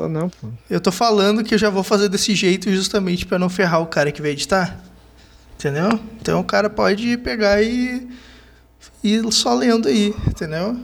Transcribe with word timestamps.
Tô 0.00 0.08
não, 0.08 0.30
pô. 0.30 0.48
Eu 0.70 0.80
tô 0.80 0.90
falando 0.90 1.44
que 1.44 1.52
eu 1.52 1.58
já 1.58 1.68
vou 1.68 1.82
fazer 1.82 2.08
desse 2.08 2.34
jeito 2.34 2.72
justamente 2.72 3.26
pra 3.26 3.38
não 3.38 3.50
ferrar 3.50 3.82
o 3.82 3.86
cara 3.86 4.10
que 4.10 4.22
vai 4.22 4.30
editar. 4.30 4.82
Entendeu? 5.58 6.00
Então 6.18 6.40
o 6.40 6.44
cara 6.44 6.70
pode 6.70 7.18
pegar 7.18 7.62
e 7.62 8.08
ir 9.04 9.30
só 9.30 9.54
lendo 9.54 9.88
aí, 9.88 10.14
entendeu? 10.26 10.74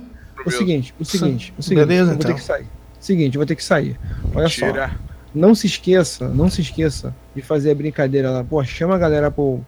O 0.44 0.50
seguinte, 0.50 0.94
o 1.00 1.04
seguinte, 1.06 1.54
o 1.56 1.62
seguinte. 1.62 1.86
Beleza, 1.86 2.02
eu 2.02 2.06
vou 2.08 2.14
então. 2.16 2.30
ter 2.30 2.34
que 2.34 2.42
sair. 2.42 2.66
Seguinte, 3.00 3.36
eu 3.36 3.38
vou 3.38 3.46
ter 3.46 3.56
que 3.56 3.64
sair. 3.64 3.98
Olha 4.34 4.50
só. 4.50 4.66
Tira. 4.66 5.00
Não 5.34 5.54
se 5.54 5.66
esqueça, 5.66 6.28
não 6.28 6.50
se 6.50 6.60
esqueça 6.60 7.16
de 7.34 7.40
fazer 7.40 7.70
a 7.70 7.74
brincadeira 7.74 8.30
lá. 8.30 8.44
Pô, 8.44 8.62
chama 8.64 8.96
a 8.96 8.98
galera 8.98 9.30
pro, 9.30 9.64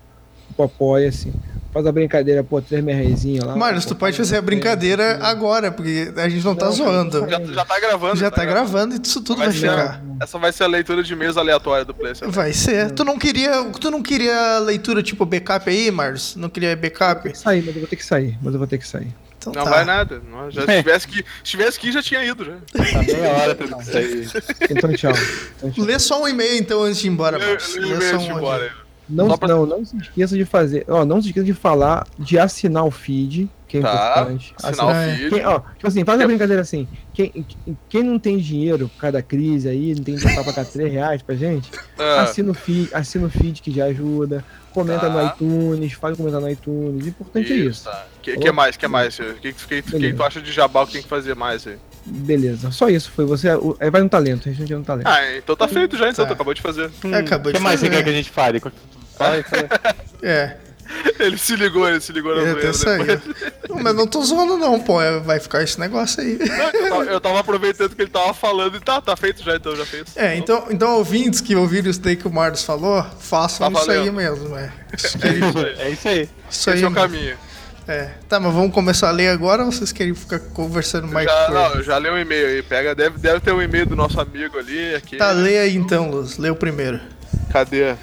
pro 0.55 0.67
Apoia-se. 0.67 1.33
Faz 1.79 1.87
a 1.87 1.93
brincadeira, 1.93 2.43
pô, 2.43 2.61
três 2.61 2.83
merrezinho 2.83 3.47
lá. 3.47 3.55
Marlos, 3.55 3.85
tu 3.87 3.95
pode 3.95 4.17
fazer 4.17 4.37
a 4.37 4.43
brincadeira 4.43 5.21
agora, 5.23 5.71
porque 5.71 6.13
a 6.17 6.29
gente 6.29 6.45
não 6.45 6.57
tá 6.57 6.67
Não, 6.67 6.73
zoando. 6.73 7.21
Já, 7.31 7.41
já 7.41 7.65
tá 7.65 7.79
gravando. 7.79 8.17
Já 8.17 8.31
tá 8.33 8.45
gravando 8.45 8.97
e 8.97 9.01
isso 9.01 9.21
tudo 9.23 9.39
vai 9.39 9.47
Vai 9.51 9.57
ser- 9.57 9.71
ficar. 9.71 10.03
Essa 10.21 10.39
vai 10.41 10.53
ser 10.53 10.65
a 10.65 10.67
leitura 10.67 11.05
de 11.05 11.15
mesa 11.15 11.39
aleatória 11.39 11.85
do 11.85 11.95
Play. 11.95 12.17
Select. 12.17 12.35
Vai 12.37 12.53
ser. 12.53 12.91
Tu 12.91 13.05
não 13.05 13.17
queria, 13.17 13.63
tu 13.81 13.93
não 13.93 14.03
queria 14.03 14.59
leitura 14.59 15.05
tipo 15.05 15.25
backup 15.25 15.71
aí, 15.71 15.89
Marlos? 15.93 16.35
Não 16.35 16.49
queria 16.49 16.75
backup? 16.75 17.39
Sair, 17.39 17.63
mas 17.65 17.73
eu 17.77 17.81
vou 17.81 17.89
ter 17.89 17.95
que 17.97 18.05
sair. 18.05 18.37
Mas 18.43 18.53
eu 18.55 18.59
vou 18.59 18.67
ter 18.67 18.79
que 18.79 18.89
sair. 18.89 19.15
Então 19.39 19.53
Não 19.53 19.63
tá. 19.63 19.71
vai 19.71 19.85
nada. 19.85 20.21
Não, 20.29 20.51
já, 20.51 20.63
se, 20.63 20.67
tivesse 20.83 21.07
que, 21.07 21.17
se 21.19 21.25
tivesse 21.45 21.79
que 21.79 21.89
ir, 21.91 21.93
já 21.93 22.03
tinha 22.03 22.25
ido. 22.25 22.45
Já. 22.45 22.55
Tá 22.73 23.03
meia 23.05 23.31
hora 23.37 23.55
pra 23.55 23.67
isso 23.81 23.97
aí. 23.97 24.29
Então, 24.69 24.93
tchau. 24.95 25.13
Então, 25.59 25.71
tchau. 25.71 25.85
Lê 25.85 25.97
só 26.01 26.21
um 26.21 26.27
e-mail 26.27 26.59
então 26.59 26.83
antes 26.83 26.99
de 26.99 27.07
ir 27.07 27.11
embora, 27.11 27.39
Marlos. 27.39 27.77
eu- 27.77 27.83
Lê 27.83 27.95
eu 27.95 28.01
só 28.01 28.27
ia 28.27 28.35
um 28.35 28.39
embora. 28.39 28.88
Não, 29.09 29.39
pra- 29.39 29.49
não, 29.49 29.65
não 29.67 29.85
se 29.85 29.97
esqueça 29.97 30.37
de 30.37 30.45
fazer. 30.45 30.85
Ó, 30.89 31.05
não 31.05 31.21
se 31.23 31.29
esqueça 31.29 31.47
de 31.47 31.55
falar, 31.55 32.07
de 32.19 32.39
assinar 32.39 32.85
o 32.85 32.91
feed, 32.91 33.49
que 33.67 33.79
é 33.79 33.81
Tá. 33.81 33.89
importante. 34.21 34.55
Assinar 34.63 34.87
o 34.87 34.91
É. 34.91 35.17
feed. 35.17 35.31
Quem, 35.31 35.47
ó, 35.47 35.61
tipo 35.61 35.87
assim, 35.89 36.05
faz 36.05 36.21
a 36.21 36.27
brincadeira 36.27 36.63
assim. 36.63 36.87
Quem, 37.15 37.47
quem 37.89 38.03
não 38.03 38.19
tem 38.19 38.39
dinheiro 38.39 38.89
por 38.89 39.01
causa 39.01 39.13
da 39.15 39.23
crise 39.23 39.69
aí, 39.69 39.95
não 39.95 40.05
tem 40.05 40.15
dinheiro 40.17 40.35
pra 40.43 40.53
pagar 40.53 40.67
3 40.67 40.93
reais 40.93 41.23
pra 41.23 41.35
gente, 41.35 41.71
Ah, 41.99 42.23
assina 42.23 42.51
o 42.51 42.55
feed, 42.55 42.91
assina 42.93 43.27
o 43.27 43.31
feed 43.31 43.63
que 43.63 43.71
já 43.71 43.87
ajuda. 43.87 44.45
Comenta 44.73 45.01
Tá. 45.01 45.09
no 45.11 45.27
iTunes, 45.27 45.93
faz 45.95 46.15
um 46.15 46.17
comentário 46.19 46.47
no 46.47 46.53
iTunes. 46.53 47.07
O 47.07 47.09
importante 47.09 47.53
é 47.53 47.57
isso. 47.57 47.85
tá. 47.85 48.07
Que, 48.23 48.37
que 48.37 48.53
mais? 48.53 48.77
que 48.77 48.87
mais? 48.87 49.19
O 49.19 49.35
que, 49.41 49.53
que, 49.53 49.83
que, 49.83 50.13
tu 50.13 50.23
acha 50.23 50.41
de 50.41 50.53
jabá 50.53 50.87
que 50.87 50.93
tem 50.93 51.03
que 51.03 51.09
fazer 51.09 51.35
mais 51.35 51.67
aí? 51.67 51.77
Beleza. 52.07 52.71
Só 52.71 52.89
isso 52.89 53.11
foi. 53.11 53.25
Você 53.25 53.49
vai 53.91 54.01
no 54.03 54.09
talento, 54.09 54.49
a 54.49 54.53
gente 54.53 54.73
é 54.73 54.77
no 54.77 54.85
talento. 54.85 55.07
Ah, 55.09 55.37
então 55.37 55.57
tá 55.57 55.67
feito 55.67 55.97
já, 55.97 56.09
então. 56.11 56.25
Tá. 56.25 56.31
Tu 56.31 56.35
acabou 56.35 56.55
de 56.55 56.63
fazer. 56.63 56.91
É, 57.05 57.17
acabou 57.17 57.51
O 57.51 57.53
que 57.53 57.59
de 57.59 57.65
mais 57.65 57.81
você 57.81 57.91
quer 57.91 58.03
que 58.05 58.11
a 58.11 58.13
gente 58.13 58.31
fale? 58.31 58.61
É, 60.23 60.57
Ele 61.19 61.37
se 61.37 61.55
ligou, 61.55 61.87
ele 61.89 62.01
se 62.01 62.13
ligou 62.13 62.35
na 62.35 62.43
é 62.43 62.73
zoeira 62.73 63.19
depois. 63.19 63.37
Não, 63.69 63.83
Mas 63.83 63.95
não 63.95 64.07
tô 64.07 64.23
zoando 64.23 64.57
não, 64.57 64.81
pô. 64.81 65.01
é- 65.03 65.21
Vai 65.21 65.39
ficar 65.39 65.63
esse 65.63 65.79
negócio 65.79 66.23
aí. 66.23 66.39
Não, 66.39 66.57
eu, 66.71 66.89
tava, 66.89 67.05
eu 67.05 67.21
tava 67.21 67.41
aproveitando 67.41 67.95
que 67.95 68.03
ele 68.03 68.11
tava 68.11 68.33
falando 68.33 68.77
e 68.77 68.81
tá, 68.81 69.01
tá 69.01 69.15
feito 69.17 69.43
já, 69.45 69.57
então 69.57 69.77
já 69.77 69.85
fez. 69.85 70.05
É, 70.17 70.35
então, 70.37 70.67
então 70.71 70.97
ouvintes 70.97 71.41
que 71.43 71.55
ouviram 71.55 71.91
isso 71.91 72.01
daí 72.01 72.17
que 72.17 72.27
o 72.27 72.33
Marlos 72.33 72.63
falou, 72.65 73.05
façam 73.21 73.71
Tá 73.71 73.81
isso 73.81 73.91
aí 73.91 74.11
mesmo, 74.11 74.57
é. 74.57 74.73
Isso, 74.97 75.19
É 75.23 75.29
isso 75.31 75.59
aí. 75.59 75.75
É 75.79 75.91
isso 75.91 76.09
aí. 76.09 76.23
isso 76.23 76.31
Esse 76.51 76.71
aí 76.71 76.83
é 76.83 76.89
o 76.89 76.93
caminho. 76.93 77.37
É. 77.87 78.11
Tá, 78.29 78.39
mas 78.39 78.53
vamos 78.53 78.73
começar 78.73 79.09
a 79.09 79.13
ler 79.13 79.29
agora 79.29 79.65
ou 79.65 79.73
vocês 79.73 79.93
querem 79.93 80.15
ficar 80.15 80.39
conversando 80.39 81.09
mais 81.09 81.27
Já, 81.27 81.47
com 81.47 81.53
não, 81.53 81.83
já 81.83 81.99
li 81.99 82.11
um 82.11 82.19
e-mail 82.19 82.47
aí. 82.49 82.63
Pega, 82.63 82.95
deve, 82.95 83.19
deve 83.19 83.41
ter 83.41 83.53
um 83.53 83.63
e-mail 83.63 83.87
do 83.87 83.97
nosso 83.97 84.21
amigo 84.21 84.59
ali. 84.59 84.95
Aqui. 84.95 85.17
Tá, 85.17 85.31
lê 85.33 85.59
aí 85.59 85.75
então, 85.77 86.11
Luz. 86.11 86.37
Lê 86.39 86.51
o 86.51 86.57
primeiro. 86.57 87.01
Cadê? 87.51 87.95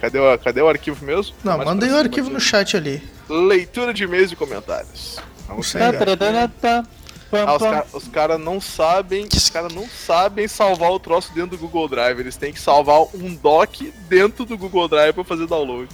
Cadê 0.00 0.18
o, 0.18 0.38
cadê 0.38 0.62
o 0.62 0.68
arquivo 0.68 1.04
mesmo? 1.04 1.34
Não, 1.44 1.56
Mais 1.56 1.68
mandei 1.68 1.90
o 1.90 1.96
arquivo 1.96 2.30
no 2.30 2.40
chat 2.40 2.76
ali. 2.76 3.02
Leitura 3.28 3.92
de 3.92 4.04
e-mails 4.04 4.32
e 4.32 4.36
comentários. 4.36 5.18
Vamos. 5.46 5.72
Tá, 5.72 5.92
tá, 5.92 6.16
tá, 6.16 6.48
tá, 6.48 6.84
Ah, 7.32 7.54
os 7.54 7.62
caras 7.62 8.08
cara 8.12 8.38
não 8.38 8.60
sabem. 8.60 9.26
Os 9.34 9.50
caras 9.50 9.74
não 9.74 9.86
sabem 9.88 10.46
salvar 10.48 10.90
o 10.90 10.98
troço 10.98 11.32
dentro 11.34 11.56
do 11.56 11.58
Google 11.58 11.88
Drive. 11.88 12.20
Eles 12.20 12.36
têm 12.36 12.52
que 12.52 12.60
salvar 12.60 13.02
um 13.14 13.34
doc 13.34 13.80
dentro 14.08 14.44
do 14.44 14.56
Google 14.56 14.88
Drive 14.88 15.14
pra 15.14 15.24
fazer 15.24 15.46
download. 15.46 15.88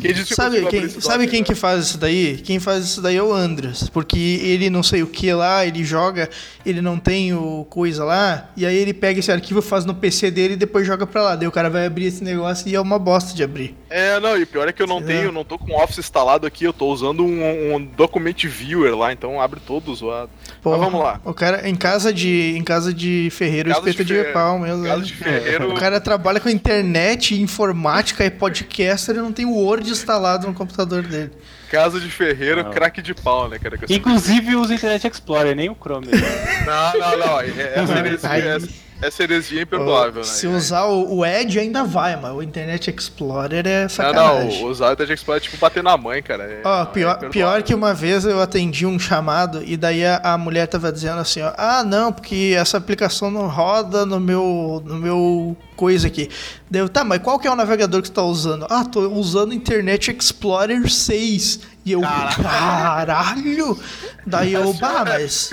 Quem 0.00 0.12
disse 0.12 0.34
Sabe 0.34 0.64
quem, 0.66 0.88
sabe 0.88 1.26
quem 1.26 1.40
né? 1.40 1.46
que 1.46 1.54
faz 1.54 1.86
isso 1.86 1.98
daí? 1.98 2.36
Quem 2.44 2.58
faz 2.58 2.84
isso 2.84 3.00
daí 3.02 3.16
é 3.16 3.22
o 3.22 3.32
Andras. 3.32 3.88
Porque 3.88 4.18
ele 4.18 4.70
não 4.70 4.82
sei 4.82 5.02
o 5.02 5.06
que 5.06 5.32
lá, 5.32 5.66
ele 5.66 5.84
joga, 5.84 6.28
ele 6.64 6.80
não 6.80 6.98
tem 6.98 7.32
o 7.34 7.66
coisa 7.68 8.04
lá, 8.04 8.50
e 8.56 8.64
aí 8.64 8.76
ele 8.76 8.94
pega 8.94 9.18
esse 9.20 9.30
arquivo, 9.32 9.60
faz 9.60 9.84
no 9.84 9.94
PC 9.94 10.30
dele 10.30 10.54
e 10.54 10.56
depois 10.56 10.86
joga 10.86 11.06
pra 11.06 11.22
lá. 11.22 11.36
Daí 11.36 11.48
o 11.48 11.52
cara 11.52 11.68
vai 11.68 11.86
abrir 11.86 12.06
esse 12.06 12.22
negócio 12.22 12.68
e 12.68 12.74
é 12.74 12.80
uma 12.80 12.98
bosta 12.98 13.34
de 13.34 13.42
abrir. 13.42 13.74
É, 13.90 14.20
não, 14.20 14.36
e 14.36 14.44
pior 14.46 14.68
é 14.68 14.72
que 14.72 14.82
eu 14.82 14.86
não 14.86 14.98
Sei 14.98 15.06
tenho, 15.06 15.26
lá. 15.26 15.32
não 15.32 15.44
tô 15.44 15.58
com 15.58 15.72
o 15.72 15.82
Office 15.82 15.98
instalado 15.98 16.46
aqui, 16.46 16.64
eu 16.64 16.72
tô 16.72 16.86
usando 16.86 17.24
um, 17.24 17.74
um 17.74 17.84
Document 17.84 18.44
Viewer 18.44 18.96
lá, 18.96 19.12
então 19.12 19.40
abre 19.40 19.60
todo 19.60 19.94
zoado. 19.94 20.30
Porra, 20.62 20.78
Mas 20.78 20.86
vamos 20.86 21.04
lá. 21.04 21.20
O 21.24 21.32
cara, 21.34 21.68
em 21.68 21.74
casa 21.74 22.12
de, 22.12 22.54
em 22.56 22.62
casa 22.62 22.92
de 22.92 23.28
ferreiro, 23.32 23.70
Casa 23.70 23.82
de 23.82 23.90
espeta 23.90 24.04
de, 24.04 24.14
ferreiro. 24.14 24.32
pau 24.32 24.58
mesmo. 24.58 24.84
Caso 24.84 25.00
né? 25.00 25.06
de 25.06 25.14
ferreiro. 25.14 25.70
O 25.70 25.74
cara 25.74 26.00
trabalha 26.00 26.38
com 26.40 26.48
internet, 26.48 27.40
informática 27.40 28.24
e 28.24 28.30
podcaster 28.30 29.16
e 29.16 29.18
não 29.18 29.32
tem 29.32 29.46
o 29.46 29.54
Instalado 29.92 30.46
no 30.46 30.54
computador 30.54 31.02
dele. 31.02 31.30
Casa 31.70 32.00
de 32.00 32.10
ferreiro, 32.10 32.62
Não. 32.64 32.70
craque 32.70 33.02
de 33.02 33.14
pau, 33.14 33.48
né, 33.48 33.58
cara? 33.58 33.78
Inclusive 33.90 34.56
usa 34.56 34.74
Internet 34.74 35.06
Explorer, 35.06 35.54
nem 35.54 35.68
o 35.68 35.74
Chrome. 35.74 36.06
Não, 36.66 37.00
não, 37.00 37.18
não. 37.26 37.40
é- 37.40 37.72
Essa 37.76 37.98
heresia, 37.98 38.28
essa, 38.56 38.68
essa 39.00 39.22
heresia 39.22 39.60
é 39.60 39.62
imperdoável, 39.62 40.22
Se 40.24 40.46
né? 40.46 40.56
usar 40.56 40.84
o, 40.84 41.16
o 41.18 41.24
Edge 41.26 41.58
ainda 41.58 41.82
vai, 41.84 42.14
mas 42.20 42.32
o 42.32 42.42
Internet 42.42 42.90
Explorer 42.90 43.66
é 43.66 43.82
Não, 43.84 43.88
sacanagem. 43.88 44.60
não, 44.62 44.68
usar 44.68 44.90
o 44.90 44.92
Internet 44.92 45.16
Explorer 45.18 45.40
é 45.42 45.44
tipo 45.44 45.56
bater 45.56 45.82
na 45.82 45.96
mãe, 45.96 46.22
cara. 46.22 46.44
É, 46.44 46.60
Ó, 46.64 46.68
não, 46.76 46.82
é 46.82 46.86
pior, 46.86 47.10
imperdoável. 47.16 47.30
pior 47.30 47.62
que 47.62 47.74
uma 47.74 47.94
vez 47.94 48.24
eu 48.24 48.40
atendi 48.40 48.84
um 48.84 48.98
chamado 48.98 49.62
e 49.64 49.76
daí 49.76 50.04
a, 50.04 50.20
a 50.22 50.36
mulher 50.38 50.66
tava 50.66 50.90
dizendo 50.92 51.20
assim, 51.20 51.40
ó, 51.42 51.52
ah, 51.56 51.82
não, 51.84 52.12
porque 52.12 52.54
essa 52.58 52.76
aplicação 52.76 53.30
não 53.30 53.46
roda 53.46 54.04
no 54.04 54.18
meu, 54.20 54.82
no 54.84 54.96
meu 54.96 55.56
coisa 55.78 56.08
aqui. 56.08 56.28
Daí 56.68 56.82
eu, 56.82 56.88
tá, 56.88 57.04
mas 57.04 57.22
qual 57.22 57.38
que 57.38 57.46
é 57.46 57.50
o 57.50 57.54
navegador 57.54 58.02
que 58.02 58.08
você 58.08 58.14
tá 58.14 58.24
usando? 58.24 58.66
Ah, 58.68 58.84
tô 58.84 59.08
usando 59.08 59.54
Internet 59.54 60.10
Explorer 60.10 60.90
6. 60.90 61.60
E 61.86 61.92
eu, 61.92 62.00
caralho! 62.02 63.78
Daí 64.26 64.52
eu, 64.52 64.74
bah, 64.74 65.04
mas... 65.06 65.50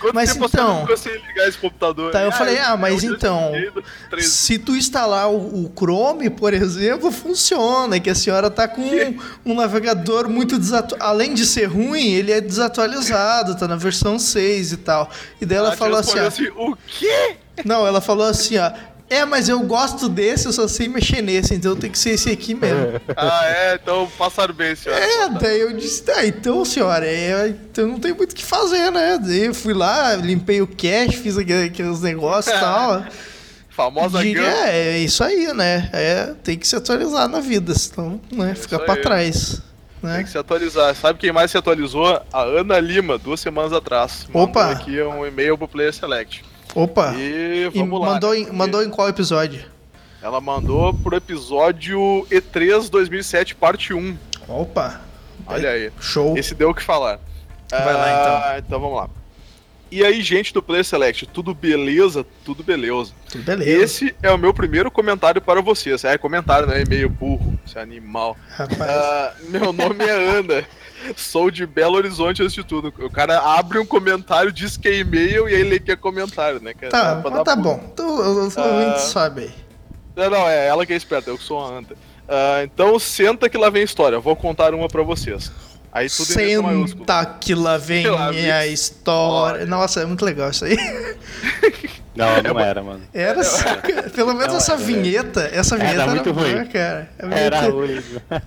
Quanto 0.00 0.14
mas 0.14 0.34
então- 0.34 0.86
ligar 0.86 1.48
esse 1.48 1.58
computador? 1.58 2.10
Tá, 2.10 2.22
eu 2.22 2.32
falei, 2.32 2.58
ah, 2.58 2.76
mas 2.76 3.04
então, 3.04 3.52
desliguei 3.52 3.70
do 3.70 3.84
13. 4.10 4.28
Se 4.28 4.58
tu 4.58 4.74
instalar 4.74 5.30
o, 5.30 5.66
o 5.66 5.72
Chrome, 5.76 6.30
por 6.30 6.54
exemplo, 6.54 7.12
funciona. 7.12 8.00
Que 8.00 8.10
a 8.10 8.14
senhora 8.14 8.50
tá 8.50 8.66
com 8.66 8.80
um, 8.80 9.18
um 9.52 9.54
navegador 9.54 10.28
muito 10.28 10.58
desatualizado. 10.58 11.04
Além 11.08 11.34
de 11.34 11.44
ser 11.44 11.66
ruim, 11.66 12.12
ele 12.12 12.32
é 12.32 12.40
desatualizado, 12.40 13.54
tá 13.54 13.68
na 13.68 13.76
versão 13.76 14.18
6 14.18 14.72
e 14.72 14.76
tal. 14.78 15.10
E 15.40 15.46
daí 15.46 15.58
ela 15.58 15.68
Ela 15.68 15.76
te 15.76 15.78
falou 15.78 15.98
assim, 15.98 16.18
assim, 16.18 16.48
o 16.56 16.74
quê? 16.86 17.36
Não, 17.64 17.86
ela 17.86 18.00
falou 18.00 18.26
assim, 18.26 18.58
ó. 18.58 18.72
É, 19.12 19.24
mas 19.26 19.48
eu 19.48 19.60
gosto 19.60 20.08
desse, 20.08 20.46
eu 20.46 20.52
só 20.52 20.66
sei 20.66 20.88
mexer 20.88 21.20
nesse, 21.22 21.54
então 21.54 21.76
tem 21.76 21.90
que 21.90 21.98
ser 21.98 22.10
esse 22.10 22.30
aqui 22.30 22.54
mesmo. 22.54 23.00
Ah, 23.16 23.44
é, 23.46 23.74
então 23.82 24.08
passaram 24.18 24.54
bem, 24.54 24.74
senhora. 24.74 25.04
É, 25.04 25.28
daí 25.28 25.60
eu 25.60 25.72
disse, 25.76 26.02
tá, 26.02 26.24
então, 26.26 26.64
senhora, 26.64 27.06
é, 27.06 27.48
então 27.48 27.86
não 27.88 27.98
tem 28.00 28.14
muito 28.14 28.32
o 28.32 28.34
que 28.34 28.44
fazer, 28.44 28.90
né? 28.90 29.18
Daí 29.22 29.46
eu 29.46 29.54
fui 29.54 29.74
lá, 29.74 30.14
limpei 30.14 30.62
o 30.62 30.66
cache, 30.66 31.16
fiz 31.22 31.36
aquele- 31.36 31.66
aqueles 31.66 32.00
negócios 32.00 32.54
e 32.54 32.58
tal. 32.58 33.04
Famosa 33.68 34.20
Diga, 34.22 34.42
é, 34.42 34.94
é 34.94 34.98
isso 34.98 35.22
aí, 35.24 35.52
né? 35.54 35.88
É, 35.92 36.34
tem 36.44 36.58
que 36.58 36.66
se 36.68 36.76
atualizar 36.76 37.26
na 37.28 37.40
vida, 37.40 37.74
senão, 37.74 38.20
né, 38.30 38.54
fica 38.54 38.76
isso 38.76 38.84
pra 38.84 38.94
aí. 38.94 39.00
trás. 39.02 39.62
Tem 40.00 40.10
Né? 40.10 40.22
que 40.24 40.30
se 40.30 40.36
atualizar. 40.38 40.94
Sabe 40.96 41.18
quem 41.18 41.30
mais 41.32 41.50
se 41.50 41.56
atualizou? 41.56 42.20
A 42.32 42.42
Ana 42.42 42.80
Lima, 42.80 43.16
duas 43.18 43.38
semanas 43.40 43.72
atrás. 43.72 44.26
Opa! 44.32 44.66
Mandou 44.66 44.82
aqui 44.82 45.00
um 45.02 45.24
e-mail 45.26 45.56
pro 45.56 45.68
Player 45.68 45.92
Select. 45.94 46.44
Opa! 46.74 47.14
E 47.16 47.70
E 47.74 47.78
vamos 47.78 48.00
lá. 48.00 48.06
mandou, 48.14 48.32
né, 48.32 48.38
em, 48.38 48.52
mandou 48.52 48.82
em 48.82 48.90
qual 48.90 49.08
episódio? 49.08 49.64
Ela 50.22 50.40
mandou 50.40 50.94
pro 50.94 51.16
episódio 51.16 52.26
E3 52.30 52.88
2007, 52.88 53.54
parte 53.54 53.92
1. 53.92 54.16
Opa! 54.48 55.00
Olha 55.46 55.70
aí. 55.70 55.90
Show! 56.00 56.36
Esse 56.38 56.54
deu 56.54 56.70
o 56.70 56.74
que 56.74 56.82
falar. 56.82 57.18
Vai 57.70 57.92
lá, 57.94 58.10
então. 58.10 58.58
Então 58.58 58.80
vamos 58.80 58.96
lá. 58.96 59.10
E 59.90 60.02
aí, 60.02 60.22
gente 60.22 60.54
do 60.54 60.62
Player 60.62 60.84
Select, 60.84 61.26
tudo 61.26 61.54
beleza? 61.54 62.24
Tudo 62.44 62.62
beleza. 62.64 63.12
Tudo 63.30 63.44
beleza. 63.44 63.70
Esse 63.84 64.16
é 64.22 64.30
o 64.30 64.38
meu 64.38 64.54
primeiro 64.54 64.90
comentário 64.90 65.38
para 65.42 65.60
vocês. 65.60 66.02
É 66.04 66.16
comentário, 66.16 66.66
não 66.66 66.74
é 66.74 66.80
e-mail 66.80 67.10
burro, 67.10 67.58
esse 67.66 67.78
animal. 67.78 68.34
Rapaz. 68.48 68.80
Ah, 68.80 69.34
meu 69.50 69.70
nome 69.70 70.02
é 70.02 70.10
Ana. 70.38 70.64
Sou 71.16 71.50
de 71.50 71.66
Belo 71.66 71.96
Horizonte 71.96 72.42
antes 72.42 72.54
de 72.54 72.64
tudo. 72.64 72.92
O 72.98 73.10
cara 73.10 73.38
abre 73.58 73.78
um 73.78 73.86
comentário, 73.86 74.52
diz 74.52 74.76
que 74.76 74.88
é 74.88 74.98
e-mail 74.98 75.48
e 75.48 75.54
aí 75.54 75.62
lê 75.62 75.78
que 75.80 75.90
é 75.92 75.96
comentário, 75.96 76.60
né? 76.60 76.74
cara? 76.74 76.90
tá, 76.90 77.30
mas 77.30 77.42
tá 77.42 77.56
bom. 77.56 77.80
Então, 77.92 78.46
os 78.46 78.56
ouvintes 78.56 79.02
sabem 79.04 79.44
aí. 79.46 79.54
Não, 80.14 80.30
não, 80.30 80.48
é 80.48 80.66
ela 80.66 80.84
que 80.84 80.92
é 80.92 80.96
esperta, 80.96 81.30
eu 81.30 81.38
que 81.38 81.44
sou 81.44 81.64
a 81.64 81.78
Anta. 81.78 81.96
Ah, 82.28 82.60
então 82.62 82.98
senta 82.98 83.48
que 83.48 83.56
lá 83.58 83.70
vem 83.70 83.82
a 83.82 83.84
história. 83.84 84.18
Vou 84.20 84.36
contar 84.36 84.74
uma 84.74 84.88
pra 84.88 85.02
vocês. 85.02 85.50
Aí 85.92 86.08
tudo. 86.08 86.24
Senta 86.26 87.26
que 87.38 87.54
lá 87.54 87.76
vem 87.76 88.02
Que 88.02 88.08
lá 88.10 88.30
vem 88.30 88.50
a 88.50 88.66
história. 88.66 88.72
história. 89.58 89.66
Nossa, 89.66 90.00
é 90.00 90.06
muito 90.06 90.24
legal 90.24 90.50
isso 90.50 90.64
aí. 90.64 90.76
Não, 92.14 92.42
não 92.42 92.60
era, 92.60 92.82
mano. 92.82 93.02
Era 93.14 93.42
saca- 93.42 94.02
Pelo 94.14 94.34
menos 94.34 94.48
Não, 94.48 94.56
essa 94.58 94.72
era- 94.74 94.82
vinheta. 94.82 95.50
Essa 95.52 95.74
era 95.76 95.84
vinheta 95.84 96.02
era, 96.02 96.10
muito 96.10 96.32
boa, 96.34 96.46
ruim. 96.46 96.66
cara. 96.66 97.08
A 97.18 97.26
Era 97.38 97.60
vinheta, 97.60 97.70
ruim. 97.70 98.02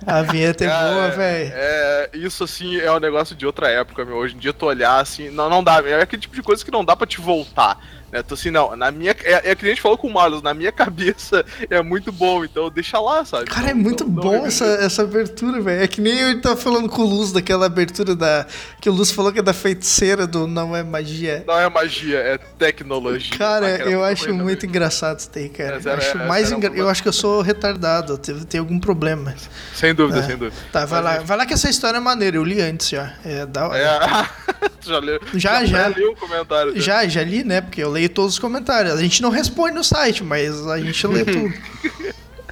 a 0.06 0.22
vinheta 0.22 0.64
é 0.64 0.68
Cara, 0.68 0.94
boa, 0.94 1.10
velho. 1.10 1.52
É, 1.56 2.10
isso 2.14 2.44
assim 2.44 2.80
é 2.80 2.92
um 2.92 3.00
negócio 3.00 3.36
de 3.36 3.46
outra 3.46 3.68
época, 3.70 4.06
meu. 4.06 4.18
Hoje 4.18 4.36
em 4.36 4.38
dia 4.38 4.54
tu 4.54 4.66
olhar 4.68 5.00
assim, 5.00 5.30
não, 5.30 5.50
não 5.50 5.64
dá. 5.64 5.82
É 5.86 6.02
aquele 6.02 6.22
tipo 6.22 6.36
de 6.36 6.44
coisa 6.44 6.64
que 6.64 6.72
não 6.72 6.86
dá 6.86 6.96
pra 6.96 7.08
te 7.08 7.20
voltar. 7.20 7.80
Né? 8.16 8.24
Tô 8.24 8.34
assim, 8.36 8.50
não, 8.50 8.76
na 8.78 8.92
minha. 8.92 9.14
É, 9.24 9.52
é 9.52 9.56
que 9.56 9.66
a 9.66 9.70
gente 9.70 9.82
falou 9.82 9.98
com 9.98 10.08
o 10.08 10.14
Marlos, 10.14 10.42
na 10.42 10.54
minha 10.54 10.72
cabeça 10.72 11.44
é 11.70 11.82
muito 11.82 12.12
bom, 12.14 12.46
então 12.46 12.70
deixa 12.70 12.98
lá, 13.00 13.26
sabe? 13.26 13.46
Cara, 13.46 13.72
é 13.72 13.74
muito 13.74 14.06
não- 14.06 14.12
bom 14.12 14.32
reveja. 14.32 14.48
essa, 14.48 14.66
essa 14.86 15.02
abertura, 15.04 15.60
velho. 15.62 15.84
É 15.84 15.88
que 15.88 16.00
nem 16.00 16.18
eu 16.18 16.42
tava 16.42 16.56
falando 16.56 16.88
com 16.88 17.02
o 17.02 17.06
Luz 17.06 17.32
daquela 17.34 17.66
abertura 17.66 18.16
da. 18.16 18.46
Que 18.80 18.90
o 18.90 18.94
Luz 18.94 19.12
falou 19.12 19.34
que 19.34 19.40
é 19.40 19.42
da 19.44 19.54
feiticeira 19.54 20.26
do 20.26 20.48
Não 20.48 20.74
é 20.76 20.82
Magia. 20.84 21.44
Não 21.46 21.60
é 21.60 21.70
magia, 21.70 22.18
é 22.20 22.38
tecnologia. 22.38 23.38
Cara, 23.38 23.68
era 23.68 23.90
eu 23.90 24.04
acho 24.04 24.34
muito 24.34 24.62
também. 24.62 24.70
engraçado 24.70 25.20
isso 25.20 25.30
daí, 25.34 25.50
cara. 25.50 25.76
Essa 25.78 25.90
Eu 25.90 25.94
era- 25.94 26.02
acho, 26.02 26.18
mais 26.20 26.52
engra- 26.52 26.72
eu 26.74 26.88
acho 26.90 27.02
que 27.02 27.10
eu 27.10 27.14
sou 27.14 27.42
retardado, 27.42 28.14
eu 28.14 28.18
tenho, 28.18 28.46
tenho 28.46 28.64
algum 28.64 28.80
problema. 28.80 29.36
Sem 29.74 29.94
dúvida, 29.94 30.20
É. 30.20 30.24
sem 30.24 30.38
dúvida. 30.38 30.56
Tá, 30.72 30.86
vai 30.86 31.02
Mas, 31.02 31.18
lá, 31.18 31.24
vai 31.24 31.38
lá 31.38 31.46
que 31.46 31.54
essa 31.54 31.70
história 31.70 31.98
é 31.98 32.00
maneira, 32.00 32.38
eu 32.38 32.44
li 32.44 32.62
antes 32.62 32.90
já. 32.90 33.14
É 33.26 33.46
da 33.46 33.68
hora. 33.68 33.78
É, 33.78 34.70
tu 34.82 34.90
já 34.90 35.00
leu? 35.00 35.20
Já, 35.34 35.66
já. 35.66 35.88
leu 35.88 36.12
o 36.12 36.16
comentário. 36.16 36.80
Já, 36.80 37.06
já 37.08 37.24
li, 37.24 37.44
né? 37.44 37.62
Porque 37.62 37.82
eu 37.84 37.90
leio 37.90 38.05
todos 38.10 38.34
os 38.34 38.40
comentários. 38.40 38.94
A 38.94 39.02
gente 39.02 39.22
não 39.22 39.30
responde 39.30 39.76
no 39.76 39.84
site, 39.84 40.24
mas 40.24 40.66
a 40.68 40.80
gente 40.80 41.08
lê 41.08 41.24
tudo. 41.26 41.54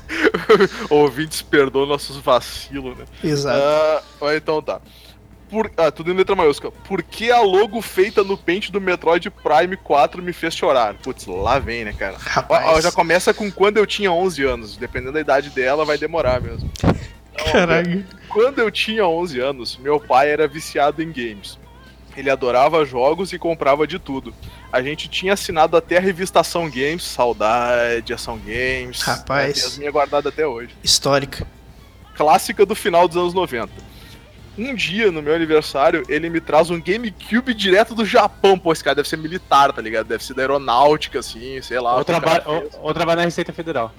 Ouvintes 0.90 1.42
perdoam 1.42 1.86
nossos 1.86 2.18
vacilos, 2.18 2.98
né? 2.98 3.06
Exato. 3.24 3.60
Ah, 4.22 4.36
então 4.36 4.62
tá. 4.62 4.80
Por, 5.50 5.72
ah, 5.78 5.92
tudo 5.92 6.12
em 6.12 6.16
letra 6.16 6.36
maiúscula. 6.36 6.74
Por 6.88 7.04
que 7.04 7.32
a 7.32 7.40
logo 7.42 7.80
feita 7.82 8.24
no 8.24 8.36
pente 8.36 8.72
do 8.72 8.82
Metroid 8.82 9.30
Prime 9.30 9.78
4 9.78 10.22
me 10.22 10.34
fez 10.34 10.56
chorar? 10.56 10.96
Putz, 10.96 11.28
lá 11.28 11.60
vem, 11.60 11.86
né, 11.86 11.94
cara? 11.94 12.16
Ó, 12.16 12.18
Rapaz. 12.20 12.66
ó, 12.70 12.82
já 12.82 12.92
começa 12.92 13.34
com 13.34 13.52
quando 13.52 13.78
eu 13.78 13.86
tinha 13.86 14.12
11 14.12 14.44
anos. 14.44 14.78
Dependendo 14.78 15.14
da 15.14 15.22
idade 15.22 15.50
dela, 15.52 15.86
vai 15.86 15.98
demorar 15.98 16.42
mesmo. 16.42 16.72
Caralho. 17.52 18.06
Quando 18.30 18.60
eu 18.60 18.72
tinha 18.72 19.06
11 19.06 19.40
anos, 19.40 19.78
meu 19.78 20.00
pai 20.00 20.32
era 20.32 20.48
viciado 20.48 21.04
em 21.04 21.12
games. 21.12 21.60
Ele 22.16 22.30
adorava 22.30 22.86
jogos 22.86 23.34
e 23.34 23.40
comprava 23.40 23.88
de 23.88 23.98
tudo. 23.98 24.34
A 24.72 24.82
gente 24.82 25.08
tinha 25.08 25.34
assinado 25.34 25.76
até 25.76 25.98
a 25.98 26.02
revista 26.02 26.40
Ação 26.40 26.70
Games, 26.70 27.04
saudade, 27.04 28.14
Ação 28.14 28.38
Games. 28.38 29.02
Rapaz. 29.02 29.54
Tem 29.56 29.66
as 29.66 29.78
minhas 29.78 29.94
guardadas 29.94 30.32
até 30.32 30.46
hoje. 30.46 30.76
Histórica. 30.84 31.48
Clássica 32.16 32.66
do 32.66 32.76
final 32.76 33.08
dos 33.08 33.18
anos 33.18 33.34
90. 33.34 33.72
Um 34.58 34.76
dia, 34.76 35.12
no 35.12 35.22
meu 35.22 35.34
aniversário, 35.34 36.04
ele 36.08 36.30
me 36.30 36.40
traz 36.40 36.70
um 36.70 36.80
GameCube 36.80 37.54
direto 37.54 37.96
do 37.96 38.06
Japão. 38.06 38.58
Pô, 38.58 38.72
esse 38.72 38.84
cara 38.84 38.96
deve 38.98 39.10
ser 39.10 39.18
militar, 39.18 39.74
tá 39.74 39.82
ligado? 39.82 40.06
Deve 40.08 40.24
ser 40.24 40.34
da 40.36 40.44
aeronáutica, 40.44 41.20
assim, 41.20 41.60
sei 41.62 41.80
lá. 41.80 41.96
Ou 41.98 42.04
trabalha 42.94 43.16
na 43.18 43.24
Receita 43.24 43.52
Federal. 43.52 43.92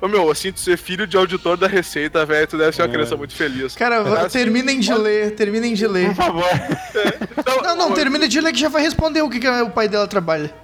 Pô, 0.00 0.06
meu, 0.08 0.30
assim, 0.30 0.52
tu 0.52 0.60
ser 0.60 0.76
filho 0.78 1.06
de 1.06 1.16
auditor 1.16 1.56
da 1.56 1.66
Receita, 1.66 2.24
velho, 2.24 2.46
tu 2.46 2.56
deve 2.56 2.74
ser 2.74 2.82
uma 2.82 2.88
É. 2.88 2.92
criança 2.92 3.16
muito 3.16 3.34
feliz. 3.34 3.74
Cara, 3.74 4.00
Assim, 4.24 4.38
terminem 4.38 4.78
de 4.80 4.94
ler, 4.94 5.34
terminem 5.34 5.74
de 5.74 5.86
ler. 5.86 6.06
Por 6.08 6.14
favor. 6.16 6.44
Não, 7.64 7.76
não, 7.76 7.92
termina 7.92 8.28
de 8.28 8.40
ler 8.40 8.52
que 8.52 8.58
já 8.60 8.68
vai 8.68 8.82
responder 8.82 9.22
o 9.22 9.30
que, 9.30 9.40
que 9.40 9.48
o 9.48 9.70
pai 9.70 9.88
dela 9.88 10.06
trabalha. 10.06 10.54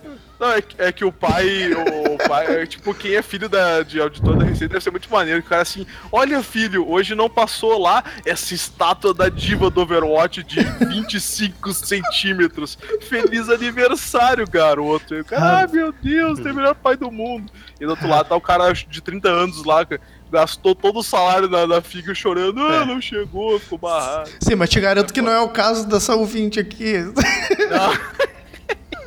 Não, 0.40 0.50
é, 0.52 0.62
que- 0.62 0.74
é 0.82 0.90
que 0.90 1.04
o 1.04 1.12
pai, 1.12 1.70
o 1.74 2.16
pai, 2.26 2.62
é, 2.62 2.66
tipo, 2.66 2.94
quem 2.94 3.14
é 3.14 3.20
filho 3.20 3.46
da, 3.46 3.82
de 3.82 4.00
auditor 4.00 4.36
da 4.38 4.44
Receita 4.46 4.72
deve 4.72 4.82
ser 4.84 4.90
muito 4.90 5.10
maneiro. 5.12 5.40
O 5.40 5.42
cara 5.42 5.60
assim, 5.60 5.86
olha 6.10 6.42
filho, 6.42 6.88
hoje 6.90 7.14
não 7.14 7.28
passou 7.28 7.78
lá 7.78 8.02
essa 8.24 8.54
estátua 8.54 9.12
da 9.12 9.28
diva 9.28 9.68
do 9.68 9.82
Overwatch 9.82 10.42
de 10.42 10.62
25 10.62 11.72
centímetros. 11.74 12.78
Feliz 13.02 13.50
aniversário, 13.50 14.48
garoto. 14.50 15.14
E 15.14 15.22
cara, 15.24 15.64
ah, 15.64 15.68
meu 15.70 15.92
Deus, 15.92 16.40
tem 16.40 16.52
o 16.52 16.54
melhor 16.54 16.74
pai 16.74 16.96
do 16.96 17.10
mundo. 17.10 17.52
E 17.78 17.84
do 17.84 17.90
outro 17.90 18.08
lado 18.08 18.28
tá 18.30 18.34
o 18.36 18.40
cara 18.40 18.72
de 18.72 19.00
30 19.02 19.28
anos 19.28 19.62
lá, 19.64 19.86
gastou 20.32 20.74
todo 20.74 21.00
o 21.00 21.02
salário 21.02 21.48
da, 21.48 21.66
da 21.66 21.82
figa 21.82 22.14
chorando, 22.14 22.62
ah, 22.66 22.76
É. 22.76 22.84
não 22.86 22.98
chegou, 23.00 23.58
ficou 23.60 23.76
barrado. 23.78 24.30
Sim, 24.40 24.54
mas 24.54 24.70
te 24.70 24.80
garanto 24.80 25.12
que 25.12 25.20
não 25.20 25.32
é 25.32 25.40
o 25.40 25.48
caso 25.50 25.86
dessa 25.86 26.14
ouvinte 26.14 26.58
aqui. 26.58 26.94
Não. 26.98 28.30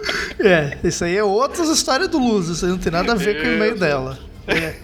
É, 0.40 0.78
isso 0.84 1.04
aí 1.06 1.16
é 1.16 1.24
outras 1.24 1.70
histórias 1.70 2.10
do 2.10 2.18
Luz, 2.20 2.48
isso 2.50 2.66
aí 2.66 2.72
não 2.72 2.78
tem 2.78 2.92
nada 2.92 3.14
a 3.14 3.16
ver 3.16 3.42
com 3.42 3.48
o 3.48 3.54
e-mail 3.54 3.78
dela. 3.78 4.20
É. 4.46 4.76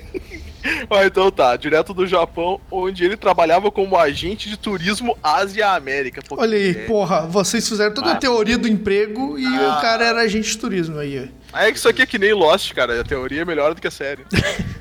Ah, 0.89 1.05
então 1.05 1.29
tá, 1.31 1.55
direto 1.55 1.93
do 1.93 2.05
Japão, 2.05 2.59
onde 2.69 3.03
ele 3.05 3.15
trabalhava 3.15 3.71
como 3.71 3.97
agente 3.97 4.49
de 4.49 4.57
turismo 4.57 5.17
Ásia-América. 5.23 6.21
Olha 6.31 6.57
aí, 6.57 6.71
é. 6.71 6.73
porra, 6.85 7.21
vocês 7.27 7.67
fizeram 7.67 7.93
toda 7.93 8.09
a 8.09 8.13
Ah. 8.13 8.15
teoria 8.17 8.57
do 8.57 8.67
emprego 8.67 9.37
e 9.39 9.45
Ah. 9.45 9.77
o 9.77 9.81
cara 9.81 10.05
era 10.05 10.21
agente 10.21 10.51
de 10.51 10.57
turismo 10.57 10.97
aí. 10.99 11.29
É 11.53 11.71
que 11.71 11.77
isso 11.77 11.87
aqui 11.89 12.01
é 12.01 12.05
que 12.05 12.19
nem 12.19 12.33
Lost, 12.33 12.73
cara. 12.73 12.99
A 12.99 13.03
teoria 13.03 13.41
é 13.41 13.45
melhor 13.45 13.73
do 13.73 13.79
que 13.81 13.87
a 13.87 13.91
série. 13.91 14.23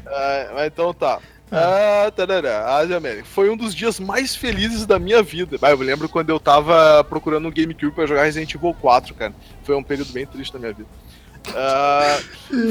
Ah, 0.07 0.47
mas 0.55 0.67
então 0.67 0.93
tá. 0.93 1.19
Ah, 1.51 2.11
tarará, 2.15 2.77
Ásia 2.77 2.97
América. 2.97 3.25
Foi 3.25 3.49
um 3.49 3.57
dos 3.57 3.75
dias 3.75 3.99
mais 3.99 4.37
felizes 4.37 4.87
da 4.87 4.99
minha 4.99 5.23
vida. 5.23 5.59
Ah, 5.63 5.71
eu 5.71 5.79
lembro 5.79 6.09
quando 6.09 6.31
eu 6.31 6.39
tava 6.39 7.03
procurando 7.05 7.49
um 7.49 7.51
GameCube 7.51 7.93
pra 7.93 8.07
jogar 8.07 8.25
Resident 8.25 8.55
Evil 8.55 8.75
4, 8.75 9.15
cara. 9.15 9.33
Foi 9.63 9.75
um 9.75 9.83
período 9.83 10.13
bem 10.13 10.27
triste 10.27 10.53
da 10.53 10.59
minha 10.59 10.73
vida. 10.73 10.89
Ah, 11.55 12.19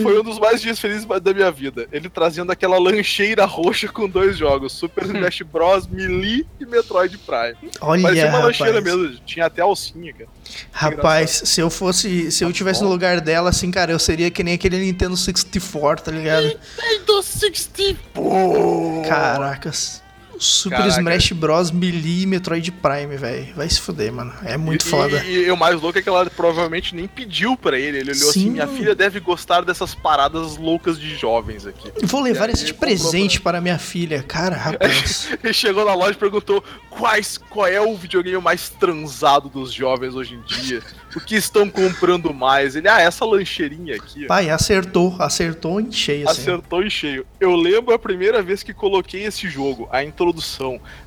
foi 0.02 0.20
um 0.20 0.24
dos 0.24 0.40
mais 0.40 0.62
dias 0.62 0.80
felizes 0.80 1.06
da 1.06 1.34
minha 1.34 1.52
vida. 1.52 1.88
Ele 1.92 2.10
trazendo 2.10 2.52
aquela 2.52 2.80
lancheira 2.80 3.46
roxa 3.46 3.88
com 3.88 4.08
dois 4.08 4.38
jogos: 4.38 4.74
Super 4.74 5.06
Smash 5.08 5.42
Bros. 5.42 5.88
Melee 5.88 6.46
e 6.60 6.66
Metroid 6.66 7.18
Prime. 7.18 7.72
Olha, 7.82 8.02
Parecia 8.02 8.28
uma 8.30 8.40
lancheira 8.40 8.80
rapaz. 8.80 8.96
mesmo, 8.96 9.20
tinha 9.26 9.46
até 9.46 9.62
alcinha, 9.62 10.14
cara. 10.14 10.30
Rapaz, 10.72 11.42
se 11.46 11.62
eu 11.62 11.70
fosse, 11.70 12.32
se 12.32 12.44
eu 12.44 12.52
tivesse 12.54 12.82
no 12.82 12.90
lugar 12.90 13.22
dela, 13.22 13.50
assim, 13.50 13.70
cara, 13.72 13.92
eu 13.92 14.00
seria 14.00 14.32
que 14.32 14.44
nem 14.44 14.54
aquele 14.54 14.78
Nintendo 14.78 15.16
64, 15.18 16.06
tá 16.06 16.12
ligado? 16.12 16.44
Nintendo 16.46 17.24
64! 17.24 19.08
Caracas. 19.08 20.02
Super 20.40 20.78
Caraca. 20.78 21.00
Smash 21.00 21.32
Bros. 21.32 21.72
Melee 21.72 22.26
Metroid 22.26 22.72
Prime, 22.72 23.18
velho. 23.18 23.56
Vai 23.56 23.70
se 23.70 23.80
fuder, 23.80 24.12
mano. 24.14 24.34
É 24.44 24.58
muito 24.58 24.86
e, 24.86 24.90
foda. 24.90 25.24
E, 25.26 25.46
e 25.46 25.52
o 25.52 25.58
mais 25.58 25.82
louco 25.82 25.98
é 25.98 26.02
que 26.02 26.10
ela 26.10 26.26
provavelmente 26.30 26.96
nem 26.96 27.08
pediu 27.08 27.56
pra 27.56 27.78
ele. 27.78 28.00
Ele 28.00 28.12
olhou 28.12 28.32
Sim. 28.32 28.42
assim: 28.42 28.50
minha 28.50 28.68
filha 28.68 28.96
deve 28.96 29.20
gostar 29.20 29.62
dessas 29.62 29.96
paradas 29.96 30.58
loucas 30.58 31.00
de 31.00 31.16
jovens 31.16 31.66
aqui. 31.66 31.92
Vou 32.04 32.22
levar 32.22 32.50
esse 32.50 32.66
de 32.66 32.74
presente 32.74 33.42
para 33.42 33.62
minha 33.62 33.78
filha. 33.78 34.24
Cara, 34.24 34.56
rapaz. 34.56 35.30
Ele 35.44 35.54
chegou 35.54 35.86
na 35.86 35.94
loja 35.94 36.12
e 36.12 36.16
perguntou 36.16 36.64
quais, 36.90 37.38
qual 37.38 37.68
é 37.68 37.80
o 37.80 37.96
videogame 37.96 38.42
mais 38.42 38.70
transado 38.70 39.50
dos 39.50 39.72
jovens 39.72 40.16
hoje 40.16 40.36
em 40.36 40.42
dia. 40.42 40.82
O 41.16 41.20
que 41.20 41.36
estão 41.36 41.70
comprando 41.70 42.34
mais? 42.34 42.76
Ele, 42.76 42.88
ah, 42.88 43.00
essa 43.00 43.26
lancheirinha 43.26 43.96
aqui. 43.96 44.26
Pai, 44.26 44.50
acertou. 44.50 45.16
Acertou 45.20 45.80
em 45.80 45.92
cheio, 45.92 46.30
assim. 46.30 46.42
Acertou 46.42 46.84
em 46.84 46.90
cheio. 46.90 47.26
Eu 47.40 47.56
lembro 47.56 47.94
a 47.94 48.00
primeira 48.00 48.42
vez 48.42 48.62
que 48.62 48.74
coloquei 48.74 49.24
esse 49.24 49.50
jogo, 49.50 49.88
a 49.92 50.04
introdução, 50.04 50.27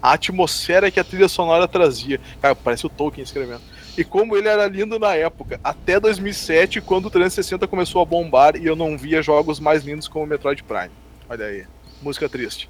a 0.02 0.12
atmosfera 0.12 0.90
que 0.90 1.00
a 1.00 1.04
trilha 1.04 1.28
sonora 1.28 1.66
trazia. 1.68 2.20
Cara, 2.40 2.54
parece 2.54 2.86
o 2.86 2.88
Tolkien 2.88 3.24
escrevendo. 3.24 3.60
E 3.98 4.04
como 4.04 4.36
ele 4.36 4.48
era 4.48 4.66
lindo 4.66 4.98
na 4.98 5.14
época, 5.14 5.58
até 5.64 5.98
2007, 6.00 6.80
quando 6.80 7.06
o 7.06 7.10
360 7.10 7.66
começou 7.66 8.00
a 8.00 8.04
bombar 8.04 8.56
e 8.56 8.64
eu 8.66 8.76
não 8.76 8.96
via 8.96 9.20
jogos 9.22 9.58
mais 9.60 9.84
lindos 9.84 10.06
como 10.08 10.24
o 10.24 10.28
Metroid 10.28 10.62
Prime. 10.62 10.90
Olha 11.28 11.46
aí, 11.46 11.64
música 12.00 12.28
triste. 12.28 12.68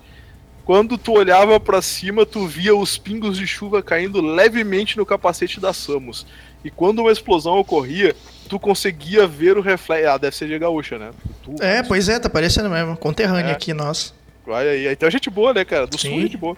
Quando 0.65 0.97
tu 0.99 1.13
olhava 1.13 1.59
pra 1.59 1.83
cima, 1.83 2.25
tu 2.25 2.47
via 2.47 2.75
os 2.77 2.97
pingos 2.97 3.37
de 3.37 3.47
chuva 3.47 3.83
caindo 3.83 4.21
levemente 4.21 4.97
no 4.97 5.05
capacete 5.07 5.59
da 5.59 5.73
Samus. 5.73 6.27
E 6.65 6.71
quando 6.71 7.01
uma 7.01 7.11
explosão 7.11 7.59
ocorria, 7.59 8.15
tu 8.49 8.59
conseguia 8.61 9.27
ver 9.27 9.57
o 9.57 9.63
reflexo. 9.63 10.09
Ah, 10.11 10.19
deve 10.19 10.37
ser 10.37 10.47
de 10.47 10.59
gaúcha, 10.59 10.99
né? 10.99 11.11
Tu- 11.43 11.55
É, 11.63 11.83
pois 11.83 12.09
é, 12.09 12.19
tá 12.19 12.29
parecendo 12.29 12.69
mesmo. 12.71 12.97
Conterrânea 12.97 13.51
É. 13.51 13.53
aqui, 13.53 13.73
nós. 13.73 14.15
Olha 14.51 14.71
aí, 14.71 14.87
então 14.93 15.07
é 15.09 15.11
gente 15.11 15.31
boa, 15.31 15.53
né, 15.55 15.65
cara? 15.65 15.87
Do 15.87 15.99
sul 15.99 16.11
Sim. 16.11 16.19
é 16.19 16.23
gente 16.23 16.37
boa. 16.37 16.57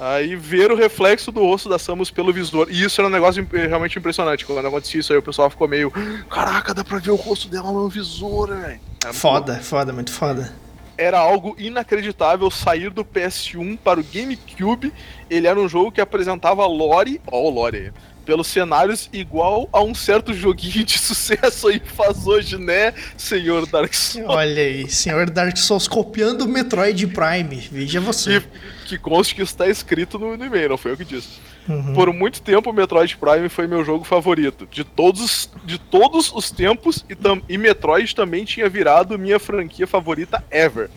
Aí 0.00 0.36
ver 0.36 0.70
o 0.70 0.76
reflexo 0.76 1.32
do 1.32 1.40
rosto 1.40 1.68
da 1.68 1.76
Samus 1.78 2.08
pelo 2.10 2.32
visor. 2.32 2.68
E 2.70 2.84
isso 2.84 3.00
era 3.00 3.08
um 3.08 3.12
negócio 3.12 3.44
realmente 3.50 3.98
impressionante. 3.98 4.46
Quando 4.46 4.64
acontecia 4.64 5.00
isso 5.00 5.12
aí, 5.12 5.18
o 5.18 5.22
pessoal 5.22 5.50
ficou 5.50 5.66
meio. 5.66 5.90
Caraca, 6.30 6.72
dá 6.72 6.84
pra 6.84 6.98
ver 6.98 7.10
o 7.10 7.16
rosto 7.16 7.48
dela 7.48 7.72
no 7.72 7.88
visor, 7.88 8.48
velho. 8.48 8.62
Era 8.62 8.78
muito 9.06 9.14
Foda, 9.14 9.56
foda, 9.56 9.92
muito 9.92 10.12
foda. 10.12 10.52
era 10.96 11.18
algo 11.18 11.56
inacreditável 11.58 12.48
sair 12.50 12.90
do 12.90 13.04
PS1 13.04 13.76
para 13.82 13.98
o 13.98 14.04
GameCube. 14.04 14.92
Ele 15.28 15.46
era 15.48 15.58
um 15.58 15.68
jogo 15.68 15.90
que 15.90 16.00
apresentava 16.00 16.64
lore, 16.66 17.20
ó, 17.26 17.40
o 17.42 17.50
lore 17.50 17.76
aí, 17.78 17.92
pelos 18.28 18.46
cenários 18.48 19.08
igual 19.10 19.66
a 19.72 19.80
um 19.80 19.94
certo 19.94 20.34
joguinho 20.34 20.84
de 20.84 20.98
sucesso 21.00 21.68
aí 21.68 21.80
faz 21.82 22.26
hoje, 22.26 22.58
né, 22.58 22.92
senhor 23.16 23.64
Dark 23.66 23.94
Souls? 23.94 24.28
Olha 24.28 24.62
aí, 24.62 24.86
senhor 24.86 25.30
Dark 25.30 25.56
Souls 25.56 25.88
copiando 25.88 26.42
o 26.42 26.46
Metroid 26.46 27.06
Prime. 27.06 27.56
Veja 27.72 27.98
você. 28.02 28.42
Que, 28.42 28.48
que 28.84 28.98
conste 28.98 29.34
que 29.34 29.40
está 29.40 29.66
escrito 29.66 30.18
no, 30.18 30.36
no 30.36 30.44
e-mail, 30.44 30.68
não 30.68 30.76
foi 30.76 30.92
eu 30.92 30.96
que 30.98 31.06
disse. 31.06 31.28
Uhum. 31.66 31.94
Por 31.94 32.12
muito 32.12 32.42
tempo, 32.42 32.68
o 32.68 32.72
Metroid 32.72 33.16
Prime 33.16 33.48
foi 33.48 33.66
meu 33.66 33.82
jogo 33.82 34.04
favorito. 34.04 34.68
De 34.70 34.84
todos, 34.84 35.50
de 35.64 35.78
todos 35.78 36.30
os 36.34 36.50
tempos, 36.50 37.06
e, 37.08 37.14
tam- 37.14 37.40
e 37.48 37.56
Metroid 37.56 38.14
também 38.14 38.44
tinha 38.44 38.68
virado 38.68 39.18
minha 39.18 39.38
franquia 39.38 39.86
favorita 39.86 40.44
ever. 40.50 40.90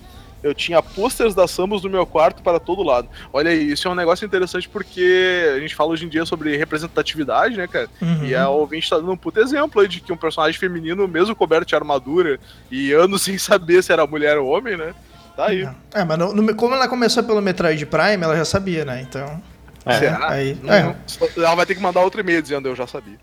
Eu 0.43 0.53
tinha 0.53 0.81
posters 0.81 1.35
da 1.35 1.47
Samus 1.47 1.83
no 1.83 1.89
meu 1.89 2.05
quarto 2.05 2.41
para 2.41 2.59
todo 2.59 2.81
lado. 2.83 3.07
Olha 3.31 3.51
aí, 3.51 3.71
isso 3.71 3.87
é 3.87 3.91
um 3.91 3.95
negócio 3.95 4.25
interessante 4.25 4.67
porque 4.67 5.51
a 5.55 5.59
gente 5.59 5.75
fala 5.75 5.91
hoje 5.91 6.05
em 6.05 6.09
dia 6.09 6.25
sobre 6.25 6.57
representatividade, 6.57 7.57
né, 7.57 7.67
cara? 7.67 7.87
Uhum. 8.01 8.25
E 8.25 8.35
a 8.35 8.49
ouvinte 8.49 8.89
tá 8.89 8.97
dando 8.97 9.11
um 9.11 9.17
puto 9.17 9.39
exemplo 9.39 9.81
aí 9.81 9.87
de 9.87 9.99
que 10.01 10.11
um 10.11 10.17
personagem 10.17 10.59
feminino, 10.59 11.07
mesmo 11.07 11.35
coberto 11.35 11.67
de 11.67 11.75
armadura 11.75 12.39
e 12.71 12.91
anos 12.91 13.21
sem 13.23 13.37
saber 13.37 13.83
se 13.83 13.91
era 13.93 14.05
mulher 14.07 14.37
ou 14.37 14.47
homem, 14.49 14.75
né? 14.75 14.93
Tá 15.35 15.45
aí. 15.47 15.67
É, 15.93 16.03
mas 16.03 16.17
no- 16.17 16.33
no- 16.33 16.55
como 16.55 16.75
ela 16.75 16.87
começou 16.87 17.23
pelo 17.23 17.41
Metroid 17.41 17.85
Prime, 17.85 18.23
ela 18.23 18.35
já 18.35 18.45
sabia, 18.45 18.83
né? 18.83 19.01
Então. 19.01 19.41
É. 19.85 19.97
Será? 19.99 20.29
Aí, 20.31 20.55
Não, 20.61 20.73
é. 20.73 20.95
Ela 21.37 21.55
vai 21.55 21.65
ter 21.65 21.73
que 21.75 21.81
mandar 21.81 22.01
outro 22.01 22.19
e-mail 22.21 22.41
dizendo 22.41 22.67
eu 22.69 22.75
já 22.75 22.85
sabia. 22.85 23.17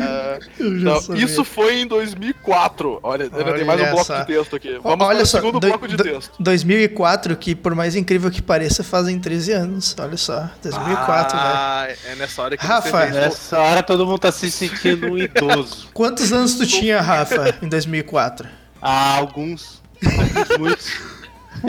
Ah, 0.00 0.38
Eu 0.58 0.78
já 0.78 0.90
então, 0.90 1.00
sabia. 1.02 1.24
isso 1.24 1.44
foi 1.44 1.80
em 1.80 1.86
2004. 1.86 3.00
Olha, 3.02 3.24
ainda 3.24 3.52
tem 3.54 3.64
mais 3.64 3.78
um 3.78 3.82
Olha 3.82 3.92
bloco 3.92 4.06
só. 4.06 4.20
de 4.20 4.26
texto 4.26 4.56
aqui. 4.56 4.78
Vamos 4.82 5.06
Olha 5.06 5.16
para 5.16 5.22
o 5.22 5.26
só, 5.26 5.36
segundo 5.38 5.60
do- 5.60 5.66
bloco 5.68 5.86
de 5.86 5.96
do- 5.96 6.02
texto. 6.04 6.32
2004, 6.40 7.36
que 7.36 7.54
por 7.54 7.74
mais 7.74 7.94
incrível 7.94 8.30
que 8.30 8.40
pareça, 8.40 8.82
fazem 8.82 9.18
13 9.18 9.52
anos. 9.52 9.94
Olha 9.98 10.16
só, 10.16 10.48
2004, 10.62 11.36
velho. 11.38 11.50
ah, 11.54 11.86
é 12.06 12.14
nessa 12.14 12.42
hora 12.42 12.56
que 12.56 12.64
Rafa, 12.64 13.06
você. 13.06 13.10
Nessa 13.12 13.58
hora 13.58 13.82
todo 13.82 14.06
mundo 14.06 14.18
tá 14.18 14.32
se 14.32 14.50
sentindo 14.50 15.06
um 15.12 15.18
idoso. 15.18 15.88
Quantos 15.92 16.32
anos 16.32 16.54
tu 16.54 16.66
tinha, 16.66 17.00
Rafa, 17.00 17.54
em 17.62 17.68
2004? 17.68 18.48
Ah, 18.80 19.16
alguns. 19.16 19.82
Alguns 20.02 20.58
muitos. 20.58 21.17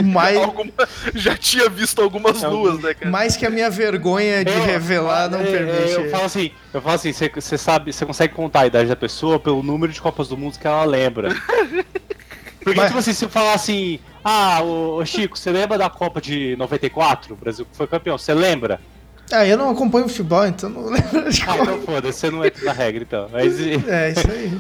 Mais, 0.04 0.38
Alguma- 0.42 0.72
já 1.16 1.36
tinha 1.38 1.70
visto 1.70 2.02
algumas 2.02 2.42
luas, 2.44 2.80
né, 2.82 2.94
cara? 2.94 3.10
mais 3.12 3.36
que 3.38 3.46
a 3.46 3.50
minha 3.50 3.70
vergonha 3.70 4.44
de 4.46 4.52
Eu- 4.52 4.64
revelar 4.64 5.30
não 5.30 5.40
é, 5.40 5.44
é, 5.44 5.46
permite. 5.52 5.92
Eu 5.94 6.10
falo 6.10 6.26
assim, 6.26 6.52
eu 6.74 6.82
falo 6.82 6.96
assim, 6.96 7.12
você- 7.14 7.58
sabe, 7.58 7.92
você 7.94 8.06
consegue 8.06 8.34
contar 8.34 8.62
a 8.62 8.68
idade 8.68 8.90
da 8.90 8.96
pessoa 8.96 9.40
pelo 9.40 9.62
número 9.64 9.92
de 9.92 10.02
Copas 10.02 10.28
do 10.28 10.38
Mundo 10.38 10.58
que 10.60 10.68
ela 10.68 10.84
lembra. 10.86 11.30
Porque, 12.62 12.78
Mas- 12.78 12.88
tipo 12.88 13.00
assim, 13.00 13.14
se 13.14 13.24
eu 13.26 13.30
falar 13.30 13.54
assim, 13.54 14.00
ah, 14.24 14.62
ô, 14.62 14.98
ô, 14.98 15.06
Chico, 15.06 15.38
você 15.40 15.50
lembra 15.50 15.78
da 15.78 15.90
Copa 15.90 16.20
de 16.20 16.56
94? 16.58 17.34
O 17.34 17.38
Brasil 17.38 17.66
foi 17.72 17.88
campeão, 17.88 18.18
você 18.18 18.34
lembra? 18.34 18.80
Ah, 19.32 19.46
eu 19.46 19.58
não 19.58 19.70
acompanho 19.70 20.08
futebol, 20.10 20.46
então 20.46 20.70
não 20.70 20.86
lembro 20.92 21.32
de 21.32 21.42
Ah, 21.48 21.58
então 21.58 21.82
foda-se, 21.82 22.20
você 22.20 22.30
não 22.32 22.44
entra 22.44 22.66
na 22.66 22.74
regra, 22.74 23.04
então. 23.04 23.30
Mas 23.32 23.60
É, 23.88 24.10
isso 24.12 24.30
aí. 24.30 24.60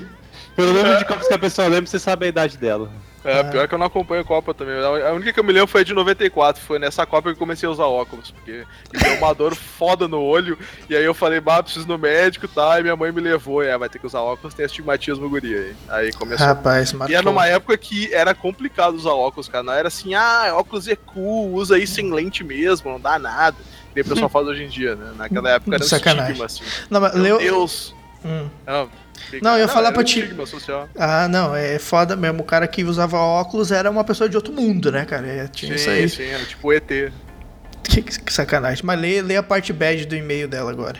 pelo 0.55 0.73
número 0.73 0.97
de 0.97 1.05
Copas 1.05 1.27
que 1.27 1.33
a 1.33 1.39
pessoa 1.39 1.67
lembra, 1.67 1.87
você 1.87 1.99
sabe 1.99 2.25
a 2.25 2.29
idade 2.29 2.57
dela. 2.57 2.89
É, 3.23 3.43
pior 3.43 3.67
que 3.67 3.73
eu 3.73 3.77
não 3.79 3.87
acompanho 3.87 4.21
a 4.21 4.25
Copa 4.25 4.53
também. 4.53 4.75
A 4.81 5.11
única 5.11 5.33
que 5.33 5.39
eu 5.39 5.43
me 5.43 5.51
lembro 5.51 5.67
foi 5.67 5.81
a 5.81 5.83
de 5.83 5.93
94. 5.93 6.61
Foi 6.63 6.79
nessa 6.79 7.05
Copa 7.05 7.29
que 7.29 7.35
eu 7.35 7.39
comecei 7.39 7.67
a 7.67 7.71
usar 7.71 7.85
óculos. 7.85 8.31
Porque 8.31 8.63
me 8.93 8.99
deu 8.99 9.17
uma 9.17 9.33
dor 9.33 9.55
foda 9.77 10.07
no 10.07 10.21
olho. 10.21 10.57
E 10.89 10.95
aí 10.95 11.03
eu 11.03 11.13
falei, 11.13 11.39
bah, 11.39 11.61
preciso 11.61 11.85
ir 11.85 11.89
no 11.89 11.97
médico 11.97 12.47
tá? 12.47 12.79
E 12.79 12.83
minha 12.83 12.95
mãe 12.95 13.11
me 13.11 13.21
levou. 13.21 13.63
E 13.63 13.67
é, 13.67 13.77
vai 13.77 13.89
ter 13.89 13.99
que 13.99 14.05
usar 14.07 14.21
óculos, 14.21 14.53
tem 14.53 14.65
astigmatismo 14.65 15.29
guria 15.29 15.59
aí. 15.59 15.75
Aí 15.89 16.13
começou. 16.13 16.45
Rapaz, 16.45 16.91
E 16.91 16.95
marcou. 16.95 17.15
era 17.15 17.23
numa 17.25 17.45
época 17.47 17.77
que 17.77 18.13
era 18.13 18.33
complicado 18.33 18.95
usar 18.95 19.11
óculos, 19.11 19.47
cara. 19.49 19.63
Não 19.63 19.73
era 19.73 19.87
assim, 19.89 20.13
ah, 20.13 20.53
óculos 20.55 20.87
é 20.87 20.95
cool, 20.95 21.53
usa 21.53 21.75
aí 21.75 21.85
sem 21.85 22.11
lente 22.13 22.43
mesmo, 22.43 22.89
não 22.91 22.99
dá 22.99 23.19
nada. 23.19 23.57
Que 23.93 24.01
o 24.01 24.05
pessoal 24.05 24.29
faz 24.29 24.47
hoje 24.47 24.63
em 24.63 24.69
dia, 24.69 24.95
né? 24.95 25.11
Naquela 25.17 25.49
época 25.49 25.75
era 25.75 25.83
um 25.83 25.87
Sacanagem. 25.87 26.31
estigma, 26.31 26.45
assim. 26.45 26.63
Não, 26.89 27.01
mas 27.01 27.13
Meu 27.15 27.23
leu... 27.23 27.37
Deus! 27.39 27.93
Hum. 28.23 28.49
Não, 28.67 28.89
Não, 29.41 29.51
eu 29.53 29.59
ia 29.59 29.67
falar 29.67 29.91
pra 29.91 30.03
ti. 30.03 30.19
estigma 30.19 30.45
social. 30.45 30.89
Ah, 30.97 31.27
não, 31.27 31.55
é 31.55 31.77
foda 31.79 32.15
mesmo. 32.15 32.41
O 32.41 32.45
cara 32.45 32.67
que 32.67 32.83
usava 32.83 33.17
óculos 33.17 33.71
era 33.71 33.89
uma 33.89 34.03
pessoa 34.03 34.29
de 34.29 34.35
outro 34.35 34.53
mundo, 34.53 34.91
né, 34.91 35.05
cara? 35.05 35.27
É, 35.27 35.47
tinha 35.47 35.75
isso 35.75 35.85
Sim, 35.85 35.91
aí. 35.91 36.09
sim, 36.09 36.23
era 36.23 36.43
tipo 36.45 36.71
ET. 36.73 37.11
Que, 37.83 38.01
que 38.01 38.33
sacanagem. 38.33 38.83
Mas 38.85 38.99
lê, 38.99 39.21
lê 39.21 39.35
a 39.37 39.43
parte 39.43 39.73
bad 39.73 40.05
do 40.05 40.15
e-mail 40.15 40.47
dela 40.47 40.69
agora. 40.71 40.97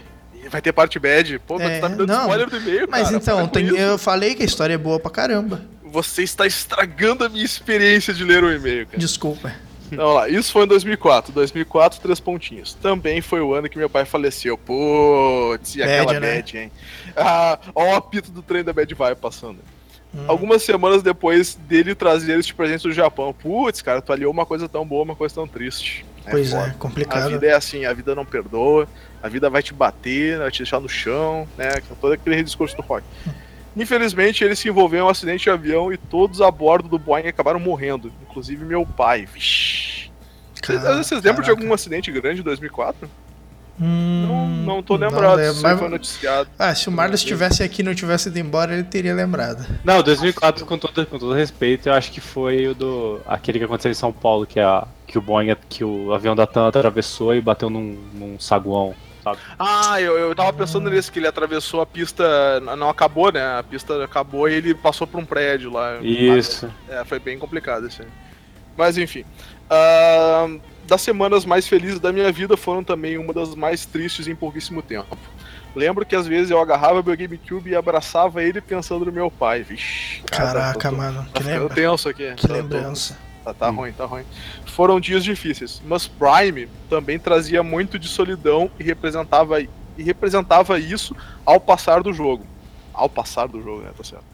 Vai 0.49 0.61
ter 0.61 0.71
parte 0.73 0.97
bad. 0.97 1.37
Pô, 1.39 1.59
mas 1.59 1.69
É, 1.69 1.75
tu 1.77 1.81
tá 1.81 1.89
me 1.89 1.95
dando 1.95 2.07
não. 2.09 2.21
spoiler 2.21 2.49
do 2.49 2.57
e-mail, 2.57 2.87
Mas 2.89 3.03
cara. 3.03 3.15
então, 3.17 3.47
tem- 3.47 3.65
isso. 3.67 3.75
eu 3.75 3.97
falei 3.99 4.33
que 4.33 4.41
a 4.41 4.45
história 4.45 4.73
é 4.73 4.77
boa 4.77 4.99
pra 4.99 5.11
caramba. 5.11 5.61
Você 5.91 6.23
está 6.23 6.47
estragando 6.47 7.23
a 7.23 7.29
minha 7.29 7.45
experiência 7.45 8.13
de 8.13 8.23
ler 8.23 8.43
o 8.43 8.51
e-mail, 8.51 8.87
cara. 8.87 8.97
Desculpa. 8.97 9.51
Então, 9.91 10.05
vamos 10.05 10.15
lá, 10.15 10.29
isso 10.29 10.51
foi 10.51 10.63
em 10.65 10.67
2004. 10.67 11.31
2004, 11.33 11.99
três 11.99 12.19
pontinhos. 12.19 12.73
Também 12.75 13.21
foi 13.21 13.41
o 13.41 13.53
ano 13.53 13.69
que 13.69 13.77
meu 13.77 13.89
pai 13.89 14.05
faleceu. 14.05 14.57
Putz, 14.57 15.75
e 15.75 15.83
aquela 15.83 16.05
Bad, 16.13 16.19
né? 16.19 16.35
bad, 16.35 16.57
hein? 16.57 16.71
Ah, 17.15 17.59
ó 17.73 17.91
o 17.91 17.95
apito 17.95 18.31
do 18.31 18.41
trem 18.41 18.63
da 18.63 18.71
Bad 18.73 18.93
vai 18.93 19.15
passando. 19.15 19.57
Hum. 20.13 20.25
Algumas 20.27 20.63
semanas 20.63 21.03
depois 21.03 21.55
dele 21.55 21.93
trazer 21.93 22.39
este 22.39 22.53
presente 22.53 22.83
do 22.83 22.91
Japão. 22.91 23.33
Putz, 23.33 23.81
cara, 23.81 24.01
tu 24.01 24.11
aliou 24.11 24.31
uma 24.31 24.45
coisa 24.45 24.67
tão 24.67 24.85
boa, 24.85 25.03
uma 25.03 25.15
coisa 25.15 25.35
tão 25.35 25.47
triste. 25.47 26.05
Pois 26.29 26.51
foda. 26.51 26.67
é, 26.67 26.69
A 26.69 26.73
complicado. 26.73 27.29
vida 27.29 27.47
é 27.47 27.53
assim, 27.53 27.85
a 27.85 27.93
vida 27.93 28.13
não 28.13 28.25
perdoa, 28.25 28.87
a 29.21 29.27
vida 29.29 29.49
vai 29.49 29.63
te 29.63 29.73
bater, 29.73 30.37
vai 30.37 30.51
te 30.51 30.59
deixar 30.59 30.79
no 30.79 30.89
chão, 30.89 31.47
né? 31.57 31.69
Todo 31.99 32.13
aquele 32.13 32.43
discurso 32.43 32.75
do 32.75 32.81
rock. 32.83 33.03
Infelizmente, 33.79 34.43
ele 34.43 34.55
se 34.55 34.67
envolveu 34.67 34.99
em 34.99 35.03
um 35.03 35.09
acidente 35.09 35.43
de 35.43 35.49
avião 35.49 35.91
e 35.91 35.97
todos 35.97 36.41
a 36.41 36.51
bordo 36.51 36.89
do 36.89 36.99
Boeing 36.99 37.27
acabaram 37.27 37.59
morrendo, 37.59 38.11
inclusive 38.29 38.63
meu 38.65 38.85
pai. 38.85 39.25
Vixi. 39.25 40.11
Vocês, 41.01 41.23
lembram 41.23 41.43
de 41.43 41.49
algum 41.49 41.73
acidente 41.73 42.11
grande 42.11 42.41
em 42.41 42.43
2004? 42.43 43.09
Hum, 43.81 44.25
Não, 44.27 44.47
não 44.75 44.83
tô 44.83 44.97
não 44.97 45.07
lembrado, 45.07 45.37
lembro, 45.37 45.53
isso 45.53 45.63
mas- 45.63 45.79
foi 45.79 45.87
noticiado. 45.87 46.49
Ah, 46.59 46.75
se 46.75 46.89
o 46.89 46.91
Marlos 46.91 47.21
estivesse 47.21 47.63
aqui 47.63 47.81
e 47.81 47.85
não 47.85 47.95
tivesse 47.95 48.27
ido 48.27 48.37
embora, 48.37 48.73
ele 48.73 48.83
teria 48.83 49.13
lembrado. 49.15 49.65
Não, 49.85 50.03
2004, 50.03 50.65
com 50.65 50.77
todo, 50.77 51.05
com 51.05 51.17
todo 51.17 51.33
respeito, 51.33 51.87
eu 51.87 51.93
acho 51.93 52.11
que 52.11 52.19
foi 52.19 52.67
o 52.67 52.75
do. 52.75 53.21
aquele 53.25 53.57
que 53.57 53.63
aconteceu 53.63 53.89
em 53.89 53.93
São 53.95 54.11
Paulo, 54.11 54.45
que, 54.45 54.59
é 54.59 54.63
a, 54.63 54.85
que 55.07 55.17
o 55.17 55.21
Boeing, 55.21 55.55
que 55.69 55.85
o 55.85 56.11
avião 56.13 56.35
da 56.35 56.45
TAM 56.45 56.67
atravessou 56.67 57.33
e 57.33 57.39
bateu 57.39 57.69
num, 57.69 57.97
num 58.13 58.37
saguão, 58.37 58.93
sabe? 59.35 59.55
Ah, 59.59 60.01
eu, 60.01 60.17
eu 60.17 60.35
tava 60.35 60.51
pensando 60.53 60.89
nisso, 60.89 61.11
que 61.11 61.19
ele 61.19 61.27
atravessou 61.27 61.81
a 61.81 61.85
pista, 61.85 62.59
não 62.77 62.89
acabou, 62.89 63.31
né? 63.31 63.41
A 63.59 63.63
pista 63.63 64.03
acabou 64.03 64.47
e 64.49 64.53
ele 64.53 64.73
passou 64.73 65.05
por 65.07 65.19
um 65.19 65.25
prédio 65.25 65.71
lá. 65.71 65.97
Isso. 66.01 66.69
É, 66.87 67.03
foi 67.05 67.19
bem 67.19 67.37
complicado 67.39 67.87
isso 67.87 68.01
aí. 68.01 68.07
Mas 68.77 68.97
enfim. 68.97 69.25
Ahn, 69.69 70.59
das 70.87 71.01
semanas 71.01 71.45
mais 71.45 71.67
felizes 71.67 71.99
da 71.99 72.11
minha 72.11 72.31
vida 72.31 72.57
foram 72.57 72.83
também 72.83 73.17
uma 73.17 73.33
das 73.33 73.53
mais 73.55 73.85
tristes 73.85 74.27
em 74.27 74.35
pouquíssimo 74.35 74.81
tempo. 74.81 75.17
Lembro 75.75 76.03
que 76.03 76.15
às 76.15 76.25
vezes 76.25 76.49
eu 76.49 76.59
agarrava 76.59 77.03
meu 77.03 77.15
GameCube 77.15 77.69
e 77.69 77.75
abraçava 77.75 78.41
ele 78.43 78.59
pensando 78.59 79.05
no 79.05 79.11
meu 79.11 79.29
pai. 79.29 79.61
Vixe. 79.61 80.23
cara, 80.23 80.53
Caraca, 80.53 80.89
tô- 80.89 80.95
tô- 80.95 80.95
mano, 81.01 81.25
que, 81.31 81.43
ficando 81.43 81.59
lembra... 81.61 81.75
tenso 81.75 82.09
aqui. 82.09 82.33
que 82.33 82.47
tô- 82.47 82.53
lembrança. 82.53 83.15
Tá, 83.53 83.65
tá 83.65 83.69
ruim, 83.69 83.91
tá 83.91 84.05
ruim. 84.05 84.23
Foram 84.65 84.99
dias 84.99 85.23
difíceis, 85.23 85.81
mas 85.85 86.07
Prime 86.07 86.67
também 86.89 87.17
trazia 87.17 87.63
muito 87.63 87.97
de 87.97 88.07
solidão 88.07 88.69
e 88.79 88.83
representava, 88.83 89.61
e 89.61 89.69
representava 89.97 90.79
isso 90.79 91.15
ao 91.45 91.59
passar 91.59 92.03
do 92.03 92.13
jogo. 92.13 92.45
Ao 92.93 93.09
passar 93.09 93.47
do 93.47 93.61
jogo, 93.61 93.81
né? 93.81 93.91
Tá 93.95 94.03
certo. 94.03 94.25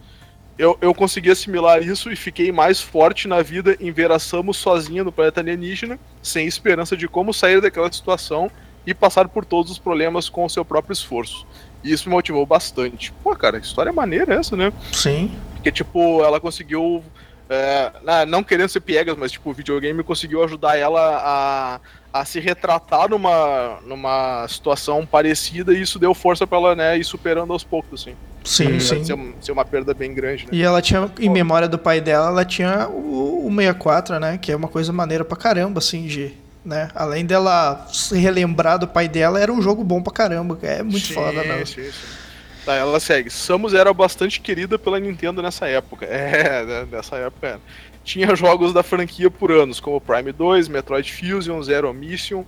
Eu, 0.58 0.78
eu 0.80 0.94
consegui 0.94 1.30
assimilar 1.30 1.82
isso 1.82 2.10
e 2.10 2.16
fiquei 2.16 2.50
mais 2.50 2.80
forte 2.80 3.28
na 3.28 3.42
vida 3.42 3.76
em 3.78 3.92
ver 3.92 4.10
a 4.10 4.18
Samus 4.18 4.56
sozinha 4.56 5.04
no 5.04 5.12
planeta 5.12 5.40
alienígena, 5.40 5.98
sem 6.22 6.46
esperança 6.46 6.96
de 6.96 7.06
como 7.06 7.34
sair 7.34 7.60
daquela 7.60 7.92
situação 7.92 8.50
e 8.86 8.94
passar 8.94 9.28
por 9.28 9.44
todos 9.44 9.70
os 9.70 9.78
problemas 9.78 10.30
com 10.30 10.44
o 10.44 10.48
seu 10.48 10.64
próprio 10.64 10.94
esforço. 10.94 11.46
E 11.84 11.92
isso 11.92 12.08
me 12.08 12.14
motivou 12.14 12.46
bastante. 12.46 13.12
Pô, 13.22 13.36
cara, 13.36 13.58
história 13.58 13.92
maneira 13.92 14.34
essa, 14.34 14.56
né? 14.56 14.72
Sim. 14.92 15.30
Porque, 15.54 15.70
tipo, 15.70 16.22
ela 16.24 16.40
conseguiu. 16.40 17.02
É, 17.48 17.92
na- 18.02 18.26
não 18.26 18.42
querendo 18.42 18.68
ser 18.68 18.80
piegas, 18.80 19.16
mas, 19.16 19.32
tipo, 19.32 19.50
o 19.50 19.54
videogame 19.54 20.02
conseguiu 20.02 20.42
ajudar 20.44 20.76
ela 20.76 21.00
a, 21.22 22.20
a 22.20 22.24
se 22.24 22.40
retratar 22.40 23.08
numa, 23.08 23.78
numa 23.84 24.46
situação 24.48 25.06
parecida 25.06 25.72
e 25.72 25.80
isso 25.82 25.98
deu 25.98 26.14
força 26.14 26.46
pra 26.46 26.58
ela, 26.58 26.74
né, 26.74 26.98
ir 26.98 27.04
superando 27.04 27.52
aos 27.52 27.64
poucos, 27.64 28.00
assim. 28.02 28.16
Sim, 28.44 28.78
sim. 28.78 29.04
Ser, 29.04 29.16
ser 29.40 29.52
uma 29.52 29.64
perda 29.64 29.92
bem 29.92 30.14
grande, 30.14 30.46
né? 30.46 30.50
E 30.52 30.62
ela 30.62 30.80
tinha, 30.80 31.10
em 31.18 31.28
memória 31.28 31.68
do 31.68 31.78
pai 31.78 32.00
dela, 32.00 32.28
ela 32.28 32.44
tinha 32.44 32.88
o, 32.88 33.46
o 33.46 33.50
64, 33.50 34.20
né? 34.20 34.38
Que 34.38 34.52
é 34.52 34.56
uma 34.56 34.68
coisa 34.68 34.92
maneira 34.92 35.24
pra 35.24 35.36
caramba, 35.36 35.78
assim, 35.78 36.06
de. 36.06 36.32
Né? 36.64 36.88
Além 36.94 37.24
dela 37.24 37.86
se 37.92 38.18
relembrar 38.18 38.78
do 38.78 38.88
pai 38.88 39.08
dela, 39.08 39.40
era 39.40 39.52
um 39.52 39.62
jogo 39.62 39.84
bom 39.84 40.02
pra 40.02 40.12
caramba. 40.12 40.58
É 40.62 40.82
muito 40.82 41.06
Sim, 41.06 41.14
foda, 41.14 41.42
né? 41.44 41.64
Sim, 41.64 41.82
sim. 41.84 42.25
Tá, 42.66 42.74
ela 42.74 42.98
segue. 42.98 43.30
Samus 43.30 43.74
era 43.74 43.94
bastante 43.94 44.40
querida 44.40 44.76
pela 44.76 44.98
Nintendo 44.98 45.40
nessa 45.40 45.68
época. 45.68 46.04
É, 46.16 46.64
né, 46.64 46.88
nessa 46.90 47.16
época 47.16 47.46
era. 47.46 47.60
Tinha 48.02 48.34
jogos 48.34 48.72
da 48.72 48.82
franquia 48.82 49.30
por 49.30 49.52
anos, 49.52 49.78
como 49.78 50.00
Prime 50.00 50.32
2, 50.32 50.66
Metroid 50.68 51.12
Fusion, 51.12 51.62
Zero 51.62 51.92
Mission, 51.94 52.44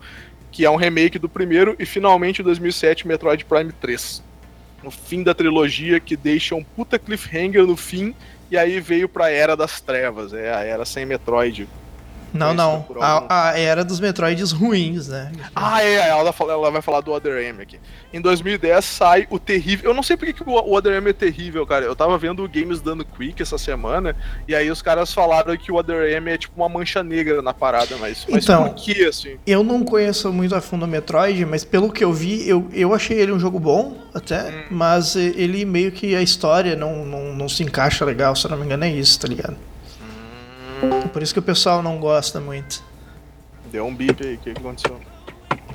que 0.50 0.64
é 0.64 0.70
um 0.70 0.76
remake 0.76 1.18
do 1.18 1.28
primeiro, 1.28 1.76
e 1.78 1.86
finalmente 1.86 2.42
em 2.42 2.44
2007 2.44 3.06
Metroid 3.06 3.44
Prime 3.44 3.72
3. 3.72 4.22
No 4.82 4.90
fim 4.90 5.22
da 5.22 5.34
trilogia, 5.34 6.00
que 6.00 6.16
deixa 6.16 6.54
um 6.54 6.64
puta 6.64 6.98
cliffhanger 6.98 7.64
no 7.64 7.76
fim, 7.76 8.14
e 8.50 8.56
aí 8.56 8.80
veio 8.80 9.08
pra 9.08 9.30
Era 9.30 9.56
das 9.56 9.80
Trevas, 9.80 10.32
é 10.32 10.52
a 10.52 10.64
Era 10.64 10.84
sem 10.84 11.06
Metroid. 11.06 11.68
Não, 12.32 12.52
não. 12.54 12.84
A, 13.00 13.48
a 13.50 13.58
era 13.58 13.84
dos 13.84 14.00
Metroids 14.00 14.52
ruins, 14.52 15.08
né? 15.08 15.32
Ah, 15.56 15.82
é, 15.82 16.08
ela, 16.08 16.32
fala- 16.32 16.52
ela 16.52 16.70
vai 16.70 16.82
falar 16.82 17.00
do 17.00 17.10
Other 17.12 17.38
M 17.42 17.62
aqui. 17.62 17.78
Em 18.12 18.20
2010 18.20 18.84
sai 18.84 19.26
o 19.30 19.38
terrível. 19.38 19.90
Eu 19.90 19.94
não 19.94 20.02
sei 20.02 20.16
porque 20.16 20.32
que 20.32 20.42
o 20.46 20.72
Other 20.74 20.92
M 20.94 21.10
é 21.10 21.12
terrível, 21.12 21.66
cara. 21.66 21.84
Eu 21.84 21.96
tava 21.96 22.16
vendo 22.18 22.44
o 22.44 22.48
Games 22.48 22.80
Dando 22.80 23.04
Quick 23.04 23.40
essa 23.42 23.56
semana, 23.58 24.14
e 24.46 24.54
aí 24.54 24.70
os 24.70 24.82
caras 24.82 25.12
falaram 25.12 25.56
que 25.56 25.70
o 25.72 25.76
Other 25.76 26.10
M 26.16 26.30
é 26.30 26.36
tipo 26.38 26.54
uma 26.56 26.68
mancha 26.68 27.02
negra 27.02 27.40
na 27.42 27.52
parada, 27.54 27.96
mas, 27.98 28.26
mas 28.28 28.44
Então. 28.44 28.64
por 28.68 28.74
que, 28.74 29.04
assim? 29.04 29.36
Eu 29.46 29.62
não 29.64 29.82
conheço 29.84 30.32
muito 30.32 30.54
a 30.54 30.60
fundo 30.60 30.84
o 30.84 30.88
Metroid, 30.88 31.44
mas 31.44 31.64
pelo 31.64 31.90
que 31.92 32.04
eu 32.04 32.12
vi, 32.12 32.48
eu, 32.48 32.68
eu 32.72 32.94
achei 32.94 33.18
ele 33.18 33.32
um 33.32 33.38
jogo 33.38 33.58
bom, 33.58 33.96
até, 34.14 34.48
Hum. 34.50 34.62
mas 34.70 35.14
e- 35.14 35.34
ele 35.36 35.64
meio 35.64 35.90
que 35.92 36.14
a 36.14 36.22
história 36.22 36.76
não, 36.76 37.04
não, 37.04 37.34
não 37.34 37.48
se 37.48 37.62
encaixa 37.62 38.04
legal, 38.04 38.34
se 38.36 38.44
eu 38.46 38.50
não 38.50 38.58
me 38.58 38.64
engano 38.64 38.84
é 38.84 38.90
isso, 38.90 39.18
tá 39.20 39.28
ligado? 39.28 39.56
Hum. 41.08 41.12
Por 41.12 41.22
isso 41.22 41.32
que 41.32 41.38
o 41.40 41.42
pessoal 41.42 41.82
não 41.82 41.98
gosta 41.98 42.40
muito. 42.40 42.82
Deu 43.66 43.86
um 43.86 43.94
bip 43.94 44.24
aí, 44.26 44.34
o 44.34 44.38
que, 44.38 44.52
que 44.54 44.58
aconteceu? 44.60 44.98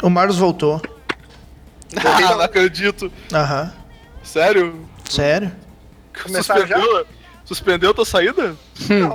O 0.01 0.09
Marlos 0.09 0.37
voltou. 0.37 0.81
Ah, 1.97 2.21
não 2.21 2.41
acredito. 2.41 3.11
Aham. 3.31 3.71
Sério? 4.23 4.87
Sério? 5.09 5.51
Começar 6.23 6.55
Suspendeu, 6.59 7.07
suspendeu 7.45 7.93
tua 7.93 8.05
saída? 8.05 8.55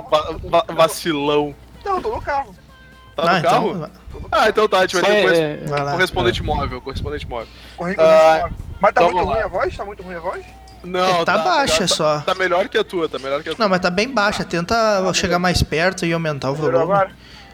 Va- 0.09 0.35
va- 0.43 0.65
vacilão. 0.73 1.53
Não, 1.83 1.95
eu 1.97 2.01
tô 2.01 2.15
no 2.15 2.21
carro. 2.21 2.55
Tá 3.15 3.35
no 3.35 3.41
carro? 3.43 3.69
então. 3.75 3.91
Ah, 4.31 4.49
então 4.49 4.67
tá, 4.69 4.77
a 4.79 4.81
gente 4.83 4.95
vai 4.95 5.03
ter 5.03 5.11
É, 5.17 5.21
corres- 5.23 5.39
é, 5.39 5.57
Vai 5.67 5.83
lá. 5.83 5.91
correspondente 5.91 6.43
móvel, 6.43 6.81
correspondente 6.81 7.27
móvel. 7.27 7.47
Corrigo 7.75 8.01
Ah, 8.01 8.49
Mas 8.79 8.93
tá 8.93 9.01
então 9.01 9.03
muito 9.11 9.15
vamos 9.17 9.29
ruim 9.33 9.39
lá. 9.39 9.45
a 9.45 9.47
voz? 9.49 9.75
Tá 9.77 9.85
muito 9.85 10.03
ruim 10.03 10.15
a 10.15 10.19
voz? 10.19 10.45
Não, 10.83 11.21
É, 11.21 11.25
tá 11.25 11.37
baixa 11.39 11.79
tá, 11.79 11.87
só. 11.87 12.19
Tá 12.21 12.33
melhor 12.35 12.67
que 12.69 12.77
a 12.77 12.83
tua, 12.83 13.09
tá 13.09 13.19
melhor 13.19 13.43
que 13.43 13.49
a 13.49 13.55
tua. 13.55 13.63
Não, 13.63 13.69
mas 13.69 13.79
tá 13.81 13.89
bem 13.89 14.09
baixa. 14.09 14.43
Tenta 14.43 14.75
chegar 15.13 15.37
mais 15.39 15.61
perto 15.61 16.05
e 16.05 16.13
aumentar 16.13 16.51
o 16.51 16.53
Melhorou 16.53 16.79
volume. 16.81 16.93
agora? 16.93 17.11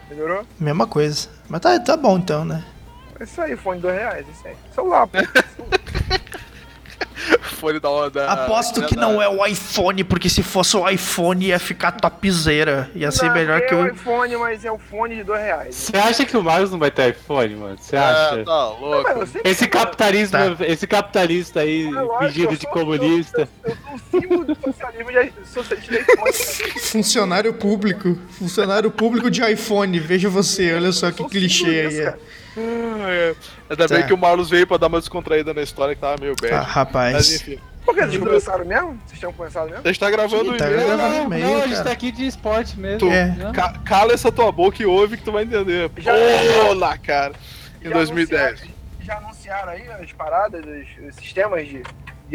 Melhorou? 0.09 0.45
Mesma 0.59 0.85
coisa. 0.87 1.27
Mas 1.49 1.61
tá, 1.61 1.79
tá 1.79 1.97
bom 1.97 2.17
então, 2.17 2.45
né? 2.45 2.63
É 3.19 3.23
isso 3.23 3.41
aí, 3.41 3.55
fone 3.55 3.79
dois 3.79 3.95
reais, 3.95 4.25
isso 4.29 4.47
aí. 4.47 4.55
Celular, 4.73 5.07
pô. 5.07 5.17
Fone 7.55 7.79
da 7.79 7.89
onda. 7.89 8.29
Aposto 8.29 8.81
que 8.85 8.95
não 8.95 9.21
é 9.21 9.27
o 9.29 9.45
iPhone, 9.45 10.03
porque 10.03 10.29
se 10.29 10.43
fosse 10.43 10.75
o 10.75 10.87
iPhone 10.89 11.45
ia 11.45 11.57
ficar 11.59 11.91
topzera. 11.93 12.89
Ia 12.93 13.11
ser 13.11 13.27
Não, 13.27 13.33
melhor 13.33 13.57
é 13.59 13.61
que 13.61 13.73
o 13.75 13.83
o. 13.83 13.87
iPhone, 13.87 14.35
mas 14.37 14.65
é 14.65 14.71
o 14.71 14.77
fone 14.77 15.15
de 15.15 15.23
dois 15.23 15.41
reais. 15.41 15.75
Você 15.75 15.97
acha 15.97 16.25
que 16.25 16.35
o 16.35 16.43
Marcos 16.43 16.71
não 16.71 16.77
vai 16.79 16.91
ter 16.91 17.09
iPhone, 17.11 17.55
mano? 17.55 17.77
Você 17.79 17.95
Ah, 17.95 18.09
acha? 18.29 18.37
tá 18.43 18.51
Não, 18.51 18.79
louco. 18.79 19.09
eu 19.11 19.27
sempre- 19.27 19.49
Esse 19.49 19.67
capitalismo, 19.67 20.31
Tá. 20.37 20.65
esse 20.65 20.85
capitalista 20.87 21.61
aí, 21.61 21.85
É 21.87 22.27
fingido 22.27 22.53
eu 22.53 22.57
de 22.57 22.67
comunista. 22.67 23.47
Eu, 23.63 23.71
eu, 23.71 23.77
eu 24.11 24.21
símbolo 24.21 24.45
do 24.45 24.55
socialismo 24.55 25.11
de 25.11 25.17
de. 25.75 26.79
Funcionário 26.79 27.53
público. 27.53 28.17
Funcionário 28.37 28.91
público 28.91 29.29
de 29.31 29.41
iPhone. 29.49 29.99
Veja 29.99 30.29
você, 30.29 30.73
olha 30.73 30.91
só 30.91 31.11
que 31.11 31.21
Eu 31.21 31.29
clichê 31.29 31.65
aí. 31.65 31.99
é. 32.01 32.15
É. 32.57 33.35
Ainda 33.69 33.87
bem 33.87 34.01
Tá. 34.01 34.07
que 34.07 34.13
o 34.13 34.17
Marlos 34.17 34.49
veio 34.49 34.65
pra 34.67 34.77
dar 34.77 34.87
uma 34.87 34.99
descontraída 34.99 35.53
na 35.53 35.61
história 35.61 35.95
que 35.95 36.01
tava 36.01 36.15
meio 36.19 36.35
bad. 36.41 36.53
Ah, 36.53 36.57
Mas 36.59 36.67
rapaz. 36.67 37.31
enfim. 37.35 37.59
Por 37.85 37.93
que 37.93 38.01
vocês 38.03 38.17
começaram 38.17 38.65
mesmo? 38.65 38.99
Vocês 39.05 39.19
tinham 39.19 39.31
começado 39.33 39.65
mesmo? 39.69 39.81
A 39.83 39.87
gente 39.87 39.99
tá 39.99 40.09
gravando 40.09 40.51
o 40.53 40.57
tá 40.57 40.65
e-mail. 40.71 40.87
gravando. 40.87 41.13
Não, 41.13 41.23
e-mail, 41.25 41.45
não, 41.45 41.61
a 41.63 41.67
gente 41.67 41.83
tá 41.83 41.91
aqui 41.91 42.11
de 42.11 42.25
esporte 42.25 42.79
mesmo. 42.79 42.97
Tu, 42.99 43.11
É. 43.11 43.25
Não. 43.37 43.51
ca- 43.53 43.75
cala 43.85 44.11
essa 44.13 44.31
tua 44.31 44.51
boca 44.51 44.81
e 44.81 44.85
ouve 44.87 45.17
que 45.17 45.23
tu 45.23 45.31
vai 45.31 45.43
entender. 45.43 45.91
Já- 45.97 46.13
na 46.75 46.97
cara. 46.97 47.33
Em 47.83 47.89
Já 47.89 47.93
2010. 47.93 48.41
anunciaram- 48.59 48.75
Já 49.03 49.17
anunciaram 49.17 49.69
aí 49.71 49.87
as 50.01 50.11
paradas, 50.13 50.65
os, 50.65 51.07
os 51.09 51.15
sistemas 51.15 51.67
de, 51.67 51.83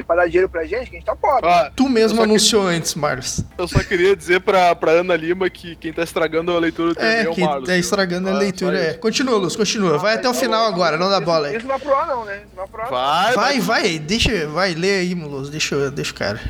de 0.00 0.07
pra 0.07 0.16
dar 0.16 0.26
dinheiro 0.26 0.49
pra 0.49 0.64
gente, 0.64 0.90
que 0.90 0.97
a 0.97 0.99
gente 0.99 1.04
tá 1.04 1.14
pobre. 1.16 1.47
Ó, 1.49 1.71
Tu 1.76 1.88
mesmo 1.88 2.23
anunciou 2.23 2.62
antes, 2.66 2.95
Marlos. 2.95 3.45
eu 3.57 3.69
só 3.69 3.78
queria 3.83 4.14
dizer 4.16 4.40
pra, 4.40 4.75
pra 4.75 4.92
Ana 4.92 5.16
Lima 5.16 5.49
que 5.49 5.76
quem 5.76 5.92
tá 5.92 6.02
estragando 6.02 6.52
a 6.52 6.59
leitura 6.59 6.95
do 6.95 7.00
É, 7.00 7.25
é 7.25 7.28
o 7.28 7.35
que 7.35 7.40
Marlos. 7.42 7.66
tá 7.69 7.73
viu? 7.73 7.80
estragando 7.80 8.28
a 8.28 8.33
Ah, 8.33 8.38
leitura. 8.38 8.76
só 8.78 8.85
É. 8.90 8.95
Continua, 8.95 9.37
Luz, 9.38 9.57
continua. 9.57 9.99
Vai 9.99 10.14
até 10.14 10.28
o 10.28 10.35
final 10.35 10.64
agora, 10.66 10.97
não 10.97 11.09
dá 11.11 11.21
bola 11.21 11.49
aí. 11.49 11.57
Isso 11.57 11.66
não 11.66 11.78
vai 11.78 11.80
pro 11.80 11.95
ar 11.95 12.07
não, 12.07 12.25
né? 12.25 12.37
Isso 12.38 12.57
não 12.57 12.66
vai 12.66 12.69
pro 12.69 12.83
ar. 12.83 12.90
Vai, 12.90 13.35
Vai, 13.35 13.61
vai, 13.61 13.99
deixa, 13.99 14.47
vai, 14.49 14.75
lê 14.75 14.99
aí, 15.00 15.14
Luz. 15.14 15.49
Deixa, 15.50 15.75
eu- 15.75 15.90
deixa 15.90 16.12
o 16.12 16.14
cara. 16.14 16.40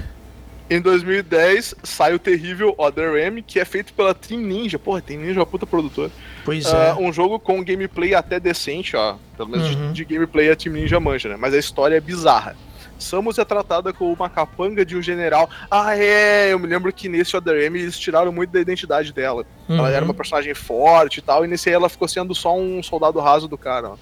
Em 0.72 0.80
2010 0.80 1.74
sai 1.82 2.14
o 2.14 2.18
terrível 2.18 2.74
Other 2.78 3.16
M, 3.16 3.42
que 3.42 3.58
é 3.58 3.64
feito 3.64 3.92
pela 3.92 4.14
Team 4.14 4.40
Ninja. 4.40 4.78
Porra, 4.78 5.00
Team 5.02 5.18
Ninja 5.20 5.34
é 5.34 5.40
uma 5.40 5.46
puta 5.46 5.66
produtora. 5.66 6.12
Pois 6.44 6.64
Ah, 6.72 6.94
é. 6.96 7.02
um 7.02 7.12
jogo 7.12 7.40
com 7.40 7.62
gameplay 7.64 8.14
até 8.14 8.38
decente, 8.38 8.94
ó. 8.96 9.16
Pelo 9.36 9.48
menos 9.48 9.68
de- 9.68 9.74
Uhum. 9.76 9.92
de, 9.92 10.04
gameplay 10.04 10.48
a 10.48 10.54
Team 10.54 10.72
Ninja 10.74 11.00
manja, 11.00 11.28
né? 11.28 11.36
Mas 11.36 11.54
a 11.54 11.58
história 11.58 11.96
é 11.96 12.00
bizarra. 12.00 12.54
Samus 13.00 13.38
é 13.38 13.44
tratada 13.44 13.92
como 13.92 14.12
uma 14.12 14.28
capanga 14.28 14.84
de 14.84 14.96
um 14.96 15.02
general. 15.02 15.48
Ah, 15.70 15.96
é! 15.96 16.52
Eu 16.52 16.58
me 16.58 16.66
lembro 16.66 16.92
que 16.92 17.08
nesse 17.08 17.36
Other 17.36 17.56
M 17.62 17.78
eles 17.80 17.98
tiraram 17.98 18.30
muito 18.32 18.50
da 18.50 18.60
identidade 18.60 19.12
dela. 19.12 19.44
Ela 19.68 19.90
era 19.90 20.04
uma 20.04 20.10
Uhum. 20.12 20.16
personagem 20.16 20.54
forte 20.54 21.18
e 21.18 21.22
tal, 21.22 21.44
e 21.44 21.48
nesse 21.48 21.68
aí 21.68 21.74
ela 21.74 21.88
ficou 21.88 22.06
sendo 22.08 22.34
só 22.34 22.56
um 22.56 22.82
soldado 22.82 23.18
raso 23.20 23.48
do 23.48 23.56
cara, 23.58 23.90
ó. 23.90 23.96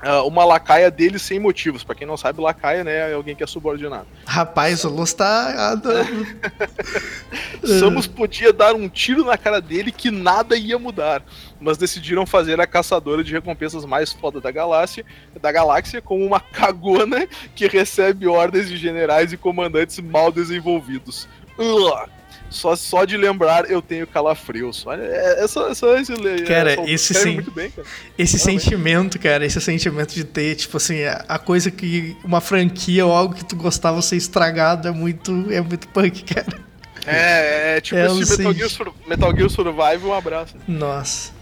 Ah, 0.00 0.22
uma 0.22 0.44
lacaia 0.44 0.90
dele 0.90 1.18
sem 1.18 1.38
motivos. 1.38 1.82
Pra 1.82 1.94
quem 1.94 2.06
não 2.06 2.16
sabe, 2.16 2.40
lacaia, 2.40 2.84
né, 2.84 3.10
é 3.10 3.14
alguém 3.14 3.34
que 3.34 3.42
é 3.42 3.46
subordinado. 3.46 4.06
Rapaz, 4.26 4.84
o 4.84 4.90
Luz 4.90 5.14
tá. 5.14 5.72
adorando. 5.72 6.26
Samus 7.64 8.06
podia 8.06 8.52
dar 8.52 8.74
um 8.74 8.88
tiro 8.88 9.24
na 9.24 9.38
cara 9.38 9.60
dele 9.60 9.90
que 9.90 10.10
nada 10.10 10.56
ia 10.56 10.78
mudar, 10.78 11.22
mas 11.58 11.78
decidiram 11.78 12.26
fazer 12.26 12.60
a 12.60 12.66
caçadora 12.66 13.24
de 13.24 13.32
recompensas 13.32 13.84
mais 13.86 14.12
foda 14.12 14.40
da 14.40 14.50
galáxia, 14.50 15.04
da 15.40 15.50
galáxia 15.50 16.02
como 16.02 16.24
uma 16.24 16.40
cagona 16.40 17.26
que 17.54 17.66
recebe 17.66 18.26
ordens 18.26 18.68
de 18.68 18.76
generais 18.76 19.32
e 19.32 19.36
comandantes 19.36 19.98
mal 20.00 20.30
desenvolvidos. 20.30 21.26
Ugh. 21.58 22.08
Só, 22.50 22.76
só 22.76 23.04
de 23.04 23.16
lembrar 23.16 23.68
eu 23.70 23.82
tenho 23.82 24.06
calafrios. 24.06 24.86
Olha, 24.86 25.02
é, 25.02 25.44
é 25.44 25.48
só, 25.48 25.68
é 25.70 25.74
só 25.74 25.96
esse. 25.96 26.12
Cara, 26.46 26.72
é 26.72 26.76
só- 26.76 26.84
esse 26.86 27.26
muito 27.32 27.50
bem, 27.50 27.70
cara. 27.70 27.86
Esse 28.16 28.36
Realmente. 28.36 28.62
sentimento, 28.62 29.18
cara, 29.18 29.44
esse 29.44 29.60
sentimento 29.60 30.14
de 30.14 30.22
ter, 30.24 30.54
tipo 30.54 30.76
assim, 30.76 31.02
a, 31.04 31.24
a 31.28 31.38
coisa 31.38 31.70
que. 31.70 32.16
Uma 32.24 32.40
franquia 32.40 33.04
ou 33.04 33.12
algo 33.12 33.34
que 33.34 33.44
tu 33.44 33.56
gostava 33.56 34.00
ser 34.02 34.16
estragado 34.16 34.86
é 34.86 34.90
muito. 34.92 35.32
É 35.50 35.60
muito 35.60 35.88
punk, 35.88 36.22
cara. 36.34 36.58
É, 37.06 37.76
é 37.76 37.80
tipo 37.80 37.98
É, 37.98 38.06
esse 38.06 38.38
Metal. 38.38 38.54
Gear, 38.54 38.70
Sur- 38.70 38.94
Metal 39.06 39.36
Gear 39.36 39.50
Survive, 39.50 40.06
um 40.06 40.14
abraço. 40.14 40.54
Nossa. 40.66 41.32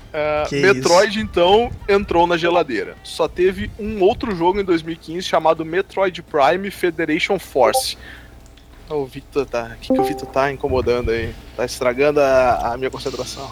Que 0.49 0.57
Metroid, 0.61 1.21
então, 1.21 1.71
entrou 1.89 2.27
na 2.27 2.37
geladeira. 2.37 2.97
Só 3.03 3.27
teve 3.27 3.71
um 3.79 4.03
outro 4.03 4.35
jogo 4.37 4.61
em 4.61 4.65
2015 4.65 5.23
chamado 5.27 5.65
Metroid 5.65 6.23
Prime 6.23 6.71
Federation 6.71 7.39
Force. 7.39 7.97
O 8.93 9.07
Victor 9.07 9.47
tá. 9.47 9.73
O 9.75 9.79
que, 9.81 9.93
que 9.93 10.01
o 10.01 10.05
Victor 10.05 10.29
tá 10.29 10.53
incomodando 10.53 11.11
aí? 11.11 11.35
Tá 11.57 11.65
estragando 11.65 12.21
a, 12.21 12.73
a 12.73 12.77
minha 12.77 12.91
concentração. 12.91 13.51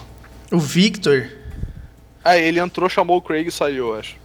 O 0.51 0.59
Victor. 0.59 1.29
Ah, 2.23 2.37
ele 2.37 2.59
entrou, 2.59 2.87
chamou 2.87 3.17
o 3.17 3.21
Craig 3.21 3.47
e 3.47 3.51
saiu, 3.51 3.89
eu 3.93 3.99
acho. 3.99 4.15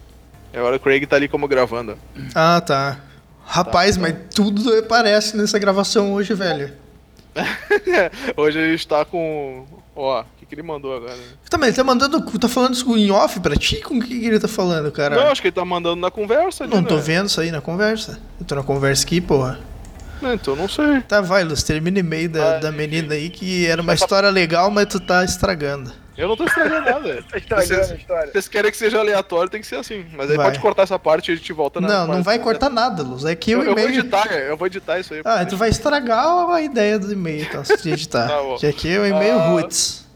E 0.53 0.57
agora 0.57 0.75
o 0.75 0.79
Craig 0.79 1.05
tá 1.07 1.15
ali 1.15 1.27
como 1.27 1.47
gravando. 1.47 1.97
Ah, 2.35 2.61
tá. 2.61 2.99
Rapaz, 3.45 3.95
Tá, 3.95 4.01
mas 4.01 4.15
tudo 4.35 4.77
aparece 4.77 5.35
nessa 5.37 5.57
gravação 5.57 6.13
hoje, 6.13 6.33
velho. 6.33 6.73
Hoje 8.35 8.59
a 8.59 8.67
gente 8.71 8.87
tá 8.87 9.05
com. 9.05 9.65
Ó, 9.95 10.21
o 10.21 10.25
que, 10.39 10.45
que 10.45 10.55
ele 10.55 10.63
mandou 10.63 10.95
agora? 10.95 11.15
né? 11.15 11.23
Tá, 11.49 11.57
mas 11.57 11.69
ele 11.69 11.77
tá 11.77 11.83
mandando. 11.83 12.39
Tá 12.39 12.49
falando 12.49 12.73
isso 12.73 12.97
em 12.97 13.11
off 13.11 13.39
pra 13.39 13.55
ti? 13.55 13.77
Com 13.81 13.97
o 13.97 14.01
que, 14.01 14.19
que 14.19 14.25
ele 14.25 14.39
tá 14.39 14.47
falando, 14.47 14.91
cara? 14.91 15.15
Não, 15.15 15.27
acho 15.31 15.41
que 15.41 15.47
ele 15.47 15.55
tá 15.55 15.63
mandando 15.63 15.97
na 16.01 16.09
conversa 16.11 16.63
ali, 16.63 16.73
Não 16.73 16.83
tô 16.83 16.95
né? 16.95 17.01
vendo 17.01 17.27
isso 17.27 17.39
aí 17.39 17.51
na 17.51 17.61
conversa. 17.61 18.19
Eu 18.39 18.45
tô 18.45 18.55
na 18.55 18.63
conversa 18.63 19.05
aqui, 19.05 19.21
porra. 19.21 19.59
Não, 20.21 20.33
Então 20.33 20.55
não 20.55 20.67
sei. 20.67 21.01
Tá, 21.01 21.21
vai, 21.21 21.43
Luz, 21.43 21.63
termina 21.63 21.97
o 21.97 21.99
e-mail 21.99 22.29
da, 22.29 22.55
Ah, 22.55 22.59
da 22.59 22.71
menina 22.71 23.13
aí 23.13 23.29
que 23.29 23.65
era 23.67 23.81
uma 23.81 23.93
história 23.93 24.29
legal, 24.29 24.69
mas 24.71 24.85
tu 24.87 24.99
tá 24.99 25.23
estragando. 25.23 25.91
Eu 26.17 26.27
não 26.27 26.35
tô 26.35 26.45
estragando 26.45 26.85
nada. 26.89 27.23
Tá 27.29 27.37
estragando 27.37 27.67
Vocês- 27.67 27.91
a 27.91 27.95
história. 27.95 28.31
vocês 28.31 28.47
querem 28.47 28.71
que 28.71 28.77
seja 28.77 28.97
aleatório, 28.99 29.49
tem 29.51 29.61
que 29.61 29.67
ser 29.67 29.75
assim. 29.75 30.03
Mas 30.13 30.31
aí 30.31 30.35
Vai. 30.37 30.47
pode 30.47 30.59
cortar 30.59 30.81
essa 30.83 30.97
parte 30.97 31.29
e 31.29 31.33
a 31.33 31.35
gente 31.37 31.53
volta 31.53 31.79
na. 31.79 31.87
Não, 31.87 32.07
não 32.15 32.23
vai 32.23 32.39
cortar 32.39 32.69
nada, 32.71 33.03
Luz. 33.03 33.23
É 33.23 33.35
que 33.35 33.51
Eu, 33.51 33.59
o 33.59 33.63
eu 33.63 33.75
vou 33.75 33.83
editar, 33.89 34.27
é, 34.33 34.49
eu 34.49 34.57
vou 34.57 34.65
editar 34.65 34.99
isso 34.99 35.13
aí. 35.13 35.21
Ah, 35.23 35.45
tu 35.45 35.55
vai 35.55 35.69
estragar 35.69 36.25
a 36.49 36.59
ideia 36.61 36.97
do 36.97 37.13
e-mail, 37.13 37.43
então, 37.43 37.63
se 37.63 37.77
tu 37.77 37.87
editar. 37.89 38.27
Tá 38.29 38.41
que 38.59 38.65
aqui 38.65 38.89
é 38.89 38.99
o 38.99 39.05
e-mail 39.05 39.37
Ah. 39.37 39.47
roots. 39.49 40.07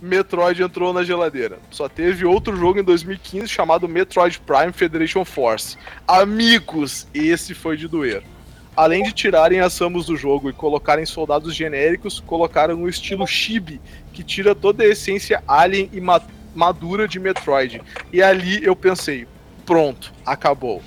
Metroid 0.00 0.62
entrou 0.62 0.92
na 0.92 1.02
geladeira. 1.02 1.58
Só 1.70 1.88
teve 1.88 2.24
outro 2.24 2.56
jogo 2.56 2.78
em 2.78 2.84
2015 2.84 3.48
chamado 3.48 3.88
Metroid 3.88 4.40
Prime 4.46 4.72
Federation 4.72 5.24
Force. 5.24 5.76
Amigos, 6.06 7.06
esse 7.12 7.52
foi 7.52 7.76
de 7.76 7.88
doer. 7.88 8.22
Além 8.74 9.02
de 9.02 9.12
tirarem 9.12 9.60
as 9.60 9.72
Samus 9.74 10.06
do 10.06 10.16
jogo 10.16 10.48
e 10.48 10.52
colocarem 10.52 11.04
soldados 11.04 11.54
genéricos, 11.54 12.20
colocaram 12.20 12.82
o 12.82 12.88
estilo 12.88 13.26
Chibi, 13.26 13.80
que 14.12 14.22
tira 14.22 14.54
toda 14.54 14.82
a 14.82 14.86
essência 14.86 15.42
alien 15.46 15.90
e 15.92 16.00
ma- 16.00 16.22
madura 16.54 17.06
de 17.06 17.18
Metroid. 17.20 17.82
E 18.12 18.22
ali 18.22 18.64
eu 18.64 18.74
pensei, 18.74 19.26
pronto, 19.66 20.12
acabou. 20.24 20.82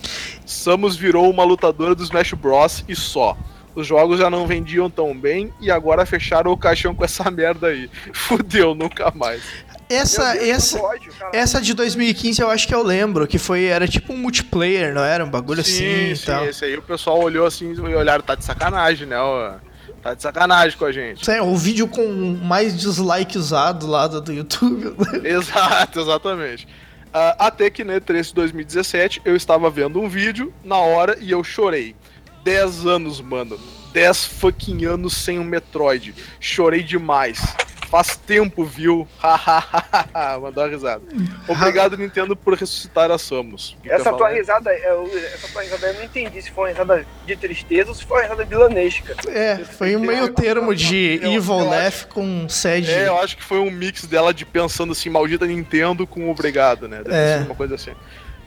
Samus 0.46 0.96
virou 0.96 1.30
uma 1.30 1.44
lutadora 1.44 1.94
do 1.96 2.04
Smash 2.04 2.34
Bros. 2.34 2.84
e 2.88 2.96
só. 2.96 3.38
Os 3.76 3.86
jogos 3.86 4.20
já 4.20 4.30
não 4.30 4.48
vendiam 4.48 4.90
tão 4.90 5.14
bem 5.16 5.52
e 5.60 5.70
agora 5.70 6.06
fecharam 6.06 6.52
o 6.52 6.58
caixão 6.58 6.96
com 6.96 7.04
essa 7.04 7.30
merda 7.30 7.68
aí. 7.68 7.90
Fudeu, 8.14 8.74
nunca 8.74 9.12
mais. 9.14 9.44
Essa, 9.90 10.34
Deus, 10.34 10.48
essa, 10.48 10.82
ódio, 10.82 11.14
essa 11.32 11.62
de 11.62 11.74
2015 11.74 12.42
eu 12.42 12.50
acho 12.50 12.68
que 12.68 12.74
eu 12.74 12.82
lembro, 12.82 13.28
que 13.28 13.38
foi, 13.38 13.66
era 13.66 13.88
tipo 13.88 14.14
um 14.14 14.18
multiplayer, 14.18 14.94
não 14.94 15.04
era? 15.04 15.24
Um 15.24 15.30
bagulho 15.30 15.62
assim 15.62 16.12
e 16.12 16.16
sim, 16.16 16.26
tal. 16.26 16.46
esse 16.46 16.66
aí 16.66 16.76
o 16.76 16.82
pessoal 16.82 17.20
olhou 17.22 17.46
assim 17.46 17.72
e 17.72 17.80
olharam, 17.80 18.24
tá 18.24 18.34
de 18.36 18.44
sacanagem, 18.44 19.08
né? 19.08 19.18
ó. 19.20 19.56
Tá 20.02 20.14
de 20.14 20.22
sacanagem 20.22 20.78
com 20.78 20.86
a 20.86 20.92
gente. 20.92 21.26
Sério, 21.26 21.46
o 21.46 21.58
vídeo 21.58 21.88
com 21.88 22.38
mais 22.44 22.80
dislike 22.80 23.38
usado 23.38 23.88
lá 23.88 24.08
do 24.08 24.32
YouTube. 24.32 24.96
Exato, 25.26 26.00
exatamente. 26.00 26.68
Ah, 27.12 27.48
até 27.48 27.70
que 27.70 27.84
na 27.84 27.94
E3 27.94 28.28
de 28.28 28.34
2017 28.36 29.22
eu 29.26 29.36
estava 29.36 29.70
vendo 29.70 30.00
um 30.00 30.10
vídeo 30.10 30.54
na 30.64 30.78
hora 30.78 31.18
e 31.20 31.32
eu 31.32 31.44
chorei. 31.44 31.96
10 32.44 32.86
anos, 32.86 33.22
mano. 33.22 33.60
10 33.94 34.26
fucking 34.26 34.86
anos 34.86 35.16
sem 35.16 35.40
um 35.40 35.44
Metroid. 35.44 36.14
Chorei 36.40 36.84
demais. 36.84 37.40
Faz 37.90 38.18
tempo, 38.18 38.64
viu? 38.66 39.08
Hahaha. 39.20 40.40
Mandou 40.42 40.64
uma 40.64 40.70
risada. 40.70 41.02
Obrigado, 41.48 41.98
Nintendo, 41.98 42.36
por 42.36 42.54
ressuscitar 42.56 43.12
a 43.12 43.18
Samus. 43.18 43.78
Que 43.82 43.92
Essa 43.92 44.12
tua 44.14 44.30
risada, 44.30 44.74
eu- 44.74 45.10
essa 45.34 45.48
tua 45.48 45.62
risada 45.64 45.88
eu 45.88 45.94
não 45.94 46.04
entendi 46.04 46.42
se 46.42 46.52
foi 46.52 46.66
uma 46.66 46.70
risada 46.72 47.06
de 47.26 47.36
tristeza 47.36 47.90
ou 47.90 47.96
se 47.96 48.04
foi 48.04 48.18
uma 48.18 48.24
risada 48.24 48.46
vilanesca. 48.46 49.16
É, 49.30 49.58
foi 49.58 49.96
um 49.96 50.00
meio 50.00 50.30
termo 50.34 50.74
de 50.76 51.20
Eu- 51.22 51.32
Evil 51.34 51.60
eu 51.60 51.70
Left 51.70 52.08
com 52.08 52.50
sede. 52.50 52.92
É, 52.92 53.08
eu 53.08 53.20
acho 53.20 53.38
que 53.38 53.44
foi 53.44 53.60
um 53.60 53.72
mix 53.72 54.06
dela 54.06 54.34
de 54.34 54.46
pensando 54.46 54.92
assim, 54.92 55.10
maldita 55.10 55.46
Nintendo 55.46 56.06
com 56.08 56.30
obrigado, 56.30 56.88
né? 56.88 57.04
Deve 57.04 57.16
É. 57.16 57.38
ser 57.40 57.46
uma 57.46 57.56
coisa 57.56 57.76
assim. 57.76 57.92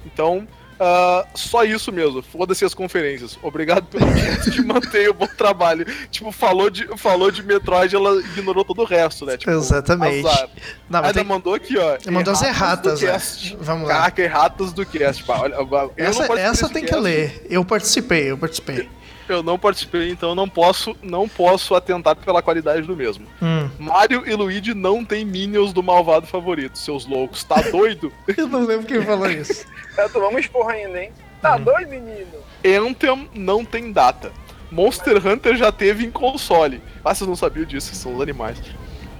Então, 0.04 0.46
Ah, 0.80 1.26
só 1.34 1.64
isso 1.64 1.90
mesmo. 1.90 2.22
Foda-se 2.22 2.64
as 2.64 2.72
conferências. 2.74 3.38
Obrigado 3.42 3.86
pelo 3.86 4.06
cast, 4.14 4.62
mantenha 4.62 5.10
o 5.10 5.14
bom 5.14 5.26
trabalho. 5.26 5.84
Tipo, 6.10 6.30
falou 6.30 6.70
de, 6.70 6.86
falou 6.96 7.30
de 7.30 7.42
Metroid, 7.42 7.94
ela 7.96 8.20
ignorou 8.20 8.64
todo 8.64 8.82
o 8.82 8.84
resto, 8.84 9.26
né? 9.26 9.36
Tipo, 9.36 9.50
Exatamente. 9.50 10.26
azar. 10.26 10.48
Não, 10.88 11.00
Ainda 11.00 11.14
tem- 11.14 11.24
mandou 11.24 11.54
aqui, 11.54 11.76
ó. 11.78 11.98
mandou 12.10 12.32
as 12.32 12.42
erratas, 12.42 13.00
né? 13.02 13.20
Vamos 13.60 13.88
lá. 13.88 13.94
Caraca, 13.94 14.22
erratas 14.22 14.72
do 14.72 14.86
cast. 14.86 15.24
Pá, 15.24 15.40
olha, 15.40 15.56
Essa, 15.96 16.24
essa 16.38 16.68
tem 16.68 16.84
que 16.84 16.94
ler. 16.94 17.46
Eu 17.50 17.64
participei, 17.64 18.30
eu 18.30 18.38
participei. 18.38 18.88
Eu 19.28 19.42
não 19.42 19.58
participei, 19.58 20.10
então 20.10 20.34
não 20.34 20.48
posso, 20.48 20.96
não 21.02 21.28
posso 21.28 21.74
atentar 21.74 22.16
pela 22.16 22.40
qualidade 22.42 22.82
do 22.82 22.96
mesmo. 22.96 23.26
Hum. 23.42 23.68
Mario 23.78 24.22
e 24.26 24.34
Luigi 24.34 24.72
não 24.74 25.04
tem 25.04 25.24
minions 25.24 25.72
do 25.72 25.82
malvado 25.82 26.26
favorito, 26.26 26.78
seus 26.78 27.04
loucos. 27.06 27.44
Tá 27.44 27.60
doido? 27.60 28.12
Eu 28.36 28.48
não 28.48 28.64
lembro 28.64 28.86
quem 28.86 29.02
falou 29.02 29.30
isso. 29.30 29.64
Tá, 29.94 30.08
tomamos 30.08 30.40
esporra 30.40 30.72
ainda, 30.72 31.02
hein? 31.02 31.12
Tá 31.42 31.56
Hum. 31.56 31.64
doido, 31.64 31.90
menino? 31.90 32.38
Anthem 32.64 33.28
não 33.34 33.64
tem 33.64 33.92
data. 33.92 34.32
Monster 34.70 35.24
Hunter 35.26 35.56
já 35.56 35.70
teve 35.72 36.04
em 36.04 36.10
console. 36.10 36.82
Ah, 37.04 37.14
vocês 37.14 37.26
não 37.28 37.36
sabiam 37.36 37.64
disso, 37.64 37.94
são 37.94 38.14
os 38.14 38.20
animais. 38.20 38.58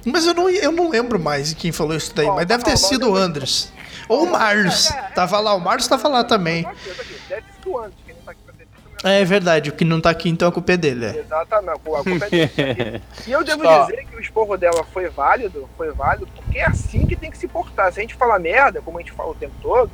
Mas 0.05 0.25
eu 0.25 0.33
não, 0.33 0.49
eu 0.49 0.71
não 0.71 0.89
lembro 0.89 1.19
mais 1.19 1.49
de 1.49 1.55
quem 1.55 1.71
falou 1.71 1.95
isso 1.95 2.13
daí, 2.15 2.27
mas 2.27 2.45
deve 2.45 2.63
ter 2.63 2.77
sido 2.77 3.03
o 3.07 3.13
vamos- 3.13 3.19
Andres. 3.21 3.73
Ou 4.07 4.23
o 4.23 4.31
Marlos. 4.31 4.89
Tava 5.13 5.39
lá, 5.39 5.53
o 5.53 5.59
Marlos 5.59 5.87
tava 5.87 6.07
lá 6.07 6.23
também. 6.23 6.63
Tá 6.63 6.69
tá. 6.71 6.75
Deve 7.29 7.41
ter 7.41 7.53
sido 7.53 7.77
antes, 7.79 7.97
É 9.03 9.23
verdade, 9.23 9.69
o 9.69 9.73
que 9.73 9.85
não 9.85 10.01
tá 10.01 10.09
aqui 10.09 10.27
então 10.29 10.49
a 10.49 10.51
culpa 10.51 10.73
é 10.73 10.77
dele. 10.77 11.05
é. 11.05 11.19
Exatamente, 11.19 11.71
a 11.77 12.03
culpa 12.03 12.25
é 12.25 12.29
dele. 12.29 13.01
E 13.25 13.31
eu 13.31 13.43
devo 13.43 13.65
Ó. 13.65 13.85
dizer 13.85 14.05
que 14.05 14.15
o 14.15 14.19
esporro 14.19 14.57
dela 14.57 14.83
foi 14.91 15.07
válido, 15.09 15.69
foi 15.77 15.91
válido, 15.91 16.27
porque 16.35 16.57
é 16.59 16.65
assim 16.65 17.05
que 17.05 17.15
tem 17.15 17.31
que 17.31 17.37
se 17.37 17.47
portar. 17.47 17.91
Se 17.93 17.99
a 17.99 18.01
gente 18.01 18.15
falar 18.15 18.39
merda, 18.39 18.81
como 18.81 18.97
a 18.97 19.01
gente 19.01 19.13
fala 19.13 19.31
o 19.31 19.35
tempo 19.35 19.53
todo, 19.61 19.89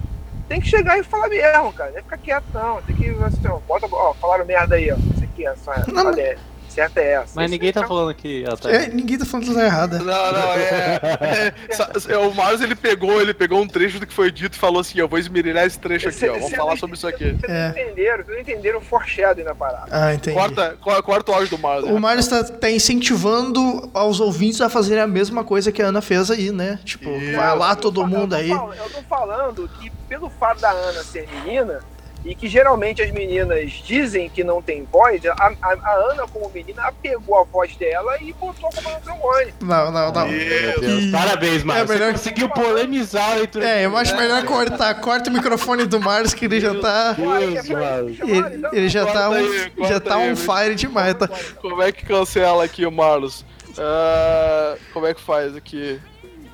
tem 0.47 0.59
que 0.59 0.67
chegar 0.67 0.97
e 0.97 1.03
falar 1.03 1.27
mesmo, 1.27 1.71
cara. 1.73 1.91
Não 1.91 1.99
é 1.99 2.01
ficar 2.01 2.17
quieto, 2.17 2.45
não. 2.53 2.81
Tem 2.81 2.95
que, 2.95 3.09
assim, 3.09 3.47
ó, 3.47 3.59
bota, 3.67 3.87
ó, 3.91 4.13
falaram 4.15 4.45
merda 4.45 4.75
aí, 4.75 4.91
ó. 4.91 4.95
Isso 4.95 5.23
aqui, 5.23 5.45
essa, 5.45 5.83
Não, 5.91 6.07
olha, 6.07 6.21
é, 6.21 6.37
certa 6.75 6.99
é 6.99 7.13
essa. 7.13 7.31
Mas 7.35 7.45
Esse- 7.45 7.51
ninguém 7.51 7.73
tá 7.73 7.87
falando 7.87 8.13
que 8.13 8.43
ela 8.43 8.57
tá. 8.57 8.69
É, 8.69 8.87
ninguém 8.87 9.17
tá 9.17 9.25
falando 9.25 9.45
coisa 9.47 9.63
errada. 9.65 9.97
Não, 9.99 10.05
não, 10.05 10.53
é. 10.53 11.53
é, 11.69 11.73
sa- 11.73 11.91
é, 12.09 12.17
o 12.17 12.33
Marius 12.33 12.61
ele 12.61 12.75
pegou, 12.75 13.21
ele 13.21 13.33
pegou 13.33 13.61
um 13.61 13.67
trecho 13.67 13.99
do 13.99 14.05
que 14.05 14.13
foi 14.13 14.31
dito 14.31 14.55
e 14.55 14.59
falou 14.59 14.81
assim: 14.81 14.99
eu 14.99 15.07
vou 15.07 15.17
esmerilhar 15.17 15.65
esse 15.65 15.79
trecho 15.79 16.09
aqui, 16.09 16.27
ó. 16.29 16.33
Vamos 16.33 16.51
falar 16.55 16.71
não- 16.71 16.77
sobre 16.77 16.95
isso 16.97 17.07
aqui. 17.07 17.31
Vocês 17.31 17.43
É. 17.51 17.63
não 17.63 17.79
entenderam, 17.79 18.17
vocês 18.23 18.27
não 18.35 18.39
entenderam 18.41 18.79
o 18.79 18.81
foreshadowing 18.81 19.45
da 19.45 19.55
parada. 19.55 19.87
Ah, 19.89 20.13
entendi. 20.13 20.35
Corta, 20.37 20.77
co- 20.81 21.03
corta 21.03 21.31
o 21.31 21.35
áudio 21.35 21.57
do 21.57 21.61
Marius. 21.61 21.89
O? 21.89 21.99
Marlos 21.99 22.27
tá, 22.27 22.43
tá 22.43 22.69
incentivando 22.69 23.89
aos 23.93 24.19
ouvintes 24.19 24.61
a 24.61 24.69
fazerem 24.69 25.01
a 25.03 25.07
mesma 25.07 25.43
coisa 25.43 25.71
que 25.71 25.81
a 25.81 25.87
Ana 25.87 26.01
fez 26.01 26.29
aí, 26.29 26.51
né? 26.51 26.79
Tipo, 26.83 27.09
Isso. 27.09 27.35
vai 27.37 27.57
lá 27.57 27.75
todo 27.75 28.05
mundo 28.05 28.35
eu 28.35 28.39
aí. 28.39 28.49
Eu 28.51 28.89
tô 28.93 29.01
falando 29.09 29.69
que 29.79 29.89
pelo 30.09 30.29
fato 30.29 30.59
da 30.61 30.71
Ana 30.71 31.03
ser 31.03 31.27
menina, 31.27 31.79
e 32.25 32.33
que 32.33 32.47
geralmente 32.47 33.01
as 33.03 33.11
meninas 33.11 33.71
dizem 33.85 34.27
que 34.29 34.43
não 34.43 34.59
tem 34.61 34.83
voz, 34.91 35.23
a, 35.25 35.31
a- 35.33 35.77
a 35.83 35.93
Ana, 36.11 36.27
como 36.27 36.49
menina, 36.49 36.91
pegou 37.01 37.39
a 37.39 37.43
voz 37.43 37.75
dela 37.75 38.17
e 38.19 38.33
botou 38.33 38.69
como 38.73 38.89
no 38.89 38.99
trombone. 38.99 39.53
Não, 39.61 39.91
não, 39.91 40.11
não. 40.11 40.27
Isso. 40.27 40.65
Meu 40.65 40.81
Deus, 40.81 41.11
Parabéns, 41.11 41.63
Mário. 41.63 41.83
É 41.83 41.87
melhor- 41.87 42.11
Você 42.13 42.29
conseguiu 42.29 42.49
polemizar 42.49 43.31
a 43.31 43.35
leitura. 43.35 43.69
É, 43.69 43.85
eu 43.85 43.95
acho 43.95 44.17
melhor 44.17 44.43
cortar. 44.45 44.95
Corta 45.01 45.29
o 45.29 45.33
microfone 45.33 45.85
do 45.85 45.99
Marlos 46.01 46.33
que 46.33 46.45
ele 46.45 46.59
já 46.59 46.73
tá. 46.79 47.13
Deus, 47.13 47.69
mano. 47.69 48.09
Ele, 48.09 48.67
ele 48.73 48.89
já 48.89 49.05
tá, 49.05 49.29
on, 49.29 49.33
aí, 49.33 49.71
já 49.87 49.99
tá 49.99 50.15
aí, 50.15 50.31
on 50.31 50.35
fire 50.35 50.73
demais. 50.75 51.13
Tá. 51.13 51.29
Como 51.61 51.81
é 51.83 51.91
que 51.91 52.05
cancela 52.05 52.63
aqui 52.63 52.85
o 52.87 52.91
Marlos? 52.91 53.45
Ah, 53.77 54.75
como 54.93 55.05
é 55.05 55.13
que 55.13 55.21
faz 55.21 55.55
aqui? 55.55 55.99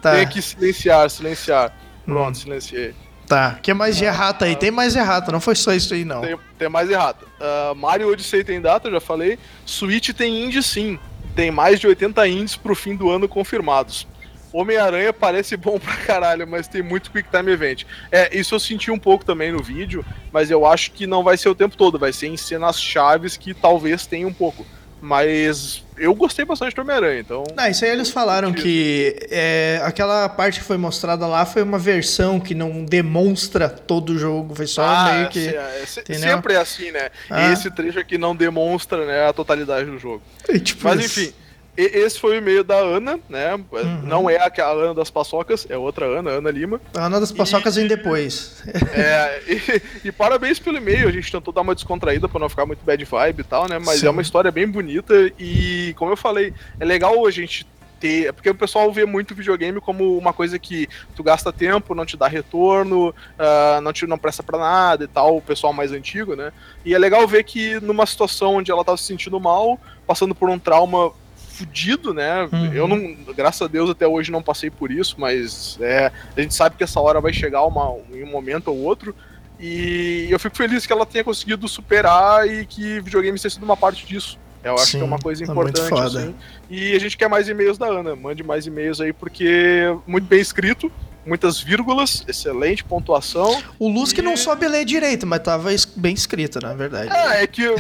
Tá, 0.02 0.14
Tem 0.16 0.28
que 0.28 0.42
silenciar, 0.42 1.10
silenciar. 1.10 1.74
Pronto, 2.06 2.32
Hum. 2.32 2.34
silenciei. 2.34 2.94
Tá. 3.32 3.58
Que 3.62 3.74
mais 3.74 3.96
de 3.96 4.04
errata 4.04 4.44
aí? 4.44 4.58
Tem 4.58 4.70
mais 4.70 4.94
errata, 4.94 5.32
não 5.32 5.40
foi 5.40 5.56
só 5.56 5.72
isso 5.72 5.94
aí, 5.94 6.04
não. 6.04 6.20
Tem, 6.20 6.38
tem 6.60 6.70
mais 6.70 6.90
errado. 6.90 7.26
Ah, 7.40 7.74
Mario 7.74 8.12
Odyssey 8.12 8.44
tem 8.44 8.60
data, 8.60 8.92
já 8.92 9.00
falei. 9.00 9.40
Switch 9.66 10.10
tem 10.10 10.44
indie 10.44 10.62
sim. 10.62 11.00
Tem 11.34 11.50
mais 11.50 11.80
de 11.80 11.88
80 11.88 12.28
indies 12.28 12.58
pro 12.58 12.76
fim 12.76 12.94
do 12.94 13.10
ano 13.10 13.30
confirmados. 13.30 14.06
Homem-Aranha 14.52 15.14
parece 15.14 15.56
bom 15.56 15.80
pra 15.80 15.96
caralho, 15.96 16.46
mas 16.46 16.68
tem 16.68 16.82
muito 16.82 17.10
Quick 17.10 17.30
Time 17.32 17.50
Event. 17.50 17.86
É, 18.12 18.38
isso 18.38 18.54
eu 18.54 18.60
senti 18.60 18.92
um 18.92 19.00
pouco 19.00 19.24
também 19.24 19.50
no 19.54 19.64
vídeo, 19.64 20.06
mas 20.34 20.52
eu 20.52 20.66
acho 20.66 20.92
que 20.92 21.08
não 21.08 21.24
vai 21.24 21.38
ser 21.38 21.48
o 21.48 21.56
tempo 21.56 21.78
todo, 21.78 21.98
vai 21.98 22.12
ser 22.12 22.28
em 22.28 22.36
cenas 22.36 22.82
chaves 22.82 23.38
que 23.38 23.54
talvez 23.54 24.06
tenha 24.06 24.28
um 24.28 24.34
pouco. 24.34 24.66
Mas 25.02 25.84
eu 25.98 26.14
gostei 26.14 26.46
bastante 26.46 26.76
do 26.76 26.82
Homem-Aranha, 26.84 27.20
então. 27.22 27.44
Ah, 27.58 27.70
isso 27.70 27.84
aí 27.84 27.90
eles 27.92 28.12
falaram 28.12 28.54
que 28.54 29.16
é, 29.32 29.82
aquela 29.84 30.30
parte 30.30 30.60
que 30.60 30.66
foi 30.66 30.78
mostrada 30.78 31.26
lá 31.26 31.44
foi 31.44 31.64
uma 31.64 31.80
versão 31.80 32.40
que 32.40 32.54
não 32.54 32.86
demonstra 32.86 33.68
todo 33.68 34.12
o 34.12 34.18
jogo, 34.20 34.54
foi 34.54 34.68
só 34.68 34.84
Ah, 34.84 35.14
meio 35.14 35.30
que. 35.30 35.42
se- 35.50 35.56
é, 35.56 35.84
se- 35.88 36.00
entendeu? 36.02 36.22
sempre 36.36 36.54
é 36.54 36.58
assim, 36.58 36.92
né? 36.92 37.10
Ah. 37.30 37.52
Esse 37.52 37.72
trecho 37.72 37.98
aqui 38.00 38.18
não 38.18 38.36
demonstra 38.36 39.04
né, 39.06 39.28
a 39.28 39.34
totalidade 39.34 39.90
do 39.90 39.98
jogo. 39.98 40.22
É, 40.48 40.60
tipo 40.60 40.84
Mas 40.84 41.04
enfim, 41.04 41.22
e- 41.30 41.41
esse 41.84 42.20
foi 42.20 42.36
o 42.36 42.38
e-mail 42.38 42.64
da 42.64 42.76
Ana, 42.78 43.20
né? 43.30 43.56
Uhum. 43.56 44.02
Não 44.04 44.30
é 44.30 44.38
aquela 44.38 44.72
Ana 44.72 44.94
das 44.94 45.10
paçocas, 45.10 45.66
é 45.70 45.78
outra 45.78 46.06
Ana, 46.06 46.32
Ana 46.32 46.52
Lima. 46.52 46.82
A 46.96 47.06
Ana 47.06 47.20
das 47.20 47.32
paçocas 47.32 47.76
vem 47.76 47.88
depois. 47.88 48.62
É, 48.94 49.42
e, 49.48 50.08
e 50.08 50.12
parabéns 50.12 50.60
pelo 50.60 50.78
e-mail, 50.78 51.08
a 51.08 51.12
gente 51.12 51.32
tentou 51.32 51.54
dar 51.54 51.62
uma 51.62 51.74
descontraída 51.74 52.28
pra 52.28 52.40
não 52.40 52.50
ficar 52.50 52.66
muito 52.66 52.84
bad 52.84 53.04
vibe 53.04 53.40
e 53.40 53.44
tal, 53.44 53.68
né? 53.68 53.80
Mas 53.80 54.00
Sim. 54.00 54.08
é 54.08 54.10
uma 54.10 54.22
história 54.22 54.52
bem 54.52 54.68
bonita 54.68 55.14
e, 55.40 55.94
como 55.98 56.12
eu 56.12 56.18
falei, 56.18 56.54
é 56.80 56.86
legal 56.86 57.26
a 57.26 57.32
gente 57.32 57.66
ter. 58.02 58.28
é 58.28 58.32
Porque 58.32 58.50
o 58.50 58.56
pessoal 58.56 58.92
vê 58.92 59.06
muito 59.06 59.36
videogame 59.36 59.80
como 59.80 60.18
uma 60.18 60.34
coisa 60.34 60.58
que 60.58 60.90
tu 61.16 61.24
gasta 61.24 61.54
tempo, 61.54 61.94
não 61.94 62.06
te 62.06 62.18
dá 62.18 62.28
retorno, 62.28 63.14
ah, 63.38 63.80
não, 63.82 63.94
te, 63.94 64.08
não 64.08 64.18
presta 64.18 64.42
pra 64.42 64.58
nada 64.58 65.04
e 65.04 65.08
tal, 65.08 65.38
o 65.38 65.42
pessoal 65.42 65.72
mais 65.72 65.92
antigo, 65.92 66.36
né? 66.36 66.52
E 66.84 66.94
é 66.96 66.98
legal 66.98 67.26
ver 67.28 67.44
que 67.44 67.80
numa 67.80 68.06
situação 68.06 68.56
onde 68.56 68.72
ela 68.72 68.84
tava 68.84 68.98
se 68.98 69.04
sentindo 69.04 69.40
mal, 69.40 69.80
passando 70.08 70.34
por 70.34 70.50
um 70.50 70.58
trauma 70.58 71.14
fudido, 71.52 72.14
né? 72.14 72.48
Uhum. 72.52 72.74
Eu 72.74 72.88
não, 72.88 73.16
graças 73.36 73.62
a 73.62 73.68
Deus 73.68 73.90
até 73.90 74.08
hoje 74.08 74.32
não 74.32 74.42
passei 74.42 74.70
por 74.70 74.92
isso, 74.92 75.16
mas 75.20 75.78
é, 75.82 76.12
a 76.36 76.42
gente 76.42 76.54
sabe 76.54 76.76
que 76.76 76.84
essa 76.84 77.00
hora 77.00 77.22
vai 77.22 77.34
chegar 77.34 77.64
uma, 77.66 77.98
em 78.14 78.24
um 78.24 78.32
momento 78.32 78.70
ou 78.70 78.78
outro. 78.78 79.16
E 79.60 80.28
eu 80.30 80.40
fico 80.40 80.58
feliz 80.58 80.88
que 80.88 80.94
ela 80.94 81.06
tenha 81.06 81.24
conseguido 81.24 81.68
superar 81.68 82.48
e 82.50 82.66
que 82.66 83.00
videogame 83.02 83.40
tenha 83.40 83.52
sido 83.52 83.64
uma 83.64 83.78
parte 83.78 84.06
disso. 84.08 84.40
Eu 84.64 84.76
acho 84.76 84.88
Sim, 84.88 84.98
que 84.98 85.04
é 85.04 85.08
uma 85.08 85.20
coisa 85.20 85.46
tá 85.46 85.54
muito 85.54 85.80
importante, 85.80 86.18
assim. 86.18 86.36
E 86.70 86.96
a 86.96 87.00
gente 87.00 87.18
quer 87.18 87.28
mais 87.28 87.48
e-mails 87.48 87.78
da 87.78 87.88
Ana. 87.88 88.16
Mande 88.16 88.44
mais 88.44 88.66
e-mails 88.66 89.02
aí, 89.02 89.12
porque 89.12 89.96
muito 90.08 90.26
bem 90.26 90.40
escrito, 90.40 90.92
muitas 91.26 91.60
vírgulas, 91.60 92.24
excelente 92.28 92.84
pontuação. 92.84 93.62
O 93.78 93.88
Luz 93.90 94.12
que 94.14 94.22
não 94.22 94.36
soube 94.36 94.68
ler 94.68 94.86
direito, 94.86 95.26
mas 95.28 95.40
tava 95.42 95.70
bem 95.96 96.14
escrito, 96.14 96.60
na 96.62 96.74
verdade. 96.74 97.12
É, 97.14 97.44
é 97.44 97.48
que 97.48 97.62
eu- 97.64 97.76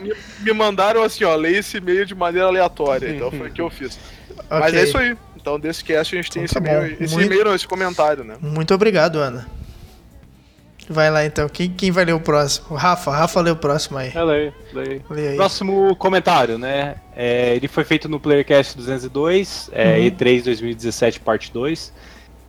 me, 0.00 0.12
me 0.40 0.52
mandaram 0.52 1.02
assim, 1.02 1.24
ó, 1.24 1.34
leia 1.34 1.58
esse 1.58 1.76
e-mail 1.78 2.04
de 2.06 2.14
maneira 2.14 2.48
aleatória. 2.48 3.08
Então 3.14 3.30
foi 3.30 3.48
o 3.48 3.52
que 3.52 3.60
eu 3.60 3.70
fiz. 3.70 3.98
Mas 4.48 4.68
Ok. 4.68 4.78
é 4.78 4.82
isso 4.84 4.98
aí. 4.98 5.16
Então, 5.36 5.58
desse 5.58 5.82
cast 5.84 6.14
a 6.14 6.22
gente 6.22 6.30
tem 6.30 6.44
Então 6.44 6.44
esse 6.44 6.54
tá 6.54 6.60
e-mail. 6.60 6.96
bom. 6.96 7.04
Esse 7.04 7.14
Muito- 7.14 7.26
e-mail 7.26 7.44
não, 7.44 7.54
esse 7.54 7.66
comentário, 7.66 8.22
né? 8.24 8.36
Muito 8.40 8.72
obrigado, 8.74 9.16
Ana. 9.18 9.46
Vai 10.88 11.10
lá 11.10 11.24
então. 11.24 11.48
Quem, 11.48 11.70
quem 11.70 11.90
vai 11.90 12.04
ler 12.04 12.12
o 12.12 12.20
próximo? 12.20 12.66
O 12.70 12.74
Rafa. 12.74 13.10
Rafa 13.10 13.40
lê 13.40 13.50
o 13.50 13.56
próximo 13.56 13.98
aí. 13.98 14.10
É, 14.14 14.22
lei, 14.22 14.52
lei. 14.72 15.00
Lê 15.08 15.28
aí. 15.28 15.36
Próximo 15.36 15.94
comentário, 15.96 16.58
né? 16.58 16.96
É, 17.16 17.54
ele 17.54 17.68
foi 17.68 17.84
feito 17.84 18.08
no 18.08 18.18
Playercast 18.20 18.76
202, 18.76 19.70
é, 19.72 19.96
Uhum. 19.98 20.04
E3 20.06 20.42
2017, 20.44 21.20
parte 21.20 21.52
2. 21.52 21.92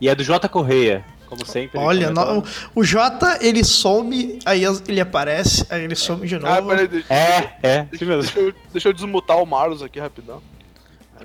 E 0.04 0.10
é 0.10 0.14
do 0.14 0.22
J. 0.22 0.50
Correia, 0.50 1.06
como 1.28 1.46
sempre. 1.46 1.80
Olha, 1.80 2.10
no- 2.12 2.44
o 2.76 2.84
Jota, 2.84 3.38
ele 3.40 3.64
some, 3.64 4.38
aí 4.46 4.64
ele 4.86 5.00
aparece, 5.00 5.66
aí 5.70 5.82
ele 5.86 5.96
some 5.96 6.28
de 6.28 6.36
Ah, 6.36 6.40
novo. 6.40 6.68
peraí, 6.68 6.88
deixa, 6.90 7.14
É, 7.14 7.54
é, 7.64 7.88
isso 7.90 8.06
mesmo. 8.06 8.22
deixa 8.24 8.40
eu, 8.40 8.54
deixa 8.74 8.90
eu 8.90 8.94
desmutar 8.94 9.38
o 9.38 9.46
Marlos 9.46 9.82
aqui 9.82 10.02
rapidão. 10.02 10.42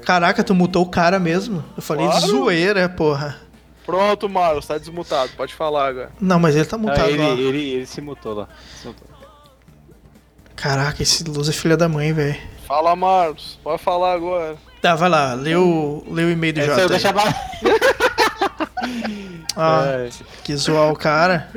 Caraca, 0.05 0.45
tu 0.45 0.55
mutou 0.55 0.85
o 0.85 0.89
cara 0.89 1.19
mesmo? 1.19 1.65
Eu 1.77 1.83
falei 1.83 2.07
de 2.07 2.13
Claro. 2.13 2.27
zoeira, 2.29 2.89
porra. 2.89 3.37
Pronto, 3.85 4.29
Marlos, 4.29 4.65
tá 4.65 4.79
desmutado. 4.79 5.33
Pode 5.37 5.53
falar 5.55 5.89
agora. 5.89 6.13
Não, 6.21 6.39
mas 6.39 6.55
ele 6.55 6.67
tá 6.67 6.77
Ah, 6.77 6.79
mutado 6.79 7.09
ele, 7.09 7.19
lá. 7.21 7.31
ele, 7.31 7.71
ele 7.71 7.87
se 7.87 8.01
mutou 8.01 8.33
lá. 8.33 8.49
Se 8.81 8.87
mutou. 8.87 9.09
Caraca, 10.55 11.03
esse 11.03 11.25
Luz 11.25 11.49
é 11.49 11.53
filha 11.53 11.77
da 11.77 11.89
mãe, 11.89 12.13
velho. 12.13 12.37
Fala, 12.65 12.95
Marlos. 12.95 13.59
Pode 13.65 13.83
falar 13.83 14.13
agora. 14.13 14.57
Tá, 14.81 14.95
vai 14.95 15.09
lá, 15.09 15.35
lê 15.35 15.57
o, 15.57 16.05
lê 16.09 16.23
o 16.23 16.31
e-mail 16.31 16.53
do 16.53 16.61
Essa 16.61 16.81
Jota. 16.89 16.95
eu 16.95 17.19
aí. 17.73 18.08
Ah, 19.57 19.85
É. 20.07 20.09
que 20.45 20.55
zoar 20.57 20.91
o 20.93 20.97
cara. 20.97 21.49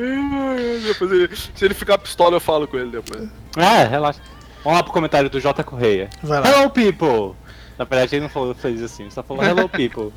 Depois 0.86 1.12
ele- 1.12 1.30
se 1.36 1.64
ele 1.66 1.74
ficar 1.74 1.98
pistola, 1.98 2.36
eu 2.36 2.40
falo 2.42 2.68
com 2.68 2.78
ele 2.78 2.90
depois. 2.92 3.30
É, 3.58 3.86
relaxa. 3.86 4.20
Vamos 4.64 4.78
lá 4.78 4.84
pro 4.84 4.94
comentário 4.94 5.30
do 5.30 5.40
J. 5.40 5.64
Correia. 5.64 6.10
Vai 6.24 6.40
lá. 6.40 6.48
Hello, 6.50 6.70
people! 6.70 7.36
Na 7.78 7.86
verdade, 7.86 8.16
ele 8.16 8.24
não 8.24 8.30
falou, 8.30 8.54
fez 8.54 8.82
assim, 8.84 9.10
só 9.10 9.24
falou 9.24 9.44
hello, 9.44 9.68
people. 9.70 10.12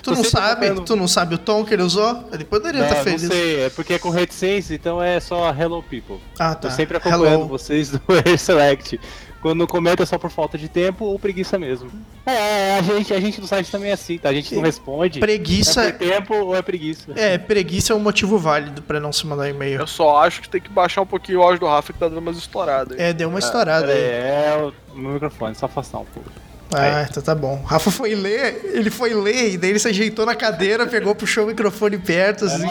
Tu 0.00 0.12
não 0.12 0.22
tá 0.22 0.28
sabe? 0.28 0.66
falando- 0.68 0.84
Tu 0.84 0.94
não 0.96 1.08
sabe 1.08 1.34
o 1.34 1.38
tom 1.38 1.64
que 1.64 1.74
ele 1.74 1.82
usou? 1.82 2.24
Ele 2.32 2.44
poderia 2.44 2.80
Não, 2.82 2.86
estar 2.86 2.98
não 2.98 3.04
feliz. 3.04 3.22
sei, 3.22 3.64
é 3.64 3.70
porque 3.70 3.94
é 3.94 3.98
com 3.98 4.10
reticência, 4.10 4.74
então 4.74 5.02
é 5.02 5.18
só 5.18 5.50
hello, 5.52 5.82
people. 5.82 6.20
Ah, 6.38 6.54
tá. 6.54 6.68
Tô 6.68 6.70
sempre 6.70 6.98
acompanhando 6.98 7.26
Hello. 7.40 7.48
vocês 7.48 7.90
do 7.90 8.00
Air 8.08 8.38
Select. 8.38 9.00
Quando 9.40 9.66
comenta 9.66 10.02
é 10.02 10.06
só 10.06 10.18
por 10.18 10.30
falta 10.30 10.58
de 10.58 10.68
tempo 10.68 11.04
ou 11.06 11.18
preguiça 11.18 11.58
mesmo. 11.58 11.90
É, 12.26 12.74
a 12.78 12.82
gente, 12.82 13.14
a 13.14 13.18
gente 13.20 13.40
no 13.40 13.46
site 13.46 13.70
também 13.70 13.90
é 13.90 13.94
assim, 13.94 14.18
tá? 14.18 14.28
A 14.28 14.34
gente 14.34 14.54
não 14.54 14.62
responde. 14.62 15.18
Preguiça. 15.18 15.82
É 15.84 15.92
por 15.92 15.98
tempo 15.98 16.34
ou 16.34 16.54
é 16.56 16.60
preguiça? 16.60 17.12
É, 17.16 17.38
preguiça 17.38 17.94
é 17.94 17.96
um 17.96 18.00
motivo 18.00 18.36
válido 18.38 18.82
pra 18.82 19.00
não 19.00 19.12
se 19.12 19.26
mandar 19.26 19.48
e-mail. 19.48 19.80
Eu 19.80 19.86
só 19.86 20.18
acho 20.18 20.42
que 20.42 20.48
tem 20.48 20.60
que 20.60 20.68
baixar 20.68 21.00
um 21.00 21.06
pouquinho 21.06 21.40
o 21.40 21.42
áudio 21.42 21.60
do 21.60 21.66
Rafa 21.66 21.90
que 21.92 21.98
tá 21.98 22.06
dando 22.08 22.18
umas 22.18 22.36
estouradas. 22.36 22.98
aí. 22.98 23.06
É, 23.06 23.12
deu 23.14 23.30
uma 23.30 23.38
estourada 23.38 23.90
É, 23.90 23.94
aí. 23.94 24.62
é 24.62 24.72
o 24.92 24.96
meu 24.98 25.12
microfone, 25.12 25.54
só 25.54 25.64
afastar 25.66 26.00
um 26.00 26.04
pouco. 26.04 26.30
Ah, 26.72 27.04
então 27.08 27.20
tá 27.22 27.34
bom. 27.34 27.60
Rafa 27.64 27.90
foi 27.90 28.14
ler, 28.14 28.60
ele 28.74 28.90
foi 28.90 29.12
ler, 29.12 29.54
e 29.54 29.58
daí 29.58 29.70
ele 29.70 29.78
se 29.80 29.88
ajeitou 29.88 30.24
na 30.24 30.36
cadeira, 30.36 30.86
pegou, 30.86 31.14
puxou 31.16 31.44
o 31.44 31.46
microfone 31.48 31.98
perto, 31.98 32.44
assim. 32.44 32.68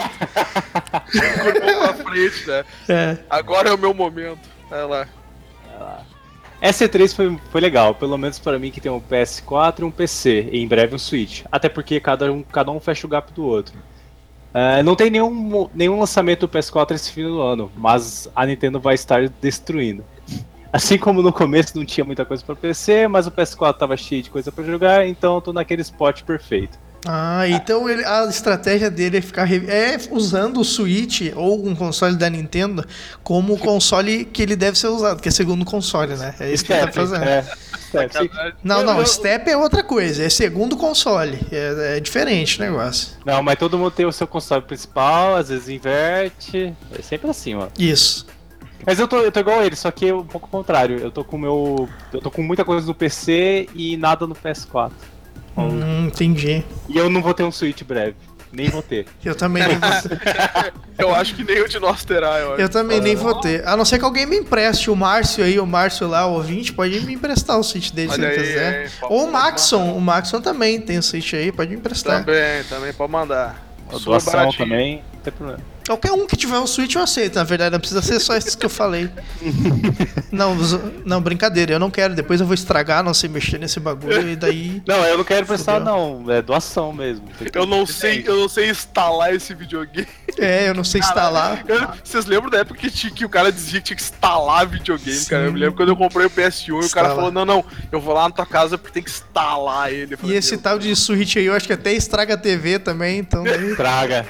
Curvou 1.42 1.94
pra 1.94 1.94
frente, 1.94 2.46
né? 2.46 2.64
É. 2.88 3.16
Agora 3.28 3.68
é 3.68 3.74
o 3.74 3.78
meu 3.78 3.92
momento. 3.92 4.38
Vai 4.70 4.86
lá. 4.86 5.08
SC3 6.62 7.14
foi, 7.14 7.38
foi 7.50 7.60
legal, 7.60 7.94
pelo 7.94 8.18
menos 8.18 8.38
para 8.38 8.58
mim 8.58 8.70
que 8.70 8.80
tem 8.80 8.92
um 8.92 9.00
PS4 9.00 9.80
e 9.80 9.84
um 9.84 9.90
PC, 9.90 10.48
e 10.52 10.62
em 10.62 10.68
breve 10.68 10.94
um 10.94 10.98
Switch. 10.98 11.42
Até 11.50 11.68
porque 11.68 11.98
cada 12.00 12.30
um, 12.30 12.42
cada 12.42 12.70
um 12.70 12.78
fecha 12.78 13.06
o 13.06 13.10
gap 13.10 13.32
do 13.32 13.44
outro. 13.44 13.74
É, 14.52 14.82
não 14.82 14.94
tem 14.94 15.10
nenhum, 15.10 15.70
nenhum 15.74 15.98
lançamento 15.98 16.40
do 16.40 16.48
PS4 16.48 16.92
esse 16.92 17.12
fim 17.12 17.22
do 17.22 17.40
ano, 17.40 17.70
mas 17.76 18.28
a 18.34 18.44
Nintendo 18.44 18.78
vai 18.78 18.94
estar 18.94 19.28
destruindo. 19.40 20.04
Assim 20.72 20.98
como 20.98 21.22
no 21.22 21.32
começo 21.32 21.76
não 21.76 21.84
tinha 21.84 22.04
muita 22.04 22.24
coisa 22.24 22.44
para 22.44 22.54
PC, 22.54 23.08
mas 23.08 23.26
o 23.26 23.30
PS4 23.30 23.78
tava 23.78 23.96
cheio 23.96 24.22
de 24.22 24.30
coisa 24.30 24.52
para 24.52 24.62
jogar, 24.64 25.06
então 25.06 25.36
eu 25.36 25.40
tô 25.40 25.52
naquele 25.52 25.82
spot 25.82 26.22
perfeito. 26.22 26.78
Ah, 27.06 27.48
então 27.48 27.88
ele- 27.88 28.04
a 28.04 28.26
estratégia 28.26 28.90
dele 28.90 29.18
é 29.18 29.20
ficar 29.22 29.50
é 29.50 29.96
usando 30.10 30.60
o 30.60 30.64
Switch 30.64 31.32
ou 31.34 31.66
um 31.66 31.74
console 31.74 32.14
da 32.16 32.28
Nintendo 32.28 32.84
como 33.22 33.54
o 33.54 33.58
console 33.58 34.24
que 34.26 34.42
ele 34.42 34.54
deve 34.54 34.78
ser 34.78 34.88
usado, 34.88 35.22
que 35.22 35.28
é 35.28 35.32
segundo 35.32 35.64
console, 35.64 36.14
né? 36.16 36.34
É 36.38 36.52
isso 36.52 36.64
que 36.64 36.72
ele 36.72 36.82
tá 36.86 36.92
fazendo. 36.92 37.24
é, 37.24 37.42
sim. 37.42 38.30
Não, 38.62 38.82
não, 38.84 39.04
Step 39.06 39.48
é 39.48 39.56
outra 39.56 39.82
coisa, 39.82 40.22
é 40.24 40.28
segundo 40.28 40.76
console. 40.76 41.38
É, 41.50 41.96
é 41.96 42.00
diferente 42.00 42.58
o 42.58 42.62
negócio. 42.64 43.16
Não, 43.24 43.42
mas 43.42 43.58
todo 43.58 43.78
mundo 43.78 43.90
tem 43.90 44.04
o 44.04 44.12
seu 44.12 44.26
console 44.26 44.62
principal, 44.62 45.36
às 45.36 45.48
vezes 45.48 45.68
inverte. 45.68 46.74
É 46.98 47.02
sempre 47.02 47.30
assim, 47.30 47.54
mano. 47.54 47.70
Isso. 47.78 48.26
Mas 48.86 48.98
eu 48.98 49.06
tô, 49.06 49.18
eu 49.18 49.30
tô 49.32 49.40
igual 49.40 49.62
ele, 49.62 49.76
só 49.76 49.90
que 49.90 50.08
é 50.08 50.14
um 50.14 50.24
pouco 50.24 50.48
contrário. 50.48 50.98
Eu 50.98 51.10
tô 51.10 51.22
com 51.24 51.36
o 51.36 51.40
meu. 51.40 51.88
Eu 52.12 52.20
tô 52.20 52.30
com 52.30 52.42
muita 52.42 52.64
coisa 52.64 52.86
no 52.86 52.94
PC 52.94 53.68
e 53.74 53.96
nada 53.96 54.26
no 54.26 54.34
PS4. 54.34 54.90
Hum, 55.68 56.06
entendi. 56.06 56.64
E 56.88 56.96
eu 56.96 57.08
não 57.10 57.22
vou 57.22 57.34
ter 57.34 57.42
um 57.42 57.52
Switch 57.52 57.82
breve. 57.82 58.14
Nem 58.52 58.68
vou 58.68 58.82
ter. 58.82 59.06
Eu 59.24 59.34
também 59.36 59.62
nem 59.62 59.78
vou 59.78 59.90
ter. 60.02 60.20
Eu 60.98 61.14
acho 61.14 61.36
que 61.36 61.44
nem 61.44 61.60
o 61.62 61.68
de 61.68 61.78
nós 61.78 62.04
terá, 62.04 62.38
eu 62.40 62.52
acho. 62.52 62.60
Eu 62.62 62.68
também 62.68 63.00
nem 63.00 63.14
vou 63.14 63.40
ter. 63.40 63.66
A 63.66 63.74
não 63.76 63.84
ser 63.86 63.98
que 63.98 64.04
alguém 64.04 64.26
me 64.26 64.36
empreste. 64.36 64.90
O 64.90 64.96
Márcio 64.96 65.42
aí, 65.44 65.58
o 65.58 65.64
Márcio 65.66 66.06
lá, 66.08 66.26
o 66.26 66.32
ouvinte, 66.34 66.72
pode 66.74 67.00
me 67.00 67.14
emprestar 67.14 67.58
o 67.58 67.62
Switch 67.62 67.90
dele 67.90 68.10
se 68.10 68.20
Olha 68.20 68.26
ele 68.26 68.40
aí, 68.40 68.46
quiser. 68.46 68.84
hein, 68.84 68.90
Ou 69.02 69.24
o 69.28 69.32
Maxon. 69.32 69.92
O 69.94 70.00
Maxon 70.00 70.40
também 70.42 70.78
tem 70.80 70.98
o 70.98 71.02
Switch 71.02 71.32
aí, 71.32 71.50
pode 71.52 71.70
me 71.70 71.76
emprestar. 71.76 72.24
Também, 72.24 72.64
também 72.68 72.92
pode 72.92 73.12
mandar. 73.12 73.64
A 73.88 73.98
doação 73.98 74.32
baratinho. 74.32 74.58
também, 74.68 75.02
não 75.14 75.20
tem 75.20 75.32
problema. 75.32 75.60
Qualquer 75.86 76.12
um 76.12 76.26
que 76.26 76.36
tiver 76.36 76.58
um 76.58 76.66
Switch 76.66 76.94
eu 76.94 77.02
aceito, 77.02 77.34
na 77.36 77.44
verdade, 77.44 77.72
não 77.72 77.80
precisa 77.80 78.00
ser 78.02 78.20
só 78.20 78.36
esses 78.36 78.54
que 78.54 78.64
eu 78.64 78.70
falei. 78.70 79.10
não, 80.30 80.56
não, 81.04 81.20
brincadeira, 81.20 81.72
eu 81.72 81.78
não 81.78 81.90
quero. 81.90 82.14
Depois 82.14 82.40
eu 82.40 82.46
vou 82.46 82.54
estragar, 82.54 83.02
não 83.02 83.12
sei 83.14 83.28
mexer 83.28 83.58
nesse 83.58 83.80
bagulho 83.80 84.28
e 84.28 84.36
daí. 84.36 84.82
Não, 84.86 85.04
eu 85.04 85.18
não 85.18 85.24
quero 85.24 85.46
prestar, 85.46 85.78
não. 85.80 86.24
É 86.28 86.40
doação 86.42 86.92
mesmo. 86.92 87.28
Eu 87.54 87.66
não 87.66 87.86
sei, 87.86 88.24
eu 88.26 88.36
não 88.36 88.48
sei 88.48 88.70
instalar 88.70 89.34
esse 89.34 89.54
videogame. 89.54 90.06
É, 90.38 90.68
eu 90.68 90.74
não 90.74 90.82
sei 90.84 91.00
instalar. 91.00 91.62
Eu- 91.68 91.88
vocês 92.02 92.24
lembram 92.26 92.50
da 92.50 92.58
época 92.58 92.78
que, 92.80 92.90
tinha- 92.90 93.12
que 93.12 93.24
o 93.24 93.28
cara 93.28 93.52
dizia 93.52 93.80
que 93.80 93.86
tinha 93.86 93.96
que 93.96 94.02
instalar 94.02 94.66
videogame, 94.66 95.24
cara? 95.26 95.44
Eu 95.44 95.52
me 95.52 95.58
lembro 95.60 95.76
quando 95.76 95.90
eu 95.90 95.96
comprei 95.96 96.26
o 96.26 96.30
PS1 96.30 96.82
e 96.82 96.86
o 96.86 96.90
cara 96.90 97.10
falou: 97.14 97.30
não, 97.30 97.44
não, 97.44 97.64
eu 97.92 98.00
vou 98.00 98.14
lá 98.14 98.24
na 98.24 98.30
tua 98.34 98.46
casa 98.46 98.76
porque 98.78 98.92
tem 98.94 99.02
que 99.02 99.10
instalar 99.10 99.92
ele. 99.92 100.14
Eu 100.14 100.18
E 100.18 100.20
falei, 100.20 100.36
esse 100.36 100.52
"Meu 100.52 100.60
tal 100.62 100.78
de 100.78 100.94
Switch 100.96 101.36
aí, 101.36 101.44
eu 101.46 101.54
acho 101.54 101.66
que 101.66 101.72
até 101.72 101.92
estraga 101.92 102.34
a 102.34 102.36
TV 102.38 102.78
também, 102.78 103.18
então 103.18 103.44
daí. 103.44 103.70
Estraga. 103.70 104.26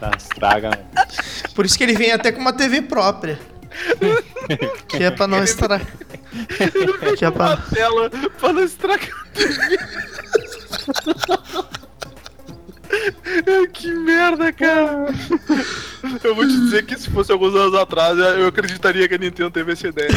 Tá, 0.00 0.10
estraga. 0.18 0.70
mano. 0.70 0.82
Por 1.54 1.66
isso 1.66 1.76
que 1.76 1.84
ele 1.84 1.94
vem 1.94 2.12
até 2.12 2.32
com 2.32 2.40
uma 2.40 2.52
TV 2.52 2.82
própria. 2.82 3.38
que 4.88 5.02
é 5.02 5.10
pra 5.10 5.26
não 5.26 5.42
estragar. 5.42 5.86
Que 7.16 7.24
é 7.24 7.28
Uma 7.28 7.32
pra... 7.32 7.56
tela 7.56 8.10
pra 8.38 8.52
não 8.52 8.64
estragar. 8.64 9.26
que 13.72 13.92
merda, 13.92 14.52
cara. 14.52 15.06
Eu 16.22 16.34
vou 16.34 16.46
te 16.46 16.52
dizer 16.52 16.84
que 16.84 16.98
se 16.98 17.08
fosse 17.10 17.32
alguns 17.32 17.54
anos 17.54 17.74
atrás, 17.74 18.18
eu 18.18 18.46
acreditaria 18.48 19.08
que 19.08 19.14
a 19.14 19.18
Nintendo 19.18 19.50
teve 19.50 19.72
essa 19.72 19.88
ideia. 19.88 20.08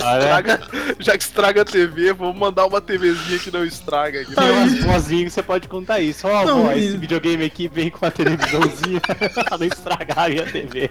Já 0.00 0.04
que 0.04 0.04
Ah, 0.04 0.14
é? 0.14 0.18
estraga, 0.18 0.60
já 0.98 1.12
que 1.18 1.22
estraga 1.24 1.62
a 1.62 1.64
TV, 1.64 2.12
vamos 2.12 2.36
mandar 2.36 2.66
uma 2.66 2.80
TVzinha 2.80 3.38
que 3.38 3.50
não 3.50 3.64
estraga 3.64 4.20
aqui. 4.22 4.34
Tem 4.34 4.50
umas 4.50 4.84
vozinhas 4.84 5.24
que 5.24 5.30
você 5.30 5.42
pode 5.42 5.68
contar 5.68 6.00
isso. 6.00 6.26
Ó, 6.26 6.44
Não, 6.44 6.62
vó, 6.64 6.72
e- 6.72 6.86
esse 6.86 6.96
videogame 6.96 7.44
aqui 7.44 7.68
vem 7.68 7.90
com 7.90 8.04
uma 8.04 8.10
televisãozinha 8.10 9.00
pra 9.48 9.58
não 9.58 9.66
estragar 9.66 10.26
a 10.26 10.28
minha 10.28 10.44
TV. 10.46 10.90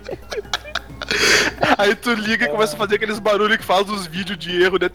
Aí 1.78 1.96
tu 1.96 2.14
liga 2.14 2.46
e 2.46 2.50
começa 2.50 2.76
a 2.76 2.78
fazer 2.78 2.96
aqueles 2.96 3.20
barulhos 3.20 3.58
que 3.58 3.64
faz 3.66 3.90
os 3.90 4.06
vídeos 4.06 4.38
de 4.38 4.62
erro, 4.62 4.78
né? 4.80 4.90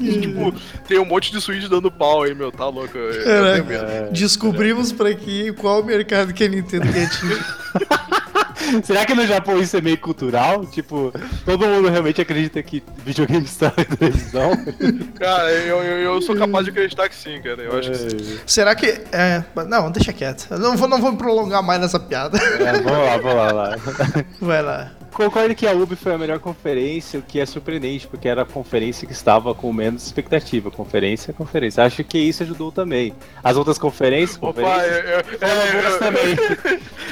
E, 0.00 0.20
tipo, 0.20 0.52
tem 0.88 0.98
um 0.98 1.04
monte 1.04 1.30
de 1.30 1.40
Switch 1.40 1.68
dando 1.68 1.90
pau 1.90 2.22
aí, 2.22 2.34
meu, 2.34 2.50
tá 2.50 2.66
louco. 2.68 2.96
Eu, 2.96 3.12
eu. 3.12 3.44
É. 3.46 4.08
Descobrimos 4.10 4.90
por 4.92 5.06
aqui 5.06 5.52
qual 5.52 5.80
o 5.80 5.84
mercado 5.84 6.32
que 6.32 6.44
a 6.44 6.48
Nintendo 6.48 6.90
quer 6.92 7.04
atingir. 7.06 7.44
Será 8.82 9.04
que 9.04 9.14
no 9.14 9.26
Japão 9.26 9.58
isso 9.58 9.76
é 9.76 9.80
meio 9.80 9.98
cultural? 9.98 10.64
Tipo, 10.66 11.12
todo 11.44 11.66
mundo 11.66 11.88
realmente 11.88 12.20
acredita 12.20 12.62
que 12.62 12.82
videogame 13.04 13.44
estraga 13.44 13.82
a 13.82 13.84
televisão? 13.84 14.50
Cara, 15.18 15.50
eu, 15.52 15.82
eu, 15.82 15.98
eu 16.00 16.22
sou 16.22 16.36
capaz 16.36 16.64
de 16.64 16.70
acreditar 16.70 17.08
que 17.08 17.14
sim, 17.14 17.40
cara. 17.42 17.62
Eu 17.62 17.78
acho 17.78 17.90
que 17.90 17.96
sim. 17.96 18.38
Será 18.46 18.74
que. 18.74 18.86
É. 19.12 19.44
Não, 19.68 19.90
deixa 19.90 20.12
quieto. 20.12 20.48
Eu 20.50 20.58
não 20.58 20.76
vou, 20.76 20.88
não 20.88 21.00
vou 21.00 21.16
prolongar 21.16 21.62
mais 21.62 21.80
nessa 21.80 21.98
piada. 21.98 22.38
É, 22.38 22.72
vamos 22.80 22.90
lá, 22.90 23.16
vamos 23.16 23.34
lá, 23.34 23.52
lá. 23.52 23.76
Vai 24.40 24.62
lá. 24.62 24.90
Concordo 25.14 25.54
que 25.54 25.64
a 25.66 25.72
UB 25.72 25.94
foi 25.94 26.12
a 26.12 26.18
melhor 26.18 26.40
conferência, 26.40 27.20
o 27.20 27.22
que 27.22 27.38
é 27.38 27.46
surpreendente, 27.46 28.06
porque 28.08 28.26
era 28.28 28.42
a 28.42 28.44
conferência 28.44 29.06
que 29.06 29.12
estava 29.12 29.54
com 29.54 29.72
menos 29.72 30.04
expectativa. 30.04 30.72
Conferência 30.72 31.30
é 31.30 31.32
conferência. 31.34 31.84
Acho 31.84 32.02
que 32.02 32.18
isso 32.18 32.42
ajudou 32.42 32.72
também. 32.72 33.14
As 33.42 33.56
outras 33.56 33.78
conferências, 33.78 34.36
Opa, 34.42 34.60
conferências 34.60 35.04
eu, 35.04 35.10
eu, 35.12 35.92
eu, 35.92 35.98
também. 36.00 36.36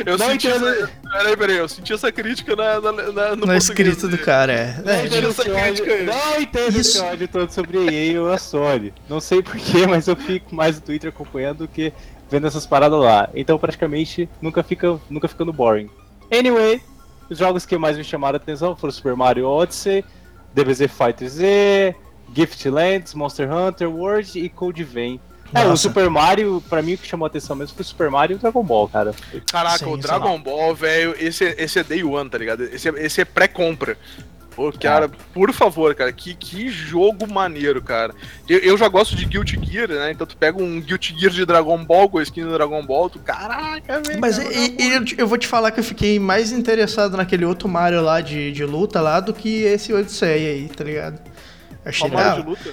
eu 0.05 0.19
Não 0.19 0.27
senti 0.31 0.49
entendo- 0.49 0.69
essa, 0.69 0.91
Peraí, 1.12 1.37
peraí, 1.37 1.57
eu 1.59 1.69
senti 1.69 1.93
essa 1.93 2.11
crítica 2.11 2.57
na, 2.57 2.81
na, 2.81 2.93
na, 2.93 3.03
no 3.03 3.07
No 3.07 3.12
português 3.47 3.65
escrito 3.69 4.01
do 4.03 4.09
dele. 4.09 4.23
cara, 4.23 4.53
é. 4.53 4.83
Não 4.85 4.93
É, 4.93 5.07
entendo 5.07 5.29
essa 5.29 5.45
crítica 5.45 5.93
aí. 5.93 6.05
Não 6.05 6.41
entendo 6.41 6.81
esse 6.81 6.99
ódio 6.99 7.29
todo 7.29 7.51
sobre 7.53 7.79
a 7.79 7.93
EA 7.93 8.21
ou 8.21 8.33
a 8.33 8.38
Sony. 8.38 8.93
Não 9.09 9.21
sei 9.21 9.43
porquê, 9.43 9.87
mas 9.87 10.09
eu 10.09 10.17
fico 10.17 10.53
mais 10.55 10.75
no 10.75 10.83
Twitter 10.83 11.09
acompanhando 11.11 11.59
do 11.59 11.69
que 11.69 11.93
vendo 12.29 12.49
essas 12.49 12.67
paradas 12.67 12.99
lá. 12.99 13.29
Então 13.33 13.57
praticamente 13.59 14.29
nunca 14.41 14.62
fica, 14.65 14.99
nunca 15.09 15.29
fica 15.29 15.45
no 15.45 15.53
boring. 15.53 15.88
Anyway, 16.33 16.81
os 17.31 17.39
jogos 17.39 17.65
que 17.67 17.77
mais 17.77 17.97
me 17.97 18.05
chamaram 18.05 18.37
a 18.37 18.43
atenção 18.43 18.77
foram 18.77 18.93
Super 18.93 19.17
Mario 19.17 19.47
Odyssey, 19.49 20.05
DBZ 20.55 20.87
Fighter 20.91 21.29
Z, 21.29 21.95
Gift 22.35 22.69
Lands, 22.69 23.15
Monster 23.15 23.51
Hunter 23.53 23.91
World 23.91 24.39
e 24.39 24.49
Code 24.49 24.85
Vein. 24.85 25.21
É, 25.55 25.67
o. 25.67 25.77
Super 25.77 26.09
Mario, 26.09 26.63
pra 26.69 26.81
mim 26.81 26.95
o 26.95 26.99
que 26.99 27.07
chamou 27.07 27.27
a 27.27 27.29
atenção 27.29 27.55
mesmo 27.55 27.75
foi 27.77 27.83
o 27.83 27.87
Super 27.87 28.11
Mario 28.11 28.35
e 28.35 28.37
o 28.37 28.39
Dragon 28.39 28.65
Ball, 28.65 28.89
cara. 28.89 29.15
Caraca, 29.51 29.79
Sim, 29.79 29.93
o. 29.93 29.97
Dragon 29.99 30.41
Ball, 30.41 30.75
velho, 30.75 31.15
esse, 31.19 31.45
é- 31.45 31.63
esse 31.63 31.79
é 31.79 31.85
day 31.85 32.03
one, 32.03 32.29
tá 32.31 32.39
ligado? 32.39 32.63
Esse 32.65 32.89
é, 32.89 32.93
esse 33.05 33.21
é 33.21 33.25
pré-compra. 33.25 33.99
Pô, 34.55 34.71
cara, 34.73 35.09
por 35.09 35.53
favor, 35.53 35.95
cara, 35.95 36.12
que, 36.12 36.35
que 36.35 36.69
jogo 36.69 37.27
maneiro, 37.33 37.81
cara. 37.81 38.15
Eu, 38.49 38.59
eu 38.59 38.77
já 38.77 38.87
gosto 38.87 39.17
de 39.17 39.25
Guilty 39.25 39.59
Gear, 39.65 39.88
né? 39.88 40.11
Então 40.12 40.27
tu 40.27 40.37
pega 40.37 40.62
um 40.62 40.81
Guilty 40.81 41.19
Gear 41.19 41.33
de 41.33 41.47
Dragon 41.47 41.83
Ball 41.85 42.09
com 42.09 42.19
a 42.19 42.23
skin 42.23 42.43
do 42.45 42.53
Dragon 42.53 42.85
Ball, 42.85 43.09
tu, 43.09 43.19
caraca, 43.19 44.01
velho. 44.07 44.21
Mas 44.21 44.38
cara, 44.38 44.53
e- 44.53 44.77
e- 44.79 44.93
eu, 44.95 45.05
eu 45.19 45.27
vou 45.27 45.38
te 45.38 45.47
falar 45.47 45.71
que 45.71 45.81
eu 45.81 45.85
fiquei 45.85 46.19
mais 46.21 46.53
interessado 46.53 47.17
naquele 47.17 47.45
outro 47.47 47.67
Mario 47.69 48.03
lá 48.03 48.21
de, 48.21 48.53
de 48.53 48.65
luta 48.65 49.01
lá 49.01 49.21
do 49.21 49.33
que 49.33 49.62
esse 49.62 49.93
Odisseia 49.93 50.51
aí, 50.53 50.69
tá 50.69 50.85
ligado? 50.85 51.19
Achei 51.85 52.09
Só 52.09 52.15
Mario 52.15 52.43
de 52.43 52.49
luta? 52.49 52.71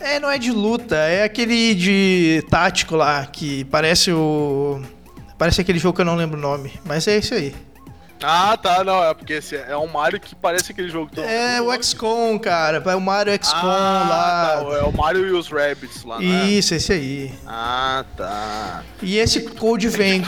É, 0.00 0.20
não 0.20 0.30
é 0.30 0.36
de 0.36 0.52
luta, 0.52 0.96
é 0.96 1.24
aquele 1.24 1.74
de 1.74 2.44
tático 2.50 2.94
lá, 2.96 3.24
que 3.24 3.64
parece 3.64 4.12
o. 4.12 4.82
Parece 5.38 5.62
aquele 5.62 5.78
jogo 5.78 5.96
que 5.96 6.02
eu 6.02 6.04
não 6.04 6.14
lembro 6.16 6.38
o 6.38 6.40
nome, 6.40 6.72
mas 6.84 7.08
é 7.08 7.16
esse 7.16 7.32
aí. 7.32 7.54
Ah, 8.26 8.56
tá, 8.56 8.82
não, 8.82 9.02
é 9.04 9.12
porque 9.14 9.34
esse 9.34 9.56
é 9.56 9.76
um 9.76 9.86
Mario 9.86 10.18
que 10.18 10.34
parece 10.34 10.72
aquele 10.72 10.88
jogo 10.88 11.10
que 11.12 11.20
É 11.20 11.60
o. 11.60 11.74
XCOM, 11.82 12.38
cara, 12.38 12.82
é 12.84 12.94
o 12.94 13.00
Mario 13.00 13.32
XCOM 13.34 13.58
ah, 13.68 14.06
lá. 14.08 14.64
Tá, 14.70 14.78
é 14.78 14.82
o 14.84 14.92
Mario 14.92 15.26
e 15.26 15.32
os 15.32 15.48
Rabbits 15.48 16.04
lá, 16.04 16.18
né? 16.18 16.46
Isso, 16.46 16.74
esse 16.74 16.92
aí. 16.92 17.32
Ah, 17.46 18.04
tá. 18.16 18.82
E 19.02 19.18
esse 19.18 19.40
Code 19.42 19.88
vem. 19.88 20.24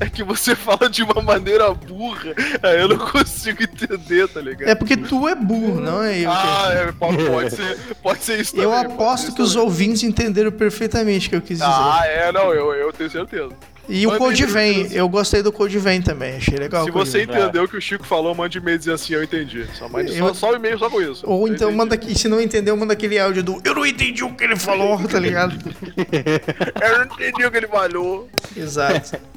É 0.00 0.08
que 0.08 0.22
você 0.22 0.54
fala 0.54 0.88
de 0.88 1.02
uma 1.02 1.20
maneira 1.22 1.72
burra, 1.74 2.34
aí 2.62 2.80
eu 2.80 2.88
não 2.88 2.98
consigo 2.98 3.62
entender, 3.62 4.28
tá 4.28 4.40
ligado? 4.40 4.68
É 4.68 4.74
porque 4.74 4.96
tu 4.96 5.28
é 5.28 5.34
burro, 5.34 5.80
não 5.80 6.02
é 6.02 6.20
eu. 6.20 6.30
Ah, 6.30 6.68
que- 6.70 6.78
é, 6.78 6.92
pode, 6.92 7.50
ser, 7.50 7.78
pode 8.02 8.24
ser 8.24 8.40
isso 8.40 8.56
Eu 8.56 8.70
também, 8.70 8.92
aposto 8.94 9.34
que 9.34 9.42
os 9.42 9.52
também. 9.52 9.64
ouvintes 9.66 10.02
entenderam 10.02 10.50
perfeitamente 10.52 11.26
o 11.26 11.30
que 11.30 11.36
eu 11.36 11.42
quis 11.42 11.58
dizer. 11.58 11.68
Ah, 11.68 12.02
é, 12.06 12.32
não, 12.32 12.52
eu, 12.54 12.72
eu 12.74 12.92
tenho 12.92 13.10
certeza. 13.10 13.50
E 13.88 14.06
o 14.06 14.18
Code 14.18 14.44
vem, 14.46 14.92
eu 14.92 15.08
gostei 15.08 15.42
do 15.42 15.52
Code 15.52 15.78
vem 15.78 16.02
também, 16.02 16.36
achei 16.36 16.56
legal. 16.58 16.84
Se 16.84 16.90
você 16.90 17.22
entendeu 17.22 17.64
o 17.64 17.68
que 17.68 17.76
o 17.76 17.80
Chico 17.80 18.04
falou, 18.04 18.34
mande 18.34 18.58
e-mail 18.58 18.78
dizendo 18.78 18.94
assim, 18.94 19.14
eu 19.14 19.22
entendi. 19.22 19.66
Só, 19.74 19.88
mande, 19.88 20.16
Eu- 20.16 20.28
só, 20.28 20.34
só 20.34 20.50
o 20.52 20.56
e-mail 20.56 20.78
só 20.78 20.90
com 20.90 21.00
isso. 21.00 21.24
Ou 21.24 21.46
Eu 21.46 21.54
então 21.54 21.68
entendi. 21.68 21.76
manda 21.78 21.94
aqui, 21.94 22.18
se 22.18 22.26
não 22.28 22.40
entendeu, 22.40 22.76
manda 22.76 22.92
aquele 22.94 23.18
áudio 23.18 23.42
do 23.44 23.60
Eu 23.64 23.74
não 23.74 23.86
entendi 23.86 24.24
o 24.24 24.34
que 24.34 24.42
ele 24.44 24.56
falou, 24.56 24.98
tá 25.06 25.18
ligado? 25.20 25.56
Eu 25.96 26.98
não 26.98 27.04
entendi 27.14 27.44
o 27.46 27.50
que 27.50 27.56
ele 27.56 27.68
falou. 27.68 28.28
Exato. 28.56 29.16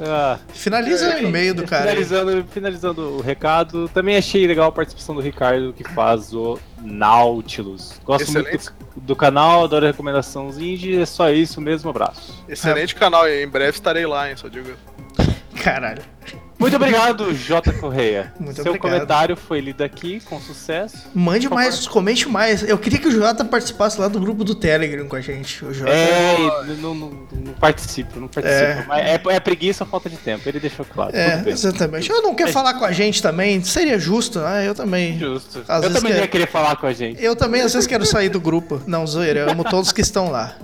Ah, 0.00 0.38
Finaliza 0.54 1.16
o 1.16 1.18
e-mail 1.26 1.52
do 1.52 1.64
cara. 1.64 1.82
finalizando, 1.90 2.44
finalizando 2.52 3.00
o 3.16 3.20
recado, 3.20 3.88
também 3.88 4.16
achei 4.16 4.46
legal 4.46 4.68
a 4.68 4.72
participação 4.72 5.12
do 5.12 5.20
Ricardo 5.20 5.74
que 5.76 5.82
faz 5.92 6.32
o 6.32 6.56
Nautilus. 6.82 8.00
Gosto 8.04 8.24
Excelente. 8.24 8.50
muito 8.50 8.72
do, 8.94 9.00
do 9.00 9.16
canal, 9.16 9.64
adoro 9.64 9.86
a 9.86 9.88
recomendações 9.88 10.58
indie, 10.58 11.00
é 11.00 11.06
só 11.06 11.30
isso 11.30 11.60
mesmo, 11.60 11.90
abraço. 11.90 12.44
Excelente 12.48 12.94
canal, 12.94 13.28
em 13.28 13.48
breve 13.48 13.70
estarei 13.70 14.06
lá, 14.06 14.30
hein, 14.30 14.36
só 14.36 14.48
digo. 14.48 14.70
Caralho. 15.62 16.02
Muito 16.58 16.74
obrigado, 16.74 17.32
J. 17.34 17.72
Correia. 17.74 18.32
Muito 18.38 18.56
Seu 18.56 18.72
obrigado. 18.72 18.80
comentário 18.90 19.36
foi 19.36 19.60
lido 19.60 19.82
aqui 19.84 20.20
com 20.28 20.40
sucesso. 20.40 20.96
Mande 21.14 21.48
mais, 21.48 21.86
comente 21.86 22.28
mais. 22.28 22.68
Eu 22.68 22.76
queria 22.76 22.98
que 22.98 23.06
o 23.06 23.10
Jota 23.12 23.44
participasse 23.44 24.00
lá 24.00 24.08
do 24.08 24.18
grupo 24.18 24.42
do 24.42 24.56
Telegram 24.56 25.06
com 25.06 25.14
a 25.14 25.20
gente. 25.20 25.64
O 25.64 25.72
Jota. 25.72 25.92
É, 25.92 26.36
e 26.68 26.72
não, 26.80 26.94
não, 26.94 27.10
não 27.32 27.52
participo, 27.54 28.18
não 28.18 28.26
participo. 28.26 28.88
Mas 28.88 29.06
É, 29.06 29.20
é 29.36 29.40
preguiça 29.40 29.84
ou 29.84 29.90
falta 29.90 30.10
de 30.10 30.16
tempo, 30.16 30.48
ele 30.48 30.58
deixou 30.58 30.84
claro. 30.84 31.14
É, 31.16 31.44
exatamente. 31.46 32.10
Eu 32.10 32.22
não 32.22 32.34
quer 32.34 32.48
falar 32.50 32.74
com 32.74 32.84
a 32.84 32.90
gente 32.92 33.22
também, 33.22 33.62
seria 33.62 33.96
justo, 33.98 34.40
né? 34.40 34.66
Eu 34.66 34.74
também. 34.74 35.16
Justo. 35.16 35.62
Às 35.68 35.84
eu 35.84 35.92
também 35.92 36.12
que- 36.12 36.18
ia 36.18 36.26
querer 36.26 36.48
falar 36.48 36.74
com 36.74 36.86
a 36.86 36.92
gente. 36.92 37.22
Eu 37.22 37.36
também 37.36 37.60
às 37.62 37.72
vezes 37.72 37.86
quero 37.86 38.04
sair 38.04 38.30
do 38.30 38.40
grupo. 38.40 38.82
Não, 38.84 39.06
zoeira, 39.06 39.40
eu 39.40 39.50
amo 39.50 39.62
todos 39.62 39.92
que 39.92 40.00
estão 40.00 40.28
lá. 40.30 40.56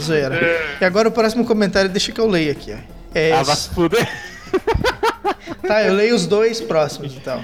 Zoeira. 0.00 0.38
E 0.80 0.84
agora 0.84 1.08
o 1.08 1.12
próximo 1.12 1.44
comentário, 1.44 1.90
deixa 1.90 2.12
que 2.12 2.20
eu 2.20 2.28
leio 2.28 2.52
aqui, 2.52 2.72
ó. 2.72 2.76
É, 3.12 3.32
Ah, 3.32 3.42
mas 3.44 3.66
fuder. 3.66 4.08
tá, 5.66 5.82
eu 5.84 5.94
leio 5.94 6.14
os 6.14 6.26
dois 6.26 6.60
próximos, 6.60 7.14
então. 7.16 7.42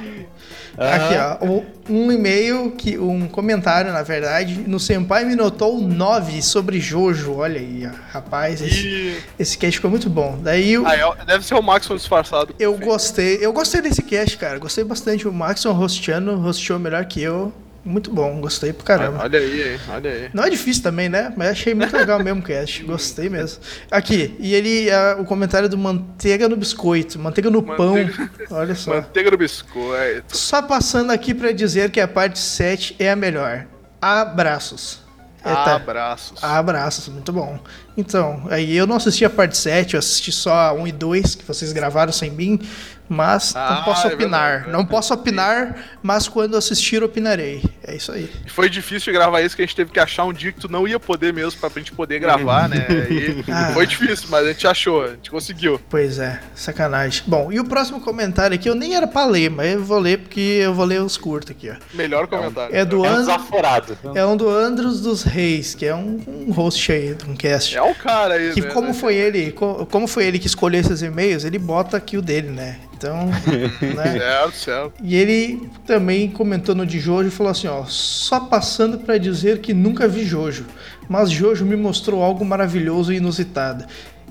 Aqui, 0.79 1.15
ó, 1.15 1.63
um 1.91 2.13
e-mail, 2.13 2.71
que, 2.73 2.99
um 2.99 3.27
comentário, 3.29 3.91
na 3.93 4.03
verdade, 4.03 4.63
no 4.67 4.79
Senpai 4.79 5.25
me 5.25 5.35
notou 5.35 5.81
9 5.81 6.43
sobre 6.43 6.79
Jojo. 6.79 7.37
Olha 7.37 7.59
aí, 7.59 7.89
rapaz, 8.11 8.61
esse, 8.61 8.87
E. 8.87 9.17
esse 9.39 9.57
cast 9.57 9.77
ficou 9.79 9.91
muito 9.91 10.11
bom. 10.11 10.39
Daí 10.43 10.75
Ah, 10.85 10.95
é- 10.95 11.25
deve 11.25 11.47
ser 11.47 11.55
o 11.55 11.63
Maxon 11.63 11.97
disfarçado. 11.97 12.55
eu 12.59 12.77
gostei, 12.77 13.39
eu 13.41 13.55
gostei 13.55 13.81
desse 13.81 14.03
cast, 14.03 14.37
cara. 14.37 14.59
Gostei 14.59 14.85
bastante. 14.85 15.27
O 15.27 15.33
Maxon 15.33 15.71
hosteando, 15.79 16.39
hosteou 16.47 16.79
melhor 16.79 17.07
que 17.07 17.23
eu. 17.23 17.51
Muito 17.87 18.11
bom, 18.13 18.41
gostei 18.41 18.73
pra 18.73 18.85
caramba. 18.85 19.23
Olha 19.23 19.39
aí, 19.39 19.79
olha 19.89 20.11
aí. 20.11 20.31
Não 20.35 20.43
é 20.43 20.51
difícil 20.51 20.83
também, 20.83 21.09
né? 21.09 21.33
Mas 21.37 21.51
achei 21.51 21.73
muito 21.73 21.97
legal 21.97 22.19
mesmo 22.23 22.41
o 22.41 22.43
cast. 22.45 22.83
Gostei 22.85 23.29
mesmo. 23.29 23.61
Aqui, 23.91 24.35
e 24.41 24.53
ele, 24.55 24.89
o 25.21 25.25
comentário 25.25 25.69
do 25.69 25.79
manteiga 25.79 26.49
no 26.49 26.57
biscoito, 26.57 27.17
manteiga 27.19 27.49
no 27.49 27.63
Manteiga- 27.63 28.31
pão. 28.49 28.59
Olha 28.59 28.75
só. 28.75 28.95
Manteiga 28.97 29.31
no 29.31 29.39
biscoito. 29.39 30.37
Só 30.37 30.61
passando 30.63 31.13
aqui 31.13 31.33
pra 31.33 31.53
dizer 31.53 31.91
que 31.91 32.01
a 32.01 32.09
parte 32.09 32.41
7 32.41 32.97
é 32.99 33.09
a 33.11 33.15
melhor. 33.17 33.67
Abraços. 34.03 35.01
Tá. 35.43 35.77
Abraços. 35.77 36.43
Abraços, 36.43 37.07
muito 37.09 37.33
bom. 37.33 37.61
Então, 37.97 38.43
aí 38.51 38.77
eu 38.77 38.87
não 38.87 38.97
assisti 38.97 39.25
a 39.25 39.31
parte 39.31 39.57
7, 39.57 39.95
eu 39.95 39.99
assisti 39.99 40.31
só 40.33 40.53
a 40.53 40.73
1 40.73 40.87
e 40.89 40.93
2, 40.93 41.35
que 41.35 41.45
vocês 41.45 41.73
gravaram 41.73 42.13
sem 42.13 42.31
mim, 42.31 42.61
mas 43.09 43.55
Ah, 43.55 43.77
não 43.77 43.85
posso 43.85 44.07
é 44.09 44.15
opinar. 44.15 44.51
verdade, 44.53 44.73
não 44.73 44.81
é 44.81 44.87
posso 44.87 45.15
opinar, 45.15 45.77
mas 46.03 46.27
quando 46.29 46.57
assistir, 46.57 47.03
opinarei. 47.05 47.63
É 47.85 47.95
isso 47.95 48.11
aí. 48.11 48.29
Foi 48.49 48.69
difícil 48.69 49.13
de 49.13 49.19
gravar 49.19 49.41
isso, 49.43 49.55
que 49.55 49.63
a 49.63 49.65
gente 49.65 49.77
teve 49.77 49.93
que 49.93 50.01
achar 50.01 50.25
um 50.25 50.33
dia 50.33 50.51
que 50.51 50.59
tu 50.61 50.69
não 50.69 50.89
ia 50.89 50.99
poder 50.99 51.33
mesmo 51.33 51.61
pra 51.61 51.71
gente 51.71 51.93
poder 51.93 52.19
gravar, 52.19 52.69
né? 52.69 52.85
E 53.09 53.45
Ah. 53.51 53.71
foi 53.73 53.87
difícil, 53.87 54.27
mas 54.29 54.45
a 54.45 54.49
gente 54.49 54.67
achou, 54.67 55.05
a 55.05 55.09
gente 55.11 55.31
conseguiu. 55.31 55.81
Pois 55.89 56.19
é, 56.19 56.41
sacanagem. 56.55 57.23
Bom, 57.29 57.53
e 57.53 57.61
o 57.61 57.65
próximo 57.65 58.01
comentário 58.01 58.57
aqui, 58.57 58.69
eu 58.69 58.75
nem 58.75 58.97
era 58.97 59.07
pra 59.07 59.25
ler, 59.25 59.51
mas 59.51 59.73
eu 59.75 59.85
vou 59.85 60.01
ler 60.01 60.19
porque 60.19 60.41
eu 60.41 60.75
vou 60.75 60.85
ler 60.85 61.01
os 61.01 61.17
curtos 61.17 61.53
aqui, 61.53 61.71
ó. 61.71 61.75
Melhor 61.95 62.27
comentário. 62.27 62.75
É 62.75 62.85
do 62.85 62.97
É 63.05 63.09
um 63.09 63.13
Andros. 63.13 63.27
desaforado. 63.27 63.99
É 64.17 64.27
um 64.27 64.37
do 64.37 64.49
Andros 64.51 65.01
dos 65.01 65.23
Reis, 65.23 65.77
que 65.77 65.87
é 65.87 65.95
um, 65.95 66.21
um 66.27 66.51
host 66.53 66.91
aí 66.91 67.15
de 67.15 67.31
um 67.31 67.37
cast. 67.37 67.77
É 67.77 67.81
um 67.87 67.95
cara 67.95 68.35
aí, 68.35 68.53
Que 68.53 68.61
né? 68.63 68.69
como 68.69 68.93
foi 68.95 69.15
ele, 69.17 69.53
co- 69.53 69.87
como 69.87 70.07
foi 70.07 70.27
ele 70.27 70.39
que 70.39 70.47
escolheu 70.47 70.81
esses 70.81 71.03
e-mails, 71.03 71.45
ele 71.45 71.59
bota 71.59 71.97
aqui 71.97 72.17
o 72.17 72.23
dele, 72.23 72.49
né? 72.51 72.77
Então, 72.97 73.27
né? 73.95 74.19
Certo, 74.19 74.57
certo. 74.57 74.93
E 75.03 75.15
ele 75.17 75.69
também 75.87 76.29
comentou 76.31 76.75
no 76.75 76.87
de 76.87 76.99
Jojo 76.99 77.29
e 77.29 77.31
falou 77.31 77.51
assim, 77.51 77.67
ó, 77.69 77.85
só 77.87 78.41
passando 78.41 78.99
pra 78.99 79.19
dizer 79.19 79.59
que 79.61 79.75
nunca 79.75 80.09
vi 80.09 80.25
Jojo, 80.25 80.65
mas 81.09 81.31
Jojo 81.31 81.65
me 81.65 81.77
mostrou 81.77 82.23
algo 82.23 82.45
maravilhoso 82.45 83.13
e 83.13 83.17
inusitado. 83.17 83.85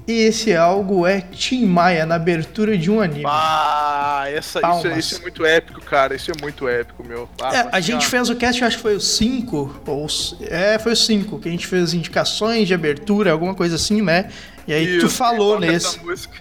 E 0.08 0.12
esse 0.12 0.56
algo 0.56 1.08
é 1.08 1.20
Tim 1.20 1.66
Maia 1.66 2.06
na 2.06 2.16
abertura 2.16 2.78
de 2.78 2.92
um 2.92 3.02
anime. 3.02 3.26
Ah, 3.28 4.26
essa, 4.28 4.60
isso, 4.60 4.88
é- 4.88 5.00
isso 5.00 5.16
é 5.16 5.20
muito 5.22 5.44
épico, 5.46 5.82
cara. 5.82 6.16
Isso 6.16 6.30
é 6.30 6.34
muito 6.40 6.68
épico, 6.68 7.04
meu. 7.04 7.28
Ah, 7.42 7.56
É, 7.56 7.70
a 7.72 7.80
gente 7.80 8.06
fez 8.06 8.30
o 8.30 8.36
cast, 8.36 8.64
acho 8.64 8.78
que 8.78 8.84
foi 8.84 8.96
o 8.96 9.02
5, 9.02 9.82
ou 9.88 10.08
é, 10.42 10.78
foi 10.78 10.92
o 10.92 10.96
5, 10.96 11.40
que 11.40 11.48
a 11.50 11.52
gente 11.52 11.66
fez 11.66 11.94
indicações 11.94 12.68
de 12.68 12.74
abertura, 12.74 13.32
alguma 13.32 13.56
coisa 13.56 13.76
assim, 13.78 14.02
né? 14.02 14.30
E 14.68 14.74
aí 14.74 15.00
tu 15.00 15.06
isso, 15.06 15.10
falou 15.16 15.60
nesse. 15.60 15.86
essa 15.88 16.04
música. 16.04 16.36